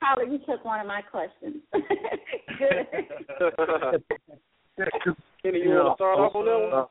Probably 0.00 0.32
you 0.32 0.38
took 0.38 0.64
one 0.64 0.80
of 0.80 0.86
my 0.86 1.02
questions. 1.02 1.62
good. 2.58 4.02
Kenny, 5.42 5.58
you, 5.58 5.64
you 5.64 5.70
want 5.70 5.92
to 5.92 5.94
start 5.96 6.18
off 6.18 6.34
on 6.34 6.44
that 6.46 6.76
one? 6.76 6.86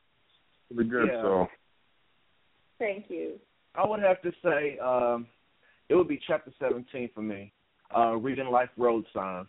Really 0.70 0.88
good. 0.88 1.08
Yeah. 1.12 1.22
So. 1.22 1.46
Thank 2.78 3.06
you. 3.08 3.34
I 3.74 3.86
would 3.86 4.00
have 4.00 4.20
to 4.22 4.32
say 4.42 4.78
um, 4.78 5.26
it 5.88 5.94
would 5.94 6.08
be 6.08 6.20
chapter 6.26 6.52
17 6.58 7.10
for 7.14 7.22
me, 7.22 7.52
uh, 7.96 8.16
reading 8.16 8.50
life 8.50 8.70
road 8.76 9.04
signs. 9.14 9.48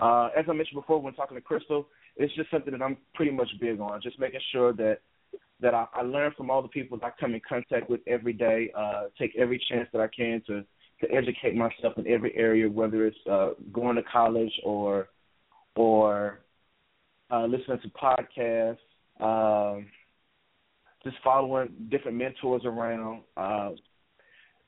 Uh, 0.00 0.28
as 0.36 0.46
I 0.48 0.52
mentioned 0.52 0.80
before 0.80 1.00
when 1.00 1.14
talking 1.14 1.36
to 1.36 1.42
Crystal, 1.42 1.86
it's 2.16 2.34
just 2.34 2.50
something 2.50 2.72
that 2.72 2.82
I'm 2.82 2.96
pretty 3.14 3.32
much 3.32 3.48
big 3.60 3.80
on, 3.80 4.00
just 4.02 4.18
making 4.18 4.40
sure 4.52 4.72
that 4.74 4.98
that 5.60 5.74
I, 5.74 5.86
I 5.92 6.02
learn 6.02 6.32
from 6.36 6.50
all 6.50 6.62
the 6.62 6.68
people 6.68 6.98
that 6.98 7.06
I 7.06 7.10
come 7.20 7.34
in 7.34 7.40
contact 7.46 7.90
with 7.90 8.00
every 8.06 8.32
day, 8.32 8.72
uh, 8.74 9.04
take 9.18 9.36
every 9.36 9.62
chance 9.70 9.88
that 9.92 10.00
I 10.00 10.08
can 10.08 10.42
to 10.46 10.64
to 11.02 11.14
educate 11.14 11.54
myself 11.54 11.94
in 11.96 12.06
every 12.06 12.34
area, 12.36 12.68
whether 12.68 13.06
it's 13.06 13.16
uh, 13.30 13.50
going 13.72 13.96
to 13.96 14.02
college 14.02 14.52
or 14.64 15.08
or 15.76 16.40
uh, 17.30 17.46
listening 17.46 17.78
to 17.82 17.88
podcasts, 17.90 18.76
um, 19.20 19.86
just 21.02 21.16
following 21.24 21.68
different 21.90 22.16
mentors 22.16 22.62
around. 22.64 23.22
Uh, 23.36 23.70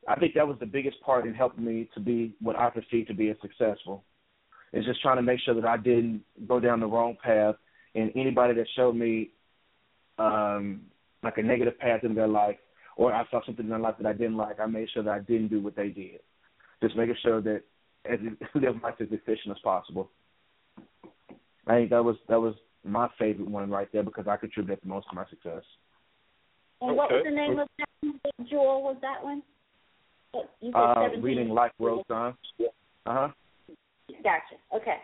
I 0.09 0.17
think 0.19 0.35
that 0.35 0.47
was 0.47 0.57
the 0.59 0.67
biggest 0.67 1.01
part 1.03 1.27
in 1.27 1.35
helping 1.35 1.65
me 1.65 1.89
to 1.95 2.01
be 2.01 2.35
what 2.41 2.57
I 2.57 2.71
perceive 2.71 3.07
to 3.09 3.15
be 3.15 3.31
a 3.31 3.37
successful. 3.41 4.05
Is 4.73 4.87
just 4.87 5.03
trying 5.03 5.17
to 5.17 5.23
make 5.23 5.39
sure 5.41 5.55
that 5.55 5.67
I 5.67 5.77
didn't 5.77 6.23
go 6.49 6.59
down 6.59 6.81
the 6.81 6.87
wrong 6.87 7.17
path, 7.23 7.57
and 7.95 8.11
anybody 8.17 8.55
that 8.55 8.67
showed 8.75 8.97
me 8.97 9.31
um, 10.19 10.83
like 11.23 11.37
a 11.37 11.43
negative 11.43 11.79
path 11.79 12.05
in 12.05 12.15
their 12.15 12.27
life, 12.27 12.57
or 12.97 13.13
I 13.13 13.25
saw 13.31 13.45
something 13.45 13.67
in 13.67 13.71
their 13.71 13.79
life 13.79 13.97
that 14.01 14.09
I 14.09 14.15
didn't 14.15 14.39
like, 14.39 14.61
I 14.61 14.67
made 14.67 14.89
sure 14.93 15.03
that 15.03 15.11
I 15.13 15.19
didn't 15.19 15.49
do 15.49 15.61
what 15.61 15.77
they 15.77 15.89
did. 15.89 16.21
Just 16.83 16.97
making 16.97 17.17
sure 17.23 17.43
that 17.43 17.63
as 18.11 18.19
live 18.55 18.83
life 18.83 18.95
as 19.01 19.09
efficient 19.11 19.55
as 19.55 19.63
possible. 19.63 20.11
I 21.67 21.75
think 21.75 21.91
that 21.91 22.03
was 22.03 22.17
that 22.29 22.41
was 22.41 22.55
my 22.85 23.09
favorite 23.19 23.49
one 23.49 23.71
right 23.71 23.89
there 23.93 24.03
because 24.03 24.27
I 24.27 24.37
contributed 24.37 24.81
the 24.83 24.89
most 24.89 25.09
to 25.11 25.15
my 25.15 25.27
success. 25.29 25.63
And 26.83 26.97
what 26.97 27.11
was 27.11 27.23
the 27.25 27.31
name 27.31 27.59
of 27.59 27.69
that 27.79 27.89
one? 28.01 28.21
Jewel 28.51 28.83
was 28.83 28.97
that 29.03 29.23
one? 29.23 29.43
You 30.61 30.73
said 30.73 30.75
uh, 30.75 31.21
reading 31.21 31.51
Life 31.51 31.73
Road 31.79 32.03
Signs. 32.09 32.35
Uh 32.61 32.67
huh. 33.07 33.29
Gotcha. 34.23 34.57
Okay. 34.75 34.97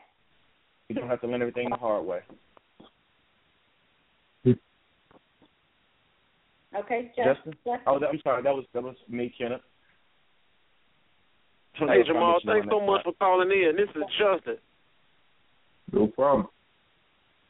You 0.88 0.96
don't 0.96 1.08
have 1.08 1.20
to 1.20 1.26
learn 1.26 1.42
everything 1.42 1.70
the 1.70 1.76
hard 1.76 2.04
way. 2.04 2.20
Okay, 6.76 7.12
Justin. 7.16 7.54
Justin. 7.64 7.80
Oh, 7.86 7.98
that, 7.98 8.08
I'm 8.10 8.20
sorry. 8.22 8.42
That 8.42 8.54
was 8.54 8.64
that 8.74 8.82
was 8.82 8.96
me, 9.08 9.32
Kenneth. 9.36 9.60
Hey 11.74 12.02
Jamal, 12.04 12.40
thanks 12.44 12.66
so 12.70 12.84
much 12.84 13.04
for 13.04 13.12
calling 13.20 13.50
in. 13.50 13.76
This 13.76 13.88
is 13.94 14.02
Justin. 14.18 14.56
No 15.92 16.08
problem. 16.08 16.48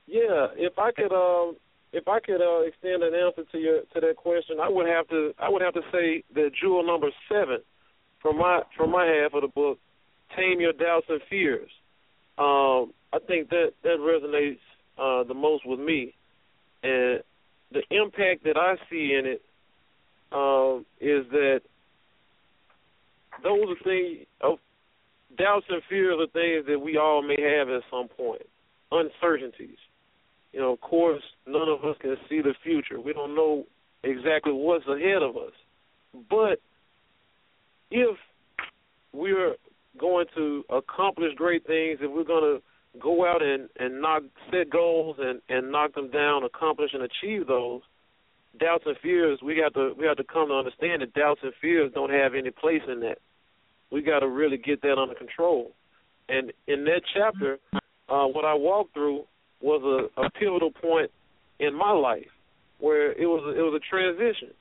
Yeah, 0.07 0.49
if 0.55 0.79
I 0.79 0.93
could 0.93 1.13
um 1.13 1.57
if 1.99 2.07
I 2.07 2.21
could 2.21 2.41
uh 2.41 2.61
extend 2.61 3.03
an 3.03 3.15
answer 3.15 3.43
to 3.51 3.59
your 3.59 3.81
to 3.93 4.01
that 4.01 4.17
question, 4.17 4.59
I 4.61 4.69
would 4.69 4.87
have 4.87 5.09
to 5.09 5.35
I 5.39 5.49
would 5.49 5.63
have 5.63 5.75
to 5.75 5.83
say 5.93 6.23
that 6.35 6.51
jewel 6.61 6.87
number 6.87 7.09
seven 7.29 7.59
from 8.23 8.39
my 8.39 8.63
from 8.77 8.91
my 8.91 9.05
half 9.05 9.35
of 9.35 9.43
the 9.43 9.49
book, 9.49 9.79
Tame 10.37 10.61
Your 10.61 10.73
Doubts 10.73 11.07
and 11.09 11.21
Fears. 11.29 11.71
Um, 12.39 12.93
I 13.13 13.19
think 13.27 13.51
that 13.51 13.73
that 13.83 13.99
resonates 13.99 14.63
uh 14.97 15.27
the 15.27 15.35
most 15.35 15.67
with 15.67 15.81
me. 15.81 16.15
And 16.83 17.21
the 17.73 17.83
impact 17.91 18.45
that 18.45 18.57
I 18.57 18.77
see 18.89 19.15
in 19.19 19.27
it 19.27 19.43
um 20.33 20.87
is 21.01 21.27
that 21.33 21.61
those 23.43 23.67
are 23.69 23.85
things 23.85 24.27
of 24.41 24.59
doubts 25.37 25.67
and 25.69 25.83
fears 25.89 26.17
are 26.21 26.31
things 26.33 26.67
that 26.67 26.79
we 26.79 26.97
all 26.97 27.23
may 27.23 27.41
have 27.41 27.69
at 27.69 27.83
some 27.91 28.09
point. 28.09 28.43
Uncertainties. 28.91 29.77
You 30.53 30.61
know, 30.61 30.73
of 30.73 30.81
course, 30.81 31.23
none 31.47 31.69
of 31.69 31.85
us 31.85 31.97
can 32.01 32.17
see 32.29 32.41
the 32.41 32.55
future. 32.63 33.01
We 33.01 33.13
don't 33.13 33.35
know 33.35 33.65
exactly 34.03 34.53
what's 34.53 34.87
ahead 34.87 35.23
of 35.23 35.37
us. 35.37 35.53
But 36.31 36.61
if 37.91 38.17
we're 39.13 39.55
going 39.99 40.27
to 40.37 40.65
accomplish 40.71 41.35
great 41.37 41.67
things, 41.67 41.99
if 42.01 42.11
we're 42.11 42.25
going 42.25 42.59
to 42.59 42.63
go 43.01 43.27
out 43.27 43.43
and 43.43 43.69
and 43.79 44.01
knock 44.01 44.23
set 44.51 44.71
goals 44.71 45.17
and 45.19 45.41
and 45.49 45.71
knock 45.71 45.95
them 45.95 46.11
down, 46.11 46.45
accomplish 46.45 46.91
and 46.95 47.03
achieve 47.03 47.47
those, 47.47 47.83
doubts 48.59 48.85
and 48.87 48.97
fears, 49.03 49.39
we 49.45 49.55
got 49.55 49.75
to 49.75 49.95
we 49.99 50.07
have 50.07 50.17
to 50.17 50.25
come 50.25 50.49
to 50.49 50.55
understand 50.55 51.03
that 51.03 51.15
doubts 51.15 51.41
and 51.43 51.53
fears 51.61 51.93
don't 51.95 52.11
have 52.11 52.35
any 52.35 52.51
place 52.51 52.83
in 52.91 53.01
that. 53.01 53.19
We 53.91 54.03
got 54.03 54.21
to 54.21 54.29
really 54.29 54.59
get 54.59 54.83
that 54.83 54.99
under 54.99 55.15
control. 55.15 55.73
And 56.29 56.53
in 56.67 56.85
that 56.85 57.01
chapter, 57.15 57.59
uh, 57.73 58.27
what 58.27 58.45
I 58.45 58.55
walked 58.55 58.93
through 58.95 59.25
was 59.61 60.11
a, 60.17 60.21
a 60.21 60.31
pivotal 60.31 60.71
point 60.71 61.11
in 61.59 61.75
my 61.75 61.93
life 61.93 62.29
where 62.79 63.13
it 63.13 63.27
was 63.27 63.43
a, 63.45 63.59
it 63.59 63.63
was 63.63 63.75
a 63.75 63.91
transition 63.91 64.55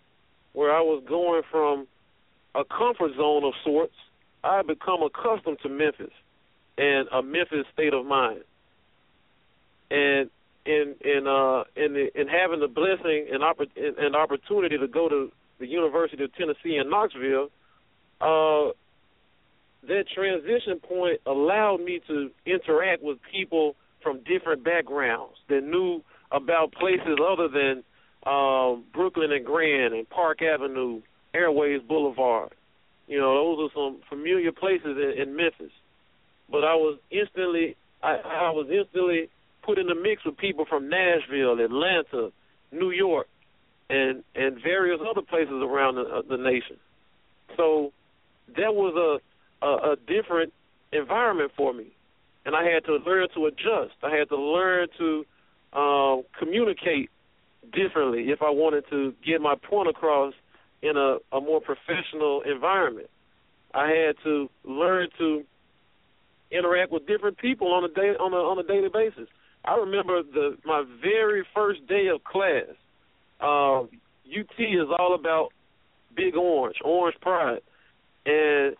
where 0.53 0.75
I 0.75 0.81
was 0.81 1.03
going 1.07 1.43
from 1.51 1.87
a 2.55 2.63
comfort 2.65 3.11
zone 3.15 3.43
of 3.43 3.53
sorts. 3.63 3.93
I 4.43 4.57
had 4.57 4.67
become 4.67 5.03
accustomed 5.03 5.59
to 5.63 5.69
Memphis 5.69 6.13
and 6.77 7.07
a 7.11 7.21
Memphis 7.21 7.65
state 7.73 7.93
of 7.93 8.05
mind. 8.05 8.41
And 9.91 10.29
in 10.65 10.95
in 11.01 11.27
uh 11.27 11.63
in 11.75 11.93
the, 11.93 12.09
in 12.19 12.27
having 12.27 12.59
the 12.59 12.67
blessing 12.67 13.27
and 13.31 13.41
oppor- 13.41 13.71
and 13.75 14.15
opportunity 14.15 14.77
to 14.77 14.87
go 14.87 15.07
to 15.07 15.31
the 15.59 15.67
University 15.67 16.23
of 16.23 16.33
Tennessee 16.35 16.77
in 16.77 16.89
Knoxville, 16.89 17.49
uh 18.19 18.71
that 19.87 20.05
transition 20.13 20.79
point 20.79 21.21
allowed 21.25 21.81
me 21.81 22.01
to 22.07 22.31
interact 22.45 23.01
with 23.01 23.19
people 23.31 23.75
from 24.01 24.21
different 24.23 24.63
backgrounds 24.63 25.35
that 25.49 25.63
knew 25.63 26.01
about 26.31 26.73
places 26.73 27.17
other 27.25 27.47
than 27.47 27.83
um, 28.25 28.83
Brooklyn 28.93 29.31
and 29.31 29.45
Grand 29.45 29.93
and 29.93 30.09
Park 30.09 30.41
Avenue, 30.41 31.01
Airways 31.33 31.81
Boulevard. 31.87 32.53
You 33.07 33.19
know, 33.19 33.33
those 33.33 33.69
are 33.69 33.73
some 33.73 34.01
familiar 34.09 34.51
places 34.51 34.97
in, 34.97 35.21
in 35.21 35.35
Memphis. 35.35 35.71
But 36.49 36.63
I 36.63 36.75
was 36.75 36.99
instantly, 37.11 37.75
I, 38.03 38.15
I 38.15 38.49
was 38.51 38.67
instantly 38.69 39.29
put 39.63 39.77
in 39.77 39.87
the 39.87 39.95
mix 39.95 40.25
with 40.25 40.37
people 40.37 40.65
from 40.65 40.89
Nashville, 40.89 41.59
Atlanta, 41.59 42.31
New 42.71 42.91
York, 42.91 43.27
and 43.89 44.23
and 44.35 44.61
various 44.61 44.99
other 45.09 45.21
places 45.21 45.61
around 45.61 45.95
the, 45.95 46.01
uh, 46.01 46.21
the 46.29 46.37
nation. 46.37 46.77
So 47.55 47.93
that 48.55 48.73
was 48.73 48.93
a 48.95 49.65
a, 49.65 49.93
a 49.93 49.95
different 49.95 50.53
environment 50.91 51.51
for 51.55 51.73
me, 51.73 51.87
and 52.47 52.55
I 52.55 52.63
had 52.63 52.85
to 52.85 52.95
learn 53.05 53.27
to 53.35 53.45
adjust. 53.47 53.97
I 54.01 54.15
had 54.15 54.29
to 54.29 54.37
learn 54.37 54.87
to 54.97 55.25
um, 55.77 56.23
communicate 56.39 57.09
differently 57.73 58.29
if 58.29 58.41
I 58.41 58.49
wanted 58.49 58.85
to 58.89 59.13
get 59.23 59.41
my 59.41 59.55
point 59.69 59.89
across 59.89 60.33
in 60.81 60.95
a, 60.95 61.17
a 61.35 61.41
more 61.41 61.59
professional 61.59 62.41
environment. 62.49 63.09
I 63.73 63.89
had 63.89 64.15
to 64.23 64.49
learn 64.63 65.09
to 65.17 65.43
interact 66.49 66.93
with 66.93 67.05
different 67.05 67.37
people 67.37 67.73
on 67.73 67.83
a 67.83 67.89
day 67.89 68.15
on 68.17 68.31
a 68.31 68.37
on 68.37 68.57
a 68.57 68.63
daily 68.63 68.87
basis. 68.87 69.27
I 69.65 69.75
remember 69.75 70.23
the 70.23 70.57
my 70.63 70.85
very 71.01 71.45
first 71.53 71.85
day 71.85 72.07
of 72.07 72.23
class. 72.23 72.73
Uh, 73.41 73.81
UT 73.81 74.57
is 74.57 74.87
all 74.97 75.15
about 75.15 75.49
Big 76.15 76.37
Orange, 76.37 76.77
Orange 76.83 77.17
Pride, 77.19 77.59
and 78.25 78.77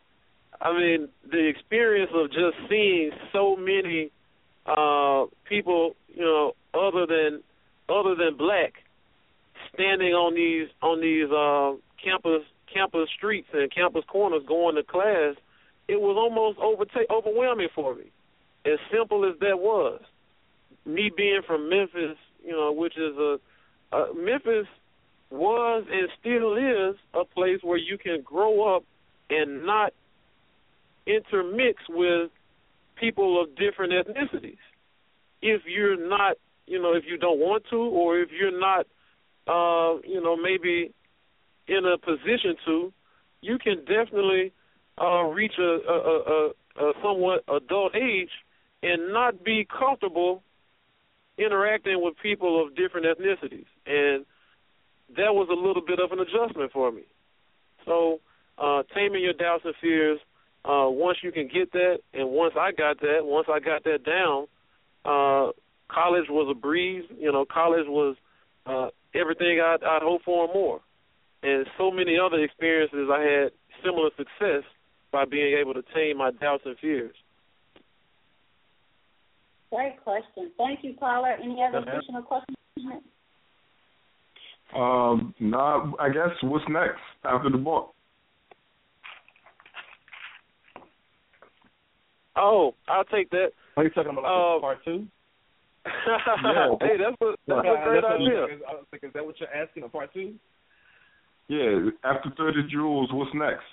I 0.61 0.73
mean, 0.73 1.09
the 1.29 1.47
experience 1.47 2.11
of 2.13 2.31
just 2.31 2.57
seeing 2.69 3.11
so 3.31 3.55
many 3.55 4.11
uh 4.65 5.25
people, 5.47 5.95
you 6.13 6.23
know, 6.23 6.53
other 6.73 7.05
than 7.05 7.41
other 7.89 8.15
than 8.15 8.37
black 8.37 8.73
standing 9.73 10.13
on 10.13 10.35
these 10.35 10.67
on 10.81 11.01
these 11.01 11.29
uh, 11.31 11.77
campus 12.03 12.45
campus 12.73 13.09
streets 13.17 13.47
and 13.53 13.73
campus 13.73 14.03
corners 14.07 14.43
going 14.47 14.75
to 14.75 14.83
class, 14.83 15.35
it 15.87 15.99
was 15.99 16.15
almost 16.17 16.59
overwhelming 17.09 17.69
for 17.73 17.95
me. 17.95 18.11
As 18.65 18.79
simple 18.91 19.25
as 19.25 19.39
that 19.39 19.59
was, 19.59 20.01
me 20.85 21.11
being 21.15 21.41
from 21.47 21.69
Memphis, 21.69 22.17
you 22.43 22.51
know, 22.51 22.71
which 22.73 22.97
is 22.97 23.15
a, 23.17 23.39
a 23.95 24.13
Memphis 24.13 24.67
was 25.29 25.85
and 25.91 26.09
still 26.19 26.55
is 26.55 26.95
a 27.13 27.25
place 27.25 27.59
where 27.61 27.77
you 27.77 27.97
can 27.97 28.21
grow 28.21 28.75
up 28.75 28.83
and 29.29 29.65
not 29.65 29.93
intermix 31.07 31.81
with 31.89 32.29
people 32.99 33.41
of 33.41 33.55
different 33.55 33.93
ethnicities. 33.93 34.57
If 35.41 35.61
you're 35.65 35.97
not, 35.97 36.37
you 36.65 36.81
know, 36.81 36.93
if 36.93 37.03
you 37.07 37.17
don't 37.17 37.39
want 37.39 37.63
to, 37.69 37.77
or 37.77 38.19
if 38.19 38.29
you're 38.31 38.59
not, 38.59 38.85
uh, 39.47 39.99
you 40.05 40.21
know, 40.21 40.35
maybe 40.35 40.93
in 41.67 41.85
a 41.85 41.97
position 41.97 42.55
to, 42.65 42.93
you 43.41 43.57
can 43.57 43.79
definitely 43.85 44.51
uh, 45.01 45.23
reach 45.23 45.53
a, 45.59 45.61
a, 45.63 46.51
a, 46.81 46.89
a 46.89 46.93
somewhat 47.03 47.43
adult 47.47 47.95
age 47.95 48.31
and 48.83 49.13
not 49.13 49.43
be 49.43 49.65
comfortable 49.65 50.43
interacting 51.37 52.01
with 52.01 52.15
people 52.21 52.63
of 52.63 52.75
different 52.75 53.05
ethnicities. 53.05 53.65
And 53.85 54.25
that 55.15 55.33
was 55.33 55.47
a 55.51 55.53
little 55.53 55.83
bit 55.85 55.99
of 55.99 56.11
an 56.11 56.19
adjustment 56.19 56.71
for 56.71 56.91
me. 56.91 57.03
So, 57.85 58.19
uh, 58.57 58.83
taming 58.93 59.21
your 59.23 59.33
doubts 59.33 59.63
and 59.65 59.75
fears. 59.79 60.19
Uh, 60.67 60.89
once 60.89 61.19
you 61.23 61.31
can 61.31 61.47
get 61.47 61.71
that, 61.71 61.99
and 62.13 62.29
once 62.29 62.53
I 62.59 62.71
got 62.71 62.99
that, 62.99 63.19
once 63.21 63.47
I 63.49 63.59
got 63.59 63.85
that 63.85 64.03
down, 64.03 64.47
uh, 65.05 65.51
college 65.89 66.25
was 66.29 66.47
a 66.51 66.59
breeze. 66.59 67.05
You 67.17 67.31
know, 67.31 67.45
college 67.45 67.85
was 67.87 68.17
uh, 68.65 68.89
everything 69.15 69.61
I'd, 69.63 69.81
I'd 69.81 70.01
hoped 70.01 70.25
for 70.25 70.43
and 70.43 70.53
more. 70.53 70.81
And 71.41 71.65
so 71.77 71.89
many 71.89 72.17
other 72.19 72.43
experiences, 72.43 73.07
I 73.09 73.21
had 73.21 73.51
similar 73.85 74.09
success 74.17 74.63
by 75.11 75.23
being 75.23 75.57
able 75.57 75.73
to 75.73 75.83
tame 75.95 76.17
my 76.17 76.31
doubts 76.31 76.63
and 76.65 76.75
fears. 76.79 77.15
Great 79.71 80.01
question. 80.03 80.51
Thank 80.57 80.79
you, 80.83 80.95
caller. 80.99 81.37
Any 81.41 81.63
other 81.63 81.77
additional 81.77 82.23
questions? 82.23 82.57
Um, 84.75 85.33
nah, 85.39 85.93
I 85.99 86.09
guess 86.09 86.29
what's 86.41 86.65
next 86.69 86.99
after 87.23 87.49
the 87.49 87.57
book? 87.57 87.93
Oh, 92.37 92.73
I'll 92.87 93.03
take 93.05 93.29
that. 93.31 93.49
Are 93.75 93.83
you 93.83 93.89
talking 93.89 94.11
about 94.11 94.23
like 94.23 94.57
uh, 94.57 94.61
part 94.61 94.85
two? 94.85 95.07
yeah. 95.85 96.75
Hey, 96.81 96.97
that's 96.97 97.15
a 97.21 97.35
that's 97.47 97.59
a 97.59 97.83
great 97.85 98.03
idea. 98.03 98.59
I 98.67 98.73
was 98.73 98.85
thinking, 98.91 99.09
is 99.09 99.13
that 99.13 99.25
what 99.25 99.39
you're 99.39 99.53
asking? 99.53 99.83
A 99.83 99.89
part 99.89 100.13
two? 100.13 100.35
Yeah. 101.47 101.89
After 102.03 102.31
Thirty 102.37 102.67
Jewels, 102.71 103.09
what's 103.11 103.31
next? 103.33 103.63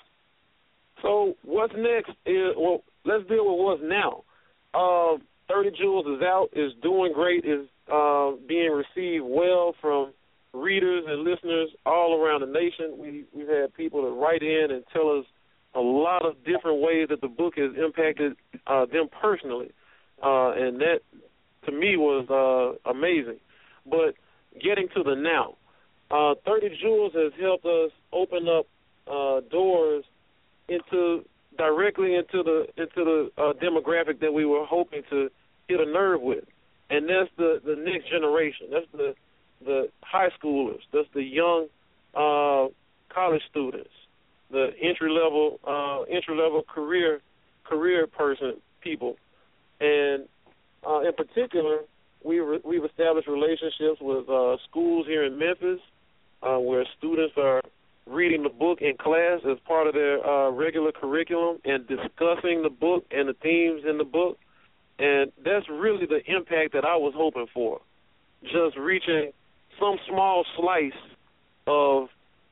So 1.02 1.34
what's 1.44 1.74
next 1.76 2.10
is 2.24 2.54
well, 2.56 2.82
let's 3.04 3.28
deal 3.28 3.44
with 3.44 3.64
what's 3.64 3.82
now. 3.84 4.24
Uh, 4.72 5.18
Thirty 5.48 5.70
Jewels 5.78 6.06
is 6.06 6.22
out, 6.22 6.48
is 6.54 6.72
doing 6.82 7.12
great, 7.12 7.44
is 7.44 7.66
uh, 7.92 8.32
being 8.48 8.70
received 8.70 9.24
well 9.26 9.74
from 9.80 10.12
readers 10.54 11.04
and 11.06 11.24
listeners 11.24 11.68
all 11.84 12.20
around 12.20 12.40
the 12.40 12.46
nation. 12.46 12.96
We 12.98 13.24
we've 13.34 13.48
had 13.48 13.74
people 13.74 14.02
that 14.02 14.20
write 14.20 14.42
in 14.42 14.68
and 14.70 14.84
tell 14.92 15.18
us 15.18 15.26
a 15.74 15.80
lot 15.80 16.24
of 16.24 16.36
different 16.44 16.80
ways 16.80 17.08
that 17.10 17.20
the 17.20 17.28
book 17.28 17.54
has 17.56 17.72
impacted 17.76 18.36
uh, 18.66 18.86
them 18.86 19.08
personally, 19.20 19.70
uh, 20.22 20.52
and 20.52 20.80
that 20.80 21.00
to 21.66 21.72
me 21.72 21.96
was 21.96 22.26
uh, 22.30 22.90
amazing. 22.90 23.38
But 23.84 24.14
getting 24.62 24.88
to 24.94 25.02
the 25.02 25.14
now, 25.14 25.56
uh, 26.10 26.34
Thirty 26.46 26.76
Jewels 26.80 27.12
has 27.14 27.32
helped 27.40 27.64
us 27.64 27.90
open 28.12 28.48
up 28.48 28.66
uh, 29.10 29.40
doors 29.50 30.04
into 30.68 31.24
directly 31.56 32.14
into 32.14 32.42
the 32.42 32.66
into 32.76 33.04
the 33.04 33.30
uh, 33.38 33.52
demographic 33.54 34.20
that 34.20 34.32
we 34.32 34.44
were 34.44 34.64
hoping 34.64 35.02
to 35.10 35.30
hit 35.68 35.80
a 35.80 35.86
nerve 35.86 36.20
with, 36.20 36.44
and 36.90 37.08
that's 37.08 37.30
the 37.36 37.60
the 37.64 37.76
next 37.76 38.10
generation. 38.10 38.68
That's 38.70 38.86
the 38.92 39.14
the 39.64 39.88
high 40.02 40.30
schoolers. 40.40 40.80
That's 40.92 41.08
the 41.14 41.22
young 41.22 41.66
uh, 42.14 42.68
college 43.12 43.42
students, 43.50 43.90
the 44.50 44.68
entry 44.80 45.10
level 45.10 45.58
uh, 45.66 46.02
entry 46.02 46.36
level 46.36 46.62
career 46.62 47.20
career 47.64 48.06
person 48.06 48.54
people, 48.80 49.16
and 49.80 50.26
uh, 50.86 51.00
in 51.00 51.12
particular, 51.14 51.80
we 52.22 52.40
re- 52.40 52.60
we've 52.64 52.84
established 52.84 53.28
relationships 53.28 54.00
with 54.00 54.28
uh, 54.28 54.56
schools 54.68 55.06
here 55.06 55.24
in 55.24 55.38
Memphis, 55.38 55.80
uh, 56.42 56.58
where 56.58 56.84
students 56.98 57.34
are 57.36 57.62
reading 58.06 58.42
the 58.42 58.50
book 58.50 58.80
in 58.82 58.96
class 58.96 59.40
as 59.50 59.58
part 59.66 59.86
of 59.86 59.94
their 59.94 60.24
uh, 60.26 60.50
regular 60.50 60.92
curriculum 60.92 61.58
and 61.64 61.86
discussing 61.86 62.62
the 62.62 62.70
book 62.70 63.04
and 63.10 63.28
the 63.28 63.34
themes 63.42 63.82
in 63.88 63.98
the 63.98 64.04
book. 64.04 64.38
And 64.98 65.32
that's 65.44 65.68
really 65.68 66.06
the 66.06 66.20
impact 66.30 66.72
that 66.74 66.84
I 66.84 66.96
was 66.96 67.14
hoping 67.16 67.46
for. 67.52 67.80
Just 68.42 68.76
reaching 68.78 69.32
some 69.80 69.96
small 70.08 70.44
slice 70.56 70.92
of 71.66 72.08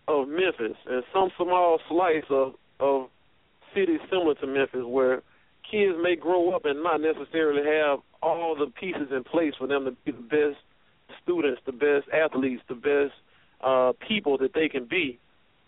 of 0.08 0.28
Memphis 0.28 0.76
and 0.86 1.02
some 1.12 1.30
small 1.36 1.78
slice 1.88 2.24
of 2.30 2.54
of 2.80 3.08
cities 3.74 4.00
similar 4.10 4.34
to 4.34 4.46
Memphis 4.46 4.84
where 4.84 5.22
kids 5.70 5.94
may 6.02 6.16
grow 6.16 6.54
up 6.54 6.64
and 6.64 6.82
not 6.82 7.00
necessarily 7.00 7.62
have 7.64 8.00
all 8.22 8.56
the 8.56 8.66
pieces 8.66 9.08
in 9.10 9.24
place 9.24 9.54
for 9.58 9.66
them 9.66 9.84
to 9.84 9.92
be 10.04 10.12
the 10.12 10.22
best 10.22 10.58
students, 11.22 11.60
the 11.66 11.72
best 11.72 12.08
athletes, 12.12 12.62
the 12.68 12.74
best 12.74 13.14
uh, 13.62 13.92
people 14.06 14.38
that 14.38 14.52
they 14.54 14.68
can 14.68 14.84
be. 14.84 15.18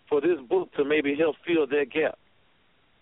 For 0.09 0.21
this 0.21 0.37
book 0.47 0.71
to 0.73 0.85
maybe 0.85 1.15
help 1.17 1.35
fill 1.47 1.65
that 1.65 1.85
gap. 1.91 2.19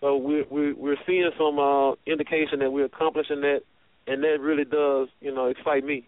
So 0.00 0.16
we're 0.16 0.44
we're, 0.50 0.74
we're 0.74 0.96
seeing 1.06 1.30
some 1.38 1.58
uh, 1.58 1.92
indication 2.06 2.60
that 2.60 2.70
we're 2.70 2.86
accomplishing 2.86 3.42
that, 3.42 3.60
and 4.06 4.22
that 4.22 4.40
really 4.40 4.64
does 4.64 5.08
you 5.20 5.34
know 5.34 5.46
excite 5.46 5.84
me. 5.84 6.06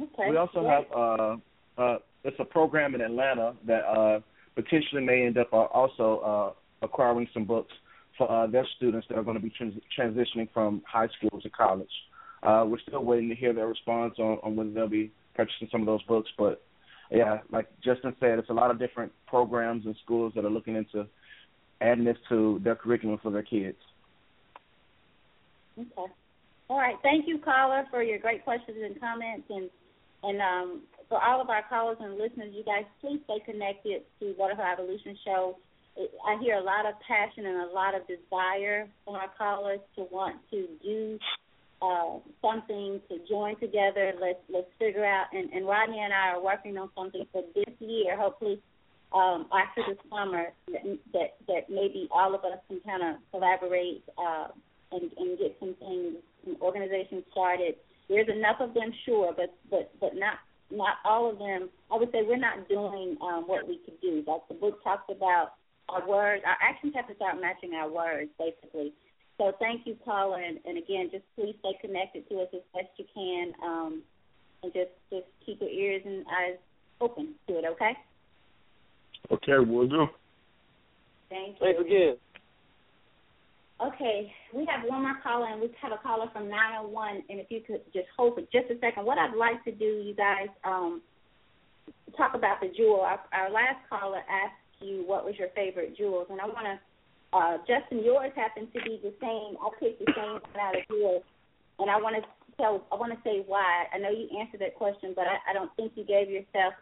Okay. 0.00 0.30
We 0.30 0.36
also 0.36 0.66
have 0.66 0.84
uh, 0.90 1.36
uh, 1.76 1.98
it's 2.24 2.36
a 2.38 2.44
program 2.44 2.94
in 2.94 3.00
Atlanta 3.00 3.54
that 3.66 3.84
uh, 3.84 4.20
potentially 4.54 5.02
may 5.02 5.26
end 5.26 5.38
up 5.38 5.52
uh, 5.52 5.56
also 5.56 6.18
uh, 6.20 6.84
acquiring 6.84 7.28
some 7.32 7.44
books 7.44 7.72
for 8.18 8.30
uh, 8.30 8.46
their 8.46 8.66
students 8.76 9.06
that 9.08 9.18
are 9.18 9.22
going 9.22 9.36
to 9.36 9.42
be 9.42 9.50
trans- 9.50 9.74
transitioning 9.98 10.48
from 10.52 10.82
high 10.86 11.08
school 11.18 11.40
to 11.40 11.50
college. 11.50 11.88
Uh, 12.42 12.64
we're 12.66 12.80
still 12.80 13.04
waiting 13.04 13.28
to 13.28 13.34
hear 13.34 13.52
their 13.52 13.68
response 13.68 14.14
on, 14.18 14.38
on 14.42 14.56
whether 14.56 14.70
they'll 14.70 14.88
be 14.88 15.10
purchasing 15.34 15.68
some 15.70 15.80
of 15.80 15.86
those 15.86 16.02
books. 16.02 16.30
But 16.36 16.62
yeah, 17.10 17.38
like 17.50 17.68
Justin 17.84 18.14
said, 18.20 18.38
it's 18.38 18.50
a 18.50 18.54
lot 18.54 18.70
of 18.70 18.78
different 18.78 19.12
programs 19.26 19.86
and 19.86 19.94
schools 20.04 20.32
that 20.34 20.44
are 20.44 20.50
looking 20.50 20.76
into 20.76 21.06
adding 21.80 22.04
this 22.04 22.16
to 22.28 22.60
their 22.64 22.74
curriculum 22.74 23.18
for 23.22 23.30
their 23.30 23.42
kids. 23.42 23.76
Okay. 25.78 26.12
All 26.68 26.78
right. 26.78 26.96
Thank 27.02 27.26
you, 27.26 27.38
caller, 27.38 27.84
for 27.90 28.02
your 28.02 28.18
great 28.18 28.44
questions 28.44 28.78
and 28.82 28.98
comments. 29.00 29.46
And 29.50 29.70
and 30.24 30.40
um, 30.40 30.82
for 31.12 31.22
all 31.22 31.42
of 31.42 31.50
our 31.50 31.62
callers 31.68 31.98
and 32.00 32.16
listeners, 32.16 32.54
you 32.56 32.64
guys 32.64 32.88
please 33.02 33.20
stay 33.24 33.36
connected 33.44 34.00
to 34.18 34.32
Butterfly 34.38 34.64
Evolution 34.72 35.14
Show. 35.26 35.58
I 36.26 36.40
hear 36.40 36.56
a 36.56 36.62
lot 36.64 36.86
of 36.86 36.94
passion 37.06 37.44
and 37.44 37.68
a 37.68 37.70
lot 37.70 37.92
of 37.94 38.00
desire 38.08 38.88
from 39.04 39.16
our 39.16 39.28
callers 39.36 39.80
to 39.96 40.08
want 40.10 40.36
to 40.50 40.66
do 40.82 41.18
uh, 41.82 42.16
something 42.40 42.98
to 43.10 43.18
join 43.28 43.60
together. 43.60 44.14
Let's 44.18 44.40
let's 44.48 44.72
figure 44.78 45.04
out. 45.04 45.26
And, 45.34 45.52
and 45.52 45.66
Rodney 45.66 46.00
and 46.00 46.14
I 46.14 46.32
are 46.32 46.42
working 46.42 46.78
on 46.78 46.88
something 46.96 47.26
for 47.30 47.42
this 47.54 47.74
year. 47.78 48.16
Hopefully, 48.16 48.58
um, 49.12 49.48
after 49.52 49.82
the 49.92 50.00
summer, 50.08 50.46
that 50.72 50.98
that, 51.12 51.36
that 51.46 51.68
maybe 51.68 52.08
all 52.10 52.34
of 52.34 52.40
us 52.40 52.56
can 52.68 52.80
kind 52.80 53.02
of 53.02 53.20
collaborate 53.32 54.02
uh, 54.16 54.48
and, 54.92 55.12
and 55.18 55.38
get 55.38 55.56
some 55.60 55.76
things, 55.78 56.16
some 56.42 56.56
organizations 56.62 57.24
started. 57.30 57.74
There's 58.08 58.28
enough 58.34 58.60
of 58.60 58.72
them, 58.72 58.94
sure, 59.04 59.34
but 59.36 59.52
but 59.68 59.92
but 60.00 60.16
not 60.16 60.38
not 60.72 60.96
all 61.04 61.30
of 61.30 61.38
them. 61.38 61.68
I 61.92 61.96
would 61.96 62.10
say 62.12 62.22
we're 62.26 62.36
not 62.36 62.68
doing 62.68 63.16
um, 63.20 63.44
what 63.46 63.68
we 63.68 63.78
could 63.84 64.00
do. 64.00 64.24
Like 64.26 64.48
the 64.48 64.54
book 64.54 64.82
talks 64.82 65.04
about 65.14 65.54
our 65.88 66.06
words, 66.08 66.42
our 66.46 66.56
actions 66.62 66.94
have 66.96 67.08
to 67.08 67.14
start 67.16 67.40
matching 67.40 67.74
our 67.74 67.90
words, 67.90 68.30
basically. 68.38 68.92
So 69.38 69.52
thank 69.58 69.86
you, 69.86 69.96
caller, 70.04 70.40
and, 70.40 70.58
and 70.64 70.78
again, 70.78 71.08
just 71.10 71.24
please 71.36 71.54
stay 71.60 71.76
connected 71.80 72.28
to 72.28 72.40
us 72.40 72.48
as 72.54 72.60
best 72.74 72.88
you 72.96 73.04
can, 73.14 73.52
um, 73.62 74.02
and 74.62 74.72
just 74.72 74.90
just 75.10 75.26
keep 75.44 75.60
your 75.60 75.70
ears 75.70 76.02
and 76.04 76.24
eyes 76.26 76.58
open 77.00 77.34
to 77.48 77.58
it. 77.58 77.64
Okay. 77.72 77.92
Okay, 79.30 79.58
we'll 79.58 79.88
do. 79.88 80.06
Thank 81.28 81.56
you. 81.60 81.66
Thanks 81.66 81.80
again. 81.80 82.16
Okay, 83.82 84.32
we 84.54 84.64
have 84.70 84.86
one 84.86 85.02
more 85.02 85.18
caller, 85.24 85.46
and 85.50 85.60
we 85.60 85.68
have 85.82 85.90
a 85.90 85.98
caller 85.98 86.26
from 86.32 86.48
901. 86.48 87.24
And 87.28 87.40
if 87.40 87.50
you 87.50 87.60
could 87.66 87.80
just 87.92 88.06
hold 88.16 88.34
for 88.34 88.42
just 88.42 88.70
a 88.70 88.78
second, 88.78 89.04
what 89.04 89.18
I'd 89.18 89.34
like 89.34 89.64
to 89.64 89.72
do, 89.72 90.06
you 90.06 90.14
guys, 90.14 90.46
um, 90.62 91.02
talk 92.16 92.34
about 92.34 92.60
the 92.60 92.68
jewel. 92.76 93.00
Our, 93.00 93.18
our 93.32 93.50
last 93.50 93.82
caller 93.90 94.22
asked 94.30 94.62
you 94.78 95.02
what 95.04 95.24
was 95.24 95.34
your 95.36 95.48
favorite 95.56 95.96
jewels, 95.96 96.28
and 96.30 96.40
I 96.40 96.46
want 96.46 96.66
to. 96.66 96.78
Uh, 97.32 97.56
Justin, 97.66 98.04
yours 98.04 98.30
happens 98.36 98.68
to 98.74 98.80
be 98.84 99.00
the 99.02 99.14
same. 99.18 99.56
I 99.58 99.68
picked 99.80 100.04
the 100.04 100.12
same 100.14 100.38
out 100.60 100.76
of 100.76 100.84
yours, 100.90 101.22
and 101.80 101.90
I 101.90 101.96
want 101.96 102.22
to 102.22 102.22
tell. 102.58 102.86
I 102.92 102.94
want 102.94 103.10
to 103.10 103.18
say 103.24 103.42
why. 103.46 103.86
I 103.92 103.98
know 103.98 104.10
you 104.10 104.28
answered 104.38 104.60
that 104.60 104.76
question, 104.76 105.12
but 105.16 105.26
I, 105.26 105.50
I 105.50 105.52
don't 105.54 105.74
think 105.74 105.92
you 105.96 106.04
gave 106.04 106.30
yourself 106.30 106.74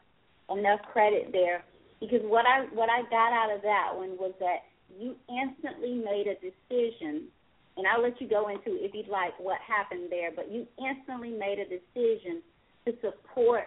enough 0.50 0.80
credit 0.92 1.30
there 1.32 1.64
because 2.00 2.20
what 2.24 2.44
I 2.44 2.66
what 2.74 2.90
I 2.90 3.08
got 3.08 3.32
out 3.32 3.54
of 3.54 3.62
that 3.62 3.92
one 3.94 4.18
was 4.18 4.34
that 4.40 4.68
you 4.98 5.16
instantly 5.28 5.94
made 5.94 6.26
a 6.26 6.34
decision, 6.34 7.28
and 7.76 7.86
I'll 7.86 8.02
let 8.02 8.20
you 8.20 8.28
go 8.28 8.48
into 8.48 8.82
if 8.84 8.94
you'd 8.94 9.08
like 9.08 9.38
what 9.38 9.58
happened 9.66 10.08
there, 10.10 10.30
but 10.34 10.50
you 10.50 10.66
instantly 10.78 11.30
made 11.30 11.58
a 11.58 11.64
decision 11.64 12.42
to 12.86 12.92
support 13.00 13.64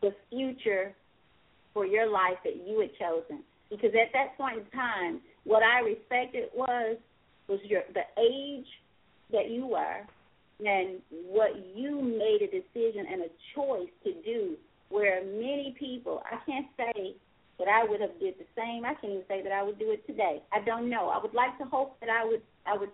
the 0.00 0.14
future 0.30 0.94
for 1.72 1.86
your 1.86 2.10
life 2.10 2.38
that 2.44 2.56
you 2.66 2.80
had 2.80 2.90
chosen. 2.98 3.42
Because 3.70 3.90
at 3.94 4.12
that 4.12 4.36
point 4.36 4.58
in 4.58 4.78
time, 4.78 5.20
what 5.44 5.62
I 5.62 5.80
respected 5.80 6.50
was 6.54 6.96
was 7.48 7.60
your 7.64 7.82
the 7.92 8.04
age 8.18 8.66
that 9.32 9.50
you 9.50 9.66
were 9.66 10.00
and 10.64 11.00
what 11.28 11.50
you 11.74 12.00
made 12.00 12.38
a 12.42 12.46
decision 12.46 13.06
and 13.10 13.22
a 13.22 13.28
choice 13.54 13.90
to 14.04 14.14
do 14.24 14.56
where 14.88 15.22
many 15.24 15.74
people 15.78 16.22
I 16.24 16.38
can't 16.46 16.66
say 16.76 17.14
that 17.58 17.68
I 17.68 17.84
would 17.84 18.00
have 18.00 18.18
did 18.20 18.34
the 18.38 18.46
same. 18.56 18.84
I 18.84 18.94
can't 18.94 19.12
even 19.12 19.24
say 19.28 19.42
that 19.42 19.52
I 19.52 19.62
would 19.62 19.78
do 19.78 19.90
it 19.90 20.06
today. 20.06 20.42
I 20.52 20.60
don't 20.64 20.90
know. 20.90 21.08
I 21.08 21.20
would 21.22 21.34
like 21.34 21.56
to 21.58 21.64
hope 21.64 21.98
that 22.00 22.08
I 22.08 22.24
would 22.24 22.42
I 22.66 22.76
would 22.76 22.90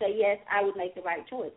say 0.00 0.14
yes, 0.16 0.38
I 0.50 0.64
would 0.64 0.76
make 0.76 0.94
the 0.94 1.02
right 1.02 1.26
choice. 1.28 1.52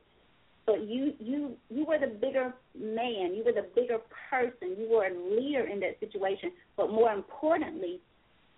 But 0.65 0.87
you 0.87 1.13
you 1.19 1.55
you 1.69 1.85
were 1.85 1.99
the 1.99 2.07
bigger 2.07 2.53
man, 2.77 3.33
you 3.35 3.43
were 3.45 3.53
the 3.53 3.67
bigger 3.75 3.99
person, 4.29 4.75
you 4.77 4.87
were 4.89 5.05
a 5.05 5.39
leader 5.39 5.67
in 5.67 5.79
that 5.81 5.99
situation. 5.99 6.51
But 6.75 6.91
more 6.91 7.11
importantly, 7.11 7.99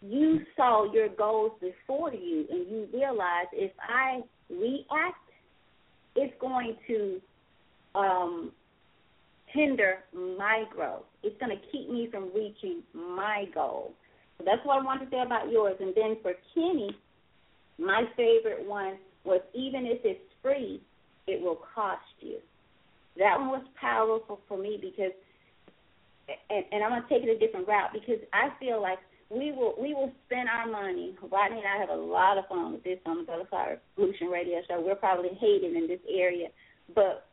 you 0.01 0.41
saw 0.55 0.91
your 0.91 1.09
goals 1.09 1.53
before 1.59 2.13
you 2.13 2.45
and 2.49 2.69
you 2.69 2.87
realized 2.93 3.49
if 3.53 3.71
I 3.81 4.21
react, 4.49 5.17
it's 6.15 6.33
going 6.39 6.75
to 6.87 7.21
um, 7.95 8.51
hinder 9.57 9.99
my 10.13 10.65
growth. 10.73 11.03
It's 11.23 11.39
going 11.39 11.55
to 11.55 11.61
keep 11.71 11.89
me 11.89 12.07
from 12.11 12.29
reaching 12.35 12.83
my 12.93 13.45
goal. 13.53 13.93
So 14.37 14.43
that's 14.45 14.63
what 14.63 14.79
I 14.79 14.85
wanted 14.85 15.05
to 15.05 15.11
say 15.11 15.21
about 15.25 15.51
yours. 15.51 15.75
And 15.79 15.93
then 15.95 16.17
for 16.21 16.33
Kenny, 16.53 16.95
my 17.79 18.03
favorite 18.15 18.65
one 18.65 18.97
was 19.23 19.41
even 19.53 19.85
if 19.85 19.99
it's 20.03 20.21
free, 20.41 20.81
it 21.25 21.41
will 21.41 21.59
cost 21.73 22.01
you. 22.21 22.37
That 23.17 23.39
one 23.39 23.49
was 23.49 23.65
powerful 23.81 24.39
for 24.47 24.57
me 24.57 24.77
because, 24.79 25.11
and, 26.49 26.63
and 26.71 26.83
I'm 26.83 26.91
going 26.91 27.01
to 27.01 27.09
take 27.09 27.27
it 27.27 27.35
a 27.35 27.39
different 27.39 27.67
route 27.67 27.89
because 27.93 28.21
I 28.31 28.49
feel 28.59 28.81
like 28.81 28.99
we 29.29 29.51
will 29.51 29.75
we 29.81 29.93
will 29.93 30.11
spend 30.25 30.47
our 30.47 30.67
money. 30.67 31.15
Rodney 31.21 31.57
and 31.57 31.67
I 31.67 31.77
have 31.79 31.89
a 31.89 32.01
lot 32.01 32.37
of 32.37 32.47
fun 32.47 32.71
with 32.71 32.83
this 32.83 32.99
on 33.05 33.17
the 33.17 33.23
Butterfly 33.23 33.75
Evolution 33.97 34.27
Radio 34.27 34.61
Show. 34.67 34.81
We're 34.81 34.95
probably 34.95 35.31
hated 35.39 35.75
in 35.75 35.87
this 35.87 35.99
area, 36.09 36.47
but 36.95 37.26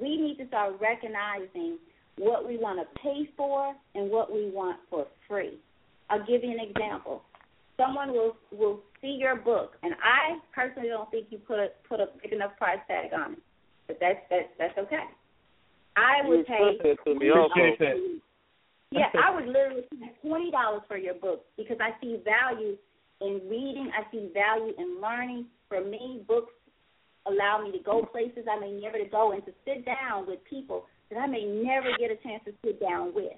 we 0.00 0.16
need 0.16 0.38
to 0.38 0.46
start 0.48 0.74
recognizing 0.80 1.78
what 2.18 2.46
we 2.46 2.56
want 2.56 2.80
to 2.80 3.00
pay 3.00 3.28
for 3.36 3.74
and 3.94 4.10
what 4.10 4.32
we 4.32 4.50
want 4.50 4.78
for 4.90 5.06
free. 5.28 5.58
I'll 6.10 6.26
give 6.26 6.42
you 6.42 6.50
an 6.50 6.60
example. 6.60 7.22
Someone 7.76 8.12
will 8.12 8.36
will 8.52 8.80
see 9.02 9.18
your 9.20 9.36
book, 9.36 9.72
and 9.82 9.94
I 9.94 10.38
personally 10.54 10.88
don't 10.88 11.10
think 11.10 11.26
you 11.30 11.38
put 11.38 11.58
a, 11.58 11.68
put 11.88 12.00
a 12.00 12.06
big 12.22 12.32
enough 12.32 12.56
price 12.56 12.78
tag 12.88 13.12
on 13.12 13.34
it, 13.34 13.38
but 13.86 13.98
that's 14.00 14.20
that's 14.30 14.48
that's 14.58 14.78
okay. 14.78 15.04
I 15.96 16.26
would 16.26 16.46
pay. 16.46 16.78
yeah, 18.92 19.10
I 19.22 19.34
would 19.34 19.46
literally 19.46 19.82
pay 19.90 20.12
twenty 20.26 20.50
dollars 20.50 20.82
for 20.88 20.96
your 20.96 21.14
book 21.14 21.44
because 21.58 21.76
I 21.80 22.00
see 22.00 22.18
value 22.24 22.76
in 23.20 23.42
reading. 23.48 23.90
I 23.92 24.10
see 24.10 24.30
value 24.32 24.72
in 24.78 25.00
learning. 25.00 25.46
For 25.68 25.84
me, 25.84 26.22
books 26.28 26.52
allow 27.28 27.62
me 27.62 27.76
to 27.76 27.82
go 27.82 28.02
places 28.04 28.46
I 28.50 28.58
may 28.58 28.72
never 28.72 28.98
to 28.98 29.08
go 29.08 29.32
and 29.32 29.44
to 29.46 29.52
sit 29.64 29.84
down 29.84 30.26
with 30.26 30.40
people 30.48 30.86
that 31.10 31.18
I 31.18 31.26
may 31.26 31.44
never 31.44 31.90
get 31.98 32.10
a 32.10 32.16
chance 32.16 32.42
to 32.46 32.52
sit 32.64 32.80
down 32.80 33.14
with, 33.14 33.36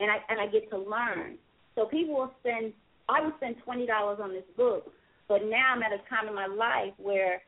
and 0.00 0.10
I 0.10 0.16
and 0.28 0.40
I 0.40 0.46
get 0.46 0.70
to 0.70 0.78
learn. 0.78 1.36
So 1.74 1.86
people 1.86 2.14
will 2.14 2.32
spend. 2.40 2.72
I 3.08 3.24
would 3.24 3.34
spend 3.36 3.56
twenty 3.64 3.86
dollars 3.86 4.18
on 4.22 4.30
this 4.30 4.44
book, 4.56 4.92
but 5.28 5.44
now 5.44 5.74
I'm 5.74 5.82
at 5.82 5.92
a 5.92 5.98
time 6.08 6.28
in 6.28 6.34
my 6.34 6.46
life 6.46 6.94
where 6.98 7.42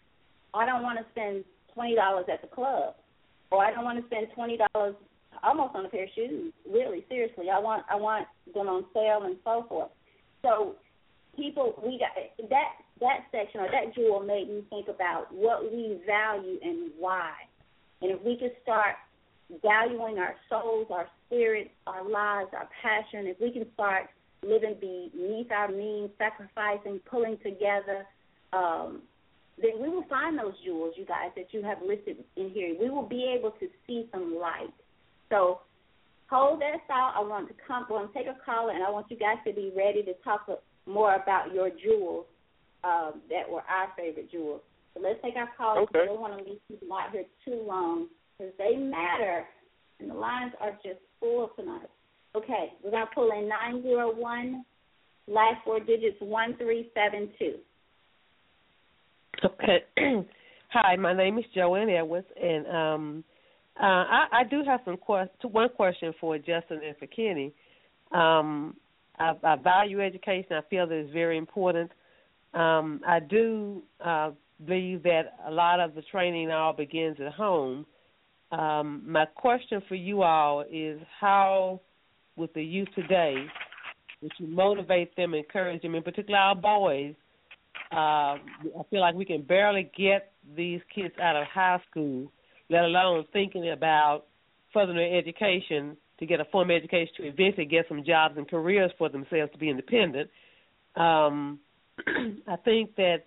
I 0.52 0.66
don't 0.66 0.82
want 0.82 0.98
to 0.98 1.04
spend 1.12 1.44
twenty 1.72 1.94
dollars 1.94 2.26
at 2.32 2.42
the 2.42 2.48
club, 2.48 2.94
or 3.50 3.64
I 3.64 3.72
don't 3.72 3.84
want 3.84 4.00
to 4.00 4.06
spend 4.06 4.28
twenty 4.34 4.58
dollars 4.58 4.94
almost 5.42 5.74
on 5.76 5.86
a 5.86 5.88
pair 5.88 6.04
of 6.04 6.10
shoes. 6.14 6.52
Really, 6.68 7.04
seriously, 7.08 7.50
I 7.50 7.58
want 7.58 7.84
I 7.90 7.96
want 7.96 8.26
them 8.52 8.68
on 8.68 8.84
sale 8.92 9.22
and 9.24 9.36
so 9.44 9.66
forth. 9.68 9.90
So 10.42 10.76
people, 11.36 11.74
we 11.82 11.98
got 11.98 12.14
that 12.50 12.72
that 13.00 13.26
section 13.32 13.60
or 13.60 13.68
that 13.70 13.94
jewel 13.94 14.20
made 14.20 14.48
me 14.48 14.62
think 14.70 14.88
about 14.88 15.32
what 15.32 15.64
we 15.64 16.00
value 16.06 16.58
and 16.62 16.90
why. 16.98 17.32
And 18.02 18.10
if 18.10 18.22
we 18.22 18.36
could 18.36 18.52
start 18.62 18.96
valuing 19.62 20.18
our 20.18 20.34
souls, 20.48 20.86
our 20.90 21.08
spirits, 21.26 21.70
our 21.86 22.08
lives, 22.08 22.50
our 22.52 22.68
passion, 22.82 23.26
if 23.26 23.40
we 23.40 23.50
can 23.50 23.66
start 23.74 24.08
living 24.42 24.76
beneath 24.80 25.50
our 25.50 25.68
means, 25.68 26.10
sacrificing, 26.18 27.00
pulling 27.10 27.38
together, 27.38 28.06
um, 28.52 29.02
then 29.60 29.80
we 29.80 29.88
will 29.88 30.04
find 30.08 30.38
those 30.38 30.54
jewels, 30.64 30.94
you 30.96 31.04
guys, 31.04 31.30
that 31.36 31.46
you 31.52 31.62
have 31.62 31.78
listed 31.86 32.16
in 32.36 32.50
here. 32.50 32.74
We 32.78 32.90
will 32.90 33.06
be 33.06 33.34
able 33.36 33.52
to 33.52 33.68
see 33.86 34.08
some 34.12 34.36
light. 34.40 34.74
So 35.30 35.60
hold 36.28 36.60
that 36.60 36.86
thought. 36.86 37.14
I 37.16 37.20
want 37.20 37.48
to 37.48 37.54
come, 37.66 37.86
I 37.88 37.92
want 37.92 38.12
to 38.12 38.18
take 38.18 38.28
a 38.28 38.36
call, 38.44 38.70
and 38.70 38.82
I 38.82 38.90
want 38.90 39.06
you 39.10 39.16
guys 39.16 39.36
to 39.46 39.52
be 39.52 39.72
ready 39.76 40.02
to 40.02 40.12
talk 40.24 40.48
more 40.86 41.14
about 41.14 41.54
your 41.54 41.70
jewels 41.70 42.26
um, 42.84 43.22
that 43.30 43.48
were 43.48 43.62
our 43.62 43.88
favorite 43.96 44.30
jewels. 44.30 44.60
So 44.94 45.00
let's 45.00 45.18
take 45.22 45.36
our 45.36 45.48
call. 45.56 45.78
Okay. 45.78 46.00
We 46.00 46.06
don't 46.06 46.20
want 46.20 46.38
to 46.38 46.44
leave 46.50 46.60
people 46.68 46.88
out 46.92 47.10
here 47.12 47.24
too 47.44 47.64
long 47.66 48.08
because 48.36 48.52
they 48.58 48.76
matter, 48.76 49.44
and 50.00 50.10
the 50.10 50.14
lines 50.14 50.52
are 50.60 50.72
just 50.84 51.00
full 51.20 51.50
tonight. 51.56 51.88
Okay, 52.36 52.72
we're 52.82 52.90
going 52.90 53.06
to 53.06 53.14
pull 53.14 53.30
in 53.30 53.48
901, 53.48 54.64
last 55.28 55.64
four 55.64 55.78
digits 55.78 56.16
1372. 56.20 57.58
Okay. 59.44 59.84
Hi, 60.72 60.96
my 60.96 61.14
name 61.14 61.38
is 61.38 61.44
Joanne 61.54 61.90
Edwards, 61.90 62.26
and 62.40 62.66
um, 62.66 63.24
uh, 63.80 63.84
I, 63.84 64.26
I 64.32 64.44
do 64.50 64.62
have 64.66 64.80
some 64.84 64.96
quest- 64.96 65.30
one 65.42 65.68
question 65.68 66.12
for 66.20 66.36
Justin 66.38 66.80
and 66.84 66.96
for 66.98 67.06
Kenny. 67.06 67.52
Um, 68.12 68.76
I, 69.18 69.34
I 69.44 69.56
value 69.56 70.00
education. 70.00 70.52
I 70.52 70.62
feel 70.68 70.88
that 70.88 70.94
it's 70.94 71.12
very 71.12 71.38
important. 71.38 71.92
Um, 72.54 73.00
I 73.06 73.20
do 73.20 73.82
uh, 74.04 74.30
believe 74.64 75.02
that 75.02 75.36
a 75.46 75.50
lot 75.50 75.80
of 75.80 75.94
the 75.94 76.02
training 76.02 76.50
all 76.50 76.72
begins 76.72 77.16
at 77.24 77.32
home. 77.32 77.84
Um, 78.52 79.02
my 79.06 79.24
question 79.24 79.82
for 79.88 79.96
you 79.96 80.22
all 80.22 80.64
is 80.70 81.00
how, 81.20 81.80
with 82.36 82.52
the 82.54 82.62
youth 82.62 82.88
today, 82.94 83.34
would 84.22 84.32
you 84.38 84.46
motivate 84.46 85.16
them, 85.16 85.34
encourage 85.34 85.82
them, 85.82 85.94
in 85.94 86.02
particular 86.02 86.38
our 86.38 86.54
boys? 86.54 87.14
Uh, 87.92 88.36
I 88.36 88.82
feel 88.90 89.00
like 89.00 89.14
we 89.14 89.24
can 89.24 89.42
barely 89.42 89.90
get 89.96 90.32
these 90.56 90.80
kids 90.94 91.14
out 91.20 91.36
of 91.36 91.46
high 91.52 91.80
school, 91.90 92.30
let 92.70 92.84
alone 92.84 93.24
thinking 93.32 93.70
about 93.70 94.26
furthering 94.72 95.16
education 95.16 95.96
to 96.18 96.26
get 96.26 96.40
a 96.40 96.44
formal 96.46 96.76
education 96.76 97.12
to 97.16 97.24
eventually 97.24 97.66
get 97.66 97.86
some 97.88 98.04
jobs 98.04 98.36
and 98.36 98.48
careers 98.48 98.92
for 98.98 99.08
themselves 99.08 99.50
to 99.52 99.58
be 99.58 99.68
independent. 99.68 100.30
Um, 100.96 101.58
I 102.48 102.56
think 102.64 102.96
that 102.96 103.24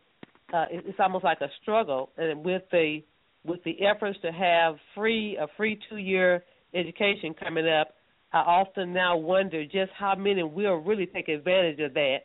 uh, 0.54 0.66
it's 0.70 1.00
almost 1.00 1.24
like 1.24 1.42
a 1.42 1.50
struggle, 1.62 2.10
and 2.18 2.44
with 2.44 2.64
the 2.72 3.04
with 3.46 3.64
the 3.64 3.78
efforts 3.86 4.18
to 4.24 4.32
have 4.32 4.76
free 4.96 5.38
a 5.40 5.48
free 5.56 5.80
two 5.90 5.98
year 5.98 6.44
education 6.74 7.34
coming 7.34 7.68
up, 7.68 7.96
I 8.34 8.40
often 8.40 8.94
now 8.94 9.18
wonder 9.18 9.64
just 9.64 9.92
how 9.98 10.16
many 10.16 10.44
will 10.44 10.76
really 10.76 11.06
take 11.06 11.28
advantage 11.30 11.80
of 11.80 11.94
that 11.94 12.20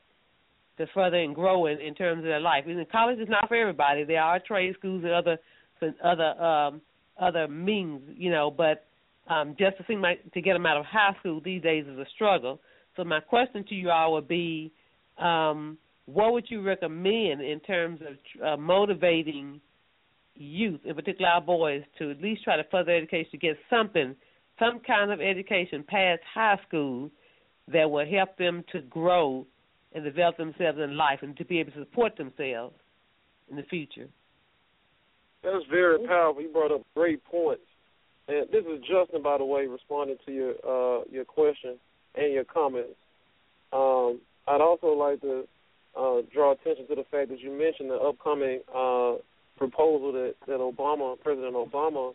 to 0.78 0.86
further 0.94 1.18
and 1.18 1.34
grow 1.34 1.66
in, 1.66 1.78
in 1.80 1.94
terms 1.94 2.18
of 2.18 2.24
their 2.24 2.40
life. 2.40 2.64
And 2.66 2.90
college 2.90 3.18
is 3.18 3.28
not 3.28 3.48
for 3.48 3.56
everybody. 3.56 4.04
There 4.04 4.20
are 4.20 4.40
trade 4.40 4.74
schools 4.78 5.04
and 5.04 5.12
other 5.12 5.38
other 6.02 6.42
um, 6.42 6.80
other 7.20 7.48
means, 7.48 8.02
you 8.16 8.30
know, 8.30 8.50
but 8.50 8.86
um, 9.28 9.54
just 9.58 9.78
to 9.78 9.84
seem 9.86 10.00
like 10.00 10.32
to 10.32 10.40
get 10.40 10.54
them 10.54 10.66
out 10.66 10.76
of 10.76 10.84
high 10.84 11.14
school 11.20 11.40
these 11.44 11.62
days 11.62 11.86
is 11.86 11.98
a 11.98 12.06
struggle. 12.14 12.60
So 12.96 13.04
my 13.04 13.20
question 13.20 13.64
to 13.68 13.74
you 13.74 13.90
all 13.90 14.12
would 14.14 14.28
be, 14.28 14.72
um, 15.18 15.78
what 16.06 16.32
would 16.32 16.46
you 16.48 16.62
recommend 16.62 17.40
in 17.40 17.60
terms 17.60 18.00
of 18.00 18.44
uh, 18.44 18.56
motivating 18.56 19.60
youth, 20.34 20.80
in 20.84 20.94
particular 20.94 21.28
our 21.28 21.40
boys, 21.40 21.82
to 21.98 22.10
at 22.10 22.20
least 22.20 22.44
try 22.44 22.56
to 22.56 22.64
further 22.70 22.94
education 22.94 23.30
to 23.30 23.38
get 23.38 23.56
something, 23.70 24.16
some 24.58 24.80
kind 24.86 25.10
of 25.10 25.20
education 25.20 25.84
past 25.86 26.20
high 26.34 26.58
school 26.66 27.10
that 27.72 27.90
will 27.90 28.06
help 28.06 28.36
them 28.38 28.64
to 28.72 28.80
grow 28.82 29.46
and 29.94 30.04
develop 30.04 30.36
themselves 30.36 30.78
in 30.82 30.96
life 30.96 31.20
and 31.22 31.36
to 31.36 31.44
be 31.44 31.60
able 31.60 31.72
to 31.72 31.80
support 31.80 32.16
themselves 32.16 32.74
in 33.50 33.56
the 33.56 33.62
future. 33.64 34.08
That's 35.42 35.64
very 35.70 36.06
powerful. 36.06 36.42
You 36.42 36.48
brought 36.52 36.72
up 36.72 36.82
great 36.94 37.24
points. 37.24 37.62
And 38.28 38.48
this 38.50 38.64
is 38.64 38.80
Justin, 38.80 39.22
by 39.22 39.38
the 39.38 39.44
way, 39.44 39.66
responding 39.66 40.16
to 40.24 40.32
your 40.32 40.52
uh, 40.64 41.02
your 41.10 41.24
question 41.24 41.78
and 42.14 42.32
your 42.32 42.44
comments. 42.44 42.94
Um, 43.72 44.20
I'd 44.46 44.60
also 44.60 44.88
like 44.88 45.20
to 45.22 45.48
uh, 45.96 46.22
draw 46.32 46.52
attention 46.52 46.86
to 46.88 46.94
the 46.94 47.04
fact 47.10 47.28
that 47.30 47.40
you 47.40 47.50
mentioned 47.50 47.90
the 47.90 47.96
upcoming 47.96 48.60
uh, 48.68 49.14
proposal 49.58 50.12
that 50.12 50.34
that 50.46 50.58
Obama, 50.58 51.20
President 51.20 51.54
Obama, 51.54 52.14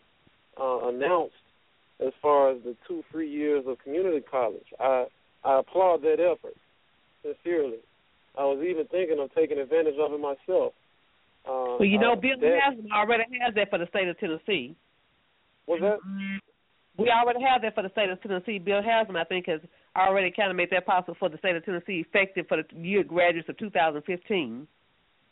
uh, 0.60 0.88
announced 0.88 1.34
as 2.04 2.12
far 2.20 2.50
as 2.50 2.58
the 2.64 2.76
two 2.86 3.02
free 3.12 3.30
years 3.30 3.64
of 3.66 3.78
community 3.82 4.20
college. 4.30 4.66
I 4.80 5.06
I 5.44 5.60
applaud 5.60 6.02
that 6.02 6.18
effort 6.20 6.56
sincerely. 7.22 7.78
I 8.36 8.44
was 8.44 8.64
even 8.64 8.86
thinking 8.86 9.18
of 9.18 9.34
taking 9.34 9.58
advantage 9.58 9.94
of 10.00 10.12
it 10.12 10.20
myself. 10.20 10.72
Uh, 11.46 11.78
well, 11.78 11.84
you 11.84 11.98
know, 11.98 12.12
uh, 12.12 12.16
Bill 12.16 12.36
Haslam 12.38 12.86
already 12.92 13.24
has 13.40 13.54
that 13.54 13.70
for 13.70 13.78
the 13.78 13.86
state 13.86 14.08
of 14.08 14.18
Tennessee. 14.18 14.76
Was 15.66 15.80
that? 15.80 15.98
We 16.98 17.10
already 17.10 17.40
have 17.42 17.62
that 17.62 17.74
for 17.74 17.82
the 17.82 17.90
state 17.90 18.10
of 18.10 18.20
Tennessee. 18.22 18.58
Bill 18.58 18.82
Haslam, 18.82 19.16
I 19.16 19.24
think, 19.24 19.46
has 19.46 19.60
already 20.06 20.30
kind 20.30 20.50
of 20.50 20.56
made 20.56 20.70
that 20.70 20.86
possible 20.86 21.16
for 21.18 21.28
the 21.28 21.38
state 21.38 21.56
of 21.56 21.64
Tennessee, 21.64 22.04
effective 22.06 22.46
for 22.48 22.58
the 22.58 22.64
year 22.80 23.02
graduates 23.02 23.48
of 23.48 23.58
2015. 23.58 24.66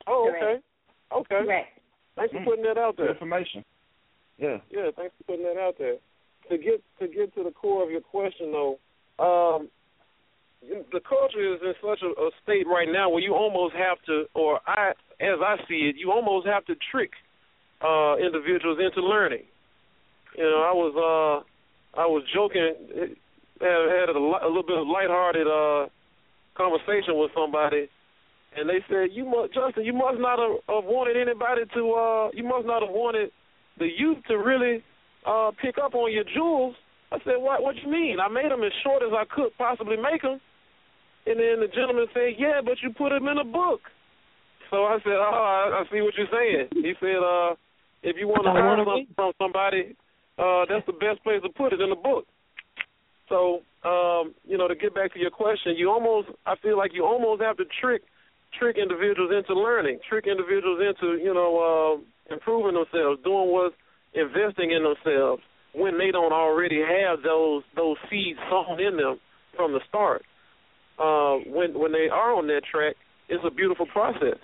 Oh, 0.07 0.31
okay. 0.35 0.61
Okay. 1.13 1.45
Correct. 1.45 1.79
Thanks 2.17 2.33
for 2.33 2.45
putting 2.45 2.65
that 2.65 2.79
out 2.79 2.97
Good 2.97 3.05
there. 3.05 3.13
information. 3.13 3.65
Yeah. 4.39 4.59
Yeah, 4.71 4.91
thanks 4.97 5.15
for 5.19 5.25
putting 5.25 5.45
that 5.45 5.61
out 5.61 5.77
there. 5.79 5.97
To 6.51 6.59
get 6.59 6.83
to 7.01 7.09
get 7.09 7.35
to 7.35 7.43
the 7.43 7.51
core 7.51 7.83
of 7.83 7.91
your 7.91 8.01
question, 8.01 8.53
though, 8.53 8.79
um, 9.19 9.69
the 10.63 11.01
culture 11.09 11.55
is 11.55 11.61
in 11.63 11.75
such 11.83 12.03
a, 12.03 12.21
a 12.21 12.31
state 12.43 12.67
right 12.67 12.89
now 12.91 13.09
where 13.09 13.23
you 13.23 13.35
almost 13.35 13.75
have 13.75 13.99
to, 14.07 14.25
or 14.35 14.61
I, 14.67 14.91
as 15.21 15.39
I 15.45 15.57
see 15.69 15.91
it, 15.91 15.97
you 15.99 16.13
almost 16.13 16.47
have 16.47 16.65
to 16.67 16.75
trick 16.91 17.11
uh, 17.83 18.17
individuals 18.17 18.79
into 18.81 19.07
learning. 19.07 19.45
You 20.37 20.45
know, 20.45 20.63
I 20.63 20.73
was 20.73 20.93
uh, 20.97 22.01
I 22.01 22.07
was 22.07 22.23
joking, 22.35 23.17
had, 23.61 24.09
had 24.09 24.09
a, 24.11 24.19
a 24.19 24.49
little 24.49 24.67
bit 24.67 24.79
of 24.79 24.87
lighthearted 24.87 25.47
uh, 25.47 25.87
conversation 26.57 27.17
with 27.17 27.31
somebody, 27.35 27.89
and 28.57 28.69
they 28.69 28.81
said, 28.89 29.13
"You 29.13 29.25
must, 29.25 29.55
Justin, 29.55 29.85
you 29.85 29.93
must 29.93 30.19
not 30.19 30.39
have, 30.39 30.61
have 30.69 30.85
wanted 30.85 31.17
anybody 31.17 31.63
to, 31.75 31.83
uh, 31.93 32.31
you 32.33 32.45
must 32.45 32.67
not 32.67 32.83
have 32.83 32.93
wanted 32.93 33.31
the 33.79 33.89
youth 33.89 34.19
to 34.29 34.37
really 34.37 34.83
uh, 35.27 35.53
pick 35.61 35.77
up 35.79 35.95
on 35.95 36.13
your 36.13 36.25
jewels." 36.25 36.75
I 37.13 37.19
said, 37.25 37.39
"What? 37.39 37.63
What 37.63 37.77
you 37.77 37.91
mean? 37.91 38.19
I 38.21 38.29
made 38.29 38.51
them 38.51 38.65
as 38.65 38.73
short 38.83 39.03
as 39.03 39.13
I 39.13 39.25
could 39.29 39.57
possibly 39.59 39.97
make 39.97 40.23
them." 40.23 40.41
And 41.27 41.39
then 41.41 41.61
the 41.61 41.69
gentleman 41.69 42.07
said, 42.15 42.39
"Yeah, 42.39 42.61
but 42.65 42.79
you 42.83 42.91
put 42.93 43.11
them 43.11 43.29
in 43.29 43.39
a 43.39 43.45
book." 43.45 43.81
So 44.71 44.85
I 44.85 44.99
said, 45.05 45.15
"Oh, 45.15 45.37
I, 45.37 45.81
I 45.81 45.85
see 45.93 46.01
what 46.01 46.15
you're 46.17 46.33
saying." 46.33 46.69
He 46.73 46.95
said, 47.01 47.21
"Uh, 47.23 47.55
if 48.03 48.17
you 48.19 48.27
want 48.27 48.45
to 48.45 48.53
learn 48.53 48.81
something 48.85 49.15
from 49.15 49.33
somebody, 49.39 49.97
uh, 50.39 50.65
that's 50.69 50.87
the 50.87 50.97
best 50.99 51.23
place 51.23 51.43
to 51.43 51.51
put 51.51 51.73
it 51.73 51.81
in 51.81 51.93
a 51.93 51.97
book." 51.97 52.27
So, 53.29 53.63
um, 53.85 54.35
you 54.45 54.57
know, 54.57 54.69
to 54.69 54.75
get 54.75 54.95
back 54.95 55.13
to 55.15 55.19
your 55.19 55.31
question, 55.31 55.75
you 55.77 55.91
almost, 55.91 56.29
I 56.47 56.55
feel 56.63 56.77
like 56.77 56.93
you 56.95 57.05
almost 57.05 57.43
have 57.43 57.57
to 57.57 57.65
trick, 57.81 58.03
trick 58.59 58.77
individuals 58.77 59.33
into 59.37 59.59
learning, 59.59 59.99
trick 60.09 60.27
individuals 60.27 60.81
into, 60.81 61.17
you 61.23 61.35
know, 61.35 61.53
uh, 61.59 62.35
improving 62.35 62.75
themselves, 62.75 63.23
doing 63.25 63.51
what's 63.51 63.75
investing 64.15 64.71
in 64.71 64.83
themselves 64.83 65.43
when 65.77 65.99
they 65.99 66.11
don't 66.11 66.33
already 66.33 66.81
have 66.81 67.23
those 67.23 67.63
those 67.77 67.97
seeds 68.09 68.39
sown 68.49 68.81
in 68.81 68.97
them 68.97 69.21
from 69.55 69.73
the 69.73 69.81
start. 69.89 70.23
Uh, 70.99 71.37
when 71.53 71.79
when 71.79 71.93
they 71.93 72.09
are 72.11 72.35
on 72.35 72.47
that 72.47 72.63
track, 72.65 72.97
it's 73.29 73.45
a 73.47 73.51
beautiful 73.51 73.87
process, 73.87 74.39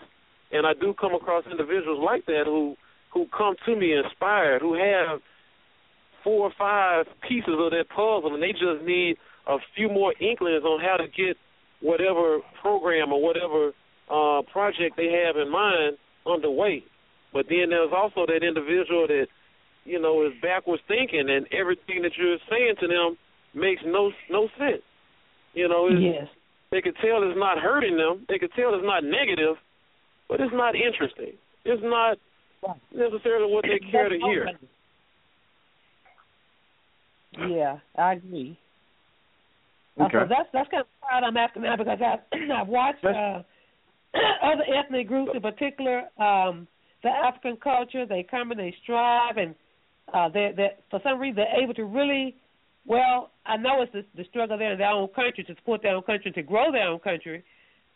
and 0.53 0.67
I 0.67 0.75
do 0.75 0.93
come 0.93 1.15
across 1.15 1.45
individuals 1.51 2.01
like 2.05 2.27
that 2.27 2.45
who 2.45 2.77
who 3.15 3.27
come 3.37 3.55
to 3.67 3.77
me 3.77 3.95
inspired, 3.97 4.61
who 4.61 4.75
have 4.75 5.21
four 6.25 6.47
or 6.49 6.53
five 6.59 7.07
pieces 7.29 7.55
of 7.59 7.71
that 7.71 7.89
puzzle, 7.89 8.35
and 8.35 8.43
they 8.43 8.53
just 8.53 8.85
need 8.85 9.17
a 9.47 9.57
few 9.75 9.89
more 9.89 10.15
inklings 10.21 10.65
on 10.65 10.81
how 10.81 10.97
to 10.97 11.07
get 11.09 11.37
whatever 11.81 12.39
program 12.61 13.13
or 13.13 13.21
whatever 13.23 13.73
uh, 14.11 14.43
project 14.53 14.97
they 14.97 15.11
have 15.27 15.37
in 15.37 15.51
mind 15.51 15.97
underway. 16.27 16.83
But 17.33 17.47
then 17.49 17.71
there's 17.71 17.93
also 17.95 18.27
that 18.27 18.45
individual 18.47 19.07
that 19.09 19.27
you 19.85 20.01
know 20.01 20.25
is 20.27 20.33
backwards 20.41 20.83
thinking, 20.87 21.29
and 21.29 21.47
everything 21.53 22.03
that 22.03 22.13
you're 22.17 22.39
saying 22.51 22.75
to 22.81 22.87
them 22.87 23.17
makes 23.55 23.83
no 23.85 24.13
no 24.31 24.49
sense. 24.59 24.83
You 25.55 25.69
know, 25.69 25.89
it's, 25.89 26.01
Yes. 26.01 26.29
they 26.71 26.81
could 26.81 26.97
tell 26.97 27.23
it's 27.29 27.39
not 27.39 27.59
hurting 27.59 27.97
them. 27.97 28.25
They 28.29 28.39
could 28.39 28.53
tell 28.55 28.75
it's 28.75 28.85
not 28.87 29.05
negative, 29.05 29.57
but 30.29 30.41
it's 30.41 30.55
not 30.55 30.75
interesting. 30.75 31.35
It's 31.65 31.83
not 31.83 32.19
necessarily 32.95 33.53
what 33.53 33.65
they 33.65 33.79
care 33.91 34.09
to 34.09 34.19
hear. 34.19 34.49
Yeah, 37.39 37.79
I 37.97 38.15
agree. 38.15 38.59
Uh, 39.99 40.05
Okay. 40.05 40.19
so 40.21 40.27
that's 40.29 40.49
that's 40.53 40.71
kind 40.71 40.81
of 40.83 40.87
proud 41.01 41.23
I'm 41.23 41.37
after 41.37 41.61
now 41.61 41.77
because 41.77 41.99
I've 42.01 42.51
I've 42.51 42.69
watched 42.69 43.05
uh, 43.05 43.43
other 44.43 44.65
ethnic 44.75 45.09
groups, 45.09 45.33
in 45.35 45.43
particular 45.43 46.05
um, 46.19 46.67
the 47.03 47.11
African 47.11 47.57
culture. 47.57 48.07
They 48.07 48.23
come 48.29 48.51
and 48.51 48.61
they 48.61 48.75
strive, 48.83 49.37
and 49.37 49.55
uh, 50.13 50.29
they 50.31 50.53
they 50.57 50.71
for 50.91 51.01
some 51.03 51.19
reason 51.19 51.37
they're 51.37 51.63
able 51.63 51.75
to 51.75 51.85
really. 51.85 52.37
Well, 52.85 53.31
I 53.47 53.59
know 53.59 53.83
it's 53.83 53.93
the, 53.93 54.05
the 54.17 54.25
struggle 54.29 54.59
there 54.59 54.73
in 54.73 54.79
their 54.79 54.91
own 54.91 55.07
country 55.09 55.45
to 55.45 55.55
support 55.55 55.83
their 55.83 55.95
own 55.95 56.03
country 56.03 56.33
to 56.33 56.43
grow 56.43 56.73
their 56.73 56.89
own 56.89 56.99
country, 56.99 57.45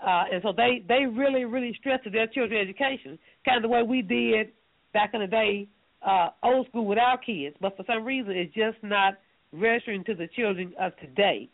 uh, 0.00 0.24
and 0.32 0.40
so 0.42 0.52
they 0.56 0.84
they 0.86 1.06
really 1.06 1.44
really 1.44 1.74
stress 1.80 1.98
to 2.04 2.10
their 2.10 2.26
children's 2.28 2.68
education, 2.68 3.18
kind 3.44 3.56
of 3.56 3.62
the 3.62 3.68
way 3.68 3.82
we 3.82 4.02
did 4.02 4.52
back 4.92 5.10
in 5.12 5.20
the 5.22 5.26
day, 5.26 5.66
uh, 6.06 6.28
old 6.42 6.68
school 6.68 6.86
with 6.86 6.98
our 6.98 7.18
kids. 7.18 7.56
But 7.60 7.76
for 7.76 7.84
some 7.86 8.04
reason, 8.04 8.32
it's 8.32 8.54
just 8.54 8.76
not 8.82 9.14
registering 9.60 10.04
to 10.04 10.14
the 10.14 10.28
children 10.28 10.74
of 10.80 10.96
today. 10.96 11.48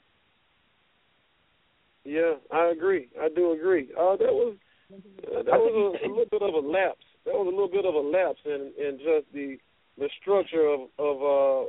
Yeah, 2.05 2.35
I 2.53 2.67
agree. 2.67 3.09
I 3.21 3.29
do 3.29 3.53
agree. 3.53 3.89
Uh, 3.99 4.17
that 4.17 4.33
was 4.33 4.57
uh, 4.93 5.43
that 5.43 5.53
was 5.53 5.99
a, 6.03 6.07
a 6.07 6.09
little 6.09 6.27
bit 6.31 6.43
of 6.43 6.55
a 6.55 6.67
lapse. 6.67 7.05
That 7.25 7.35
was 7.35 7.47
a 7.47 7.51
little 7.51 7.69
bit 7.69 7.85
of 7.85 7.95
a 7.95 7.99
lapse 7.99 8.41
in 8.45 8.73
in 8.77 8.99
just 8.99 9.33
the 9.33 9.57
the 9.99 10.09
structure 10.21 10.67
of 10.67 10.81
of 10.99 11.23
uh, 11.23 11.69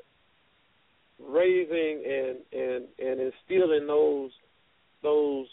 raising 1.20 2.04
and 2.06 2.38
and 2.52 2.86
and 3.00 3.32
instilling 3.32 3.86
those 3.88 4.32
those 5.04 5.48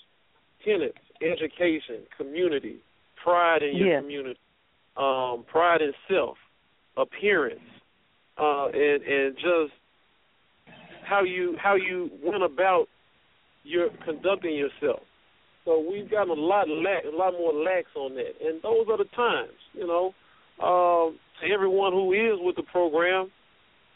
tenets: 0.65 0.99
education, 1.21 2.07
community, 2.17 2.79
pride 3.23 3.63
in 3.63 3.77
your 3.77 3.89
Yeah. 3.89 4.01
community, 4.01 4.41
um, 4.97 5.45
pride 5.47 5.83
in 5.83 5.93
self, 6.09 6.39
appearance, 6.97 7.61
uh, 8.39 8.69
and 8.73 9.03
and 9.03 9.37
just 9.37 9.75
how 11.11 11.25
you 11.25 11.57
how 11.61 11.75
you 11.75 12.09
went 12.25 12.43
about 12.45 12.87
your 13.65 13.89
conducting 14.05 14.55
yourself. 14.55 15.01
So 15.65 15.85
we've 15.91 16.11
gotten 16.11 16.31
a 16.31 16.41
lot 16.41 16.69
lax, 16.69 17.05
a 17.13 17.15
lot 17.15 17.33
more 17.33 17.53
lax 17.53 17.89
on 17.95 18.15
that, 18.15 18.33
and 18.41 18.63
those 18.63 18.87
are 18.89 18.97
the 18.97 19.11
times. 19.17 19.59
You 19.75 19.87
know, 19.87 20.15
um, 20.65 21.19
to 21.41 21.53
everyone 21.53 21.93
who 21.93 22.13
is 22.13 22.39
with 22.41 22.57
the 22.57 22.63
program, 22.63 23.31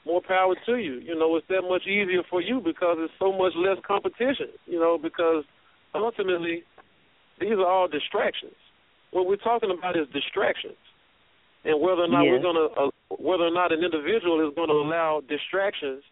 more 0.04 0.20
power 0.20 0.54
to 0.66 0.76
you. 0.76 0.94
You 0.94 1.14
know, 1.18 1.36
it's 1.36 1.46
that 1.48 1.62
much 1.62 1.86
easier 1.86 2.22
for 2.28 2.42
you 2.42 2.60
because 2.60 2.96
it's 2.98 3.14
so 3.18 3.32
much 3.32 3.52
less 3.56 3.78
competition. 3.86 4.50
You 4.66 4.80
know, 4.80 4.98
because 5.00 5.44
ultimately 5.94 6.64
these 7.40 7.52
are 7.52 7.66
all 7.66 7.88
distractions. 7.88 8.58
What 9.12 9.26
we're 9.26 9.36
talking 9.36 9.70
about 9.70 9.96
is 9.96 10.06
distractions, 10.12 10.82
and 11.64 11.80
whether 11.80 12.02
or 12.02 12.08
not 12.08 12.24
Yes. 12.24 12.32
we're 12.32 12.42
gonna, 12.42 12.66
uh, 12.74 12.90
whether 13.16 13.44
or 13.44 13.54
not 13.54 13.70
an 13.72 13.82
individual 13.84 14.46
is 14.46 14.52
going 14.56 14.68
to 14.68 14.74
allow 14.74 15.22
distractions 15.28 16.02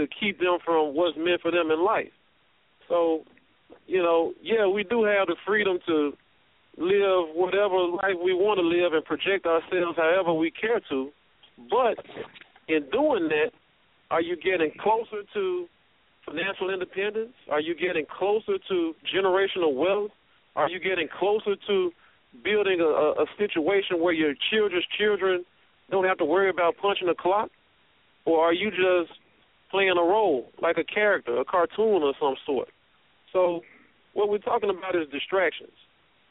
to 0.00 0.14
keep 0.20 0.38
them 0.38 0.58
from 0.64 0.94
what's 0.94 1.16
meant 1.16 1.40
for 1.42 1.50
them 1.50 1.70
in 1.70 1.84
life. 1.84 2.12
So, 2.88 3.24
you 3.86 4.02
know, 4.02 4.32
yeah, 4.42 4.66
we 4.66 4.84
do 4.84 5.04
have 5.04 5.28
the 5.28 5.36
freedom 5.46 5.78
to 5.86 6.12
live 6.76 7.34
whatever 7.34 7.76
life 7.76 8.16
we 8.22 8.32
want 8.32 8.58
to 8.58 8.66
live 8.66 8.92
and 8.92 9.04
project 9.04 9.46
ourselves 9.46 9.96
however 9.96 10.32
we 10.32 10.50
care 10.50 10.80
to. 10.88 11.10
But 11.68 12.04
in 12.68 12.88
doing 12.90 13.28
that, 13.28 13.50
are 14.10 14.22
you 14.22 14.36
getting 14.36 14.72
closer 14.80 15.22
to 15.34 15.66
financial 16.26 16.70
independence? 16.70 17.32
Are 17.50 17.60
you 17.60 17.74
getting 17.74 18.06
closer 18.06 18.58
to 18.68 18.94
generational 19.14 19.74
wealth? 19.74 20.10
Are 20.56 20.68
you 20.68 20.80
getting 20.80 21.08
closer 21.18 21.54
to 21.68 21.90
building 22.42 22.80
a, 22.80 23.22
a, 23.22 23.26
situation 23.38 24.00
where 24.00 24.12
your 24.12 24.34
children's 24.50 24.84
children 24.98 25.44
don't 25.90 26.04
have 26.04 26.18
to 26.18 26.24
worry 26.24 26.50
about 26.50 26.76
punching 26.80 27.08
a 27.08 27.14
clock? 27.14 27.50
Or 28.24 28.44
are 28.44 28.52
you 28.52 28.70
just 28.70 29.18
playing 29.70 29.94
a 29.98 30.02
role, 30.02 30.50
like 30.60 30.76
a 30.78 30.84
character, 30.84 31.38
a 31.38 31.44
cartoon 31.44 32.02
of 32.02 32.14
some 32.20 32.34
sort? 32.46 32.68
So 33.32 33.60
what 34.14 34.28
we're 34.28 34.38
talking 34.38 34.70
about 34.70 34.96
is 34.96 35.08
distractions. 35.12 35.72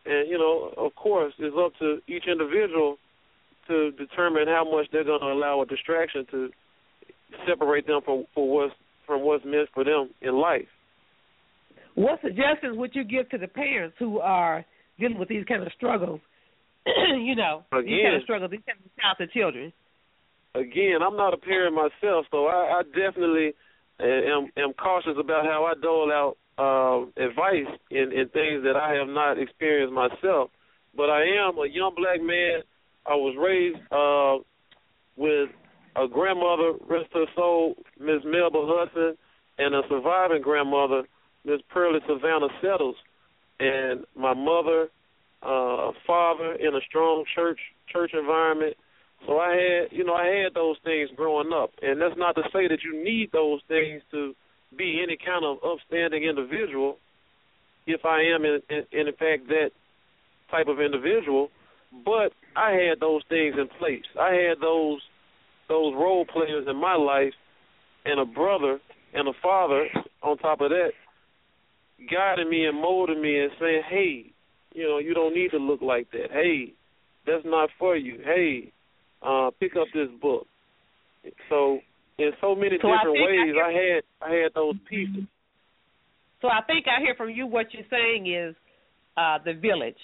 And, 0.05 0.29
you 0.29 0.37
know, 0.37 0.73
of 0.77 0.95
course, 0.95 1.33
it's 1.39 1.55
up 1.57 1.73
to 1.79 1.99
each 2.07 2.23
individual 2.27 2.97
to 3.67 3.91
determine 3.91 4.47
how 4.47 4.65
much 4.69 4.87
they're 4.91 5.03
going 5.03 5.21
to 5.21 5.27
allow 5.27 5.61
a 5.61 5.65
distraction 5.65 6.25
to 6.31 6.49
separate 7.47 7.85
them 7.85 8.01
from 8.03 8.25
for 8.33 8.49
what's 8.49 8.73
from 9.05 9.21
what's 9.21 9.45
meant 9.45 9.69
for 9.73 9.83
them 9.83 10.09
in 10.21 10.35
life. 10.35 10.67
What 11.95 12.19
suggestions 12.21 12.77
would 12.77 12.91
you 12.93 13.03
give 13.03 13.29
to 13.29 13.37
the 13.37 13.47
parents 13.47 13.95
who 13.99 14.19
are 14.19 14.65
dealing 14.99 15.19
with 15.19 15.29
these 15.29 15.45
kind 15.45 15.63
of 15.63 15.69
struggles? 15.75 16.21
you 16.85 17.35
know, 17.35 17.63
these 17.71 18.03
kind 18.03 18.15
of 18.15 18.23
struggles, 18.23 18.51
these 18.51 18.61
kind 18.65 18.79
of 18.83 18.91
talented 19.01 19.31
children. 19.31 19.73
Again, 20.55 20.99
I'm 21.05 21.15
not 21.15 21.33
a 21.33 21.37
parent 21.37 21.75
myself, 21.75 22.25
so 22.31 22.47
I, 22.47 22.79
I 22.79 22.83
definitely 22.83 23.53
am, 23.99 24.49
am 24.57 24.73
cautious 24.73 25.15
about 25.19 25.45
how 25.45 25.65
I 25.65 25.79
dole 25.79 26.11
out 26.11 26.37
um, 26.57 27.13
advice 27.17 27.71
in, 27.91 28.11
in 28.11 28.27
things 28.29 28.63
that 28.63 28.75
I 28.75 28.93
have 28.93 29.07
not 29.07 29.39
experienced 29.39 29.93
myself. 29.93 30.49
But 30.95 31.09
I 31.09 31.21
am 31.23 31.57
a 31.57 31.67
young 31.67 31.93
black 31.95 32.21
man 32.21 32.61
I 33.05 33.15
was 33.15 33.35
raised 33.39 33.79
uh, 33.91 34.43
with 35.15 35.49
a 35.95 36.07
grandmother, 36.07 36.73
rest 36.87 37.09
her 37.13 37.25
soul, 37.35 37.75
Miss 37.99 38.21
Melba 38.25 38.65
Hudson, 38.65 39.17
and 39.57 39.75
a 39.75 39.81
surviving 39.89 40.41
grandmother, 40.41 41.03
Miss 41.45 41.61
Pearlie 41.69 41.99
Savannah 42.07 42.49
Settles, 42.61 42.95
and 43.59 44.05
my 44.15 44.33
mother, 44.33 44.89
uh, 45.41 45.91
father 46.05 46.53
in 46.55 46.75
a 46.75 46.81
strong 46.87 47.23
church 47.35 47.59
church 47.91 48.11
environment. 48.13 48.75
So 49.27 49.37
I 49.37 49.51
had, 49.51 49.91
you 49.91 50.03
know, 50.03 50.13
I 50.13 50.27
had 50.27 50.53
those 50.53 50.77
things 50.83 51.09
growing 51.15 51.51
up, 51.53 51.71
and 51.81 52.01
that's 52.01 52.17
not 52.17 52.35
to 52.35 52.43
say 52.53 52.67
that 52.67 52.83
you 52.83 53.03
need 53.03 53.29
those 53.31 53.61
things 53.67 54.01
to 54.11 54.33
be 54.77 55.01
any 55.03 55.17
kind 55.17 55.43
of 55.43 55.57
upstanding 55.63 56.23
individual. 56.23 56.97
If 57.85 58.05
I 58.05 58.21
am, 58.21 58.45
in, 58.45 58.59
in, 58.69 58.85
in 58.91 59.13
fact, 59.13 59.47
that 59.47 59.71
type 60.51 60.67
of 60.67 60.79
individual, 60.79 61.49
but 62.05 62.31
I 62.55 62.71
had 62.71 62.99
those 62.99 63.23
things 63.29 63.55
in 63.57 63.67
place. 63.79 64.05
I 64.19 64.33
had 64.33 64.59
those 64.61 65.01
those 65.67 65.93
role 65.93 66.25
players 66.25 66.65
in 66.67 66.75
my 66.77 66.95
life, 66.95 67.33
and 68.05 68.19
a 68.19 68.25
brother 68.25 68.79
and 69.13 69.27
a 69.27 69.33
father 69.41 69.85
on 70.23 70.37
top 70.37 70.61
of 70.61 70.69
that, 70.69 70.91
guiding 72.11 72.49
me 72.49 72.65
and 72.65 72.79
molding 72.79 73.21
me 73.21 73.39
and 73.39 73.51
saying, 73.59 73.83
"Hey, 73.89 74.31
you 74.73 74.87
know, 74.87 74.97
you 74.99 75.13
don't 75.13 75.33
need 75.33 75.51
to 75.51 75.57
look 75.57 75.81
like 75.81 76.11
that. 76.11 76.31
Hey, 76.31 76.73
that's 77.25 77.45
not 77.45 77.69
for 77.77 77.95
you. 77.95 78.19
Hey, 78.23 78.71
uh, 79.21 79.51
pick 79.59 79.75
up 79.75 79.87
this 79.93 80.09
book." 80.21 80.47
So, 81.49 81.79
in 82.17 82.31
so 82.41 82.55
many 82.55 82.77
so 82.81 82.87
different 82.87 83.17
I 83.17 83.25
ways, 83.25 83.55
I, 83.55 83.67
I 83.67 83.73
had 83.73 84.03
I 84.21 84.43
had 84.43 84.53
those 84.53 84.75
pieces. 84.89 85.23
So 86.41 86.47
I 86.47 86.61
think 86.65 86.85
I 86.87 87.01
hear 87.01 87.15
from 87.15 87.29
you 87.29 87.45
what 87.47 87.73
you're 87.73 87.83
saying 87.89 88.27
is 88.33 88.55
uh 89.17 89.37
the 89.43 89.53
village. 89.53 89.99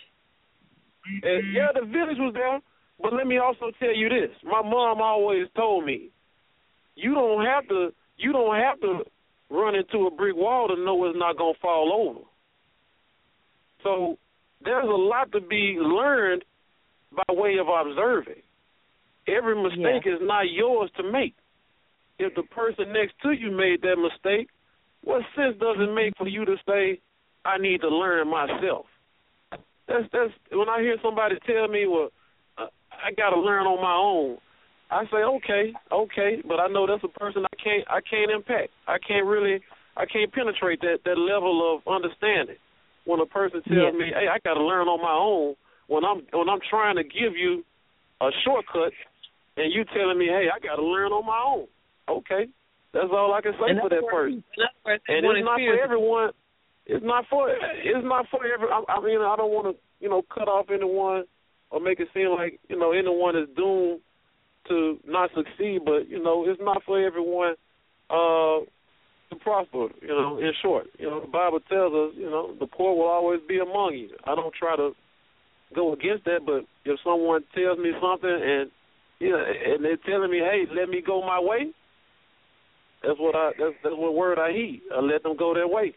And 1.23 1.53
yeah, 1.53 1.67
the 1.73 1.85
village 1.85 2.17
was 2.17 2.33
there, 2.33 2.59
but 3.01 3.13
let 3.13 3.27
me 3.27 3.37
also 3.37 3.71
tell 3.79 3.95
you 3.95 4.09
this: 4.09 4.35
my 4.43 4.61
mom 4.61 5.01
always 5.01 5.47
told 5.55 5.85
me, 5.85 6.09
you 6.95 7.13
don't 7.13 7.45
have 7.45 7.67
to, 7.67 7.93
you 8.17 8.31
don't 8.31 8.55
have 8.55 8.79
to 8.81 9.03
run 9.49 9.75
into 9.75 10.07
a 10.07 10.11
brick 10.11 10.35
wall 10.35 10.67
to 10.67 10.75
know 10.75 11.05
it's 11.05 11.17
not 11.17 11.37
gonna 11.37 11.53
fall 11.61 12.09
over. 12.09 12.25
So 13.83 14.17
there's 14.63 14.85
a 14.85 14.87
lot 14.87 15.31
to 15.33 15.41
be 15.41 15.77
learned 15.79 16.43
by 17.11 17.33
way 17.33 17.57
of 17.59 17.67
observing. 17.67 18.41
Every 19.27 19.55
mistake 19.61 20.05
is 20.05 20.19
not 20.21 20.51
yours 20.51 20.89
to 20.97 21.03
make. 21.03 21.35
If 22.19 22.35
the 22.35 22.43
person 22.43 22.93
next 22.93 23.15
to 23.23 23.31
you 23.31 23.51
made 23.51 23.81
that 23.81 23.97
mistake, 23.97 24.49
what 25.03 25.23
sense 25.35 25.57
does 25.59 25.77
it 25.79 25.93
make 25.93 26.15
for 26.17 26.27
you 26.27 26.45
to 26.45 26.55
say, 26.67 26.99
"I 27.43 27.57
need 27.57 27.81
to 27.81 27.89
learn 27.89 28.27
myself"? 28.29 28.85
That's 29.87 30.07
that's 30.11 30.33
when 30.51 30.69
I 30.69 30.81
hear 30.81 30.97
somebody 31.01 31.37
tell 31.45 31.67
me, 31.67 31.85
"Well, 31.87 32.11
uh, 32.57 32.67
I 32.91 33.11
got 33.11 33.31
to 33.31 33.39
learn 33.39 33.67
on 33.67 33.81
my 33.81 33.95
own." 33.95 34.37
I 34.91 35.05
say, 35.07 35.17
"Okay, 35.17 35.73
okay," 35.91 36.41
but 36.45 36.59
I 36.59 36.67
know 36.67 36.85
that's 36.87 37.03
a 37.03 37.19
person 37.19 37.45
I 37.45 37.55
can't 37.61 37.83
I 37.89 38.01
can't 38.01 38.31
impact. 38.31 38.71
I 38.87 38.97
can't 38.99 39.25
really 39.25 39.61
I 39.97 40.05
can't 40.05 40.31
penetrate 40.31 40.81
that 40.81 41.03
that 41.03 41.17
level 41.17 41.75
of 41.75 41.87
understanding. 41.87 42.57
When 43.05 43.19
a 43.19 43.25
person 43.25 43.61
tells 43.63 43.77
Yes. 43.77 43.93
me, 43.93 44.07
"Hey, 44.13 44.27
I 44.27 44.39
got 44.39 44.55
to 44.55 44.63
learn 44.63 44.87
on 44.87 45.01
my 45.01 45.13
own," 45.13 45.55
when 45.87 46.03
I'm 46.03 46.25
when 46.31 46.49
I'm 46.49 46.61
trying 46.61 46.95
to 46.95 47.03
give 47.03 47.35
you 47.35 47.63
a 48.21 48.31
shortcut, 48.43 48.93
and 49.57 49.73
you 49.73 49.85
telling 49.93 50.17
me, 50.17 50.27
"Hey, 50.27 50.47
I 50.53 50.59
got 50.59 50.75
to 50.75 50.83
learn 50.83 51.11
on 51.11 51.25
my 51.25 51.41
own," 51.45 51.67
okay, 52.09 52.47
that's 52.93 53.11
all 53.11 53.33
I 53.33 53.41
can 53.41 53.53
say 53.59 53.71
In 53.71 53.79
for 53.79 53.89
that 53.89 54.07
person. 54.07 54.43
in 54.55 54.63
other 54.63 54.71
words, 54.85 55.03
they 55.07 55.13
And 55.15 55.25
it's 55.25 55.45
not 55.45 55.59
for 55.59 55.83
everyone. 55.83 56.29
It's 56.85 57.05
not 57.05 57.25
for 57.29 57.49
it's 57.49 58.05
not 58.05 58.25
for 58.29 58.45
every. 58.45 58.67
I, 58.69 58.83
I 58.87 59.01
mean, 59.03 59.19
I 59.19 59.35
don't 59.35 59.51
want 59.51 59.75
to 59.75 59.81
you 59.99 60.09
know 60.09 60.21
cut 60.33 60.47
off 60.47 60.67
anyone 60.71 61.25
or 61.71 61.79
make 61.79 61.99
it 61.99 62.07
seem 62.13 62.29
like 62.29 62.59
you 62.69 62.77
know 62.77 62.91
anyone 62.91 63.35
is 63.35 63.49
doomed 63.55 64.01
to 64.69 64.97
not 65.05 65.29
succeed. 65.35 65.81
But 65.83 66.09
you 66.09 66.21
know, 66.21 66.45
it's 66.47 66.61
not 66.61 66.83
for 66.85 67.03
everyone 67.03 67.55
uh, 68.09 68.63
to 69.29 69.35
prosper. 69.41 69.87
You 70.01 70.15
know, 70.15 70.37
in 70.37 70.51
short, 70.61 70.87
you 70.99 71.09
know, 71.09 71.21
the 71.21 71.27
Bible 71.27 71.59
tells 71.67 71.93
us 71.93 72.15
you 72.15 72.29
know 72.29 72.55
the 72.59 72.67
poor 72.67 72.95
will 72.95 73.09
always 73.09 73.41
be 73.47 73.59
among 73.59 73.95
you. 73.95 74.15
I 74.25 74.35
don't 74.35 74.53
try 74.53 74.75
to 74.75 74.91
go 75.75 75.93
against 75.93 76.25
that, 76.25 76.45
but 76.45 76.65
if 76.85 76.99
someone 77.03 77.43
tells 77.55 77.79
me 77.79 77.91
something 77.99 78.29
and 78.29 78.69
know, 79.19 79.37
and 79.37 79.83
they're 79.83 79.97
telling 80.05 80.31
me, 80.31 80.39
hey, 80.39 80.65
let 80.73 80.89
me 80.89 81.01
go 81.05 81.21
my 81.21 81.39
way. 81.39 81.71
That's 83.03 83.19
what 83.19 83.35
I. 83.35 83.51
That's 83.59 83.75
that's 83.83 83.95
what 83.95 84.15
word 84.15 84.39
I 84.39 84.51
heed. 84.51 84.81
I 84.95 84.99
let 84.99 85.23
them 85.23 85.37
go 85.37 85.53
their 85.53 85.67
way, 85.67 85.93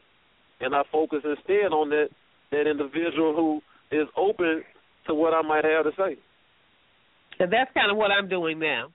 and 0.61 0.74
I 0.74 0.82
focus 0.93 1.20
instead 1.24 1.73
on 1.73 1.89
that 1.90 2.09
that 2.53 2.69
individual 2.70 3.35
who 3.35 3.61
is 3.90 4.07
open 4.16 4.62
to 5.07 5.15
what 5.15 5.35
I 5.35 5.43
might 5.43 5.65
have 5.65 5.85
to 5.85 5.90
say. 5.97 6.16
So 7.39 7.45
that's 7.51 7.70
kind 7.73 7.90
of 7.90 7.97
what 7.97 8.11
I'm 8.11 8.28
doing 8.28 8.59
now. 8.59 8.89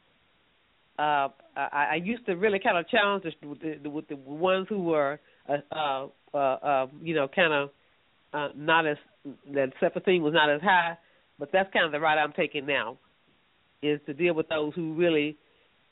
Uh, 0.99 1.29
I, 1.55 1.87
I 1.91 1.95
used 2.03 2.25
to 2.27 2.33
really 2.33 2.59
kind 2.59 2.77
of 2.77 2.87
challenge 2.89 3.23
the, 3.23 3.47
with 3.47 3.59
the, 3.61 3.89
with 3.89 4.07
the 4.09 4.15
ones 4.15 4.67
who 4.69 4.83
were, 4.83 5.19
uh, 5.49 5.57
uh, 5.71 6.07
uh, 6.33 6.37
uh, 6.37 6.87
you 7.01 7.15
know, 7.15 7.27
kind 7.27 7.53
of 7.53 7.69
uh, 8.33 8.49
not 8.55 8.85
as 8.85 8.97
that 9.53 9.71
self-esteem 9.79 10.21
was 10.21 10.33
not 10.33 10.49
as 10.51 10.61
high, 10.61 10.97
but 11.39 11.49
that's 11.51 11.71
kind 11.73 11.85
of 11.85 11.91
the 11.91 11.99
route 11.99 12.17
I'm 12.19 12.33
taking 12.33 12.65
now, 12.65 12.97
is 13.84 13.99
to 14.05 14.14
deal 14.14 14.34
with 14.34 14.47
those 14.49 14.73
who 14.76 14.93
really 14.93 15.38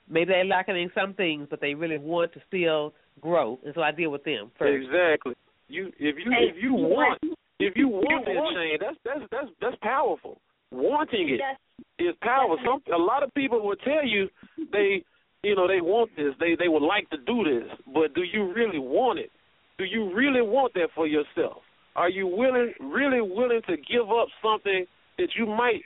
maybe 0.10 0.32
they're 0.34 0.46
lacking 0.46 0.78
in 0.78 0.92
some 0.96 1.14
things, 1.14 1.48
but 1.50 1.62
they 1.62 1.74
really 1.74 1.98
want 1.98 2.34
to 2.34 2.42
still 2.48 2.94
grow, 3.20 3.60
and 3.66 3.74
so 3.76 3.82
I 3.82 3.92
deal 3.92 4.10
with 4.10 4.24
them 4.24 4.52
first. 4.58 4.84
Exactly. 4.86 5.34
You 5.68 5.88
if 6.00 6.16
you 6.18 6.32
Hey, 6.32 6.50
if 6.50 6.56
you 6.56 6.70
you 6.70 6.74
want 6.74 7.20
want- 7.24 7.38
if 7.60 7.74
you 7.78 7.88
want 7.88 8.28
you 8.28 8.34
that 8.34 8.56
change, 8.56 8.80
that's 8.82 8.98
that's 9.06 9.32
that's 9.32 9.48
that's 9.62 9.76
powerful. 9.82 10.40
Wanting 10.72 11.38
it 11.38 12.04
is 12.04 12.16
powerful. 12.22 12.58
Some 12.66 12.82
a 12.94 12.98
lot 12.98 13.24
of 13.24 13.34
people 13.34 13.62
will 13.62 13.76
tell 13.78 14.06
you 14.06 14.28
they 14.72 15.04
you 15.44 15.56
know 15.56 15.68
they 15.68 15.82
want 15.82 16.12
this, 16.16 16.34
they 16.40 16.56
they 16.56 16.68
would 16.68 16.84
like 16.84 17.10
to 17.12 17.18
do 17.18 17.44
this, 17.44 17.70
but 17.94 18.14
do 18.16 18.24
you 18.24 18.52
really 18.54 18.80
want 18.80 19.20
it? 19.20 19.32
Do 19.78 19.86
you 19.86 20.14
really 20.14 20.42
want 20.42 20.74
that 20.76 20.90
for 20.96 21.08
yourself? 21.08 21.62
Are 21.96 22.10
you 22.10 22.26
willing 22.28 22.74
really 22.80 23.22
willing 23.22 23.62
to 23.68 23.78
give 23.78 24.10
up 24.10 24.28
something 24.42 24.86
that 25.18 25.30
you 25.38 25.46
might 25.46 25.82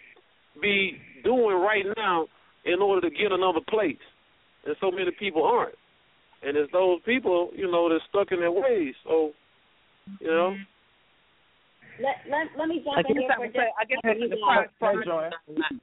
be 0.61 0.97
doing 1.23 1.57
right 1.57 1.85
now 1.97 2.27
in 2.65 2.81
order 2.81 3.09
to 3.09 3.15
get 3.15 3.31
another 3.31 3.59
place? 3.69 3.97
And 4.65 4.75
so 4.81 4.91
many 4.91 5.11
people 5.17 5.43
aren't. 5.43 5.75
And 6.43 6.57
it's 6.57 6.71
those 6.71 6.99
people, 7.05 7.49
you 7.55 7.69
know, 7.71 7.89
that's 7.89 8.03
stuck 8.09 8.31
in 8.31 8.39
their 8.39 8.51
ways. 8.51 8.93
So, 9.05 9.31
you 10.19 10.27
know. 10.27 10.55
Let 11.97 12.15
let 12.29 12.47
let 12.59 12.67
me 12.67 12.83
jump 12.83 12.97
I 12.97 13.03
in 13.07 13.15
here 13.17 13.29
for 13.33 13.39
would 13.39 13.53
just 13.53 13.63
say- 13.63 13.71
I 13.79 13.85
guess 13.85 13.99
a 14.03 14.13
the 14.19 14.27
second. 14.27 14.43
part- 14.43 14.71
Hey, 14.81 15.05
Joanne. 15.05 15.31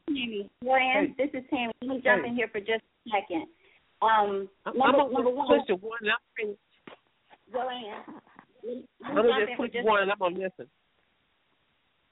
Tammy, 0.07 0.51
Joanne, 0.63 1.15
this 1.17 1.31
is 1.33 1.43
Tammy. 1.49 1.73
Let 1.81 1.89
me 1.89 2.01
jump 2.05 2.23
Hey. 2.23 2.29
in 2.29 2.35
here 2.37 2.49
for 2.49 2.61
just 2.61 2.85
a 3.07 3.11
second. 3.11 3.47
Um, 4.03 4.51
I'm, 4.67 4.77
number, 4.77 4.99
I'm 5.01 5.13
number 5.13 5.31
one, 5.31 5.47
push 5.65 5.81
one. 5.81 5.99
and 6.03 6.11
I'm 6.13 6.57
Joanne. 7.51 8.05
Let 8.63 8.77
me 8.77 8.85
I'm 9.05 9.15
jump 9.17 9.29
gonna 9.29 9.47
just 9.47 9.57
for 9.57 9.69
push 9.69 9.85
one, 9.85 10.03
and 10.03 10.13
I'm 10.13 10.19
gonna 10.19 10.39
listen. 10.39 10.69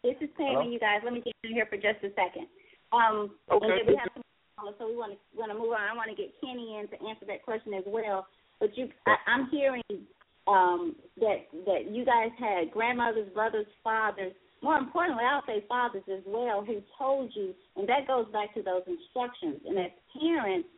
This 0.03 0.17
is 0.21 0.31
Tammy, 0.37 0.65
Hello? 0.65 0.71
you 0.71 0.81
guys. 0.81 1.01
Let 1.05 1.13
me 1.13 1.21
get 1.21 1.35
in 1.45 1.53
here 1.53 1.67
for 1.69 1.77
just 1.77 2.01
a 2.03 2.11
second. 2.17 2.49
Um, 2.93 3.37
Okay. 3.53 3.85
We 3.87 3.97
have 3.97 4.09
some 4.15 4.25
so 4.79 4.89
we 4.89 4.97
want 4.97 5.13
to 5.17 5.19
want 5.33 5.51
to 5.53 5.57
move 5.57 5.73
on. 5.73 5.81
I 5.81 5.97
want 5.97 6.13
to 6.13 6.17
get 6.17 6.37
Kenny 6.41 6.77
in 6.77 6.89
to 6.93 6.97
answer 7.09 7.25
that 7.25 7.43
question 7.45 7.73
as 7.73 7.85
well. 7.87 8.27
But 8.61 8.77
you, 8.77 8.89
I, 9.07 9.17
I'm 9.27 9.49
hearing 9.49 9.83
um, 10.47 10.97
that 11.17 11.49
that 11.65 11.89
you 11.89 12.05
guys 12.05 12.29
had 12.39 12.71
grandmothers, 12.71 13.33
brothers, 13.33 13.67
fathers. 13.83 14.33
More 14.63 14.77
importantly, 14.77 15.25
I'll 15.25 15.45
say 15.47 15.65
fathers 15.67 16.05
as 16.13 16.21
well, 16.27 16.63
who 16.63 16.83
told 16.99 17.33
you, 17.35 17.55
and 17.77 17.89
that 17.89 18.07
goes 18.07 18.27
back 18.33 18.53
to 18.53 18.61
those 18.63 18.83
instructions. 18.85 19.65
And 19.65 19.79
as 19.79 19.93
parents, 20.21 20.69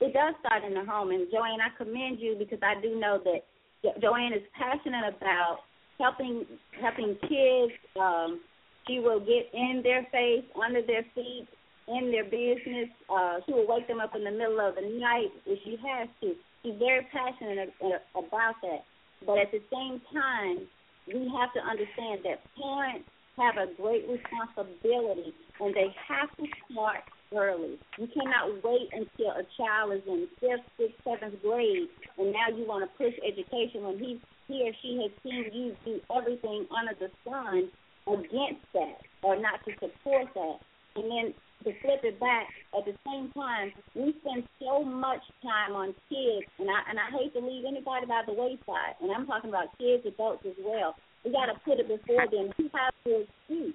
it 0.00 0.14
does 0.14 0.34
start 0.38 0.62
in 0.62 0.74
the 0.74 0.84
home. 0.86 1.10
And 1.10 1.26
Joanne, 1.32 1.58
I 1.58 1.74
commend 1.76 2.20
you 2.20 2.36
because 2.38 2.62
I 2.62 2.80
do 2.80 2.94
know 2.94 3.18
that 3.24 3.42
Jo- 3.82 3.98
Joanne 4.00 4.34
is 4.34 4.46
passionate 4.54 5.10
about 5.18 5.66
helping 5.98 6.46
helping 6.80 7.18
kids. 7.26 7.74
Um, 7.98 8.38
she 8.86 8.98
will 8.98 9.20
get 9.20 9.50
in 9.52 9.80
their 9.82 10.06
face, 10.10 10.44
under 10.62 10.82
their 10.82 11.04
feet, 11.14 11.46
in 11.88 12.10
their 12.10 12.24
business. 12.24 12.88
Uh, 13.08 13.38
she 13.46 13.52
will 13.52 13.66
wake 13.66 13.86
them 13.88 14.00
up 14.00 14.14
in 14.14 14.24
the 14.24 14.30
middle 14.30 14.60
of 14.60 14.74
the 14.74 14.98
night 14.98 15.30
if 15.46 15.58
she 15.64 15.76
has 15.84 16.08
to. 16.20 16.34
She's 16.62 16.78
very 16.78 17.06
passionate 17.12 17.72
about 18.14 18.54
that. 18.62 18.84
But 19.26 19.38
at 19.38 19.50
the 19.52 19.62
same 19.72 20.00
time, 20.12 20.66
we 21.06 21.30
have 21.38 21.52
to 21.54 21.60
understand 21.60 22.22
that 22.24 22.42
parents 22.58 23.08
have 23.36 23.56
a 23.56 23.72
great 23.80 24.06
responsibility, 24.08 25.34
and 25.60 25.74
they 25.74 25.94
have 26.08 26.30
to 26.36 26.46
start 26.70 27.02
early. 27.34 27.78
You 27.98 28.08
cannot 28.08 28.62
wait 28.62 28.90
until 28.92 29.32
a 29.32 29.44
child 29.56 29.94
is 29.94 30.02
in 30.06 30.28
fifth, 30.38 30.66
sixth, 30.76 30.96
seventh 31.02 31.40
grade, 31.42 31.88
and 32.18 32.32
now 32.32 32.48
you 32.54 32.66
want 32.66 32.84
to 32.84 32.90
push 32.98 33.14
education 33.26 33.84
when 33.84 33.98
he 33.98 34.20
he 34.48 34.68
or 34.68 34.72
she 34.82 35.00
has 35.00 35.10
seen 35.22 35.46
you 35.52 35.76
do 35.84 36.00
everything 36.14 36.66
under 36.76 36.94
the 36.98 37.10
sun 37.24 37.70
against 38.06 38.64
that 38.74 38.98
or 39.22 39.40
not 39.40 39.64
to 39.64 39.72
support 39.78 40.28
that. 40.34 40.58
And 40.96 41.04
then 41.10 41.34
to 41.64 41.70
flip 41.80 42.02
it 42.02 42.18
back, 42.18 42.48
at 42.76 42.84
the 42.84 42.94
same 43.06 43.30
time, 43.32 43.72
we 43.94 44.14
spend 44.20 44.44
so 44.58 44.82
much 44.82 45.22
time 45.42 45.72
on 45.72 45.94
kids, 46.08 46.46
and 46.58 46.68
I 46.68 46.90
and 46.90 46.98
I 46.98 47.08
hate 47.14 47.32
to 47.34 47.40
leave 47.40 47.64
anybody 47.64 48.06
by 48.06 48.22
the 48.26 48.34
wayside. 48.34 48.98
And 49.00 49.10
I'm 49.12 49.26
talking 49.26 49.50
about 49.50 49.70
kids, 49.78 50.04
adults 50.06 50.44
as 50.44 50.58
well. 50.58 50.94
We 51.24 51.30
got 51.30 51.46
to 51.46 51.54
put 51.64 51.78
it 51.78 51.86
before 51.86 52.26
them. 52.26 52.50
You 52.58 52.70
have 52.74 52.94
to 53.04 53.24
excuse. 53.24 53.74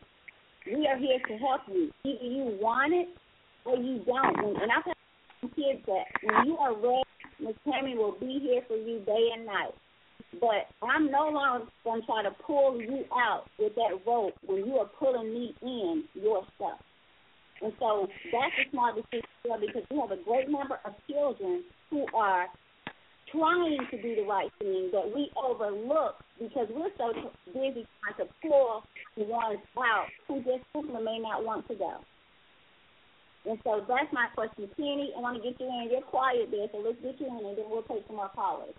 We 0.67 0.85
are 0.87 0.97
here 0.97 1.19
to 1.19 1.37
help 1.37 1.61
you. 1.71 1.91
Either 2.03 2.27
you 2.27 2.59
want 2.59 2.93
it 2.93 3.07
or 3.63 3.77
you 3.77 4.03
don't. 4.03 4.61
And 4.61 4.71
I've 4.71 4.83
had 4.83 5.55
kids 5.55 5.79
that 5.87 6.05
when 6.23 6.45
you 6.45 6.57
are 6.57 6.75
ready, 6.75 7.07
Miss 7.39 7.55
Tammy 7.63 7.95
will 7.95 8.17
be 8.19 8.39
here 8.41 8.61
for 8.67 8.75
you 8.75 8.99
day 9.05 9.29
and 9.33 9.45
night. 9.45 9.73
But 10.33 10.67
I'm 10.81 11.09
no 11.09 11.29
longer 11.29 11.65
going 11.83 12.01
to 12.01 12.05
try 12.05 12.23
to 12.23 12.31
pull 12.45 12.81
you 12.81 13.05
out 13.13 13.45
with 13.57 13.75
that 13.75 13.99
rope 14.05 14.33
when 14.45 14.65
you 14.65 14.77
are 14.77 14.89
pulling 14.99 15.33
me 15.33 15.55
in 15.61 16.03
your 16.13 16.43
stuff. 16.55 16.79
And 17.61 17.73
so 17.79 18.07
that's 18.31 18.53
a 18.59 18.69
smart 18.71 18.95
decision 18.95 19.25
because 19.61 19.83
we 19.89 19.97
have 19.97 20.11
a 20.11 20.21
great 20.23 20.49
number 20.49 20.79
of 20.85 20.93
children 21.09 21.63
who 21.89 22.05
are 22.13 22.47
trying 23.31 23.79
to 23.91 24.01
do 24.01 24.15
the 24.15 24.23
right 24.23 24.51
thing 24.59 24.89
that 24.93 25.11
we 25.13 25.31
overlook 25.35 26.15
because 26.39 26.67
we're 26.69 26.91
so 26.97 27.13
busy 27.47 27.87
trying 27.99 28.17
to 28.19 28.27
pull 28.41 28.83
the 29.17 29.23
ones 29.23 29.59
out 29.77 30.07
who 30.27 30.37
just 30.43 30.63
simply 30.73 31.03
may 31.03 31.19
not 31.19 31.43
want 31.43 31.67
to 31.67 31.75
go. 31.75 31.97
And 33.45 33.57
so 33.63 33.83
that's 33.87 34.11
my 34.11 34.27
question. 34.35 34.69
Kenny, 34.75 35.11
I 35.15 35.21
want 35.21 35.41
to 35.41 35.43
get 35.43 35.59
you 35.59 35.67
in. 35.67 35.89
You're 35.89 36.01
quiet 36.01 36.51
there, 36.51 36.67
so 36.71 36.79
let's 36.79 36.99
get 37.01 37.19
you 37.19 37.27
in 37.27 37.45
and 37.45 37.57
then 37.57 37.65
we'll 37.69 37.83
take 37.83 38.05
some 38.07 38.17
more 38.17 38.29
callers. 38.35 38.75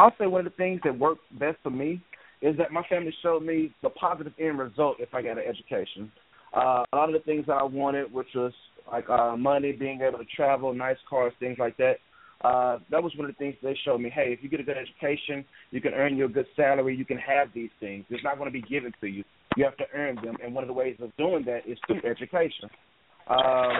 I'll 0.00 0.14
say 0.18 0.26
one 0.26 0.46
of 0.46 0.52
the 0.52 0.56
things 0.56 0.80
that 0.84 0.98
worked 0.98 1.20
best 1.38 1.58
for 1.62 1.68
me 1.68 2.02
is 2.40 2.56
that 2.56 2.72
my 2.72 2.82
family 2.88 3.14
showed 3.22 3.42
me 3.42 3.70
the 3.82 3.90
positive 3.90 4.32
end 4.40 4.58
result 4.58 4.96
if 4.98 5.12
I 5.12 5.20
got 5.20 5.36
an 5.36 5.44
education. 5.46 6.10
Uh, 6.56 6.84
a 6.90 6.96
lot 6.96 7.10
of 7.10 7.12
the 7.12 7.24
things 7.26 7.44
that 7.48 7.52
I 7.52 7.64
wanted, 7.64 8.10
which 8.10 8.28
was 8.34 8.52
like 8.90 9.10
uh, 9.10 9.36
money, 9.36 9.72
being 9.72 10.00
able 10.00 10.16
to 10.16 10.24
travel, 10.34 10.72
nice 10.72 10.96
cars, 11.08 11.34
things 11.38 11.58
like 11.58 11.76
that. 11.76 11.96
Uh, 12.40 12.78
that 12.90 13.02
was 13.02 13.12
one 13.16 13.28
of 13.28 13.36
the 13.36 13.38
things 13.38 13.54
they 13.62 13.76
showed 13.84 14.00
me. 14.00 14.08
Hey, 14.08 14.32
if 14.32 14.42
you 14.42 14.48
get 14.48 14.58
a 14.58 14.62
good 14.62 14.78
education, 14.78 15.44
you 15.70 15.82
can 15.82 15.92
earn 15.92 16.16
you 16.16 16.24
a 16.24 16.28
good 16.28 16.46
salary. 16.56 16.96
You 16.96 17.04
can 17.04 17.18
have 17.18 17.48
these 17.54 17.68
things. 17.78 18.06
It's 18.08 18.24
not 18.24 18.38
going 18.38 18.50
to 18.50 18.58
be 18.58 18.62
given 18.62 18.94
to 19.02 19.06
you. 19.06 19.22
You 19.58 19.64
have 19.64 19.76
to 19.76 19.84
earn 19.94 20.16
them, 20.24 20.38
and 20.42 20.54
one 20.54 20.64
of 20.64 20.68
the 20.68 20.74
ways 20.74 20.96
of 21.02 21.14
doing 21.18 21.44
that 21.44 21.70
is 21.70 21.76
through 21.86 22.10
education. 22.10 22.70
Uh, 23.28 23.74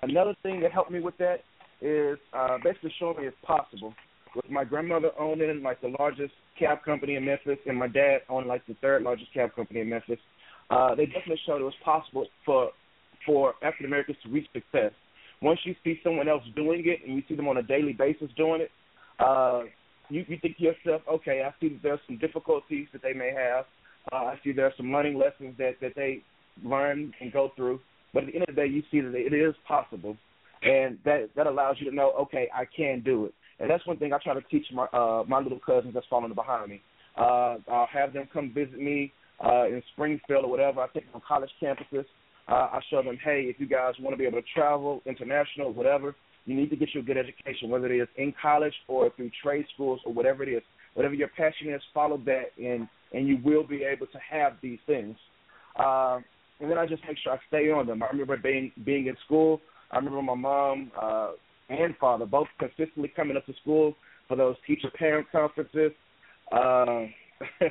another 0.00 0.34
thing 0.42 0.60
that 0.60 0.72
helped 0.72 0.90
me 0.90 1.00
with 1.00 1.18
that 1.18 1.40
is 1.82 2.16
uh, 2.32 2.56
basically 2.64 2.94
showing 2.98 3.18
me 3.18 3.26
it's 3.26 3.36
possible. 3.42 3.92
With 4.34 4.50
my 4.50 4.64
grandmother 4.64 5.10
owning 5.18 5.62
like 5.62 5.80
the 5.80 5.94
largest 5.98 6.32
cab 6.58 6.78
company 6.84 7.14
in 7.14 7.24
Memphis, 7.24 7.58
and 7.66 7.78
my 7.78 7.88
dad 7.88 8.18
owning 8.28 8.48
like 8.48 8.66
the 8.66 8.76
third 8.82 9.02
largest 9.02 9.32
cab 9.32 9.54
company 9.54 9.80
in 9.80 9.88
Memphis, 9.88 10.18
uh, 10.70 10.94
they 10.94 11.06
definitely 11.06 11.40
showed 11.46 11.60
it 11.60 11.64
was 11.64 11.74
possible 11.84 12.26
for 12.44 12.70
for 13.24 13.54
African 13.62 13.86
Americans 13.86 14.18
to 14.24 14.30
reach 14.30 14.46
success. 14.52 14.92
Once 15.42 15.60
you 15.64 15.74
see 15.84 16.00
someone 16.02 16.28
else 16.28 16.42
doing 16.54 16.82
it 16.86 17.00
and 17.06 17.16
you 17.16 17.22
see 17.28 17.34
them 17.34 17.48
on 17.48 17.56
a 17.58 17.62
daily 17.62 17.92
basis 17.92 18.30
doing 18.36 18.60
it, 18.60 18.70
uh, 19.18 19.62
you, 20.08 20.24
you 20.28 20.38
think 20.40 20.56
to 20.56 20.62
yourself, 20.62 21.02
okay, 21.10 21.42
I 21.44 21.52
see 21.60 21.68
that 21.68 21.82
there's 21.82 22.00
some 22.06 22.18
difficulties 22.18 22.86
that 22.92 23.02
they 23.02 23.12
may 23.12 23.32
have. 23.32 23.64
Uh, 24.12 24.26
I 24.26 24.40
see 24.44 24.52
there's 24.52 24.72
some 24.76 24.92
learning 24.92 25.18
lessons 25.18 25.54
that 25.58 25.72
that 25.80 25.92
they 25.96 26.22
learn 26.64 27.12
and 27.20 27.32
go 27.32 27.50
through. 27.56 27.80
But 28.14 28.24
at 28.24 28.26
the 28.28 28.34
end 28.34 28.48
of 28.48 28.54
the 28.54 28.62
day, 28.62 28.68
you 28.68 28.82
see 28.90 29.00
that 29.00 29.14
it 29.14 29.34
is 29.34 29.54
possible, 29.66 30.16
and 30.62 30.98
that 31.04 31.30
that 31.36 31.46
allows 31.46 31.76
you 31.80 31.90
to 31.90 31.94
know, 31.94 32.12
okay, 32.20 32.48
I 32.54 32.64
can 32.64 33.02
do 33.04 33.26
it. 33.26 33.34
And 33.58 33.70
that's 33.70 33.86
one 33.86 33.96
thing 33.96 34.12
I 34.12 34.18
try 34.18 34.34
to 34.34 34.42
teach 34.42 34.66
my 34.72 34.84
uh, 34.92 35.24
my 35.26 35.40
little 35.40 35.58
cousins 35.58 35.94
that's 35.94 36.06
following 36.08 36.34
behind 36.34 36.70
me. 36.70 36.82
Uh, 37.16 37.56
I'll 37.68 37.88
have 37.92 38.12
them 38.12 38.28
come 38.32 38.52
visit 38.52 38.78
me 38.78 39.12
uh, 39.44 39.66
in 39.66 39.82
Springfield 39.92 40.44
or 40.44 40.50
whatever. 40.50 40.80
I 40.80 40.86
take 40.92 41.06
them 41.06 41.14
on 41.14 41.22
college 41.26 41.50
campuses. 41.62 42.04
Uh, 42.48 42.68
I 42.72 42.80
show 42.90 43.02
them, 43.02 43.18
hey, 43.24 43.46
if 43.48 43.58
you 43.58 43.66
guys 43.66 43.94
want 43.98 44.12
to 44.12 44.18
be 44.18 44.24
able 44.24 44.40
to 44.40 44.46
travel 44.54 45.02
international, 45.04 45.72
whatever, 45.72 46.14
you 46.44 46.54
need 46.54 46.70
to 46.70 46.76
get 46.76 46.90
you 46.94 47.00
a 47.00 47.04
good 47.04 47.16
education, 47.16 47.70
whether 47.70 47.92
it 47.92 48.00
is 48.00 48.08
in 48.16 48.32
college 48.40 48.74
or 48.86 49.10
through 49.16 49.30
trade 49.42 49.64
schools 49.74 50.00
or 50.06 50.12
whatever 50.12 50.44
it 50.44 50.48
is. 50.48 50.62
Whatever 50.94 51.14
your 51.14 51.28
passion 51.28 51.72
is, 51.74 51.82
follow 51.92 52.18
that, 52.24 52.52
and 52.58 52.88
and 53.12 53.28
you 53.28 53.38
will 53.44 53.66
be 53.66 53.82
able 53.82 54.06
to 54.06 54.18
have 54.30 54.54
these 54.62 54.78
things. 54.86 55.16
Uh, 55.78 56.20
and 56.60 56.70
then 56.70 56.78
I 56.78 56.86
just 56.86 57.02
make 57.06 57.18
sure 57.22 57.32
I 57.32 57.38
stay 57.48 57.70
on 57.70 57.86
them. 57.86 58.02
I 58.02 58.06
remember 58.06 58.36
being 58.36 58.72
being 58.84 59.06
in 59.06 59.16
school. 59.24 59.60
I 59.90 59.96
remember 59.96 60.22
my 60.22 60.34
mom 60.34 60.90
uh, 61.00 61.32
and 61.68 61.96
father 61.98 62.26
both 62.26 62.48
consistently 62.58 63.12
coming 63.14 63.36
up 63.36 63.46
to 63.46 63.54
school 63.62 63.94
for 64.28 64.36
those 64.36 64.56
teacher 64.66 64.90
parent 64.96 65.26
conferences. 65.30 65.92
Uh, 66.52 67.06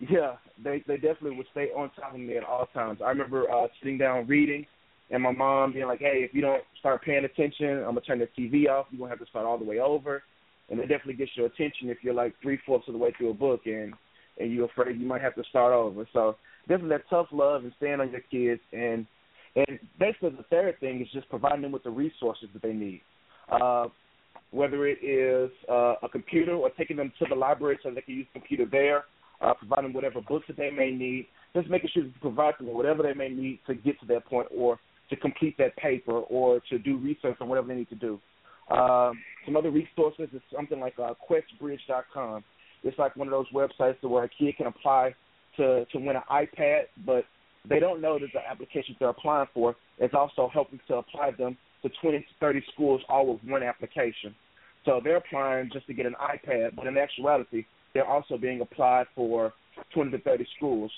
yeah, 0.00 0.36
they 0.62 0.82
they 0.86 0.96
definitely 0.96 1.36
would 1.36 1.46
stay 1.52 1.68
on 1.76 1.90
top 1.90 2.14
of 2.14 2.20
me 2.20 2.36
at 2.36 2.44
all 2.44 2.66
times. 2.74 3.00
I 3.04 3.08
remember 3.08 3.50
uh 3.50 3.68
sitting 3.80 3.98
down 3.98 4.26
reading 4.26 4.66
and 5.10 5.22
my 5.22 5.32
mom 5.32 5.72
being 5.72 5.86
like, 5.86 6.00
Hey, 6.00 6.24
if 6.24 6.34
you 6.34 6.40
don't 6.40 6.62
start 6.80 7.04
paying 7.04 7.24
attention, 7.24 7.78
I'm 7.78 7.94
gonna 7.94 8.00
turn 8.00 8.18
the 8.18 8.28
TV 8.38 8.68
off, 8.68 8.86
you're 8.90 8.98
gonna 8.98 9.10
have 9.10 9.20
to 9.20 9.30
start 9.30 9.46
all 9.46 9.58
the 9.58 9.64
way 9.64 9.78
over 9.78 10.22
and 10.70 10.80
it 10.80 10.86
definitely 10.86 11.14
gets 11.14 11.32
your 11.36 11.46
attention 11.46 11.90
if 11.90 11.98
you're 12.02 12.14
like 12.14 12.34
three 12.42 12.58
fourths 12.64 12.88
of 12.88 12.94
the 12.94 12.98
way 12.98 13.12
through 13.16 13.30
a 13.30 13.34
book 13.34 13.62
and 13.66 13.94
and 14.38 14.50
you're 14.50 14.64
afraid 14.64 14.98
you 14.98 15.06
might 15.06 15.20
have 15.20 15.34
to 15.34 15.44
start 15.50 15.74
over. 15.74 16.08
So 16.12 16.36
definitely 16.66 16.96
that 16.96 17.10
tough 17.10 17.26
love 17.32 17.64
and 17.64 17.72
staying 17.76 18.00
on 18.00 18.10
your 18.10 18.22
kids 18.30 18.62
and 18.72 19.06
and 19.56 19.78
basically 19.98 20.30
the 20.30 20.44
third 20.50 20.78
thing 20.80 21.00
is 21.00 21.08
just 21.12 21.28
providing 21.28 21.62
them 21.62 21.72
with 21.72 21.82
the 21.82 21.90
resources 21.90 22.48
that 22.52 22.62
they 22.62 22.72
need. 22.72 23.02
Uh 23.50 23.86
whether 24.52 24.86
it 24.86 25.02
is 25.02 25.50
uh, 25.68 25.94
a 26.02 26.08
computer 26.08 26.52
or 26.52 26.70
taking 26.70 26.96
them 26.96 27.12
to 27.18 27.26
the 27.28 27.34
library 27.34 27.78
so 27.82 27.90
they 27.90 28.02
can 28.02 28.14
use 28.14 28.26
the 28.32 28.38
computer 28.38 28.66
there, 28.70 29.04
uh, 29.40 29.54
providing 29.54 29.92
whatever 29.92 30.20
books 30.20 30.44
that 30.46 30.56
they 30.56 30.70
may 30.70 30.90
need, 30.90 31.26
just 31.56 31.68
making 31.68 31.90
sure 31.92 32.04
to 32.04 32.10
provide 32.20 32.54
them 32.58 32.68
whatever 32.68 33.02
they 33.02 33.14
may 33.14 33.28
need 33.28 33.58
to 33.66 33.74
get 33.74 33.98
to 34.00 34.06
that 34.06 34.24
point 34.26 34.46
or 34.54 34.78
to 35.10 35.16
complete 35.16 35.56
that 35.58 35.74
paper 35.76 36.12
or 36.12 36.60
to 36.68 36.78
do 36.78 36.98
research 36.98 37.36
on 37.40 37.48
whatever 37.48 37.68
they 37.68 37.74
need 37.74 37.88
to 37.88 37.94
do. 37.94 38.20
Um, 38.70 39.18
some 39.44 39.56
other 39.56 39.70
resources 39.70 40.28
is 40.32 40.40
something 40.54 40.78
like 40.78 40.94
uh, 40.98 41.14
QuestBridge.com. 41.28 42.44
It's 42.84 42.98
like 42.98 43.16
one 43.16 43.28
of 43.28 43.32
those 43.32 43.50
websites 43.52 44.02
where 44.02 44.24
a 44.24 44.28
kid 44.28 44.56
can 44.56 44.66
apply 44.66 45.14
to 45.56 45.84
to 45.92 45.98
win 45.98 46.16
an 46.16 46.22
iPad, 46.30 46.84
but 47.04 47.24
they 47.68 47.78
don't 47.78 48.00
know 48.00 48.18
that 48.18 48.28
the 48.32 48.40
applications 48.48 48.96
they're 48.98 49.10
applying 49.10 49.48
for 49.54 49.76
is 49.98 50.10
also 50.14 50.50
helping 50.52 50.80
to 50.88 50.96
apply 50.96 51.30
them 51.32 51.56
to 51.82 51.90
20 52.00 52.18
to 52.18 52.24
30 52.40 52.62
schools 52.72 53.00
all 53.08 53.26
with 53.32 53.40
one 53.44 53.62
application. 53.62 54.34
So 54.84 55.00
they're 55.02 55.16
applying 55.16 55.70
just 55.72 55.86
to 55.86 55.94
get 55.94 56.06
an 56.06 56.16
iPad, 56.20 56.74
but 56.74 56.86
in 56.86 56.98
actuality, 56.98 57.64
they're 57.94 58.06
also 58.06 58.36
being 58.36 58.60
applied 58.60 59.06
for 59.14 59.52
20 59.94 60.10
to 60.10 60.18
30 60.18 60.46
schools. 60.56 60.90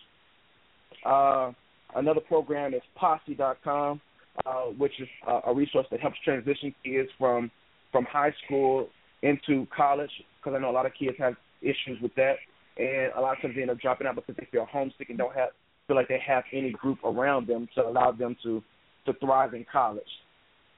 Uh, 1.05 1.53
another 1.97 2.20
program 2.20 2.73
is 2.73 2.82
Posse.com, 2.95 4.01
uh, 4.47 4.62
which 4.78 4.93
is 5.01 5.09
uh, 5.28 5.41
a 5.47 5.55
resource 5.55 5.86
that 5.91 6.01
helps 6.01 6.16
transition 6.24 6.74
kids 6.85 7.09
from 7.19 7.51
from 7.93 8.05
high 8.07 8.32
school 8.45 8.89
into 9.23 9.66
college. 9.77 10.11
Because 10.41 10.57
I 10.57 10.61
know 10.61 10.70
a 10.70 10.73
lot 10.73 10.86
of 10.86 10.93
kids 10.99 11.16
have 11.19 11.35
issues 11.61 12.01
with 12.03 12.15
that, 12.16 12.36
and 12.78 13.12
a 13.16 13.20
lot 13.20 13.36
of 13.36 13.43
times 13.43 13.55
they 13.55 13.62
end 13.62 13.70
up 13.70 13.81
dropping 13.81 14.07
out 14.07 14.16
because 14.16 14.35
they 14.36 14.49
feel 14.51 14.66
homesick 14.70 15.11
and 15.11 15.19
don't 15.19 15.35
have 15.35 15.51
feel 15.86 15.97
like 15.97 16.09
they 16.09 16.23
have 16.27 16.44
any 16.52 16.73
group 16.73 16.98
around 17.05 17.47
them 17.47 17.69
to 17.74 17.82
allow 17.82 18.12
them 18.12 18.36
to 18.43 18.62
to 19.06 19.12
thrive 19.15 19.52
in 19.52 19.66
college. 19.70 20.02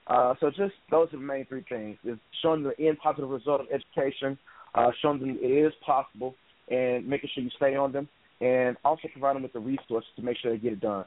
Uh, 0.09 0.35
so 0.41 0.51
just 0.51 0.75
those 0.91 1.09
are 1.13 1.17
the 1.17 1.23
main 1.23 1.47
three 1.47 1.65
things: 1.69 1.97
is 2.05 2.19
showing 2.43 2.63
the 2.63 2.79
end 2.79 2.99
positive 3.03 3.31
result 3.31 3.61
of 3.61 3.67
education, 3.73 4.39
uh, 4.75 4.91
showing 5.03 5.21
them 5.21 5.39
it 5.41 5.47
is 5.47 5.73
possible, 5.85 6.35
and 6.69 7.07
making 7.07 7.31
sure 7.35 7.45
you 7.45 7.51
stay 7.57 7.75
on 7.75 7.93
them, 7.93 8.09
and 8.41 8.77
also 8.85 9.09
providing 9.13 9.43
them 9.43 9.43
with 9.43 9.53
the 9.53 9.61
resources 9.61 10.09
to 10.17 10.23
make 10.23 10.37
sure 10.39 10.53
they 10.53 10.59
get 10.59 10.73
it 10.73 10.81
done. 10.81 11.05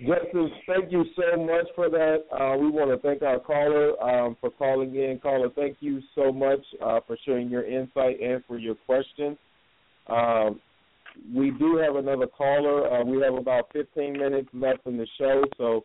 Justin, 0.00 0.50
thank 0.66 0.90
you 0.90 1.04
so 1.14 1.40
much 1.40 1.66
for 1.76 1.88
that. 1.88 2.24
Uh, 2.32 2.56
we 2.58 2.68
want 2.68 2.90
to 2.90 2.98
thank 3.06 3.22
our 3.22 3.38
caller 3.38 4.00
um, 4.02 4.36
for 4.40 4.50
calling 4.50 4.94
in. 4.96 5.20
Caller, 5.22 5.48
thank 5.54 5.76
you 5.80 6.00
so 6.16 6.32
much 6.32 6.58
uh, 6.84 6.98
for 7.06 7.16
sharing 7.24 7.48
your 7.48 7.64
insight 7.64 8.20
and 8.20 8.42
for 8.48 8.58
your 8.58 8.74
questions. 8.74 9.38
Um, 10.08 10.60
we 11.34 11.50
do 11.52 11.76
have 11.76 11.96
another 11.96 12.26
caller. 12.26 12.92
Uh, 12.92 13.04
we 13.04 13.20
have 13.22 13.34
about 13.34 13.70
15 13.72 14.12
minutes 14.12 14.48
left 14.52 14.86
in 14.86 14.96
the 14.96 15.06
show, 15.18 15.44
so 15.56 15.84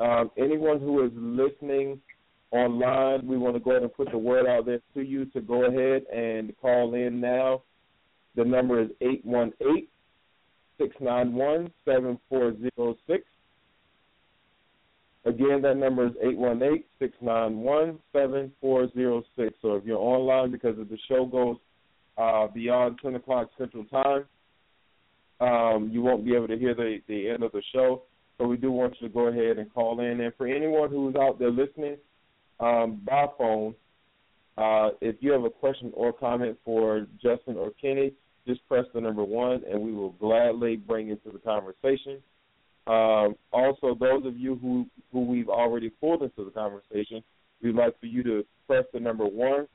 um, 0.00 0.30
anyone 0.36 0.80
who 0.80 1.04
is 1.04 1.10
listening 1.14 2.00
online, 2.50 3.26
we 3.26 3.36
want 3.36 3.56
to 3.56 3.60
go 3.60 3.72
ahead 3.72 3.82
and 3.82 3.92
put 3.92 4.10
the 4.10 4.18
word 4.18 4.46
out 4.46 4.66
there 4.66 4.80
to 4.94 5.02
you 5.02 5.26
to 5.26 5.40
go 5.40 5.64
ahead 5.64 6.04
and 6.14 6.52
call 6.60 6.94
in 6.94 7.20
now. 7.20 7.62
The 8.36 8.44
number 8.44 8.80
is 8.80 8.90
eight 9.00 9.24
one 9.24 9.52
eight 9.60 9.90
six 10.78 10.94
nine 11.00 11.34
one 11.34 11.70
seven 11.84 12.18
four 12.28 12.54
zero 12.56 12.96
six. 13.06 13.24
Again, 15.24 15.60
that 15.62 15.76
number 15.76 16.06
is 16.06 16.12
eight 16.22 16.38
one 16.38 16.62
eight 16.62 16.86
six 16.98 17.14
nine 17.20 17.58
one 17.58 17.98
seven 18.12 18.52
four 18.60 18.90
zero 18.92 19.24
six. 19.36 19.54
So 19.60 19.74
if 19.74 19.84
you're 19.84 19.98
online 19.98 20.52
because 20.52 20.78
of 20.78 20.88
the 20.88 20.98
show 21.08 21.26
goes 21.26 21.56
uh, 22.16 22.46
beyond 22.48 22.98
10 23.02 23.16
o'clock 23.16 23.48
Central 23.58 23.84
Time, 23.86 24.24
um, 25.40 25.90
you 25.92 26.02
won't 26.02 26.24
be 26.24 26.34
able 26.34 26.48
to 26.48 26.58
hear 26.58 26.74
the, 26.74 26.98
the 27.06 27.30
end 27.30 27.42
of 27.42 27.52
the 27.52 27.62
show. 27.72 28.02
So 28.38 28.46
we 28.46 28.56
do 28.56 28.70
want 28.70 28.94
you 29.00 29.08
to 29.08 29.14
go 29.14 29.26
ahead 29.28 29.58
and 29.58 29.72
call 29.72 30.00
in. 30.00 30.20
And 30.20 30.32
for 30.36 30.46
anyone 30.46 30.90
who's 30.90 31.16
out 31.16 31.38
there 31.38 31.50
listening 31.50 31.96
um, 32.60 33.00
by 33.04 33.26
phone, 33.36 33.74
uh, 34.56 34.90
if 35.00 35.16
you 35.20 35.32
have 35.32 35.44
a 35.44 35.50
question 35.50 35.92
or 35.94 36.12
comment 36.12 36.58
for 36.64 37.06
Justin 37.22 37.56
or 37.56 37.70
Kenny, 37.80 38.12
just 38.46 38.66
press 38.66 38.84
the 38.94 39.00
number 39.00 39.22
one, 39.22 39.62
and 39.70 39.80
we 39.80 39.92
will 39.92 40.12
gladly 40.12 40.76
bring 40.76 41.10
it 41.10 41.22
to 41.24 41.30
the 41.30 41.38
conversation. 41.38 42.22
Um, 42.86 43.36
also, 43.52 43.94
those 43.94 44.24
of 44.24 44.36
you 44.36 44.56
who 44.56 44.86
who 45.12 45.24
we've 45.26 45.48
already 45.48 45.90
pulled 45.90 46.22
into 46.22 46.44
the 46.44 46.50
conversation, 46.50 47.22
we'd 47.62 47.74
like 47.74 47.98
for 48.00 48.06
you 48.06 48.22
to 48.22 48.44
press 48.66 48.84
the 48.92 49.00
number 49.00 49.26
one, 49.26 49.68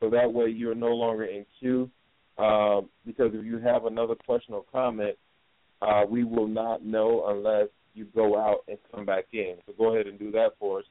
so 0.00 0.10
that 0.10 0.32
way 0.32 0.48
you're 0.48 0.74
no 0.74 0.88
longer 0.88 1.24
in 1.24 1.46
queue. 1.60 1.88
Um, 2.38 2.88
because 3.06 3.30
if 3.32 3.44
you 3.44 3.58
have 3.58 3.86
another 3.86 4.14
question 4.14 4.54
or 4.54 4.64
comment, 4.70 5.16
uh, 5.80 6.02
we 6.08 6.24
will 6.24 6.48
not 6.48 6.84
know 6.84 7.24
unless 7.28 7.68
you 7.94 8.06
go 8.14 8.38
out 8.38 8.58
and 8.68 8.78
come 8.94 9.06
back 9.06 9.24
in. 9.32 9.56
So 9.66 9.72
go 9.76 9.94
ahead 9.94 10.06
and 10.06 10.18
do 10.18 10.30
that 10.32 10.50
for 10.58 10.80
us. 10.80 10.84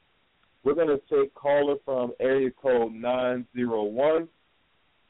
We're 0.63 0.73
going 0.73 0.87
to 0.87 0.99
take 1.09 1.33
caller 1.35 1.75
from 1.85 2.13
area 2.19 2.49
code 2.49 2.91
901. 2.93 4.27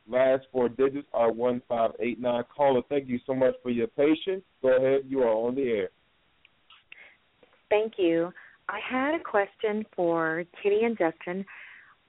Last 0.07 0.43
four 0.51 0.69
digits 0.69 1.07
are 1.13 1.31
1589. 1.31 2.43
Caller, 2.55 2.81
thank 2.89 3.07
you 3.07 3.19
so 3.25 3.33
much 3.33 3.55
for 3.63 3.71
your 3.71 3.87
patience. 3.87 4.43
Go 4.61 4.75
ahead. 4.75 5.05
You 5.07 5.21
are 5.21 5.33
on 5.33 5.55
the 5.55 5.63
air. 5.63 5.89
Thank 7.69 7.93
you. 7.97 8.31
I 8.67 8.79
had 8.87 9.15
a 9.15 9.23
question 9.23 9.85
for 9.95 10.43
Kenny 10.61 10.83
and 10.83 10.97
Justin. 10.97 11.45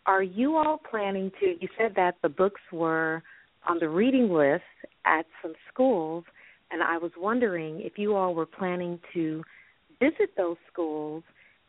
Are 0.06 0.22
you 0.22 0.56
all 0.56 0.80
planning 0.90 1.30
to? 1.40 1.54
You 1.60 1.68
said 1.78 1.92
that 1.96 2.16
the 2.22 2.28
books 2.28 2.60
were 2.72 3.22
on 3.66 3.78
the 3.78 3.88
reading 3.88 4.30
list 4.30 4.62
at 5.04 5.26
some 5.42 5.54
schools, 5.72 6.24
and 6.70 6.82
I 6.82 6.98
was 6.98 7.12
wondering 7.16 7.80
if 7.80 7.98
you 7.98 8.14
all 8.16 8.34
were 8.34 8.46
planning 8.46 8.98
to 9.14 9.42
visit 10.00 10.30
those 10.36 10.56
schools 10.72 11.22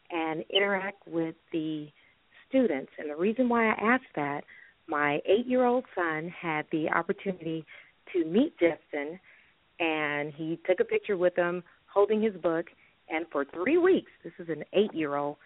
and 0.09 0.43
interact 0.49 1.07
with 1.07 1.35
the 1.51 1.87
students. 2.47 2.91
And 2.97 3.09
the 3.09 3.15
reason 3.15 3.49
why 3.49 3.69
I 3.69 3.93
asked 3.93 4.15
that, 4.15 4.43
my 4.87 5.19
eight 5.25 5.45
year 5.45 5.65
old 5.65 5.85
son 5.93 6.33
had 6.39 6.65
the 6.71 6.89
opportunity 6.89 7.65
to 8.13 8.25
meet 8.25 8.53
Justin, 8.57 9.19
and 9.79 10.33
he 10.33 10.59
took 10.65 10.79
a 10.79 10.85
picture 10.85 11.17
with 11.17 11.35
him 11.35 11.63
holding 11.93 12.21
his 12.21 12.33
book 12.35 12.67
and 13.09 13.25
for 13.31 13.45
three 13.45 13.77
weeks, 13.77 14.11
this 14.23 14.33
is 14.39 14.49
an 14.49 14.63
eight 14.73 14.93
year 14.93 15.15
old, 15.15 15.37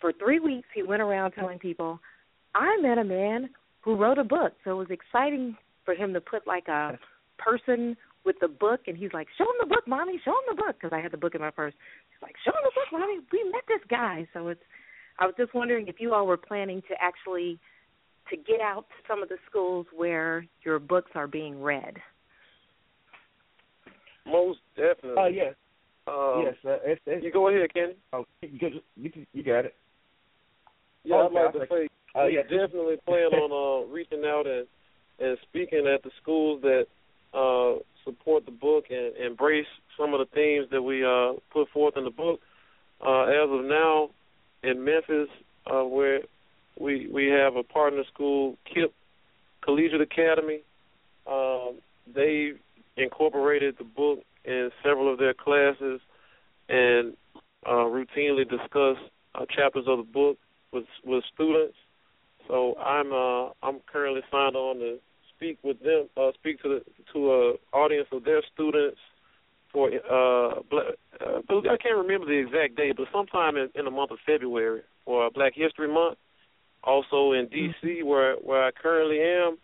for 0.00 0.12
three 0.12 0.40
weeks 0.40 0.68
he 0.74 0.82
went 0.82 1.02
around 1.02 1.32
telling 1.32 1.58
people, 1.58 2.00
I 2.54 2.76
met 2.80 2.98
a 2.98 3.04
man 3.04 3.50
who 3.80 3.96
wrote 3.96 4.18
a 4.18 4.24
book. 4.24 4.52
So 4.64 4.72
it 4.72 4.88
was 4.88 4.90
exciting 4.90 5.56
for 5.84 5.94
him 5.94 6.12
to 6.14 6.20
put 6.20 6.46
like 6.46 6.68
a 6.68 6.98
person 7.38 7.96
with 8.24 8.36
the 8.40 8.48
book, 8.48 8.82
and 8.86 8.96
he's 8.96 9.12
like, 9.12 9.28
"Show 9.36 9.44
him 9.44 9.56
the 9.60 9.66
book, 9.66 9.86
mommy. 9.86 10.20
Show 10.24 10.30
him 10.30 10.56
the 10.56 10.62
book," 10.62 10.76
because 10.80 10.92
I 10.92 11.00
had 11.00 11.12
the 11.12 11.16
book 11.16 11.34
in 11.34 11.40
my 11.40 11.50
purse. 11.50 11.74
He's 12.10 12.22
like, 12.22 12.34
"Show 12.44 12.52
him 12.52 12.62
the 12.64 12.72
book, 12.74 13.00
mommy. 13.00 13.20
We 13.32 13.50
met 13.50 13.64
this 13.68 13.82
guy." 13.88 14.26
So 14.32 14.48
it's. 14.48 14.62
I 15.18 15.26
was 15.26 15.34
just 15.36 15.54
wondering 15.54 15.88
if 15.88 15.96
you 15.98 16.14
all 16.14 16.26
were 16.26 16.36
planning 16.36 16.82
to 16.88 16.94
actually 17.00 17.58
to 18.30 18.36
get 18.36 18.60
out 18.60 18.86
to 18.88 18.94
some 19.08 19.22
of 19.22 19.28
the 19.28 19.36
schools 19.48 19.86
where 19.94 20.46
your 20.64 20.78
books 20.78 21.10
are 21.14 21.26
being 21.26 21.60
read. 21.60 21.96
Most 24.26 24.60
definitely. 24.76 25.14
Oh 25.18 25.24
uh, 25.24 25.28
yes. 25.28 25.54
Um, 26.08 26.42
yes, 26.44 26.54
uh, 26.66 26.78
it's, 26.84 27.00
it's, 27.06 27.24
you 27.24 27.32
go 27.32 27.48
ahead, 27.48 27.72
Kenny. 27.72 27.94
Oh, 28.12 28.24
you, 28.40 28.80
you, 28.96 29.12
you 29.32 29.42
got 29.44 29.66
it. 29.66 29.74
Yeah, 31.04 31.16
oh, 31.16 31.26
I'd 31.28 31.32
like 31.32 31.52
to 31.52 31.60
say 31.70 31.88
uh, 32.14 32.26
we 32.26 32.34
yeah. 32.34 32.42
definitely 32.42 32.96
plan 33.06 33.30
on 33.32 33.50
uh, 33.52 33.92
reaching 33.92 34.24
out 34.24 34.46
and 34.46 34.66
and 35.18 35.38
speaking 35.42 35.86
at 35.92 36.02
the 36.02 36.10
schools 36.20 36.62
that 36.62 36.86
uh, 37.34 37.78
support 38.04 38.44
the 38.44 38.52
book 38.52 38.86
and 38.90 39.16
embrace 39.16 39.66
some 39.98 40.14
of 40.14 40.20
the 40.20 40.26
themes 40.34 40.68
that 40.70 40.82
we 40.82 41.04
uh, 41.04 41.38
put 41.52 41.68
forth 41.70 41.96
in 41.96 42.04
the 42.04 42.10
book. 42.10 42.40
Uh, 43.04 43.24
as 43.24 43.48
of 43.50 43.64
now, 43.64 44.10
in 44.62 44.84
Memphis, 44.84 45.28
uh, 45.66 45.82
where 45.82 46.20
we 46.78 47.08
we 47.12 47.26
have 47.26 47.56
a 47.56 47.62
partner 47.62 48.02
school, 48.12 48.56
KIPP 48.74 48.92
Collegiate 49.62 50.00
Academy. 50.00 50.60
Um, 51.26 51.78
they've 52.14 52.58
incorporated 52.96 53.76
the 53.78 53.84
book 53.84 54.20
in 54.44 54.70
several 54.82 55.12
of 55.12 55.18
their 55.18 55.34
classes 55.34 56.00
and 56.68 57.16
uh, 57.66 57.86
routinely 57.86 58.48
discuss 58.48 58.96
uh, 59.34 59.44
chapters 59.48 59.84
of 59.86 59.98
the 59.98 60.04
book 60.12 60.38
with 60.72 60.86
with 61.04 61.24
students. 61.32 61.76
So 62.48 62.76
I'm 62.78 63.12
uh, 63.12 63.50
I'm 63.62 63.80
currently 63.90 64.22
signed 64.30 64.56
on 64.56 64.78
to 64.78 64.98
speak 65.36 65.58
with 65.62 65.80
them, 65.80 66.08
uh, 66.16 66.32
speak 66.34 66.62
to 66.62 66.68
the 66.68 66.80
to 67.12 67.32
a 67.32 67.76
audience 67.76 68.08
of 68.12 68.24
their 68.24 68.42
students 68.52 68.98
for 69.72 69.88
uh, 69.88 70.60
black, 70.70 70.86
uh, 71.20 71.38
I 71.48 71.76
can't 71.78 71.96
remember 71.96 72.26
the 72.26 72.38
exact 72.38 72.76
date, 72.76 72.96
but 72.96 73.06
sometime 73.12 73.56
in, 73.56 73.70
in 73.74 73.86
the 73.86 73.90
month 73.90 74.10
of 74.10 74.18
February 74.26 74.82
for 75.04 75.30
Black 75.30 75.54
History 75.56 75.92
Month. 75.92 76.18
Also 76.84 77.30
in 77.30 77.46
D.C., 77.46 78.02
where 78.02 78.34
where 78.36 78.64
I 78.64 78.70
currently 78.72 79.20
am, 79.20 79.56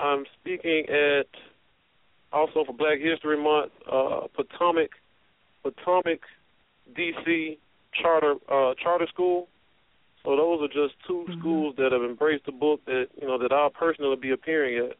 I'm 0.00 0.24
speaking 0.40 0.86
at 0.88 1.26
also 2.32 2.64
for 2.66 2.72
Black 2.72 2.98
History 2.98 3.40
Month, 3.40 3.70
uh, 3.90 4.26
Potomac, 4.34 4.90
Potomac, 5.62 6.18
D.C. 6.96 7.58
charter 8.02 8.34
uh, 8.50 8.74
charter 8.82 9.06
school. 9.06 9.48
So 10.28 10.36
those 10.36 10.60
are 10.60 10.68
just 10.68 10.94
2 11.06 11.12
mm-hmm. 11.14 11.40
schools 11.40 11.74
that 11.78 11.90
have 11.90 12.02
embraced 12.02 12.44
the 12.44 12.52
book 12.52 12.84
that 12.84 13.06
you 13.18 13.26
know 13.26 13.38
that 13.38 13.50
I'll 13.50 13.70
personally 13.70 14.16
be 14.20 14.32
appearing 14.32 14.76
at. 14.90 14.96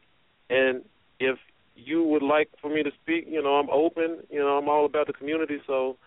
And 0.49 0.81
if 1.19 1.37
you 1.75 2.03
would 2.03 2.23
like 2.23 2.49
for 2.59 2.73
me 2.73 2.81
to 2.81 2.89
speak, 3.03 3.25
you 3.29 3.43
know, 3.43 3.59
I'm 3.59 3.69
open. 3.69 4.23
You 4.31 4.39
know, 4.39 4.57
I'm 4.57 4.67
all 4.67 4.87
about 4.87 5.05
the 5.05 5.13
community. 5.13 5.59
So 5.67 5.97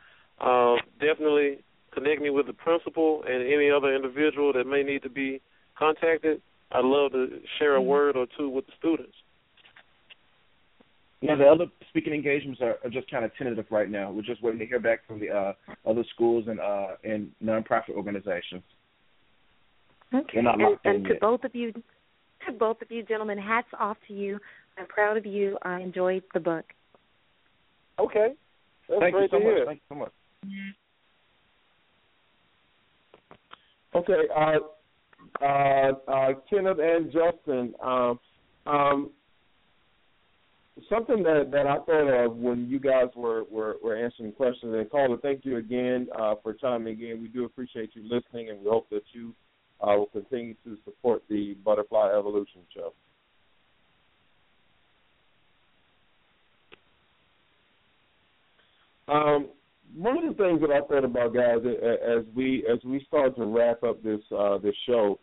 uh, 0.40 0.74
definitely 0.99 1.59
connect 1.94 2.20
me 2.20 2.31
with 2.31 2.49
the 2.49 2.53
principal 2.53 3.23
and 3.24 3.47
any 3.47 3.70
other 3.70 3.94
individual 3.94 4.53
that 4.55 4.66
may 4.66 4.82
need 4.82 5.05
to 5.05 5.09
be 5.09 5.40
contacted. 5.78 6.43
I'd 6.73 6.85
love 6.85 7.12
to 7.12 7.28
share 7.61 7.77
a 7.77 7.78
Mm-hmm. 7.78 7.89
word 7.89 8.16
or 8.16 8.27
two 8.36 8.49
with 8.49 8.66
the 8.66 8.73
students. 8.77 9.15
Yeah, 11.20 11.36
the 11.36 11.47
other 11.47 11.66
speaking 11.90 12.12
engagements 12.12 12.61
are, 12.61 12.78
are 12.82 12.90
just 12.90 13.09
kind 13.09 13.24
of 13.24 13.31
tentative 13.36 13.66
right 13.70 13.89
now. 13.89 14.11
We're 14.11 14.23
just 14.23 14.43
waiting 14.43 14.59
to 14.59 14.66
hear 14.66 14.81
back 14.81 15.07
from 15.07 15.20
the 15.20 15.31
uh, 15.31 15.53
other 15.89 16.03
schools 16.12 16.47
and 16.49 16.59
uh, 16.59 16.97
and 17.05 17.31
nonprofit 17.40 17.90
organizations. 17.94 18.65
Okay, 20.15 20.25
They're 20.35 20.43
not 20.43 20.61
and, 20.61 20.79
and 20.85 21.05
to 21.05 21.11
yet. 21.11 21.21
both 21.21 21.45
of 21.45 21.55
you, 21.55 21.73
to 21.73 22.53
both 22.59 22.83
of 22.83 22.91
you 22.91 23.03
gentlemen, 23.03 23.39
hats 23.39 23.69
off 23.79 23.97
to 24.09 24.15
you. 24.15 24.39
I'm 24.79 24.87
proud 24.87 25.17
of 25.17 25.27
you. 25.27 25.59
I 25.63 25.81
enjoyed 25.81 26.23
the 26.35 26.41
book. 26.41 26.65
Okay, 27.99 28.35
that's 28.89 29.01
Thank 29.01 29.15
you 29.15 29.29
so 29.31 29.39
to 29.39 29.45
much. 29.45 29.55
hear. 29.55 29.67
Thank 29.67 29.81
you 29.89 29.95
so 29.95 29.95
much. 29.95 30.13
Okay, 33.95 34.23
uh, 34.35 35.45
uh, 35.45 35.93
uh, 36.09 36.33
Kenneth 36.49 36.79
and 36.81 37.13
Justin, 37.13 37.75
um, 37.83 38.19
um, 38.67 39.11
something 40.89 41.23
that, 41.23 41.51
that 41.53 41.67
I 41.67 41.77
thought 41.85 42.25
of 42.25 42.37
when 42.37 42.69
you 42.69 42.81
guys 42.81 43.09
were, 43.15 43.45
were, 43.51 43.77
were 43.83 43.97
answering 43.97 44.33
questions, 44.33 44.75
and 44.75 44.91
caller, 44.91 45.19
thank 45.21 45.45
you 45.45 45.59
again 45.59 46.09
uh, 46.19 46.35
for 46.43 46.55
chiming 46.55 47.01
in. 47.03 47.21
We 47.21 47.29
do 47.29 47.45
appreciate 47.45 47.91
you 47.95 48.03
listening, 48.03 48.49
and 48.49 48.61
we 48.61 48.71
hope 48.71 48.89
that 48.91 49.03
you 49.13 49.35
uh, 49.83 49.97
will 49.97 50.07
continue 50.07 50.55
to 50.65 50.77
support 50.85 51.23
the 51.29 51.55
Butterfly 51.65 52.11
Evolution 52.17 52.63
Show. 52.75 52.93
Um, 59.09 59.49
one 59.97 60.17
of 60.17 60.25
the 60.25 60.43
things 60.43 60.61
that 60.61 60.71
I 60.71 60.81
thought 60.87 61.05
about, 61.05 61.35
guys, 61.35 61.59
as 61.67 62.25
we 62.35 62.65
as 62.73 62.79
we 62.85 63.05
start 63.09 63.37
to 63.37 63.45
wrap 63.45 63.83
up 63.83 64.03
this 64.03 64.21
uh, 64.37 64.59
this 64.59 64.75
show, 64.87 65.19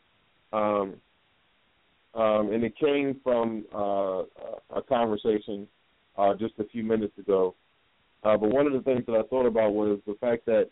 um, 0.53 0.95
um, 2.13 2.51
and 2.51 2.63
it 2.63 2.77
came 2.77 3.19
from 3.23 3.65
uh, 3.73 4.23
a 4.75 4.81
conversation 4.87 5.67
uh, 6.17 6.33
just 6.35 6.53
a 6.59 6.65
few 6.65 6.83
minutes 6.83 7.17
ago. 7.17 7.55
Uh, 8.23 8.35
but 8.35 8.49
one 8.49 8.67
of 8.67 8.73
the 8.73 8.81
things 8.81 9.05
that 9.07 9.15
I 9.15 9.23
thought 9.23 9.45
about 9.45 9.73
was 9.73 9.99
the 10.05 10.15
fact 10.19 10.45
that 10.45 10.69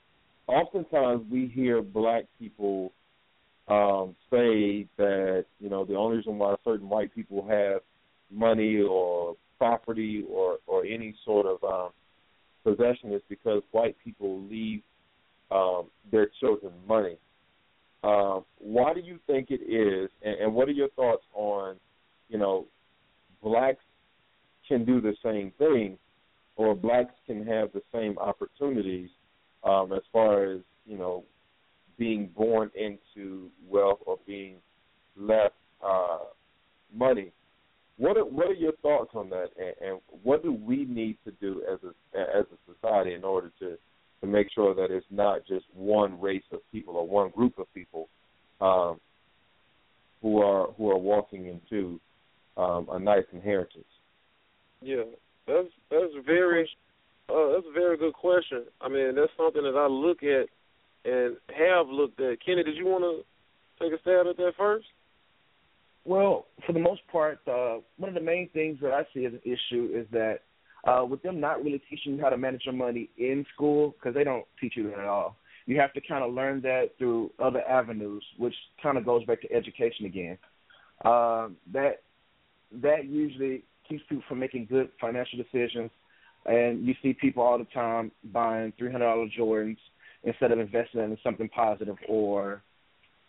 oftentimes 0.48 1.26
we 1.32 1.48
hear 1.48 1.82
black 1.82 2.26
people 2.38 2.92
um, 3.68 4.16
say 4.32 4.88
that 4.98 5.46
you 5.60 5.70
know 5.70 5.84
the 5.86 5.96
only 5.96 6.18
reason 6.18 6.38
why 6.38 6.56
certain 6.64 6.90
white 6.90 7.14
people 7.14 7.46
have 7.48 7.82
money 8.32 8.82
or 8.82 9.36
property 9.58 10.24
or 10.30 10.58
or 10.68 10.86
any 10.86 11.16
sort 11.26 11.46
of 11.46 11.64
um, 11.64 11.90
possession 12.64 13.12
is 13.14 13.22
because 13.30 13.62
white 13.72 13.96
people 14.04 14.42
leave 14.50 14.82
um, 15.52 15.86
their 16.12 16.30
children 16.40 16.74
money. 16.88 17.18
Um, 18.04 18.46
why 18.60 18.94
do 18.94 19.00
you 19.00 19.20
think 19.28 19.48
it 19.50 19.62
is, 19.62 20.10
and, 20.22 20.40
and 20.40 20.54
what 20.54 20.68
are 20.68 20.74
your 20.74 20.90
thoughts 20.90 21.24
on, 21.34 21.78
you 22.30 22.38
know, 22.38 22.66
blacks 23.42 23.84
can 24.68 24.86
do 24.86 25.02
the 25.02 25.16
same 25.24 25.52
thing, 25.58 25.98
or 26.56 26.76
blacks 26.76 27.14
can 27.26 27.46
have 27.46 27.72
the 27.74 27.82
same 27.92 28.18
opportunities 28.18 29.10
um, 29.64 29.92
as 29.94 30.02
far 30.12 30.44
as 30.44 30.60
you 30.86 30.98
know 30.98 31.24
being 31.98 32.30
born 32.36 32.70
into 32.76 33.50
wealth 33.68 34.00
or 34.06 34.18
being 34.26 34.56
left 35.18 35.56
uh, 35.86 36.20
money. 36.94 37.32
What 37.98 38.18
are, 38.18 38.26
what 38.26 38.48
are 38.48 38.54
your 38.54 38.74
thoughts 38.84 39.12
on 39.16 39.30
that, 39.32 39.48
and, 39.58 39.90
and 39.90 40.00
what 40.22 40.44
do 40.44 40.54
we 40.54 40.86
need 40.86 41.18
to 41.26 41.32
do 41.42 41.64
as 41.72 41.80
a 41.84 42.20
as 42.20 42.46
a 42.52 42.74
society 42.74 43.14
in 43.16 43.24
order 43.24 43.52
to 43.60 43.78
to 44.22 44.28
make 44.28 44.48
sure 44.54 44.76
that 44.76 44.92
it's 44.92 45.06
not 45.10 45.46
just 45.48 45.66
one 45.74 46.20
race 46.20 46.44
of 46.52 46.60
people 46.72 46.96
or 46.96 47.08
one 47.08 47.30
group 47.32 47.58
of 47.58 47.72
people 47.74 48.08
um, 48.62 49.00
who 50.22 50.42
are 50.42 50.68
who 50.78 50.92
are 50.92 50.98
walking 50.98 51.48
into 51.48 52.00
um, 52.56 52.88
a 52.92 53.00
nice 53.00 53.26
inheritance? 53.32 53.86
Yeah, 54.82 55.04
that's 55.48 55.70
that's 55.90 56.14
very 56.26 56.70
uh, 57.30 57.54
that's 57.54 57.66
a 57.70 57.74
very 57.74 57.98
good 57.98 58.14
question. 58.14 58.66
I 58.82 58.90
mean, 58.90 59.16
that's 59.16 59.32
something 59.38 59.64
that 59.64 59.76
I 59.78 59.88
look 59.88 60.24
at 60.24 60.50
and 61.06 61.38
have 61.58 61.88
looked 61.88 62.20
at. 62.20 62.44
Kenny, 62.46 62.64
did 62.64 62.76
you 62.76 62.86
want 62.86 63.04
to 63.04 63.84
take 63.84 63.98
a 63.98 64.02
stab 64.02 64.28
at 64.28 64.38
that 64.38 64.54
first? 64.58 64.86
Well, 66.06 66.46
for 66.66 66.74
the 66.74 66.80
most 66.80 67.02
part, 67.12 67.40
uh, 67.48 67.78
one 67.98 68.08
of 68.10 68.14
the 68.16 68.22
main 68.22 68.50
things 68.54 68.80
that 68.82 68.94
I 68.94 69.04
see 69.14 69.26
as 69.26 69.34
an 69.34 69.42
issue 69.44 69.90
is 69.94 70.08
that 70.12 70.40
uh, 70.88 71.04
with 71.04 71.22
them 71.22 71.40
not 71.40 71.64
really 71.64 71.82
teaching 71.90 72.16
you 72.16 72.22
how 72.22 72.30
to 72.30 72.38
manage 72.38 72.62
your 72.66 72.74
money 72.74 73.10
in 73.18 73.46
school 73.54 73.94
because 74.00 74.16
they 74.16 74.24
don't 74.24 74.46
teach 74.60 74.74
you 74.78 74.84
that 74.90 75.00
at 75.00 75.06
all. 75.06 75.36
You 75.66 75.80
have 75.82 75.92
to 75.94 76.02
kind 76.08 76.24
of 76.24 76.34
learn 76.34 76.62
that 76.62 76.92
through 76.98 77.32
other 77.44 77.62
avenues, 77.68 78.24
which 78.38 78.54
kind 78.82 78.98
of 78.98 79.06
goes 79.06 79.26
back 79.26 79.42
to 79.42 79.52
education 79.52 80.06
again. 80.06 80.38
Uh, 81.04 81.50
that 81.74 82.04
that 82.82 83.06
usually 83.06 83.64
keeps 83.88 84.04
people 84.08 84.24
from 84.30 84.40
making 84.40 84.68
good 84.70 84.90
financial 85.00 85.38
decisions. 85.38 85.92
And 86.46 86.86
you 86.88 86.96
see 87.04 87.14
people 87.14 87.44
all 87.44 87.58
the 87.58 87.68
time 87.74 88.12
buying 88.32 88.72
three 88.78 88.92
hundred 88.92 89.06
dollar 89.06 89.28
Jordans 89.38 89.78
instead 90.28 90.52
of 90.52 90.60
investing 90.60 91.00
in 91.00 91.18
something 91.24 91.50
positive 91.50 91.96
or 92.08 92.62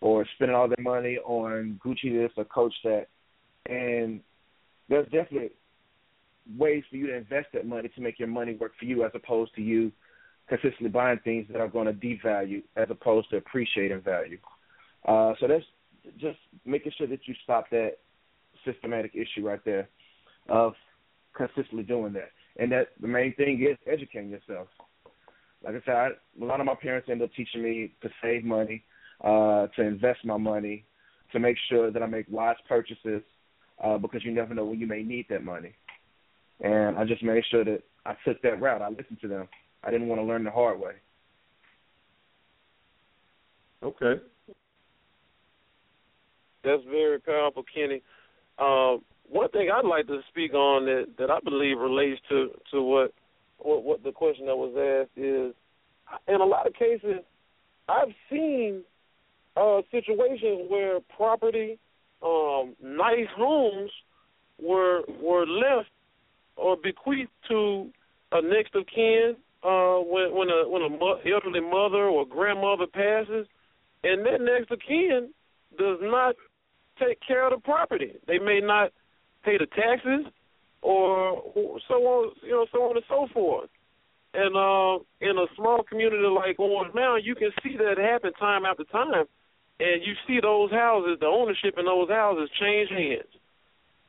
or 0.00 0.26
spending 0.34 0.54
all 0.54 0.68
their 0.68 0.76
money 0.80 1.18
on 1.24 1.80
Gucci 1.84 2.12
this 2.12 2.30
or 2.36 2.44
Coach 2.44 2.74
that. 2.84 3.06
And 3.66 4.20
there's 4.88 5.06
definitely 5.06 5.50
ways 6.56 6.84
for 6.88 6.96
you 6.96 7.08
to 7.08 7.16
invest 7.16 7.48
that 7.52 7.66
money 7.66 7.88
to 7.94 8.00
make 8.00 8.18
your 8.18 8.28
money 8.28 8.54
work 8.54 8.72
for 8.78 8.84
you 8.84 9.04
as 9.04 9.10
opposed 9.14 9.54
to 9.56 9.62
you 9.62 9.90
consistently 10.48 10.88
buying 10.88 11.18
things 11.24 11.46
that 11.50 11.60
are 11.60 11.68
going 11.68 11.86
to 11.86 11.92
devalue 11.92 12.62
as 12.76 12.86
opposed 12.90 13.28
to 13.30 13.36
appreciate 13.36 13.90
in 13.90 14.00
value. 14.00 14.38
Uh, 15.06 15.34
so 15.40 15.46
that's 15.46 15.64
just 16.18 16.38
making 16.64 16.92
sure 16.96 17.06
that 17.06 17.26
you 17.26 17.34
stop 17.44 17.68
that 17.70 17.98
systematic 18.64 19.14
issue 19.14 19.46
right 19.46 19.60
there 19.64 19.88
of 20.48 20.74
consistently 21.36 21.82
doing 21.82 22.12
that. 22.12 22.30
And 22.58 22.72
that 22.72 22.88
the 23.00 23.08
main 23.08 23.34
thing 23.34 23.62
is 23.68 23.76
educating 23.86 24.30
yourself. 24.30 24.68
Like 25.64 25.74
I 25.74 25.80
said, 25.84 25.94
I, 25.94 26.08
a 26.40 26.44
lot 26.44 26.60
of 26.60 26.66
my 26.66 26.74
parents 26.74 27.08
ended 27.10 27.28
up 27.28 27.34
teaching 27.34 27.62
me 27.62 27.92
to 28.02 28.08
save 28.22 28.44
money, 28.44 28.84
uh, 29.22 29.66
to 29.76 29.82
invest 29.82 30.24
my 30.24 30.36
money, 30.36 30.84
to 31.32 31.38
make 31.38 31.56
sure 31.68 31.90
that 31.90 32.02
I 32.02 32.06
make 32.06 32.26
wise 32.28 32.56
purchases, 32.68 33.22
uh, 33.82 33.98
because 33.98 34.24
you 34.24 34.32
never 34.32 34.54
know 34.54 34.64
when 34.64 34.80
you 34.80 34.86
may 34.86 35.02
need 35.02 35.26
that 35.30 35.44
money. 35.44 35.74
And 36.60 36.96
I 36.96 37.04
just 37.04 37.22
made 37.22 37.42
sure 37.50 37.64
that 37.64 37.82
I 38.06 38.14
took 38.24 38.40
that 38.42 38.60
route. 38.60 38.82
I 38.82 38.88
listened 38.88 39.20
to 39.22 39.28
them. 39.28 39.48
I 39.84 39.90
didn't 39.90 40.08
want 40.08 40.20
to 40.20 40.24
learn 40.24 40.44
the 40.44 40.50
hard 40.50 40.80
way. 40.80 40.94
Okay. 43.82 44.20
That's 46.64 46.82
very 46.90 47.20
powerful, 47.20 47.64
Kenny. 47.72 48.02
Um, 48.58 49.02
one 49.28 49.48
thing 49.50 49.70
I'd 49.72 49.84
like 49.84 50.06
to 50.08 50.20
speak 50.28 50.54
on 50.54 50.84
that 50.86 51.06
that 51.18 51.30
I 51.30 51.38
believe 51.44 51.78
relates 51.78 52.20
to 52.28 52.48
to 52.72 52.82
what 52.82 53.12
what, 53.58 53.84
what 53.84 54.02
the 54.02 54.12
question 54.12 54.46
that 54.46 54.56
was 54.56 54.74
asked 54.76 55.16
is, 55.16 55.54
in 56.26 56.40
a 56.40 56.44
lot 56.44 56.66
of 56.66 56.74
cases, 56.74 57.22
I've 57.88 58.14
seen 58.30 58.82
uh, 59.56 59.80
situations 59.90 60.66
where 60.68 61.00
property, 61.16 61.78
um, 62.22 62.74
nice 62.82 63.28
homes, 63.36 63.90
were 64.60 65.02
were 65.22 65.46
left 65.46 65.90
or 66.56 66.76
bequeathed 66.76 67.30
to 67.48 67.88
a 68.32 68.42
next 68.42 68.74
of 68.74 68.84
kin 68.92 69.36
uh, 69.62 69.98
when 69.98 70.34
when 70.34 70.48
a 70.48 70.68
when 70.68 70.82
a 70.82 70.88
mo- 70.88 71.20
elderly 71.24 71.60
mother 71.60 72.04
or 72.04 72.26
grandmother 72.26 72.86
passes, 72.86 73.46
and 74.04 74.26
that 74.26 74.40
next 74.40 74.70
of 74.70 74.80
kin 74.86 75.30
does 75.78 75.98
not 76.02 76.34
take 76.98 77.18
care 77.26 77.46
of 77.46 77.52
the 77.52 77.62
property. 77.62 78.12
They 78.26 78.38
may 78.38 78.60
not 78.60 78.90
pay 79.44 79.58
the 79.58 79.66
taxes 79.66 80.26
or 80.82 81.42
so 81.88 81.94
on, 81.94 82.32
you 82.42 82.50
know, 82.50 82.66
so 82.72 82.78
on 82.82 82.96
and 82.96 83.04
so 83.08 83.26
forth. 83.32 83.70
And 84.34 84.54
uh, 84.56 85.02
in 85.20 85.38
a 85.38 85.46
small 85.56 85.82
community 85.82 86.22
like 86.22 86.58
Orange 86.58 86.94
Mound, 86.94 87.24
you 87.24 87.34
can 87.34 87.50
see 87.62 87.76
that 87.76 87.98
happen 87.98 88.32
time 88.34 88.64
after 88.64 88.84
time, 88.84 89.24
and 89.80 90.02
you 90.04 90.14
see 90.26 90.38
those 90.40 90.70
houses, 90.70 91.18
the 91.20 91.26
ownership 91.26 91.74
in 91.78 91.86
those 91.86 92.08
houses 92.08 92.50
change 92.60 92.90
hands 92.90 93.28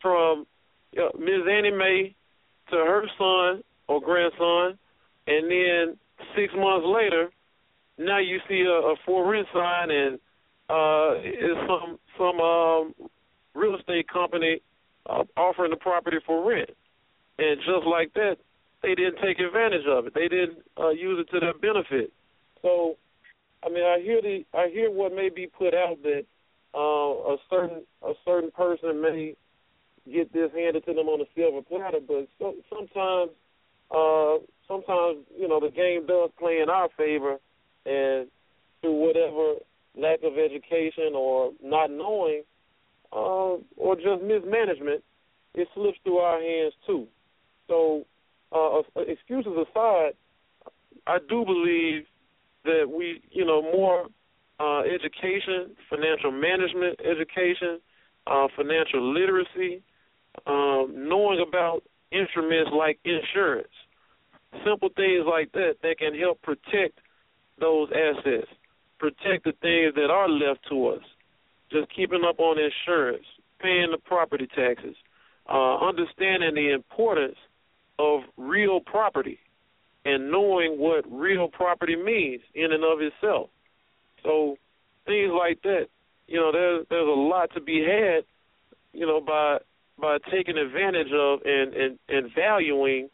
from 0.02 0.46
you 0.92 1.02
know, 1.02 1.12
Ms. 1.18 1.48
Annie 1.50 1.72
Mae 1.72 2.16
to 2.72 2.76
her 2.76 3.04
son 3.18 3.64
or 3.88 4.02
grandson, 4.02 4.78
and 5.28 5.50
then 5.50 5.98
six 6.36 6.54
months 6.56 6.86
later, 6.86 7.30
now 7.98 8.20
you 8.20 8.40
see 8.48 8.62
a, 8.62 8.72
a 8.72 8.96
for 9.06 9.30
rent 9.30 9.48
sign 9.54 9.90
and 9.92 10.20
uh, 10.70 11.16
is 11.20 11.58
some 11.68 11.98
some 12.18 12.40
um, 12.40 12.94
real 13.56 13.76
estate 13.76 14.08
company 14.08 14.62
uh, 15.10 15.24
offering 15.38 15.72
the 15.72 15.78
property 15.78 16.18
for 16.26 16.48
rent, 16.48 16.70
and 17.38 17.58
just 17.60 17.86
like 17.88 18.14
that, 18.14 18.38
they 18.82 18.96
didn't 18.96 19.18
take 19.22 19.40
advantage 19.40 19.86
of 19.90 20.08
it. 20.08 20.14
They 20.14 20.28
didn't 20.28 20.60
uh, 20.80 20.90
use 20.90 21.20
it 21.20 21.32
to 21.34 21.40
their 21.40 21.54
benefit. 21.54 22.12
So, 22.62 22.96
I 23.64 23.70
mean, 23.70 23.84
I 23.84 24.00
hear 24.02 24.22
the 24.22 24.46
I 24.54 24.70
hear 24.72 24.92
what 24.92 25.14
may 25.14 25.30
be 25.30 25.48
put 25.48 25.74
out 25.74 25.98
that 26.04 26.24
uh, 26.74 27.34
a 27.34 27.38
certain 27.50 27.84
a 28.04 28.14
certain 28.26 28.52
person 28.52 29.02
may 29.02 29.36
get 30.12 30.32
this 30.34 30.52
handed 30.56 30.86
to 30.86 30.94
them 30.94 31.08
on 31.08 31.22
a 31.22 31.26
silver 31.36 31.62
platter, 31.62 32.00
but 32.06 32.28
so, 32.40 32.56
sometimes 32.70 33.32
uh, 33.92 34.38
sometimes 34.68 35.26
you 35.38 35.48
know 35.48 35.60
the 35.60 35.72
game 35.72 36.06
does 36.06 36.30
play 36.38 36.60
in 36.62 36.70
our 36.70 36.90
favor, 36.98 37.38
and 37.86 38.28
through 38.82 38.94
whatever 38.94 39.56
lack 39.98 40.20
of 40.24 40.38
education 40.38 41.14
or 41.16 41.52
not 41.64 41.92
knowing, 41.92 42.44
uh, 43.12 43.58
or 43.78 43.96
just 43.96 44.22
mismanagement, 44.24 45.04
it 45.56 45.68
slips 45.74 45.98
through 46.04 46.18
our 46.18 46.42
hands 46.42 46.74
too. 46.86 47.08
So, 47.68 48.06
uh, 48.52 48.82
excuses 49.02 49.54
aside, 49.70 50.14
I 51.08 51.18
do 51.30 51.46
believe 51.46 52.06
that 52.66 52.86
we, 52.90 53.22
you 53.32 53.46
know, 53.46 53.62
more 53.62 54.08
uh, 54.60 54.82
education, 54.82 55.76
financial 55.90 56.32
management 56.32 57.00
education, 57.00 57.80
uh, 58.28 58.48
financial 58.56 59.14
literacy, 59.14 59.82
um, 60.46 60.94
knowing 60.96 61.44
about 61.48 61.84
instruments 62.12 62.72
like 62.74 63.00
insurance, 63.06 63.68
simple 64.66 64.90
things 64.96 65.26
like 65.28 65.52
that 65.54 65.76
that 65.84 66.00
can 66.00 66.18
help 66.18 66.42
protect 66.42 67.00
those 67.60 67.90
assets 67.92 68.48
protect 69.00 69.46
the 69.46 69.54
things 69.62 69.96
that 69.96 70.12
are 70.12 70.30
left 70.30 70.60
to 70.70 70.88
us. 70.88 71.04
Just 71.72 71.94
keeping 71.96 72.24
up 72.28 72.40
on 72.40 72.58
insurance, 72.58 73.26
paying 73.60 73.90
the 73.92 73.98
property 73.98 74.48
taxes, 74.56 74.96
uh, 75.48 75.78
understanding 75.78 76.56
the 76.56 76.74
importance 76.74 77.38
of 78.00 78.22
real 78.38 78.80
property, 78.80 79.40
and 80.06 80.32
knowing 80.32 80.80
what 80.80 81.06
real 81.12 81.48
property 81.48 81.96
means 81.96 82.42
in 82.56 82.72
and 82.72 82.84
of 82.84 83.00
itself. 83.02 83.50
So 84.24 84.58
things 85.06 85.32
like 85.38 85.62
that, 85.64 85.88
you 86.28 86.40
know, 86.40 86.52
there's 86.52 86.86
there's 86.90 87.08
a 87.08 87.20
lot 87.20 87.54
to 87.54 87.62
be 87.62 87.82
had, 87.84 88.24
you 88.94 89.06
know, 89.06 89.22
by 89.22 89.58
by 90.00 90.18
taking 90.32 90.58
advantage 90.58 91.12
of 91.14 91.40
and 91.44 91.74
and 91.74 92.00
and 92.08 92.32
valuing, 92.34 93.10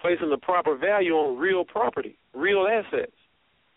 placing 0.00 0.30
the 0.30 0.38
proper 0.38 0.76
value 0.76 1.14
on 1.14 1.38
real 1.38 1.64
property, 1.64 2.16
real 2.34 2.66
assets. 2.66 3.12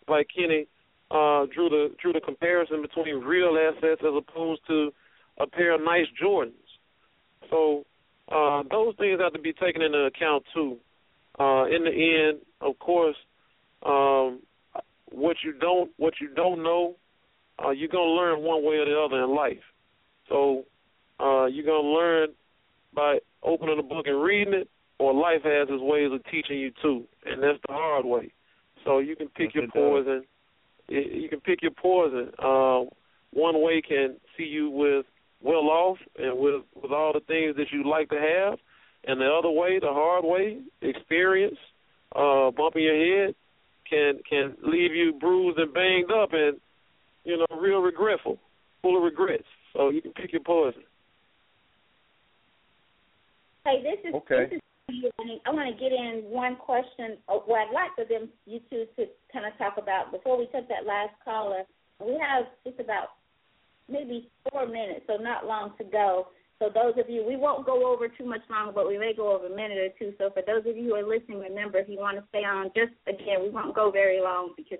Like 0.06 0.28
Kenny 0.36 0.66
uh, 1.14 1.46
drew 1.54 1.68
the 1.68 1.94
drew 2.02 2.12
the 2.12 2.20
comparison 2.20 2.82
between 2.82 3.16
real 3.16 3.56
assets 3.56 4.02
as 4.02 4.14
opposed 4.16 4.60
to 4.66 4.92
a 5.38 5.46
pair 5.46 5.72
of 5.72 5.80
nice 5.80 6.06
Jordans. 6.20 6.52
So 7.50 7.84
uh, 8.32 8.64
those 8.68 8.94
things 8.98 9.20
have 9.20 9.32
to 9.34 9.38
be 9.38 9.52
taken 9.52 9.80
into 9.80 9.98
account 9.98 10.42
too. 10.52 10.76
Uh, 11.38 11.66
in 11.66 11.84
the 11.84 12.30
end, 12.30 12.40
of 12.60 12.78
course, 12.80 13.16
um, 13.86 14.40
what 15.10 15.36
you 15.44 15.52
don't 15.52 15.92
what 15.98 16.14
you 16.20 16.28
don't 16.34 16.62
know, 16.64 16.96
uh, 17.64 17.70
you're 17.70 17.88
gonna 17.88 18.04
learn 18.04 18.42
one 18.42 18.64
way 18.64 18.76
or 18.76 18.84
the 18.84 18.98
other 18.98 19.22
in 19.22 19.34
life. 19.34 19.62
So 20.28 20.64
uh, 21.20 21.46
you're 21.46 21.66
gonna 21.66 21.88
learn 21.88 22.28
by 22.92 23.18
opening 23.44 23.78
a 23.78 23.82
book 23.82 24.06
and 24.06 24.20
reading 24.20 24.54
it, 24.54 24.68
or 24.98 25.14
life 25.14 25.42
has 25.44 25.68
its 25.70 25.82
ways 25.82 26.10
of 26.12 26.24
teaching 26.24 26.58
you 26.58 26.72
too, 26.82 27.04
and 27.24 27.40
that's 27.40 27.58
the 27.68 27.72
hard 27.72 28.04
way. 28.04 28.32
So 28.84 28.98
you 28.98 29.14
can 29.14 29.28
pick 29.28 29.54
your 29.54 29.68
poison 29.68 30.24
you 30.88 31.28
can 31.28 31.40
pick 31.40 31.62
your 31.62 31.72
poison. 31.72 32.30
Uh, 32.38 32.84
one 33.32 33.60
way 33.62 33.82
can 33.86 34.16
see 34.36 34.44
you 34.44 34.70
with 34.70 35.06
well 35.42 35.68
off 35.68 35.98
and 36.16 36.38
with 36.38 36.62
with 36.74 36.92
all 36.92 37.12
the 37.12 37.20
things 37.20 37.56
that 37.56 37.66
you 37.72 37.88
like 37.88 38.08
to 38.10 38.16
have, 38.16 38.58
and 39.04 39.20
the 39.20 39.26
other 39.26 39.50
way, 39.50 39.78
the 39.78 39.92
hard 39.92 40.24
way, 40.24 40.58
experience, 40.82 41.58
uh, 42.14 42.50
bumping 42.50 42.82
your 42.82 43.26
head, 43.26 43.34
can 43.88 44.20
can 44.28 44.56
leave 44.62 44.94
you 44.94 45.12
bruised 45.20 45.58
and 45.58 45.72
banged 45.74 46.10
up 46.10 46.30
and 46.32 46.58
you 47.24 47.36
know 47.36 47.46
real 47.60 47.80
regretful, 47.80 48.38
full 48.82 48.96
of 48.96 49.02
regrets. 49.02 49.44
So 49.72 49.90
you 49.90 50.00
can 50.00 50.12
pick 50.12 50.32
your 50.32 50.42
poison. 50.42 50.82
Hey, 53.64 53.82
this 53.82 54.08
is 54.08 54.14
okay. 54.14 54.46
this 54.50 54.56
is 54.56 54.60
I 54.88 55.50
want 55.50 55.74
to 55.74 55.80
get 55.82 55.92
in 55.92 56.24
one 56.28 56.56
question. 56.56 57.16
What 57.26 57.68
I'd 57.68 57.72
like 57.72 57.94
for 57.96 58.04
them, 58.04 58.28
you 58.46 58.60
two, 58.70 58.86
to 58.96 59.06
kind 59.32 59.46
of 59.46 59.56
talk 59.58 59.76
about 59.78 60.12
before 60.12 60.38
we 60.38 60.46
take 60.46 60.68
that 60.68 60.86
last 60.86 61.14
caller. 61.24 61.62
We 62.00 62.18
have 62.20 62.46
just 62.66 62.80
about 62.80 63.08
maybe 63.88 64.30
four 64.50 64.66
minutes, 64.66 65.02
so 65.06 65.16
not 65.16 65.46
long 65.46 65.72
to 65.78 65.84
go. 65.84 66.28
So 66.58 66.70
those 66.72 66.94
of 66.98 67.10
you, 67.10 67.24
we 67.26 67.36
won't 67.36 67.66
go 67.66 67.92
over 67.92 68.08
too 68.08 68.24
much 68.24 68.40
longer, 68.48 68.72
but 68.72 68.88
we 68.88 68.96
may 68.96 69.12
go 69.14 69.34
over 69.34 69.46
a 69.46 69.56
minute 69.56 69.78
or 69.78 69.88
two. 69.98 70.14
So 70.18 70.30
for 70.30 70.42
those 70.46 70.64
of 70.68 70.76
you 70.76 70.90
who 70.90 70.94
are 70.94 71.06
listening, 71.06 71.40
remember 71.40 71.78
if 71.78 71.88
you 71.88 71.98
want 71.98 72.16
to 72.16 72.24
stay 72.28 72.44
on, 72.44 72.70
just 72.76 72.92
again, 73.06 73.42
we 73.42 73.50
won't 73.50 73.74
go 73.74 73.90
very 73.90 74.20
long 74.20 74.54
because 74.56 74.78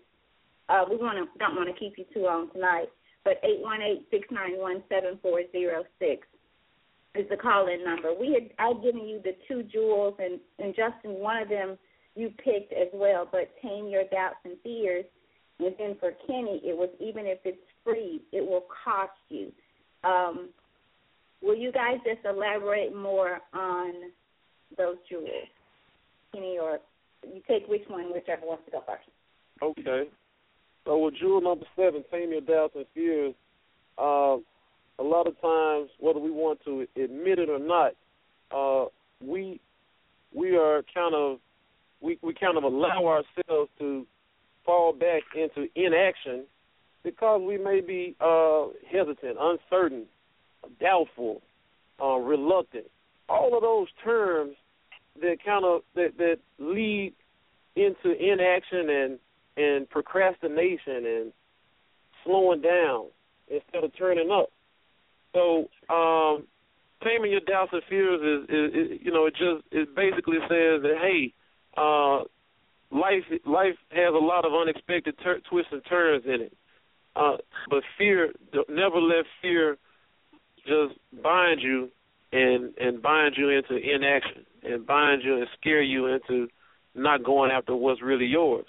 uh, 0.69 0.85
we 0.89 0.97
want 0.97 1.19
to 1.19 1.39
don't 1.39 1.57
want 1.57 1.69
to 1.69 1.79
keep 1.79 1.99
you 1.99 2.05
too 2.15 2.25
long 2.25 2.51
tonight. 2.53 2.89
But 3.25 3.41
eight 3.43 3.61
one 3.61 3.83
eight 3.83 4.07
six 4.11 4.29
nine 4.31 4.59
one 4.59 4.83
seven 4.89 5.19
four 5.21 5.41
zero 5.51 5.85
six. 5.99 6.27
Is 7.15 7.29
the 7.31 7.37
call 7.37 7.69
in 7.69 7.85
number. 7.85 8.13
We 8.19 8.33
had 8.33 8.51
I'd 8.59 8.83
given 8.83 9.07
you 9.07 9.21
the 9.23 9.37
two 9.49 9.63
jewels 9.65 10.15
and 10.19 10.41
and 10.59 10.75
Justin 10.75 11.21
one 11.21 11.43
of 11.43 11.49
them 11.49 11.79
you 12.17 12.31
picked 12.45 12.73
as 12.73 12.89
well, 12.93 13.29
but 13.31 13.51
tame 13.61 13.89
your 13.89 14.05
doubts 14.05 14.37
and 14.45 14.57
fears. 14.63 15.05
And 15.59 15.75
then 15.79 15.97
for 16.01 16.13
Kenny, 16.27 16.61
it 16.65 16.77
was 16.77 16.91
even 17.01 17.27
if 17.27 17.39
it's 17.45 17.59
free, 17.85 18.23
it 18.33 18.41
will 18.41 18.65
cost 18.85 19.13
you. 19.29 19.53
Um, 20.03 20.51
will 21.43 21.57
you 21.57 21.73
guys 21.73 21.99
just 22.05 22.25
elaborate 22.25 22.95
more 22.95 23.39
on 23.53 23.93
those 24.77 24.97
jewels, 25.09 25.49
Kenny, 26.33 26.59
or 26.61 26.79
you 27.23 27.41
take 27.49 27.67
which 27.69 27.83
one, 27.89 28.13
whichever 28.13 28.47
wants 28.47 28.65
to 28.67 28.73
go 28.73 28.85
first. 28.87 29.09
Okay. 29.63 30.09
So 30.85 30.99
with 30.99 31.15
jewel 31.17 31.41
number 31.41 31.67
seven, 31.77 32.05
tame 32.11 32.33
your 32.33 32.41
doubts 32.41 32.75
and 32.77 32.87
fears. 32.95 33.35
Uh, 33.97 34.37
a 34.99 35.03
lot 35.03 35.27
of 35.27 35.41
times, 35.41 35.91
whether 35.99 36.19
we 36.19 36.31
want 36.31 36.61
to 36.65 36.87
admit 36.97 37.39
it 37.39 37.49
or 37.49 37.59
not, 37.59 37.93
uh, 38.55 38.89
we 39.21 39.61
we 40.35 40.57
are 40.57 40.83
kind 40.95 41.15
of 41.15 41.39
we 42.01 42.19
we 42.23 42.35
kind 42.35 42.57
of 42.57 42.65
allow 42.65 43.07
ourselves 43.07 43.71
to 43.79 44.07
fall 44.65 44.93
back 44.93 45.23
into 45.35 45.69
inaction 45.75 46.45
because 47.03 47.41
we 47.47 47.59
may 47.59 47.81
be 47.81 48.17
uh, 48.21 48.67
hesitant, 48.91 49.37
uncertain, 49.39 50.05
doubtful, 50.81 51.43
uh, 52.03 52.17
reluctant. 52.17 52.87
All 53.29 53.55
of 53.55 53.63
those 53.63 53.89
terms 54.03 54.55
that 55.21 55.37
kind 55.45 55.65
of 55.65 55.83
that 55.95 56.17
that 56.19 56.39
lead 56.59 57.15
into 57.77 58.13
inaction 58.13 58.91
and 58.91 59.19
and 59.57 59.89
procrastination 59.89 61.07
and 61.07 61.33
slowing 62.25 62.61
down 62.61 63.07
instead 63.49 63.85
of 63.85 63.97
turning 63.97 64.31
up. 64.31 64.51
So, 65.35 65.69
um, 65.93 66.47
taming 67.03 67.33
your 67.33 67.41
doubts 67.41 67.73
and 67.73 67.83
fears 67.89 68.21
is, 68.23 68.49
is, 68.49 68.75
is 68.75 69.01
you 69.03 69.13
know, 69.13 69.27
it 69.27 69.35
just 69.35 69.67
it 69.73 69.95
basically 69.95 70.39
says 70.43 70.83
that 70.83 70.97
hey, 71.03 71.35
uh, 71.77 72.25
life 72.97 73.25
life 73.45 73.77
has 73.91 74.15
a 74.15 74.25
lot 74.25 74.45
of 74.45 74.53
unexpected 74.55 75.15
tur- 75.23 75.41
twists 75.51 75.73
and 75.73 75.83
turns 75.89 76.25
in 76.25 76.41
it. 76.43 76.57
Uh, 77.17 77.37
but 77.71 77.83
fear, 77.99 78.33
never 78.69 79.01
let 79.01 79.25
fear 79.43 79.77
just 80.67 80.99
bind 81.23 81.61
you 81.61 81.91
and 82.33 82.77
and 82.79 83.03
bind 83.03 83.35
you 83.37 83.51
into 83.51 83.77
inaction 83.77 84.45
and 84.63 84.87
bind 84.87 85.23
you 85.23 85.37
and 85.37 85.47
scare 85.61 85.83
you 85.83 86.07
into 86.07 86.49
not 86.95 87.23
going 87.25 87.51
after 87.51 87.75
what's 87.75 88.03
really 88.03 88.27
yours. 88.27 88.67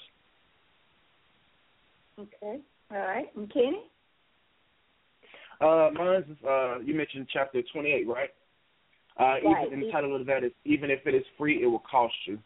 Okay. 2.20 2.60
All 2.92 2.98
right. 2.98 3.28
And 3.36 3.52
Kenny? 3.52 3.84
Uh, 5.62 5.90
mine's 5.94 6.26
uh, 6.48 6.80
you 6.80 6.94
mentioned 6.94 7.28
chapter 7.32 7.62
twenty-eight, 7.74 8.08
right? 8.08 8.30
Uh, 9.20 9.24
right. 9.24 9.68
Even, 9.68 9.74
and 9.74 9.84
the 9.84 9.92
title 9.92 10.16
of 10.16 10.26
that 10.26 10.44
is 10.44 10.52
"Even 10.66 10.92
if 10.92 11.06
it 11.06 11.16
is 11.16 11.24
free, 11.38 11.64
it 11.64 11.66
will 11.66 11.84
cost 11.90 12.14
you." 12.26 12.40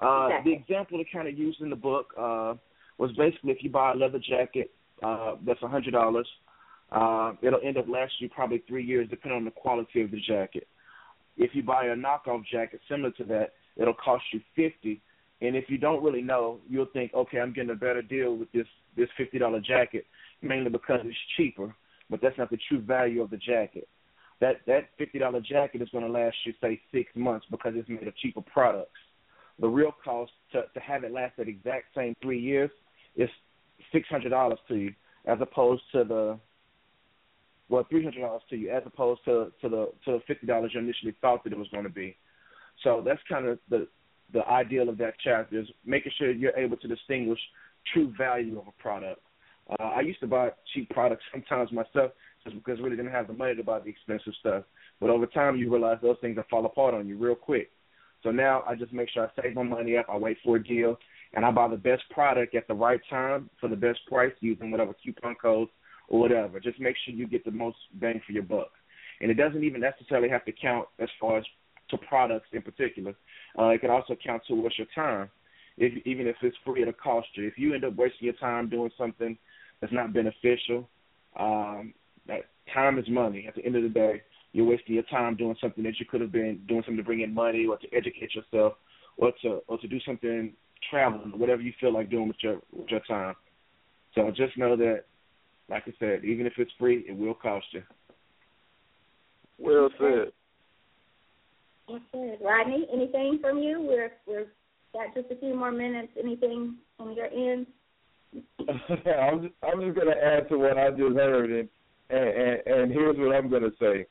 Uh, 0.00 0.28
exactly. 0.28 0.52
The 0.52 0.58
example 0.58 0.98
that 0.98 1.06
kind 1.12 1.28
of 1.28 1.38
used 1.38 1.60
in 1.60 1.70
the 1.70 1.76
book 1.76 2.14
uh, 2.18 2.54
was 2.98 3.10
basically 3.16 3.52
if 3.52 3.62
you 3.62 3.70
buy 3.70 3.92
a 3.92 3.94
leather 3.94 4.18
jacket 4.18 4.70
uh, 5.02 5.34
that's 5.46 5.62
a 5.62 5.68
hundred 5.68 5.92
dollars, 5.92 6.28
uh, 6.92 7.32
it'll 7.42 7.60
end 7.62 7.76
up 7.76 7.86
lasting 7.88 8.18
you 8.20 8.28
probably 8.30 8.62
three 8.66 8.84
years, 8.84 9.08
depending 9.10 9.36
on 9.36 9.44
the 9.44 9.50
quality 9.50 10.02
of 10.02 10.10
the 10.10 10.20
jacket. 10.20 10.66
If 11.36 11.54
you 11.54 11.62
buy 11.62 11.86
a 11.86 11.94
knockoff 11.94 12.44
jacket 12.50 12.80
similar 12.88 13.10
to 13.12 13.24
that, 13.24 13.52
it'll 13.76 13.94
cost 13.94 14.24
you 14.32 14.40
fifty. 14.56 15.00
And 15.40 15.54
if 15.54 15.66
you 15.68 15.78
don't 15.78 16.02
really 16.02 16.22
know, 16.22 16.58
you'll 16.68 16.86
think, 16.92 17.14
okay, 17.14 17.38
I'm 17.38 17.52
getting 17.52 17.70
a 17.70 17.74
better 17.76 18.02
deal 18.02 18.36
with 18.36 18.50
this 18.52 18.66
this 18.96 19.08
fifty 19.16 19.38
dollar 19.38 19.60
jacket, 19.60 20.06
mainly 20.42 20.70
because 20.70 21.00
it's 21.04 21.16
cheaper. 21.36 21.74
But 22.10 22.20
that's 22.22 22.38
not 22.38 22.50
the 22.50 22.58
true 22.68 22.80
value 22.80 23.22
of 23.22 23.30
the 23.30 23.36
jacket. 23.36 23.88
That 24.40 24.60
that 24.66 24.90
fifty 24.96 25.18
dollar 25.18 25.40
jacket 25.40 25.82
is 25.82 25.88
going 25.90 26.04
to 26.04 26.10
last 26.10 26.36
you 26.44 26.52
say 26.60 26.80
six 26.92 27.10
months 27.14 27.46
because 27.50 27.72
it's 27.76 27.88
made 27.88 28.06
of 28.06 28.16
cheaper 28.16 28.42
products. 28.42 29.00
The 29.60 29.68
real 29.68 29.92
cost 30.04 30.32
to 30.52 30.62
to 30.72 30.80
have 30.80 31.04
it 31.04 31.12
last 31.12 31.36
that 31.38 31.48
exact 31.48 31.86
same 31.94 32.14
three 32.22 32.40
years 32.40 32.70
is 33.16 33.28
six 33.92 34.08
hundred 34.08 34.30
dollars 34.30 34.58
to 34.68 34.76
you, 34.76 34.94
as 35.26 35.38
opposed 35.40 35.82
to 35.92 36.04
the 36.04 36.38
well 37.68 37.84
three 37.90 38.04
hundred 38.04 38.20
dollars 38.20 38.42
to 38.50 38.56
you, 38.56 38.70
as 38.70 38.82
opposed 38.86 39.24
to 39.24 39.52
to 39.60 39.68
the 39.68 39.90
to 40.04 40.12
the 40.12 40.20
fifty 40.26 40.46
dollars 40.46 40.70
you 40.72 40.80
initially 40.80 41.16
thought 41.20 41.42
that 41.44 41.52
it 41.52 41.58
was 41.58 41.68
going 41.68 41.84
to 41.84 41.90
be. 41.90 42.16
So 42.84 43.02
that's 43.04 43.20
kind 43.28 43.46
of 43.46 43.58
the 43.68 43.88
the 44.32 44.46
ideal 44.46 44.88
of 44.88 44.98
that 44.98 45.14
chapter 45.22 45.58
is 45.58 45.66
making 45.84 46.12
sure 46.18 46.30
you're 46.30 46.56
able 46.56 46.76
to 46.76 46.88
distinguish 46.88 47.40
true 47.92 48.12
value 48.16 48.58
of 48.58 48.66
a 48.68 48.82
product. 48.82 49.20
Uh, 49.68 49.84
I 49.84 50.00
used 50.00 50.20
to 50.20 50.26
buy 50.26 50.50
cheap 50.72 50.88
products 50.90 51.24
sometimes 51.32 51.72
myself 51.72 52.12
just 52.44 52.56
because 52.56 52.78
I 52.78 52.82
really 52.82 52.96
didn't 52.96 53.12
have 53.12 53.26
the 53.26 53.34
money 53.34 53.54
to 53.54 53.62
buy 53.62 53.80
the 53.80 53.90
expensive 53.90 54.32
stuff. 54.40 54.64
But 55.00 55.10
over 55.10 55.26
time, 55.26 55.56
you 55.56 55.70
realize 55.70 55.98
those 56.02 56.16
things 56.20 56.36
will 56.36 56.44
fall 56.50 56.64
apart 56.66 56.94
on 56.94 57.06
you 57.06 57.18
real 57.18 57.34
quick. 57.34 57.70
So 58.22 58.30
now 58.30 58.64
I 58.66 58.74
just 58.74 58.92
make 58.92 59.08
sure 59.10 59.26
I 59.26 59.42
save 59.42 59.54
my 59.54 59.62
money 59.62 59.96
up, 59.96 60.06
I 60.08 60.16
wait 60.16 60.38
for 60.44 60.56
a 60.56 60.62
deal, 60.62 60.98
and 61.34 61.44
I 61.44 61.50
buy 61.50 61.68
the 61.68 61.76
best 61.76 62.02
product 62.10 62.54
at 62.54 62.66
the 62.66 62.74
right 62.74 63.00
time 63.08 63.48
for 63.60 63.68
the 63.68 63.76
best 63.76 64.00
price 64.08 64.32
using 64.40 64.70
whatever 64.70 64.94
coupon 65.04 65.36
codes 65.40 65.70
or 66.08 66.20
whatever. 66.20 66.58
Just 66.58 66.80
make 66.80 66.96
sure 67.04 67.14
you 67.14 67.28
get 67.28 67.44
the 67.44 67.50
most 67.50 67.76
bang 67.94 68.20
for 68.26 68.32
your 68.32 68.42
buck. 68.42 68.70
And 69.20 69.30
it 69.30 69.34
doesn't 69.34 69.62
even 69.62 69.80
necessarily 69.80 70.28
have 70.28 70.44
to 70.46 70.52
count 70.52 70.88
as 70.98 71.08
far 71.20 71.38
as 71.38 71.44
to 71.90 71.98
products 71.98 72.48
in 72.52 72.62
particular. 72.62 73.14
Uh, 73.58 73.68
it 73.68 73.80
can 73.80 73.90
also 73.90 74.16
count 74.24 74.42
towards 74.46 74.78
your 74.78 74.86
time. 74.94 75.30
If, 75.76 76.04
even 76.06 76.26
if 76.26 76.36
it's 76.42 76.56
free, 76.64 76.82
it'll 76.82 76.94
cost 76.94 77.28
you. 77.34 77.46
If 77.46 77.56
you 77.56 77.74
end 77.74 77.84
up 77.84 77.94
wasting 77.94 78.26
your 78.26 78.34
time 78.34 78.68
doing 78.68 78.90
something 78.98 79.38
that's 79.80 79.92
not 79.92 80.12
beneficial, 80.12 80.88
um, 81.38 81.94
that 82.26 82.42
time 82.72 82.98
is 82.98 83.08
money. 83.08 83.46
At 83.46 83.54
the 83.54 83.64
end 83.64 83.76
of 83.76 83.82
the 83.82 83.88
day, 83.88 84.22
you're 84.52 84.66
wasting 84.66 84.94
your 84.94 85.04
time 85.04 85.36
doing 85.36 85.56
something 85.60 85.84
that 85.84 85.98
you 85.98 86.06
could 86.06 86.20
have 86.20 86.32
been 86.32 86.60
doing 86.66 86.82
something 86.82 86.96
to 86.96 87.02
bring 87.02 87.20
in 87.20 87.34
money 87.34 87.66
or 87.66 87.76
to 87.78 87.86
educate 87.94 88.34
yourself 88.34 88.74
or 89.16 89.32
to 89.42 89.60
or 89.68 89.78
to 89.78 89.88
do 89.88 89.98
something 90.06 90.52
traveling, 90.90 91.38
whatever 91.38 91.62
you 91.62 91.72
feel 91.80 91.92
like 91.92 92.10
doing 92.10 92.28
with 92.28 92.36
your 92.40 92.60
with 92.72 92.88
your 92.88 93.00
time. 93.00 93.34
So 94.14 94.30
just 94.30 94.56
know 94.56 94.76
that, 94.76 95.04
like 95.68 95.84
I 95.86 95.92
said, 95.98 96.24
even 96.24 96.46
if 96.46 96.54
it's 96.56 96.70
free, 96.78 97.04
it 97.08 97.16
will 97.16 97.34
cost 97.34 97.66
you. 97.72 97.82
Well 99.58 99.90
said. 99.98 100.32
Well 101.88 102.00
said. 102.12 102.38
Rodney, 102.42 102.86
anything 102.92 103.38
from 103.40 103.58
you? 103.58 103.80
We're 103.80 104.12
we're 104.26 104.46
got 104.92 105.14
just 105.14 105.30
a 105.30 105.36
few 105.36 105.54
more 105.54 105.72
minutes. 105.72 106.12
Anything 106.18 106.76
on 106.98 107.14
your 107.14 107.26
end? 107.26 107.66
I'm 108.34 109.42
just, 109.42 109.54
I'm 109.62 109.80
just 109.80 109.94
going 109.96 110.06
to 110.06 110.22
add 110.22 110.48
to 110.50 110.58
what 110.58 110.76
I 110.76 110.90
just 110.90 111.16
heard, 111.16 111.50
and, 111.50 111.68
and 112.10 112.28
and 112.28 112.66
and 112.66 112.92
here's 112.92 113.16
what 113.16 113.34
I'm 113.34 113.48
going 113.48 113.62
to 113.62 113.72
say. 113.80 114.06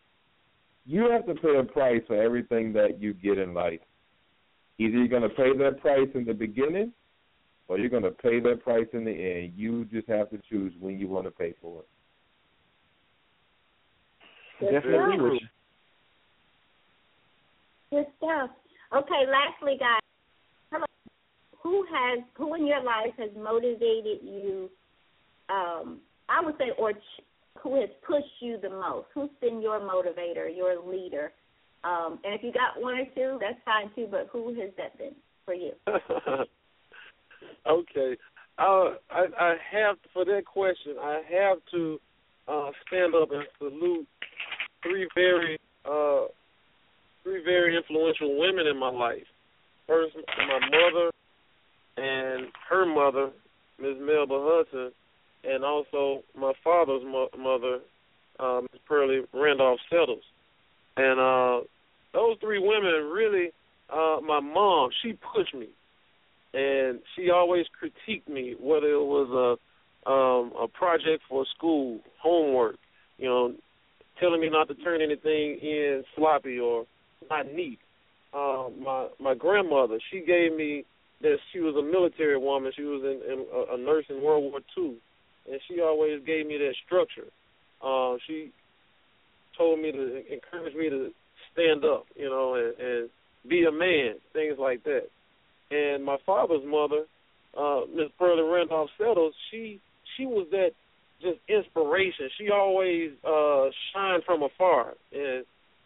You 0.85 1.09
have 1.11 1.25
to 1.27 1.35
pay 1.35 1.57
a 1.57 1.63
price 1.63 2.01
for 2.07 2.21
everything 2.21 2.73
that 2.73 2.99
you 2.99 3.13
get 3.13 3.37
in 3.37 3.53
life. 3.53 3.81
Either 4.79 4.97
you're 4.97 5.07
going 5.07 5.23
to 5.23 5.29
pay 5.29 5.55
that 5.57 5.79
price 5.81 6.07
in 6.15 6.25
the 6.25 6.33
beginning, 6.33 6.93
or 7.67 7.77
you're 7.77 7.89
going 7.89 8.03
to 8.03 8.11
pay 8.11 8.39
that 8.39 8.63
price 8.63 8.87
in 8.93 9.03
the 9.03 9.11
end. 9.11 9.53
You 9.55 9.85
just 9.85 10.07
have 10.07 10.29
to 10.29 10.39
choose 10.49 10.73
when 10.79 10.97
you 10.99 11.07
want 11.07 11.25
to 11.25 11.31
pay 11.31 11.53
for 11.61 11.81
it. 11.81 11.87
Good 14.59 14.71
Definitely 14.71 15.17
stuff. 15.17 15.23
with 15.23 15.33
you. 15.33 15.47
Good 17.91 18.05
stuff. 18.17 18.49
Okay, 18.95 19.25
lastly, 19.29 19.77
guys, 19.79 19.99
hello. 20.01 20.06
Who 21.67 21.85
has 21.91 22.23
who 22.35 22.55
in 22.55 22.65
your 22.65 22.81
life 22.81 23.13
has 23.17 23.29
motivated 23.37 24.19
you? 24.23 24.69
Um, 25.49 25.99
I 26.29 26.41
would 26.41 26.55
say, 26.57 26.71
or 26.77 26.93
ch- 26.93 27.23
who 27.61 27.81
has 27.81 27.89
pushed 28.05 28.25
you 28.39 28.57
the 28.61 28.69
most? 28.69 29.07
Who's 29.13 29.29
been 29.41 29.61
your 29.61 29.79
motivator, 29.81 30.55
your 30.55 30.81
leader? 30.81 31.33
Um, 31.83 32.19
and 32.23 32.33
if 32.33 32.41
you 32.43 32.53
got 32.53 32.81
one 32.81 32.95
or 32.95 33.05
two, 33.13 33.37
that's 33.41 33.59
fine 33.65 33.91
too. 33.95 34.07
But 34.09 34.29
who 34.31 34.49
has 34.61 34.71
that 34.77 34.97
been 34.97 35.15
for 35.43 35.53
you? 35.53 35.71
okay. 37.69 38.17
Uh, 38.57 38.95
I, 39.11 39.25
I 39.37 39.55
have 39.71 39.97
for 40.13 40.23
that 40.23 40.45
question. 40.45 40.95
I 41.01 41.21
have 41.29 41.57
to 41.71 41.99
uh, 42.47 42.71
stand 42.87 43.13
up 43.13 43.29
and 43.31 43.43
salute 43.57 44.07
three 44.83 45.07
very 45.15 45.59
uh, 45.83 46.27
three 47.23 47.43
very 47.43 47.75
influential 47.75 48.39
women 48.39 48.67
in 48.67 48.79
my 48.79 48.89
life. 48.89 49.27
First, 49.85 50.15
my 50.15 50.59
mother 50.59 51.11
and 51.97 52.47
her 52.69 52.85
mother, 52.85 53.31
Ms. 53.79 53.95
Melba 53.99 54.39
Hudson, 54.39 54.91
and 55.43 55.63
also 55.63 56.23
my 56.37 56.53
father's 56.63 57.03
mo- 57.03 57.29
mother, 57.37 57.79
uh, 58.39 58.61
Ms. 58.61 58.81
Pearlie 58.87 59.21
Randolph 59.33 59.79
Settles. 59.89 60.23
And 60.95 61.19
uh, 61.19 61.65
those 62.13 62.37
three 62.39 62.59
women 62.59 63.09
really, 63.11 63.49
uh, 63.91 64.17
my 64.25 64.39
mom, 64.39 64.89
she 65.01 65.17
pushed 65.33 65.53
me, 65.53 65.67
and 66.53 66.99
she 67.15 67.29
always 67.29 67.65
critiqued 67.81 68.27
me, 68.27 68.55
whether 68.59 68.87
it 68.87 69.03
was 69.03 69.29
a 69.29 69.57
um, 70.09 70.53
a 70.57 70.69
project 70.69 71.23
for 71.27 71.45
school, 71.57 71.99
homework, 72.21 72.77
you 73.17 73.27
know, 73.27 73.53
telling 74.21 74.39
me 74.39 74.49
not 74.49 74.69
to 74.69 74.75
turn 74.75 75.01
anything 75.01 75.59
in 75.61 76.03
sloppy 76.15 76.59
or 76.59 76.85
not 77.29 77.51
neat. 77.51 77.79
Uh, 78.33 78.69
my 78.81 79.07
my 79.19 79.35
grandmother, 79.35 79.99
she 80.11 80.19
gave 80.19 80.55
me 80.55 80.85
that 81.21 81.37
she 81.51 81.59
was 81.59 81.75
a 81.75 81.81
military 81.81 82.37
woman. 82.37 82.71
She 82.75 82.83
was 82.83 83.01
in, 83.03 83.31
in 83.31 83.45
a, 83.53 83.75
a 83.75 83.77
nurse 83.77 84.05
in 84.09 84.21
World 84.21 84.43
War 84.43 84.59
Two, 84.75 84.95
and 85.49 85.59
she 85.67 85.81
always 85.81 86.23
gave 86.25 86.45
me 86.45 86.57
that 86.57 86.75
structure. 86.85 87.27
Uh, 87.83 88.17
she 88.27 88.51
told 89.57 89.79
me 89.79 89.91
to 89.91 90.33
encourage 90.33 90.75
me 90.75 90.89
to 90.89 91.09
stand 91.53 91.83
up, 91.83 92.05
you 92.15 92.29
know, 92.29 92.55
and, 92.55 92.79
and 92.79 93.09
be 93.49 93.65
a 93.65 93.71
man, 93.71 94.15
things 94.33 94.57
like 94.59 94.83
that. 94.83 95.07
And 95.71 96.03
my 96.03 96.17
father's 96.25 96.63
mother, 96.65 97.05
uh, 97.57 97.81
Miss 97.93 98.07
Pearlie 98.19 98.43
Randolph 98.43 98.89
Settles, 98.97 99.33
she 99.51 99.79
she 100.15 100.25
was 100.25 100.47
that 100.51 100.71
just 101.21 101.39
inspiration. 101.49 102.29
She 102.37 102.49
always 102.51 103.11
uh 103.23 103.69
shined 103.91 104.23
from 104.25 104.43
afar, 104.43 104.93
and 105.11 105.45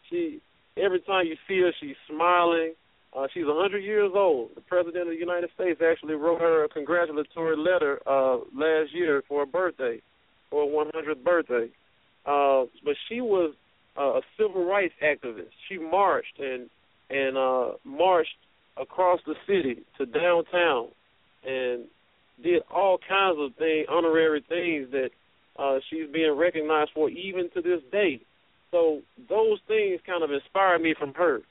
she 0.10 0.42
every 0.78 1.00
time 1.02 1.26
you 1.26 1.36
see 1.48 1.60
her, 1.62 1.72
she's 1.80 1.96
smiling. 2.10 2.74
Uh, 3.16 3.28
she's 3.34 3.44
a 3.44 3.48
100 3.48 3.80
years 3.80 4.12
old. 4.16 4.52
The 4.56 4.62
President 4.62 5.04
of 5.04 5.10
the 5.10 5.20
United 5.20 5.50
States 5.56 5.82
actually 5.84 6.16
wrote 6.16 6.40
her 6.40 6.64
a 6.64 6.70
congratulatory 6.70 7.58
letter 7.58 8.00
uh, 8.08 8.38
last 8.56 8.94
year 8.94 9.22
for 9.28 9.42
her 9.42 9.46
birthday, 9.46 10.02
for 10.50 10.66
her 10.66 10.92
100th 10.92 11.24
birthday. 11.24 11.68
Uh, 12.26 12.66
but 12.86 12.96
she 13.10 13.20
was 13.20 13.54
uh, 13.98 14.18
a 14.18 14.22
civil 14.38 14.66
rights 14.66 14.94
activist. 15.04 15.50
She 15.68 15.78
marched 15.78 16.40
and 16.40 16.70
and 17.10 17.38
uh, 17.38 17.72
marched 17.84 18.30
across 18.78 19.20
the 19.26 19.36
city 19.46 19.84
to 19.98 20.06
downtown 20.06 20.88
and 21.44 21.86
did 22.42 22.62
all 22.74 22.98
kinds 22.98 23.38
of 23.38 23.54
things, 23.56 23.88
honorary 23.90 24.44
things 24.48 24.90
that 24.92 25.10
uh, 25.60 25.80
she's 25.90 26.10
being 26.14 26.38
recognized 26.38 26.92
for 26.94 27.10
even 27.10 27.50
to 27.54 27.62
this 27.62 27.82
day. 27.92 28.22
So 28.72 29.02
those 29.28 29.60
things 29.68 30.00
kind 30.06 30.24
of 30.24 30.32
inspired 30.32 30.82
me 30.82 30.96
from 30.98 31.14
her. 31.16 31.42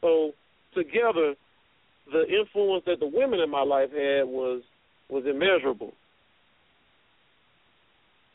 So 0.00 0.32
together, 0.74 1.34
the 2.12 2.24
influence 2.28 2.84
that 2.86 3.00
the 3.00 3.06
women 3.06 3.40
in 3.40 3.50
my 3.50 3.62
life 3.62 3.90
had 3.90 4.26
was 4.26 4.62
was 5.08 5.24
immeasurable. 5.26 5.92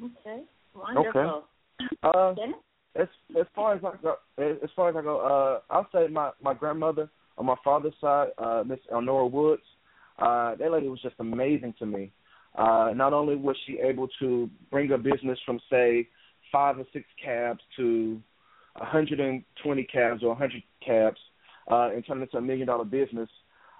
Okay, 0.04 0.44
wonderful. 0.76 1.44
Okay. 1.82 1.88
Uh, 2.04 2.36
as 3.02 3.08
as 3.40 3.46
far 3.56 3.74
as 3.74 3.82
I 3.84 3.92
go, 4.02 4.16
as 4.38 4.70
far 4.76 4.90
as 4.90 4.96
I 4.96 5.02
go, 5.02 5.20
uh, 5.20 5.74
I'll 5.74 5.88
say 5.94 6.08
my 6.08 6.32
my 6.42 6.54
grandmother 6.54 7.10
on 7.38 7.46
my 7.46 7.56
father's 7.64 7.94
side, 8.00 8.30
uh, 8.38 8.64
Miss 8.66 8.80
Elnora 8.92 9.30
Woods. 9.30 9.64
Uh, 10.18 10.56
that 10.56 10.72
lady 10.72 10.88
was 10.88 11.02
just 11.02 11.16
amazing 11.20 11.74
to 11.80 11.86
me. 11.86 12.12
Uh, 12.58 12.92
not 12.96 13.12
only 13.12 13.36
was 13.36 13.58
she 13.68 13.80
able 13.80 14.08
to 14.20 14.50
bring 14.72 14.92
a 14.94 14.98
business 14.98 15.38
from 15.46 15.60
say 15.70 16.08
five 16.52 16.80
or 16.80 16.86
six 16.94 17.06
cabs 17.22 17.60
to 17.76 18.22
120 18.78 19.84
cabs 19.84 20.24
or 20.24 20.30
100 20.30 20.64
cabs 20.86 21.18
uh, 21.70 21.90
and 21.94 22.06
turn 22.06 22.20
it 22.20 22.24
into 22.24 22.38
a 22.38 22.42
million 22.42 22.68
dollar 22.68 22.86
business. 22.86 23.30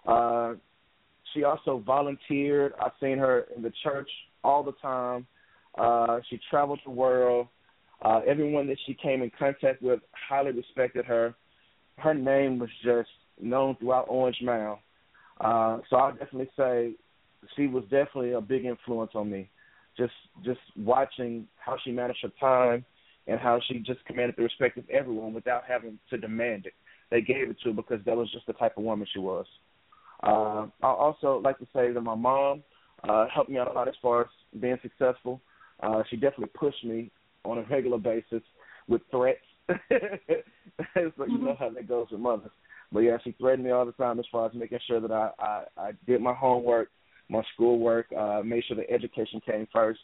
Uh, 0.06 0.54
she 1.34 1.44
also 1.44 1.84
volunteered. 1.86 2.74
I've 2.82 2.92
seen 3.02 3.18
her 3.18 3.46
in 3.56 3.62
the 3.62 3.74
church 3.84 4.10
all 4.44 4.64
the 4.64 4.74
time. 4.82 5.26
Uh, 5.78 6.20
she 6.30 6.40
traveled 6.50 6.80
the 6.86 6.92
world. 6.92 7.48
Uh, 8.02 8.22
everyone 8.28 8.68
that 8.68 8.78
she 8.86 8.94
came 8.94 9.22
in 9.22 9.32
contact 9.38 9.82
with 9.82 10.00
highly 10.30 10.52
respected 10.52 11.06
her. 11.06 11.34
Her 11.98 12.14
name 12.14 12.60
was 12.60 12.70
just 12.84 13.10
known 13.42 13.76
throughout 13.78 14.06
Orange 14.10 14.38
Mound. 14.42 14.80
Uh, 15.40 15.80
so 15.90 15.98
I 15.98 16.12
definitely 16.12 16.50
say 16.58 16.94
she 17.56 17.68
was 17.68 17.84
definitely 17.84 18.34
a 18.34 18.42
big 18.42 18.66
influence 18.66 19.12
on 19.16 19.30
me. 19.30 19.50
Just 19.98 20.14
just 20.44 20.60
watching 20.78 21.48
how 21.58 21.78
she 21.84 21.92
managed 21.92 22.20
her 22.22 22.32
time 22.40 22.86
and 23.28 23.40
how 23.40 23.60
she 23.68 23.80
just 23.80 24.04
commanded 24.06 24.36
the 24.38 24.44
respect 24.44 24.78
of 24.78 24.90
everyone 24.90 25.34
without 25.34 25.64
having 25.68 25.98
to 26.10 26.18
demand 26.18 26.66
it. 26.66 26.74
They 27.12 27.22
gave 27.22 27.50
it 27.50 27.58
to 27.64 27.74
because 27.74 28.00
that 28.06 28.16
was 28.16 28.32
just 28.32 28.48
the 28.48 28.54
type 28.54 28.78
of 28.78 28.84
woman 28.84 29.08
she 29.12 29.20
was. 29.20 29.46
Uh, 30.24 30.68
I 30.82 30.88
also 30.88 31.42
like 31.44 31.60
to 31.60 31.68
say 31.74 31.92
that 31.92 32.02
my 32.02 32.16
mom 32.16 32.64
uh, 33.08 33.28
helped 33.34 33.50
me 33.50 33.58
out 33.58 33.70
a 33.70 33.74
lot 33.74 33.88
as 33.88 33.94
far 34.02 34.22
as 34.22 34.28
being 34.60 34.78
successful. 34.82 35.42
Uh, 35.82 36.04
she 36.10 36.16
definitely 36.16 36.52
pushed 36.56 36.84
me 36.84 37.12
on 37.44 37.60
a 37.60 37.64
regular 37.64 37.98
basis 37.98 38.42
with 38.88 39.02
threats. 39.12 39.40
so 39.70 41.26
you 41.28 41.38
know 41.38 41.56
how 41.60 41.70
that 41.70 41.88
goes 41.88 42.08
with 42.12 42.22
mothers. 42.22 42.52
But 42.92 43.02
yeah, 43.02 43.18
she 43.24 43.32
threatened 43.34 43.64
me 43.64 43.72
all 43.72 43.86
the 43.86 43.92
time 43.94 44.20
as 44.20 44.26
far 44.32 44.48
as 44.48 44.54
making 44.54 44.80
sure 44.88 45.00
that 45.00 45.12
I 45.12 45.32
I, 45.40 45.64
I 45.78 45.92
did 46.08 46.22
my 46.22 46.34
homework, 46.34 46.90
my 47.30 47.42
schoolwork, 47.54 48.08
uh, 48.18 48.42
made 48.44 48.64
sure 48.68 48.78
the 48.78 48.90
education 48.90 49.42
came 49.46 49.68
first. 49.74 50.00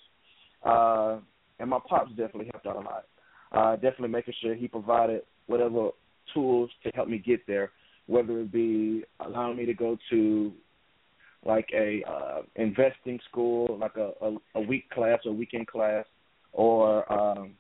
Uh, 0.64 1.19
and 1.60 1.69
my 1.69 1.80
pops 1.88 2.10
definitely 2.10 2.49
helped 2.52 2.65
out 2.68 2.76
a 2.76 2.80
lot. 2.80 3.06
Uh, 3.52 3.76
definitely 3.76 4.10
making 4.10 4.34
sure 4.41 4.56
he 4.56 4.68
provided 4.68 5.22
whatever 5.48 5.90
tools 6.34 6.69
to 6.84 6.91
help 6.93 7.07
me 7.07 7.18
get 7.18 7.45
there, 7.48 7.72
whether 8.07 8.39
it 8.39 8.52
be 8.52 9.03
allowing 9.19 9.57
me 9.57 9.65
to 9.65 9.73
go 9.73 9.98
to 10.10 10.52
like 11.45 11.69
a 11.73 12.03
uh, 12.07 12.41
investing 12.56 13.19
school, 13.30 13.77
like 13.80 13.95
a, 13.98 14.11
a, 14.22 14.35
a 14.56 14.61
week 14.61 14.89
class 14.91 15.19
or 15.26 15.34
weekend 15.34 15.68
class, 15.68 16.06
or 16.53 17.11
um, 17.11 17.53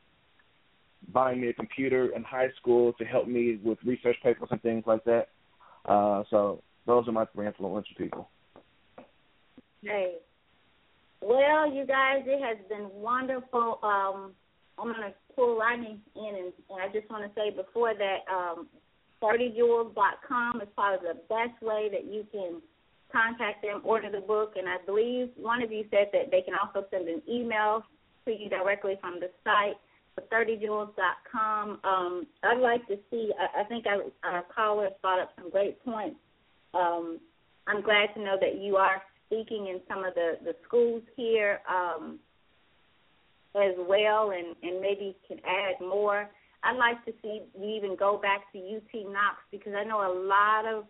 buying 1.11 1.41
me 1.41 1.49
a 1.49 1.53
computer 1.53 2.15
in 2.15 2.23
high 2.23 2.49
school 2.59 2.93
to 2.93 3.05
help 3.05 3.27
me 3.27 3.59
with 3.63 3.79
research 3.83 4.17
papers 4.21 4.49
and 4.51 4.61
things 4.61 4.83
like 4.85 5.03
that. 5.05 5.29
Uh, 5.85 6.23
so 6.29 6.61
those 6.85 7.07
are 7.07 7.11
my 7.11 7.25
three 7.33 7.47
influential 7.47 7.95
people. 7.97 8.29
Hey, 9.81 10.17
well, 11.21 11.71
you 11.71 11.85
guys, 11.85 12.23
it 12.25 12.41
has 12.43 12.57
been 12.69 12.89
wonderful. 12.93 13.79
Um, 13.81 14.33
I'm 14.79 14.93
to 14.93 15.13
pull 15.35 15.57
Rodney 15.57 15.99
in, 16.15 16.35
and, 16.35 16.53
and 16.69 16.81
I 16.81 16.87
just 16.91 17.09
want 17.09 17.23
to 17.23 17.31
say 17.39 17.49
before 17.49 17.93
that, 17.93 18.19
um, 18.31 18.67
30jewels.com 19.21 20.61
is 20.61 20.67
probably 20.75 21.07
the 21.07 21.19
best 21.29 21.61
way 21.61 21.89
that 21.91 22.05
you 22.05 22.25
can 22.31 22.61
contact 23.11 23.61
them, 23.61 23.81
order 23.83 24.09
the 24.09 24.21
book, 24.21 24.53
and 24.55 24.67
I 24.67 24.77
believe 24.85 25.29
one 25.37 25.61
of 25.61 25.71
you 25.71 25.85
said 25.91 26.07
that 26.13 26.31
they 26.31 26.41
can 26.41 26.55
also 26.55 26.87
send 26.89 27.07
an 27.07 27.21
email 27.29 27.83
to 28.25 28.31
you 28.31 28.49
directly 28.49 28.97
from 29.01 29.19
the 29.19 29.29
site. 29.43 29.75
30jewels.com. 30.31 31.79
Um, 31.83 32.27
I'd 32.43 32.59
like 32.59 32.85
to 32.87 32.97
see. 33.09 33.31
I, 33.39 33.61
I 33.61 33.63
think 33.65 33.85
our, 33.85 34.03
our 34.23 34.43
caller 34.53 34.89
brought 35.01 35.19
up 35.19 35.31
some 35.39 35.49
great 35.49 35.83
points. 35.83 36.17
Um, 36.73 37.19
I'm 37.67 37.81
glad 37.81 38.13
to 38.15 38.19
know 38.19 38.37
that 38.39 38.61
you 38.61 38.75
are 38.75 39.01
speaking 39.27 39.67
in 39.67 39.79
some 39.87 40.03
of 40.03 40.13
the 40.13 40.37
the 40.43 40.55
schools 40.67 41.01
here 41.15 41.61
um, 41.69 42.19
as 43.55 43.75
well, 43.77 44.31
and 44.31 44.55
and 44.63 44.81
maybe 44.81 45.15
can 45.27 45.37
add 45.39 45.79
more. 45.81 46.29
I'd 46.63 46.77
like 46.77 47.03
to 47.05 47.13
see 47.21 47.41
you 47.59 47.69
even 47.69 47.95
go 47.95 48.17
back 48.17 48.51
to 48.53 48.59
UT 48.59 49.11
Knox 49.11 49.37
because 49.51 49.73
I 49.75 49.83
know 49.83 50.01
a 50.01 50.13
lot 50.13 50.65
of 50.65 50.85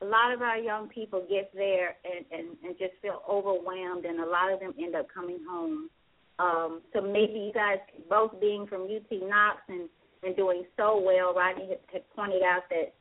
a 0.00 0.04
lot 0.04 0.32
of 0.32 0.42
our 0.42 0.58
young 0.58 0.88
people 0.88 1.26
get 1.28 1.50
there 1.54 1.96
and, 2.04 2.24
and, 2.30 2.56
and 2.64 2.78
just 2.78 2.92
feel 3.02 3.22
overwhelmed, 3.28 4.04
and 4.04 4.20
a 4.20 4.26
lot 4.26 4.52
of 4.52 4.60
them 4.60 4.74
end 4.78 4.94
up 4.94 5.06
coming 5.12 5.38
home 5.48 5.90
um, 6.38 6.82
so 6.92 7.00
maybe 7.00 7.38
you 7.38 7.52
guys 7.52 7.78
both 8.08 8.40
being 8.40 8.66
from 8.66 8.82
UT 8.82 9.10
Knox 9.10 9.58
and, 9.68 9.88
and 10.22 10.36
doing 10.36 10.64
so 10.76 11.00
well, 11.00 11.34
Rodney 11.34 11.68
had, 11.68 11.78
had 11.92 12.02
pointed 12.14 12.42
out 12.42 12.62
that 12.70 12.94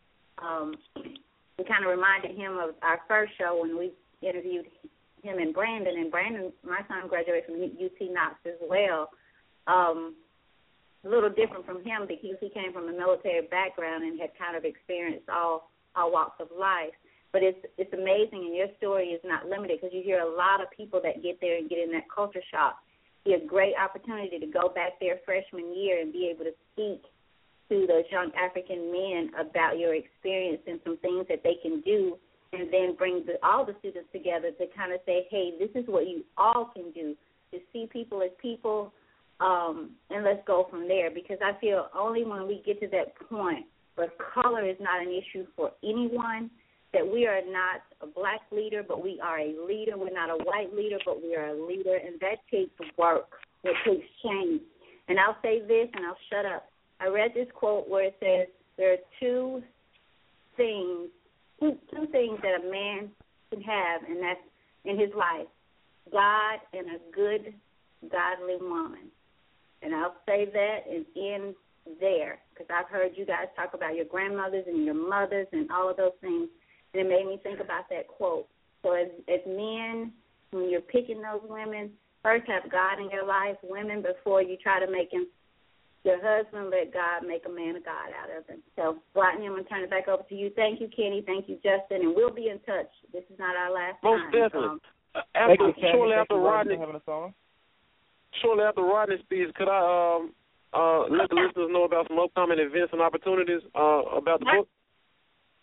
um, 0.43 0.75
we 0.95 1.63
kind 1.65 1.85
of 1.85 1.91
reminded 1.91 2.35
him 2.35 2.57
of 2.57 2.75
our 2.81 2.99
first 3.07 3.33
show 3.37 3.59
when 3.61 3.77
we 3.77 3.91
interviewed 4.27 4.65
him 5.23 5.39
and 5.39 5.53
Brandon. 5.53 5.95
And 5.97 6.11
Brandon, 6.11 6.51
my 6.63 6.79
son, 6.87 7.07
graduated 7.07 7.45
from 7.45 7.61
UT 7.61 7.99
Knox 8.11 8.35
as 8.45 8.59
well. 8.67 9.09
Um, 9.67 10.15
a 11.05 11.09
little 11.09 11.29
different 11.29 11.65
from 11.65 11.83
him 11.83 12.07
because 12.07 12.37
he 12.39 12.49
came 12.49 12.73
from 12.73 12.89
a 12.89 12.91
military 12.91 13.47
background 13.47 14.03
and 14.03 14.19
had 14.19 14.31
kind 14.37 14.57
of 14.57 14.65
experienced 14.65 15.29
all 15.29 15.71
all 15.95 16.11
walks 16.11 16.39
of 16.39 16.47
life. 16.57 16.93
But 17.31 17.43
it's 17.43 17.59
it's 17.77 17.93
amazing, 17.93 18.45
and 18.47 18.55
your 18.55 18.67
story 18.77 19.15
is 19.15 19.21
not 19.23 19.47
limited 19.47 19.79
because 19.79 19.93
you 19.93 20.03
hear 20.03 20.19
a 20.19 20.29
lot 20.29 20.61
of 20.61 20.71
people 20.75 21.01
that 21.03 21.23
get 21.23 21.39
there 21.41 21.57
and 21.57 21.69
get 21.69 21.79
in 21.79 21.91
that 21.91 22.09
culture 22.13 22.43
shock 22.51 22.77
be 23.27 23.33
a 23.33 23.45
great 23.45 23.73
opportunity 23.75 24.39
to 24.39 24.47
go 24.47 24.69
back 24.69 24.93
there 24.99 25.19
freshman 25.25 25.75
year 25.75 25.99
and 25.99 26.13
be 26.13 26.31
able 26.33 26.45
to 26.45 26.55
speak 26.71 27.03
to 27.69 27.85
those 27.85 28.05
young 28.09 28.31
African 28.39 28.91
men 28.91 29.31
about 29.35 29.77
your 29.77 29.93
experience 29.93 30.61
and 30.65 30.79
some 30.85 30.97
things 30.97 31.25
that 31.27 31.43
they 31.43 31.55
can 31.61 31.81
do, 31.81 32.17
and 32.53 32.71
then 32.71 32.95
bring 32.97 33.23
the, 33.25 33.33
all 33.45 33.65
the 33.65 33.75
students 33.79 34.09
together 34.11 34.51
to 34.51 34.65
kind 34.75 34.93
of 34.93 34.99
say, 35.05 35.27
hey, 35.29 35.51
this 35.59 35.69
is 35.75 35.87
what 35.87 36.07
you 36.07 36.23
all 36.37 36.71
can 36.73 36.91
do 36.91 37.15
to 37.51 37.59
see 37.71 37.87
people 37.91 38.21
as 38.21 38.31
people, 38.41 38.91
um, 39.39 39.91
and 40.09 40.23
let's 40.23 40.45
go 40.45 40.67
from 40.69 40.87
there. 40.87 41.09
Because 41.09 41.37
I 41.43 41.59
feel 41.59 41.87
only 41.97 42.23
when 42.23 42.47
we 42.47 42.61
get 42.65 42.79
to 42.81 42.87
that 42.89 43.15
point 43.29 43.65
where 43.95 44.09
color 44.33 44.67
is 44.67 44.77
not 44.79 45.01
an 45.01 45.09
issue 45.09 45.45
for 45.55 45.71
anyone– 45.83 46.49
that 46.93 47.05
we 47.05 47.25
are 47.25 47.41
not 47.45 47.81
a 48.01 48.07
black 48.07 48.41
leader, 48.51 48.83
but 48.87 49.03
we 49.03 49.19
are 49.21 49.39
a 49.39 49.53
leader. 49.67 49.97
We're 49.97 50.13
not 50.13 50.29
a 50.29 50.43
white 50.43 50.73
leader, 50.75 50.97
but 51.05 51.21
we 51.21 51.35
are 51.35 51.49
a 51.49 51.67
leader, 51.67 51.95
and 51.95 52.19
that 52.21 52.37
takes 52.49 52.71
work. 52.97 53.27
It 53.63 53.75
takes 53.85 54.07
change. 54.23 54.61
And 55.07 55.19
I'll 55.19 55.37
say 55.41 55.59
this, 55.59 55.89
and 55.93 56.05
I'll 56.05 56.17
shut 56.31 56.45
up. 56.45 56.69
I 56.99 57.07
read 57.07 57.31
this 57.35 57.47
quote 57.53 57.89
where 57.89 58.05
it 58.05 58.15
says 58.19 58.47
there 58.77 58.93
are 58.93 58.97
two 59.19 59.61
things, 60.55 61.09
two, 61.59 61.77
two 61.91 62.07
things 62.11 62.39
that 62.41 62.61
a 62.61 62.71
man 62.71 63.09
can 63.51 63.61
have, 63.61 64.03
and 64.07 64.21
that's 64.21 64.39
in 64.85 64.99
his 64.99 65.09
life: 65.15 65.47
God 66.11 66.59
and 66.73 66.87
a 66.87 67.15
good, 67.15 67.53
godly 68.09 68.57
woman. 68.59 69.11
And 69.81 69.93
I'll 69.93 70.15
say 70.25 70.45
that 70.51 70.79
and 70.89 71.05
end 71.15 71.55
there 71.99 72.39
because 72.53 72.67
I've 72.73 72.89
heard 72.89 73.11
you 73.15 73.25
guys 73.25 73.45
talk 73.55 73.73
about 73.73 73.95
your 73.95 74.05
grandmothers 74.05 74.65
and 74.67 74.83
your 74.83 74.95
mothers 74.95 75.47
and 75.53 75.71
all 75.71 75.89
of 75.89 75.97
those 75.97 76.17
things 76.19 76.49
and 76.93 77.05
it 77.05 77.09
made 77.09 77.25
me 77.27 77.39
think 77.43 77.59
about 77.59 77.89
that 77.89 78.07
quote. 78.07 78.47
So 78.83 78.93
as 78.93 79.07
as 79.27 79.41
men, 79.45 80.11
when 80.51 80.69
you're 80.69 80.81
picking 80.81 81.21
those 81.21 81.41
women, 81.47 81.91
first 82.23 82.47
have 82.47 82.71
God 82.71 82.99
in 82.99 83.09
your 83.11 83.25
life, 83.25 83.57
women 83.63 84.01
before 84.01 84.41
you 84.41 84.57
try 84.57 84.79
to 84.83 84.91
make 84.91 85.11
him 85.11 85.27
your 86.03 86.19
husband 86.21 86.69
let 86.69 86.93
God 86.93 87.27
make 87.27 87.43
a 87.45 87.49
man 87.49 87.75
of 87.75 87.83
God 87.83 88.09
out 88.15 88.31
of 88.31 88.47
him. 88.47 88.63
So, 88.75 88.97
Rodney, 89.15 89.45
I'm 89.45 89.53
going 89.53 89.63
to 89.63 89.69
turn 89.69 89.83
it 89.83 89.89
back 89.89 90.07
over 90.07 90.23
to 90.23 90.35
you. 90.35 90.51
Thank 90.55 90.79
you, 90.79 90.87
Kenny. 90.87 91.23
Thank 91.25 91.49
you, 91.49 91.55
Justin. 91.55 92.05
And 92.05 92.15
we'll 92.15 92.33
be 92.33 92.47
in 92.49 92.59
touch. 92.63 92.87
This 93.11 93.23
is 93.29 93.37
not 93.39 93.55
our 93.55 93.73
last 93.73 93.99
Most 94.03 94.21
time. 94.23 94.31
definitely. 94.31 94.79
Um, 95.15 95.23
after, 95.35 95.67
you, 95.67 95.73
shortly 95.91 96.15
Thank 96.15 96.21
after 96.21 96.35
you, 96.35 96.45
Rodney, 96.45 96.77
having 96.77 96.95
a 96.95 97.03
song. 97.05 97.33
shortly 98.41 98.63
after 98.63 98.83
Rodney 98.83 99.17
speaks, 99.23 99.51
could 99.57 99.67
I 99.67 99.81
um 99.81 100.33
uh 100.73 101.07
let 101.09 101.29
the 101.29 101.35
listeners 101.35 101.71
know 101.71 101.83
about 101.85 102.07
some 102.07 102.19
upcoming 102.19 102.59
events 102.59 102.93
and 102.93 103.01
opportunities 103.01 103.61
uh 103.73 104.03
about 104.15 104.39
the 104.39 104.45
book? 104.45 104.67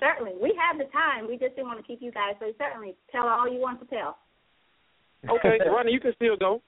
certainly. 0.00 0.32
We 0.42 0.58
have 0.58 0.76
the 0.76 0.90
time. 0.92 1.28
We 1.28 1.38
just 1.38 1.54
didn't 1.56 1.68
want 1.68 1.78
to 1.78 1.86
keep 1.86 2.02
you 2.02 2.10
guys. 2.10 2.34
So, 2.40 2.52
certainly, 2.58 2.96
tell 3.12 3.28
all 3.28 3.48
you 3.50 3.60
want 3.60 3.80
to 3.80 3.86
tell. 3.86 4.18
Okay, 5.24 5.56
Rodney, 5.64 5.92
you 5.92 6.00
can 6.00 6.12
still 6.16 6.36
go. 6.36 6.60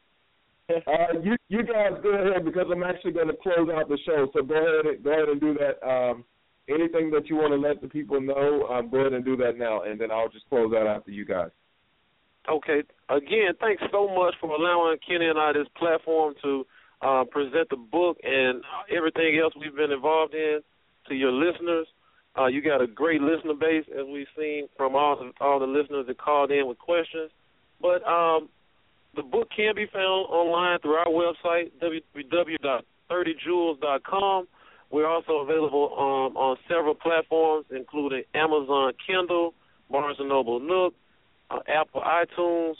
Uh, 0.86 1.20
you 1.22 1.36
you 1.48 1.62
guys 1.62 1.92
go 2.02 2.10
ahead 2.10 2.44
because 2.44 2.66
I'm 2.72 2.82
actually 2.82 3.12
going 3.12 3.28
to 3.28 3.36
close 3.40 3.68
out 3.72 3.88
the 3.88 3.98
show. 4.04 4.26
So 4.34 4.42
go 4.42 4.54
ahead 4.54 4.86
and 4.86 5.04
go 5.04 5.12
ahead 5.12 5.28
and 5.28 5.40
do 5.40 5.54
that. 5.54 5.86
Um, 5.86 6.24
anything 6.68 7.10
that 7.12 7.28
you 7.28 7.36
want 7.36 7.52
to 7.52 7.56
let 7.56 7.80
the 7.80 7.88
people 7.88 8.20
know, 8.20 8.66
um, 8.68 8.90
go 8.90 8.98
ahead 8.98 9.12
and 9.12 9.24
do 9.24 9.36
that 9.36 9.58
now, 9.58 9.82
and 9.82 10.00
then 10.00 10.10
I'll 10.10 10.28
just 10.28 10.48
close 10.48 10.72
out 10.76 10.88
after 10.88 11.12
you 11.12 11.24
guys. 11.24 11.50
Okay. 12.48 12.82
Again, 13.08 13.54
thanks 13.60 13.82
so 13.92 14.08
much 14.08 14.34
for 14.40 14.50
allowing 14.50 14.98
Kenny 15.06 15.26
and 15.26 15.38
I 15.38 15.52
this 15.52 15.68
platform 15.76 16.34
to 16.42 16.66
uh, 17.02 17.24
present 17.30 17.68
the 17.70 17.76
book 17.76 18.18
and 18.22 18.62
everything 18.94 19.38
else 19.42 19.52
we've 19.58 19.76
been 19.76 19.92
involved 19.92 20.34
in 20.34 20.60
to 21.08 21.14
your 21.14 21.32
listeners. 21.32 21.86
Uh, 22.38 22.46
you 22.46 22.60
got 22.60 22.82
a 22.82 22.86
great 22.86 23.20
listener 23.20 23.54
base, 23.54 23.84
as 23.98 24.04
we've 24.10 24.26
seen 24.36 24.68
from 24.76 24.94
all 24.94 25.16
the 25.16 25.32
all 25.44 25.58
the 25.58 25.66
listeners 25.66 26.06
that 26.06 26.18
called 26.18 26.50
in 26.50 26.66
with 26.66 26.78
questions. 26.78 27.30
But 27.80 28.06
um, 28.06 28.48
the 29.16 29.22
book 29.22 29.48
can 29.54 29.74
be 29.74 29.86
found 29.92 30.26
online 30.28 30.78
through 30.80 30.94
our 30.94 31.06
website, 31.06 31.70
www.30jewels.com. 31.82 34.48
We're 34.90 35.08
also 35.08 35.38
available 35.38 35.90
um, 35.98 36.36
on 36.36 36.56
several 36.68 36.94
platforms, 36.94 37.66
including 37.70 38.22
Amazon 38.34 38.92
Kindle, 39.04 39.52
Barnes 39.90 40.18
& 40.20 40.22
Noble 40.24 40.60
Nook, 40.60 40.94
uh, 41.50 41.58
Apple 41.66 42.02
iTunes, 42.02 42.76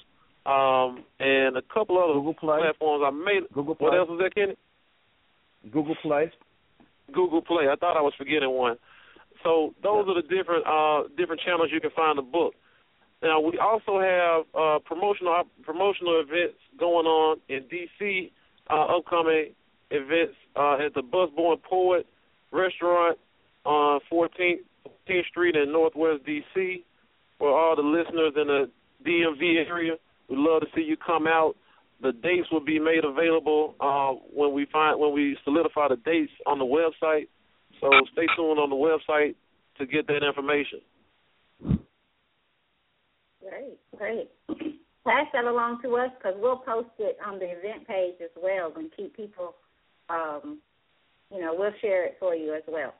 um, 0.47 1.03
and 1.19 1.57
a 1.57 1.63
couple 1.63 1.99
other 1.99 2.13
Google 2.15 2.35
Play. 2.35 2.61
platforms. 2.61 3.03
I 3.05 3.11
made. 3.11 3.49
Google 3.53 3.75
Play. 3.75 3.89
What 3.89 3.99
else 3.99 4.09
was 4.09 4.21
that, 4.23 4.33
Kenny? 4.35 4.55
Google 5.73 5.97
Play. 6.01 6.31
Google 7.13 7.43
Play. 7.43 7.69
I 7.69 7.75
thought 7.75 7.97
I 7.97 8.03
was 8.03 8.15
forgetting 8.17 8.51
one. 8.51 8.79
So 9.43 9.75
those 9.83 10.07
are 10.09 10.15
the 10.15 10.23
different 10.23 10.65
uh, 10.67 11.03
different 11.17 11.41
channels 11.45 11.71
you 11.73 11.81
can 11.81 11.91
find 11.95 12.19
the 12.19 12.23
book. 12.23 12.55
Now 13.27 13.41
we 13.41 13.59
also 13.59 13.99
have 14.01 14.45
uh, 14.55 14.79
promotional 14.85 15.43
promotional 15.63 16.21
events 16.21 16.59
going 16.79 17.07
on 17.07 17.39
in 17.49 17.65
DC. 17.65 18.31
Uh, 18.69 18.97
upcoming 18.97 19.55
events 19.91 20.35
uh, 20.57 20.79
at 20.85 20.93
the 20.95 21.03
Busboys 21.03 21.53
and 21.53 21.63
Poets 21.63 22.09
Restaurant 22.51 23.17
on 23.65 24.01
14th, 24.13 24.59
14th 25.09 25.27
Street 25.31 25.57
in 25.57 25.73
Northwest 25.73 26.25
DC. 26.27 26.83
For 27.39 27.49
all 27.49 27.77
the 27.77 27.83
listeners 27.83 28.33
in 28.37 28.47
the 28.49 28.71
DMV 29.05 29.69
area, 29.69 29.93
we'd 30.29 30.39
love 30.39 30.63
to 30.63 30.67
see 30.75 30.83
you 30.83 30.97
come 30.97 31.27
out. 31.27 31.55
The 32.03 32.13
dates 32.13 32.51
will 32.51 32.65
be 32.65 32.79
made 32.79 33.05
available 33.05 33.75
uh, 33.81 34.13
when 34.35 34.53
we 34.53 34.67
find 34.73 34.99
when 34.99 35.13
we 35.13 35.37
solidify 35.45 35.89
the 35.89 35.97
dates 35.97 36.33
on 36.47 36.59
the 36.59 36.65
website. 36.65 37.29
So 37.81 37.91
stay 38.13 38.27
tuned 38.37 38.59
on 38.59 38.71
the 38.71 38.77
website 38.77 39.35
to 39.79 39.87
get 39.87 40.07
that 40.09 40.27
information. 40.27 40.81
Great, 43.49 43.79
great. 43.97 44.31
Pass 45.05 45.27
that 45.33 45.45
along 45.45 45.81
to 45.83 45.97
us 45.97 46.11
because 46.19 46.35
we'll 46.41 46.57
post 46.57 46.89
it 46.99 47.17
on 47.25 47.39
the 47.39 47.47
event 47.47 47.87
page 47.87 48.15
as 48.23 48.31
well 48.41 48.73
and 48.77 48.91
keep 48.97 49.17
people, 49.17 49.55
um, 50.09 50.59
you 51.31 51.41
know, 51.41 51.55
we'll 51.57 51.73
share 51.81 52.05
it 52.05 52.17
for 52.19 52.35
you 52.35 52.55
as 52.55 52.63
well. 52.67 52.95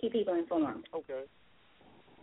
Keep 0.00 0.12
people 0.12 0.34
informed. 0.34 0.88
Okay. 0.94 1.24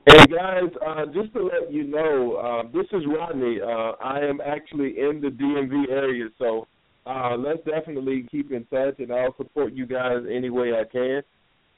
Hey 0.06 0.26
guys, 0.26 0.70
uh, 0.86 1.06
just 1.14 1.34
to 1.34 1.44
let 1.44 1.72
you 1.72 1.86
know, 1.86 2.34
uh, 2.36 2.64
this 2.74 2.86
is 2.92 3.04
Rodney. 3.08 3.60
Uh, 3.62 3.94
I 4.04 4.20
am 4.20 4.42
actually 4.42 5.00
in 5.00 5.22
the 5.22 5.30
DMV 5.30 5.90
area, 5.90 6.26
so 6.38 6.68
uh, 7.06 7.38
let's 7.38 7.64
definitely 7.64 8.28
keep 8.30 8.52
in 8.52 8.66
touch, 8.66 8.96
and 9.00 9.14
I'll 9.14 9.36
support 9.38 9.74
you 9.74 9.86
guys 9.86 10.24
any 10.30 10.50
way 10.50 10.74
I 10.74 10.84
can. 10.84 11.22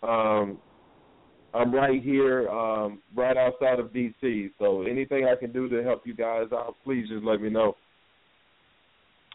Um, 0.01 0.57
I'm 1.55 1.73
right 1.73 2.01
here, 2.03 2.49
um, 2.49 3.01
right 3.15 3.37
outside 3.37 3.79
of 3.79 3.87
DC, 3.87 4.51
so 4.59 4.81
anything 4.83 5.25
I 5.25 5.35
can 5.35 5.51
do 5.51 5.69
to 5.69 5.83
help 5.83 6.05
you 6.05 6.13
guys 6.13 6.47
out, 6.51 6.75
please 6.83 7.07
just 7.07 7.23
let 7.23 7.41
me 7.41 7.49
know. 7.49 7.75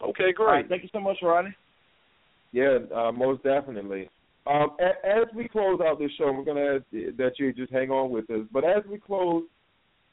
Okay, 0.03 0.33
All 0.39 0.45
right, 0.45 0.67
great. 0.67 0.69
thank 0.69 0.83
you 0.83 0.89
so 0.93 0.99
much, 0.99 1.17
Ronnie. 1.21 1.55
Yeah, 2.51 2.79
uh, 2.93 3.11
most 3.11 3.43
definitely. 3.43 4.09
Um, 4.45 4.75
a- 4.79 5.05
as 5.05 5.27
we 5.35 5.47
close 5.47 5.79
out 5.81 5.99
this 5.99 6.11
show, 6.17 6.31
we're 6.31 6.43
gonna 6.43 6.75
ask 6.75 6.83
that 6.91 7.33
you 7.37 7.53
just 7.53 7.71
hang 7.71 7.91
on 7.91 8.09
with 8.09 8.29
us. 8.29 8.45
But 8.51 8.63
as 8.63 8.83
we 8.85 8.97
close, 8.97 9.43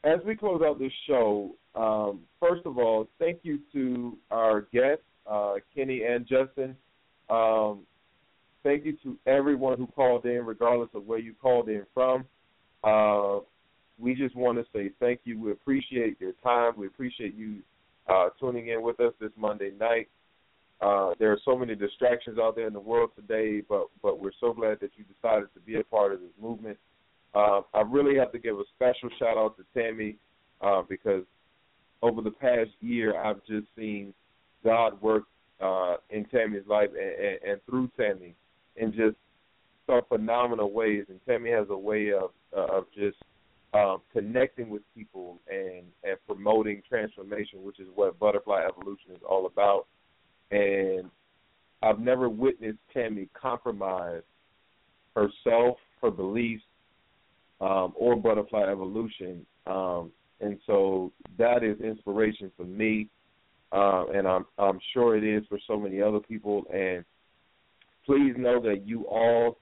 as 0.03 0.19
we 0.23 0.35
close 0.35 0.61
out 0.61 0.79
this 0.79 0.93
show, 1.07 1.55
um, 1.75 2.21
first 2.39 2.65
of 2.65 2.77
all, 2.77 3.07
thank 3.17 3.39
you 3.43 3.59
to 3.73 4.17
our 4.31 4.61
guests, 4.73 5.03
uh, 5.27 5.55
Kenny 5.75 6.03
and 6.03 6.25
Justin. 6.25 6.75
Um, 7.29 7.85
thank 8.63 8.85
you 8.85 8.97
to 9.03 9.17
everyone 9.25 9.77
who 9.77 9.87
called 9.87 10.25
in, 10.25 10.45
regardless 10.45 10.89
of 10.93 11.05
where 11.05 11.19
you 11.19 11.33
called 11.41 11.69
in 11.69 11.85
from. 11.93 12.25
Uh, 12.83 13.39
we 13.97 14.15
just 14.15 14.35
want 14.35 14.57
to 14.57 14.65
say 14.73 14.91
thank 14.99 15.21
you. 15.25 15.39
We 15.39 15.51
appreciate 15.51 16.19
your 16.19 16.33
time. 16.43 16.73
We 16.77 16.87
appreciate 16.87 17.35
you 17.35 17.57
uh, 18.07 18.29
tuning 18.39 18.69
in 18.69 18.81
with 18.81 18.99
us 18.99 19.13
this 19.19 19.31
Monday 19.37 19.71
night. 19.79 20.07
Uh, 20.81 21.13
there 21.19 21.31
are 21.31 21.39
so 21.43 21.57
many 21.57 21.75
distractions 21.75 22.39
out 22.39 22.55
there 22.55 22.67
in 22.67 22.73
the 22.73 22.79
world 22.79 23.11
today, 23.15 23.61
but 23.67 23.87
but 24.01 24.19
we're 24.19 24.31
so 24.39 24.53
glad 24.53 24.79
that 24.79 24.91
you 24.95 25.03
decided 25.13 25.49
to 25.53 25.59
be 25.59 25.75
a 25.75 25.83
part 25.83 26.13
of 26.13 26.21
this 26.21 26.29
movement. 26.41 26.77
Uh, 27.35 27.61
I 27.73 27.81
really 27.81 28.17
have 28.17 28.31
to 28.31 28.39
give 28.39 28.57
a 28.57 28.63
special 28.75 29.09
shout 29.19 29.37
out 29.37 29.57
to 29.57 29.65
Tammy 29.79 30.15
uh, 30.61 30.81
because 30.87 31.23
over 32.01 32.21
the 32.21 32.31
past 32.31 32.71
year, 32.79 33.21
I've 33.21 33.45
just 33.45 33.67
seen 33.77 34.13
God 34.63 34.99
work 35.01 35.23
uh, 35.61 35.97
in 36.09 36.25
Tammy's 36.25 36.65
life 36.67 36.89
and, 36.97 37.25
and, 37.25 37.39
and 37.51 37.61
through 37.65 37.91
Tammy 37.99 38.35
in 38.79 38.91
just 38.91 39.15
some 39.87 40.01
phenomenal 40.07 40.71
ways. 40.71 41.05
And 41.09 41.19
Tammy 41.27 41.51
has 41.51 41.67
a 41.69 41.77
way 41.77 42.11
of 42.11 42.31
uh, 42.55 42.77
of 42.77 42.85
just 42.93 43.17
um, 43.73 44.01
connecting 44.11 44.69
with 44.69 44.81
people 44.95 45.39
and 45.49 45.85
and 46.03 46.17
promoting 46.25 46.81
transformation, 46.87 47.63
which 47.63 47.79
is 47.79 47.87
what 47.93 48.17
Butterfly 48.19 48.63
Evolution 48.67 49.11
is 49.11 49.21
all 49.27 49.45
about. 49.45 49.85
And 50.51 51.09
I've 51.83 51.99
never 51.99 52.29
witnessed 52.29 52.79
Tammy 52.93 53.29
compromise 53.39 54.23
herself, 55.15 55.77
her 56.01 56.11
beliefs, 56.11 56.63
um, 57.61 57.93
or 57.95 58.15
Butterfly 58.15 58.63
Evolution. 58.63 59.45
Um, 59.67 60.11
and 60.41 60.57
so 60.65 61.11
that 61.37 61.63
is 61.63 61.79
inspiration 61.81 62.51
for 62.55 62.63
me, 62.63 63.07
uh, 63.71 64.05
and 64.07 64.27
I'm 64.27 64.45
I'm 64.57 64.79
sure 64.93 65.17
it 65.17 65.23
is 65.23 65.45
for 65.47 65.59
so 65.67 65.77
many 65.77 66.01
other 66.01 66.19
people. 66.19 66.63
And 66.73 67.03
please 68.09 68.33
know 68.39 68.59
that 68.59 68.87
you 68.87 69.05
all 69.05 69.59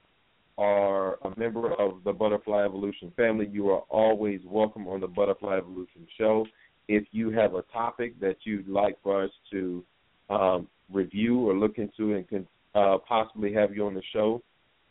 are 0.56 1.18
a 1.26 1.38
member 1.38 1.70
of 1.74 2.02
the 2.04 2.12
Butterfly 2.14 2.64
Evolution 2.64 3.12
family. 3.14 3.46
You 3.52 3.68
are 3.68 3.82
always 3.90 4.40
welcome 4.46 4.88
on 4.88 5.02
the 5.02 5.06
Butterfly 5.06 5.58
Evolution 5.58 6.06
show. 6.16 6.46
If 6.88 7.04
you 7.10 7.28
have 7.28 7.54
a 7.56 7.62
topic 7.70 8.18
that 8.20 8.36
you'd 8.44 8.66
like 8.66 8.96
for 9.02 9.22
us 9.22 9.30
to 9.50 9.84
um, 10.30 10.66
review 10.90 11.46
or 11.46 11.54
look 11.54 11.76
into 11.76 12.14
and 12.14 12.26
can 12.26 12.48
uh, 12.74 12.96
possibly 13.06 13.52
have 13.52 13.76
you 13.76 13.84
on 13.84 13.92
the 13.92 14.02
show 14.14 14.42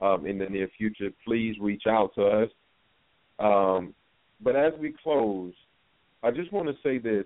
um, 0.02 0.28
in 0.28 0.38
the 0.38 0.46
near 0.46 0.70
future, 0.78 1.10
please 1.26 1.56
reach 1.60 1.84
out 1.90 2.14
to 2.14 2.26
us. 2.26 2.50
Um, 3.40 3.96
but 4.40 4.56
as 4.56 4.74
we 4.80 4.94
close, 5.02 5.54
I 6.22 6.30
just 6.30 6.54
want 6.54 6.68
to 6.68 6.76
say 6.84 7.00
this. 7.00 7.26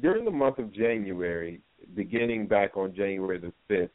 During 0.00 0.24
the 0.24 0.30
month 0.30 0.56
of 0.56 0.72
January, 0.72 1.60
beginning 1.94 2.46
back 2.46 2.76
on 2.76 2.94
January 2.94 3.38
the 3.38 3.52
5th, 3.68 3.90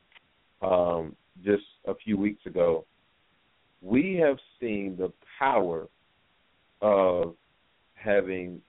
um, 0.61 1.15
just 1.43 1.63
a 1.87 1.95
few 1.95 2.17
weeks 2.17 2.45
ago, 2.45 2.85
we 3.81 4.15
have 4.15 4.37
seen 4.59 4.95
the 4.97 5.11
power 5.37 5.87
of 6.81 7.35
having 7.93 8.61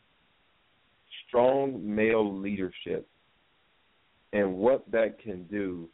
strong 1.27 1.81
male 1.83 2.39
leadership 2.39 3.09
and 4.33 4.55
what 4.55 4.85
that 4.91 5.19
can 5.19 5.45
do 5.45 5.89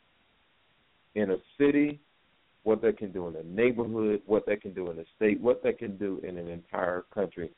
in 1.15 1.31
a 1.31 1.37
city, 1.59 2.01
what 2.65 2.81
that 2.83 2.99
can 2.99 3.13
do 3.13 3.29
in 3.29 3.37
a 3.37 3.43
neighborhood, 3.43 4.23
what 4.27 4.47
that 4.47 4.63
can 4.63 4.73
do 4.73 4.91
in 4.91 4.99
a 4.99 5.05
state, 5.17 5.41
what 5.41 5.63
that 5.63 5.79
can 5.79 5.97
do 5.97 6.21
in 6.27 6.39
an 6.39 6.49
entire 6.49 7.05
country. 7.13 7.51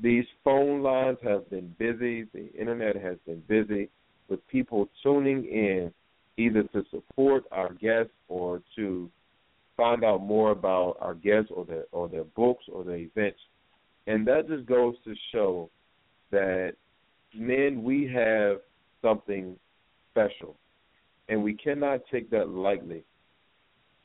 These 0.00 0.24
phone 0.44 0.82
lines 0.82 1.18
have 1.22 1.48
been 1.50 1.74
busy, 1.78 2.24
the 2.32 2.52
internet 2.58 2.96
has 2.96 3.16
been 3.26 3.42
busy 3.48 3.90
with 4.28 4.46
people 4.48 4.88
tuning 5.02 5.44
in 5.44 5.92
either 6.36 6.62
to 6.64 6.84
support 6.90 7.44
our 7.50 7.72
guests 7.74 8.12
or 8.28 8.62
to 8.76 9.10
find 9.76 10.04
out 10.04 10.22
more 10.22 10.50
about 10.50 10.96
our 11.00 11.14
guests 11.14 11.50
or 11.54 11.64
their 11.64 11.84
or 11.92 12.08
their 12.08 12.24
books 12.24 12.64
or 12.72 12.84
their 12.84 12.96
events. 12.96 13.38
And 14.06 14.26
that 14.26 14.48
just 14.48 14.66
goes 14.66 14.94
to 15.04 15.14
show 15.32 15.70
that 16.30 16.74
men 17.34 17.82
we 17.82 18.10
have 18.12 18.58
something 19.02 19.56
special. 20.10 20.56
and 21.28 21.42
we 21.42 21.54
cannot 21.54 22.00
take 22.10 22.30
that 22.30 22.48
lightly. 22.48 23.04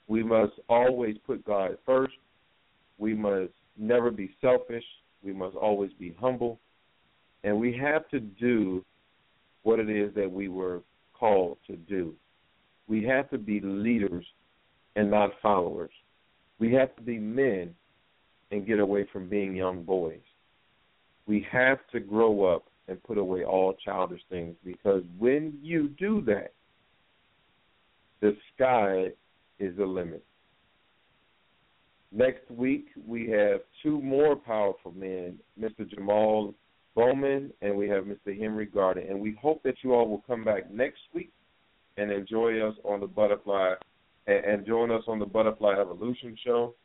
We 0.08 0.24
must 0.24 0.54
always 0.68 1.16
put 1.26 1.46
God 1.46 1.78
first. 1.86 2.14
We 2.98 3.14
must 3.14 3.54
never 3.78 4.12
be 4.12 4.36
selfish. 4.42 4.84
We 5.24 5.34
must 5.34 5.56
always 5.56 5.92
be 5.98 6.14
humble. 6.20 6.60
And 7.44 7.58
we 7.60 7.76
have 7.78 8.08
to 8.10 8.20
do 8.20 8.84
what 9.64 9.80
it 9.80 9.90
is 9.90 10.14
that 10.16 10.32
we 10.32 10.48
were 10.48 10.82
called 11.14 11.58
to 11.68 11.76
do. 11.76 12.14
We 12.88 13.04
have 13.06 13.30
to 13.32 13.38
be 13.38 13.60
leaders 13.62 14.26
and 14.96 15.10
not 15.10 15.32
followers. 15.42 15.92
We 16.60 16.74
have 16.74 16.96
to 16.98 17.02
be 17.02 17.18
men 17.18 17.74
and 18.52 18.68
get 18.68 18.80
away 18.80 19.08
from 19.12 19.28
being 19.28 19.56
young 19.56 19.84
boys. 19.84 20.20
We 21.26 21.46
have 21.52 21.80
to 21.92 22.00
grow 22.00 22.46
up 22.46 22.66
and 22.88 23.02
put 23.04 23.18
away 23.18 23.44
all 23.44 23.74
childish 23.84 24.22
things 24.30 24.56
because 24.64 25.04
when 25.18 25.58
you 25.62 25.90
do 25.98 26.22
that, 26.26 26.54
the 28.22 28.36
sky 28.54 29.12
is 29.60 29.76
the 29.78 29.86
limit. 29.86 30.24
Next 32.12 32.50
week, 32.52 32.88
we 33.08 33.30
have 33.30 33.62
two 33.82 34.00
more 34.02 34.36
powerful 34.36 34.92
men, 34.92 35.40
Mr. 35.60 35.82
Jamaal 35.82 36.54
Bowman 36.96 37.52
and 37.62 37.76
we 37.76 37.88
have 37.90 38.06
Mr. 38.06 38.38
Henry 38.38 38.66
Gardner. 38.66 39.04
And 39.04 39.20
we 39.20 39.38
hope 39.42 39.64
that 39.64 39.76
you 39.82 39.94
all 39.94 40.08
will 40.08 40.24
come 40.28 40.44
back 40.44 40.72
next 40.72 41.02
week 41.14 41.32
and 41.98 42.12
enjoy 42.12 42.60
us 42.62 42.76
on 42.84 43.00
the 43.00 43.08
Butterfly 43.08 43.74
and, 44.28 44.46
and 44.46 44.66
join 44.66 44.92
us 44.92 45.04
on 45.08 45.20
the 45.20 45.26
Butterfly 45.26 45.76
Evolution 45.80 46.38
Show. 46.44 46.76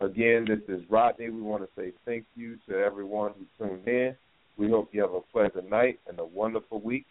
Again, 0.00 0.46
this 0.48 0.60
is 0.68 0.82
Rodney. 0.90 1.30
We 1.30 1.40
want 1.40 1.62
to 1.62 1.68
say 1.76 1.92
thank 2.04 2.24
you 2.34 2.58
to 2.68 2.76
everyone 2.76 3.32
who 3.38 3.66
tuned 3.66 3.86
in. 3.86 4.16
We 4.58 4.68
hope 4.68 4.90
you 4.92 5.00
have 5.00 5.14
a 5.14 5.20
pleasant 5.20 5.70
night 5.70 6.00
and 6.08 6.18
a 6.18 6.24
wonderful 6.24 6.80
week. 6.80 7.06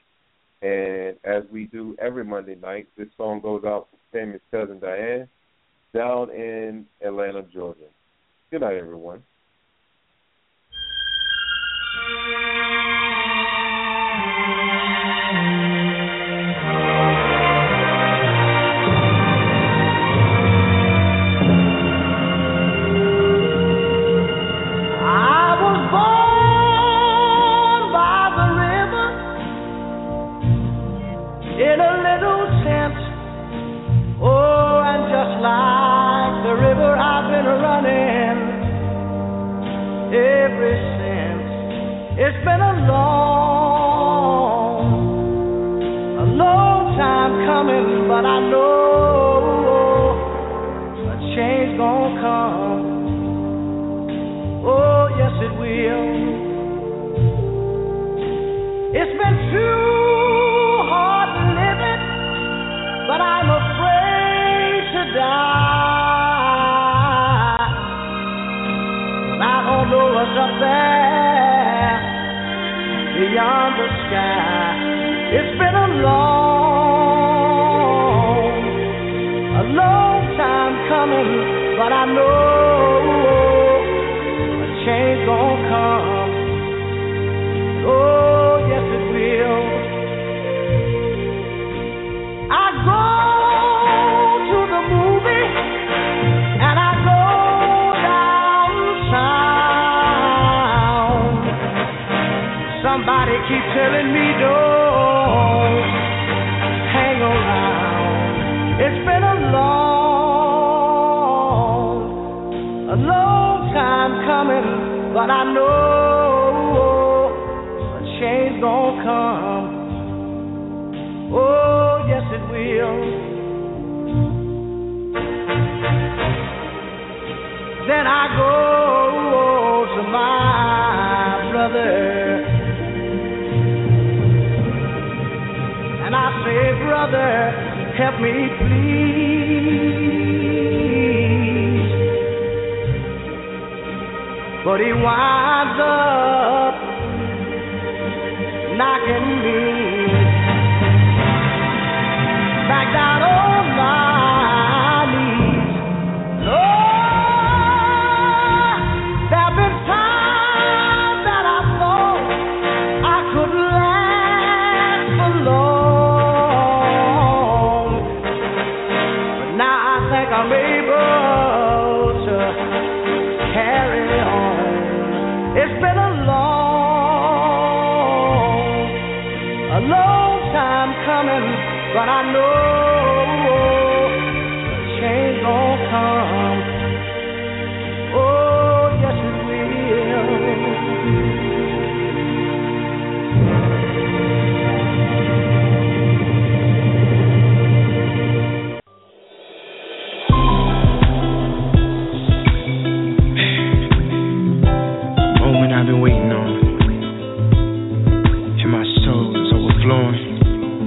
And 0.62 1.16
as 1.24 1.44
we 1.52 1.66
do 1.66 1.96
every 2.00 2.24
Monday 2.24 2.56
night, 2.56 2.88
this 2.98 3.08
song 3.18 3.42
goes 3.42 3.64
out 3.66 3.88
to 3.92 3.98
famous 4.12 4.42
cousin 4.52 4.80
Diane 4.80 5.28
down 5.94 6.30
in 6.32 6.86
Atlanta, 7.04 7.44
Georgia. 7.54 7.80
Good 8.52 8.62
night, 8.62 8.76
everyone. 8.76 9.24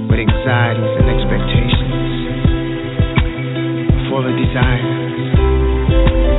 with 0.09 0.19
anxieties 0.19 0.93
and 1.01 1.07
expectations, 1.09 2.09
full 4.09 4.25
of 4.25 4.33
desire. 4.37 4.85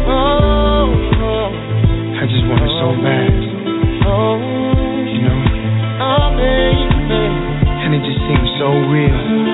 Oh, 0.07 0.91
oh. 0.91 1.51
I 2.17 2.25
just 2.31 2.45
want 2.47 2.63
it 2.63 2.73
so 2.79 2.89
bad. 3.03 3.33
Oh, 4.07 4.39
you 5.11 5.21
know? 5.23 5.41
Oh, 6.03 6.39
and 6.39 7.95
it 7.95 8.03
just 8.03 8.21
seems 8.27 8.51
so 8.59 8.69
real. 8.91 9.46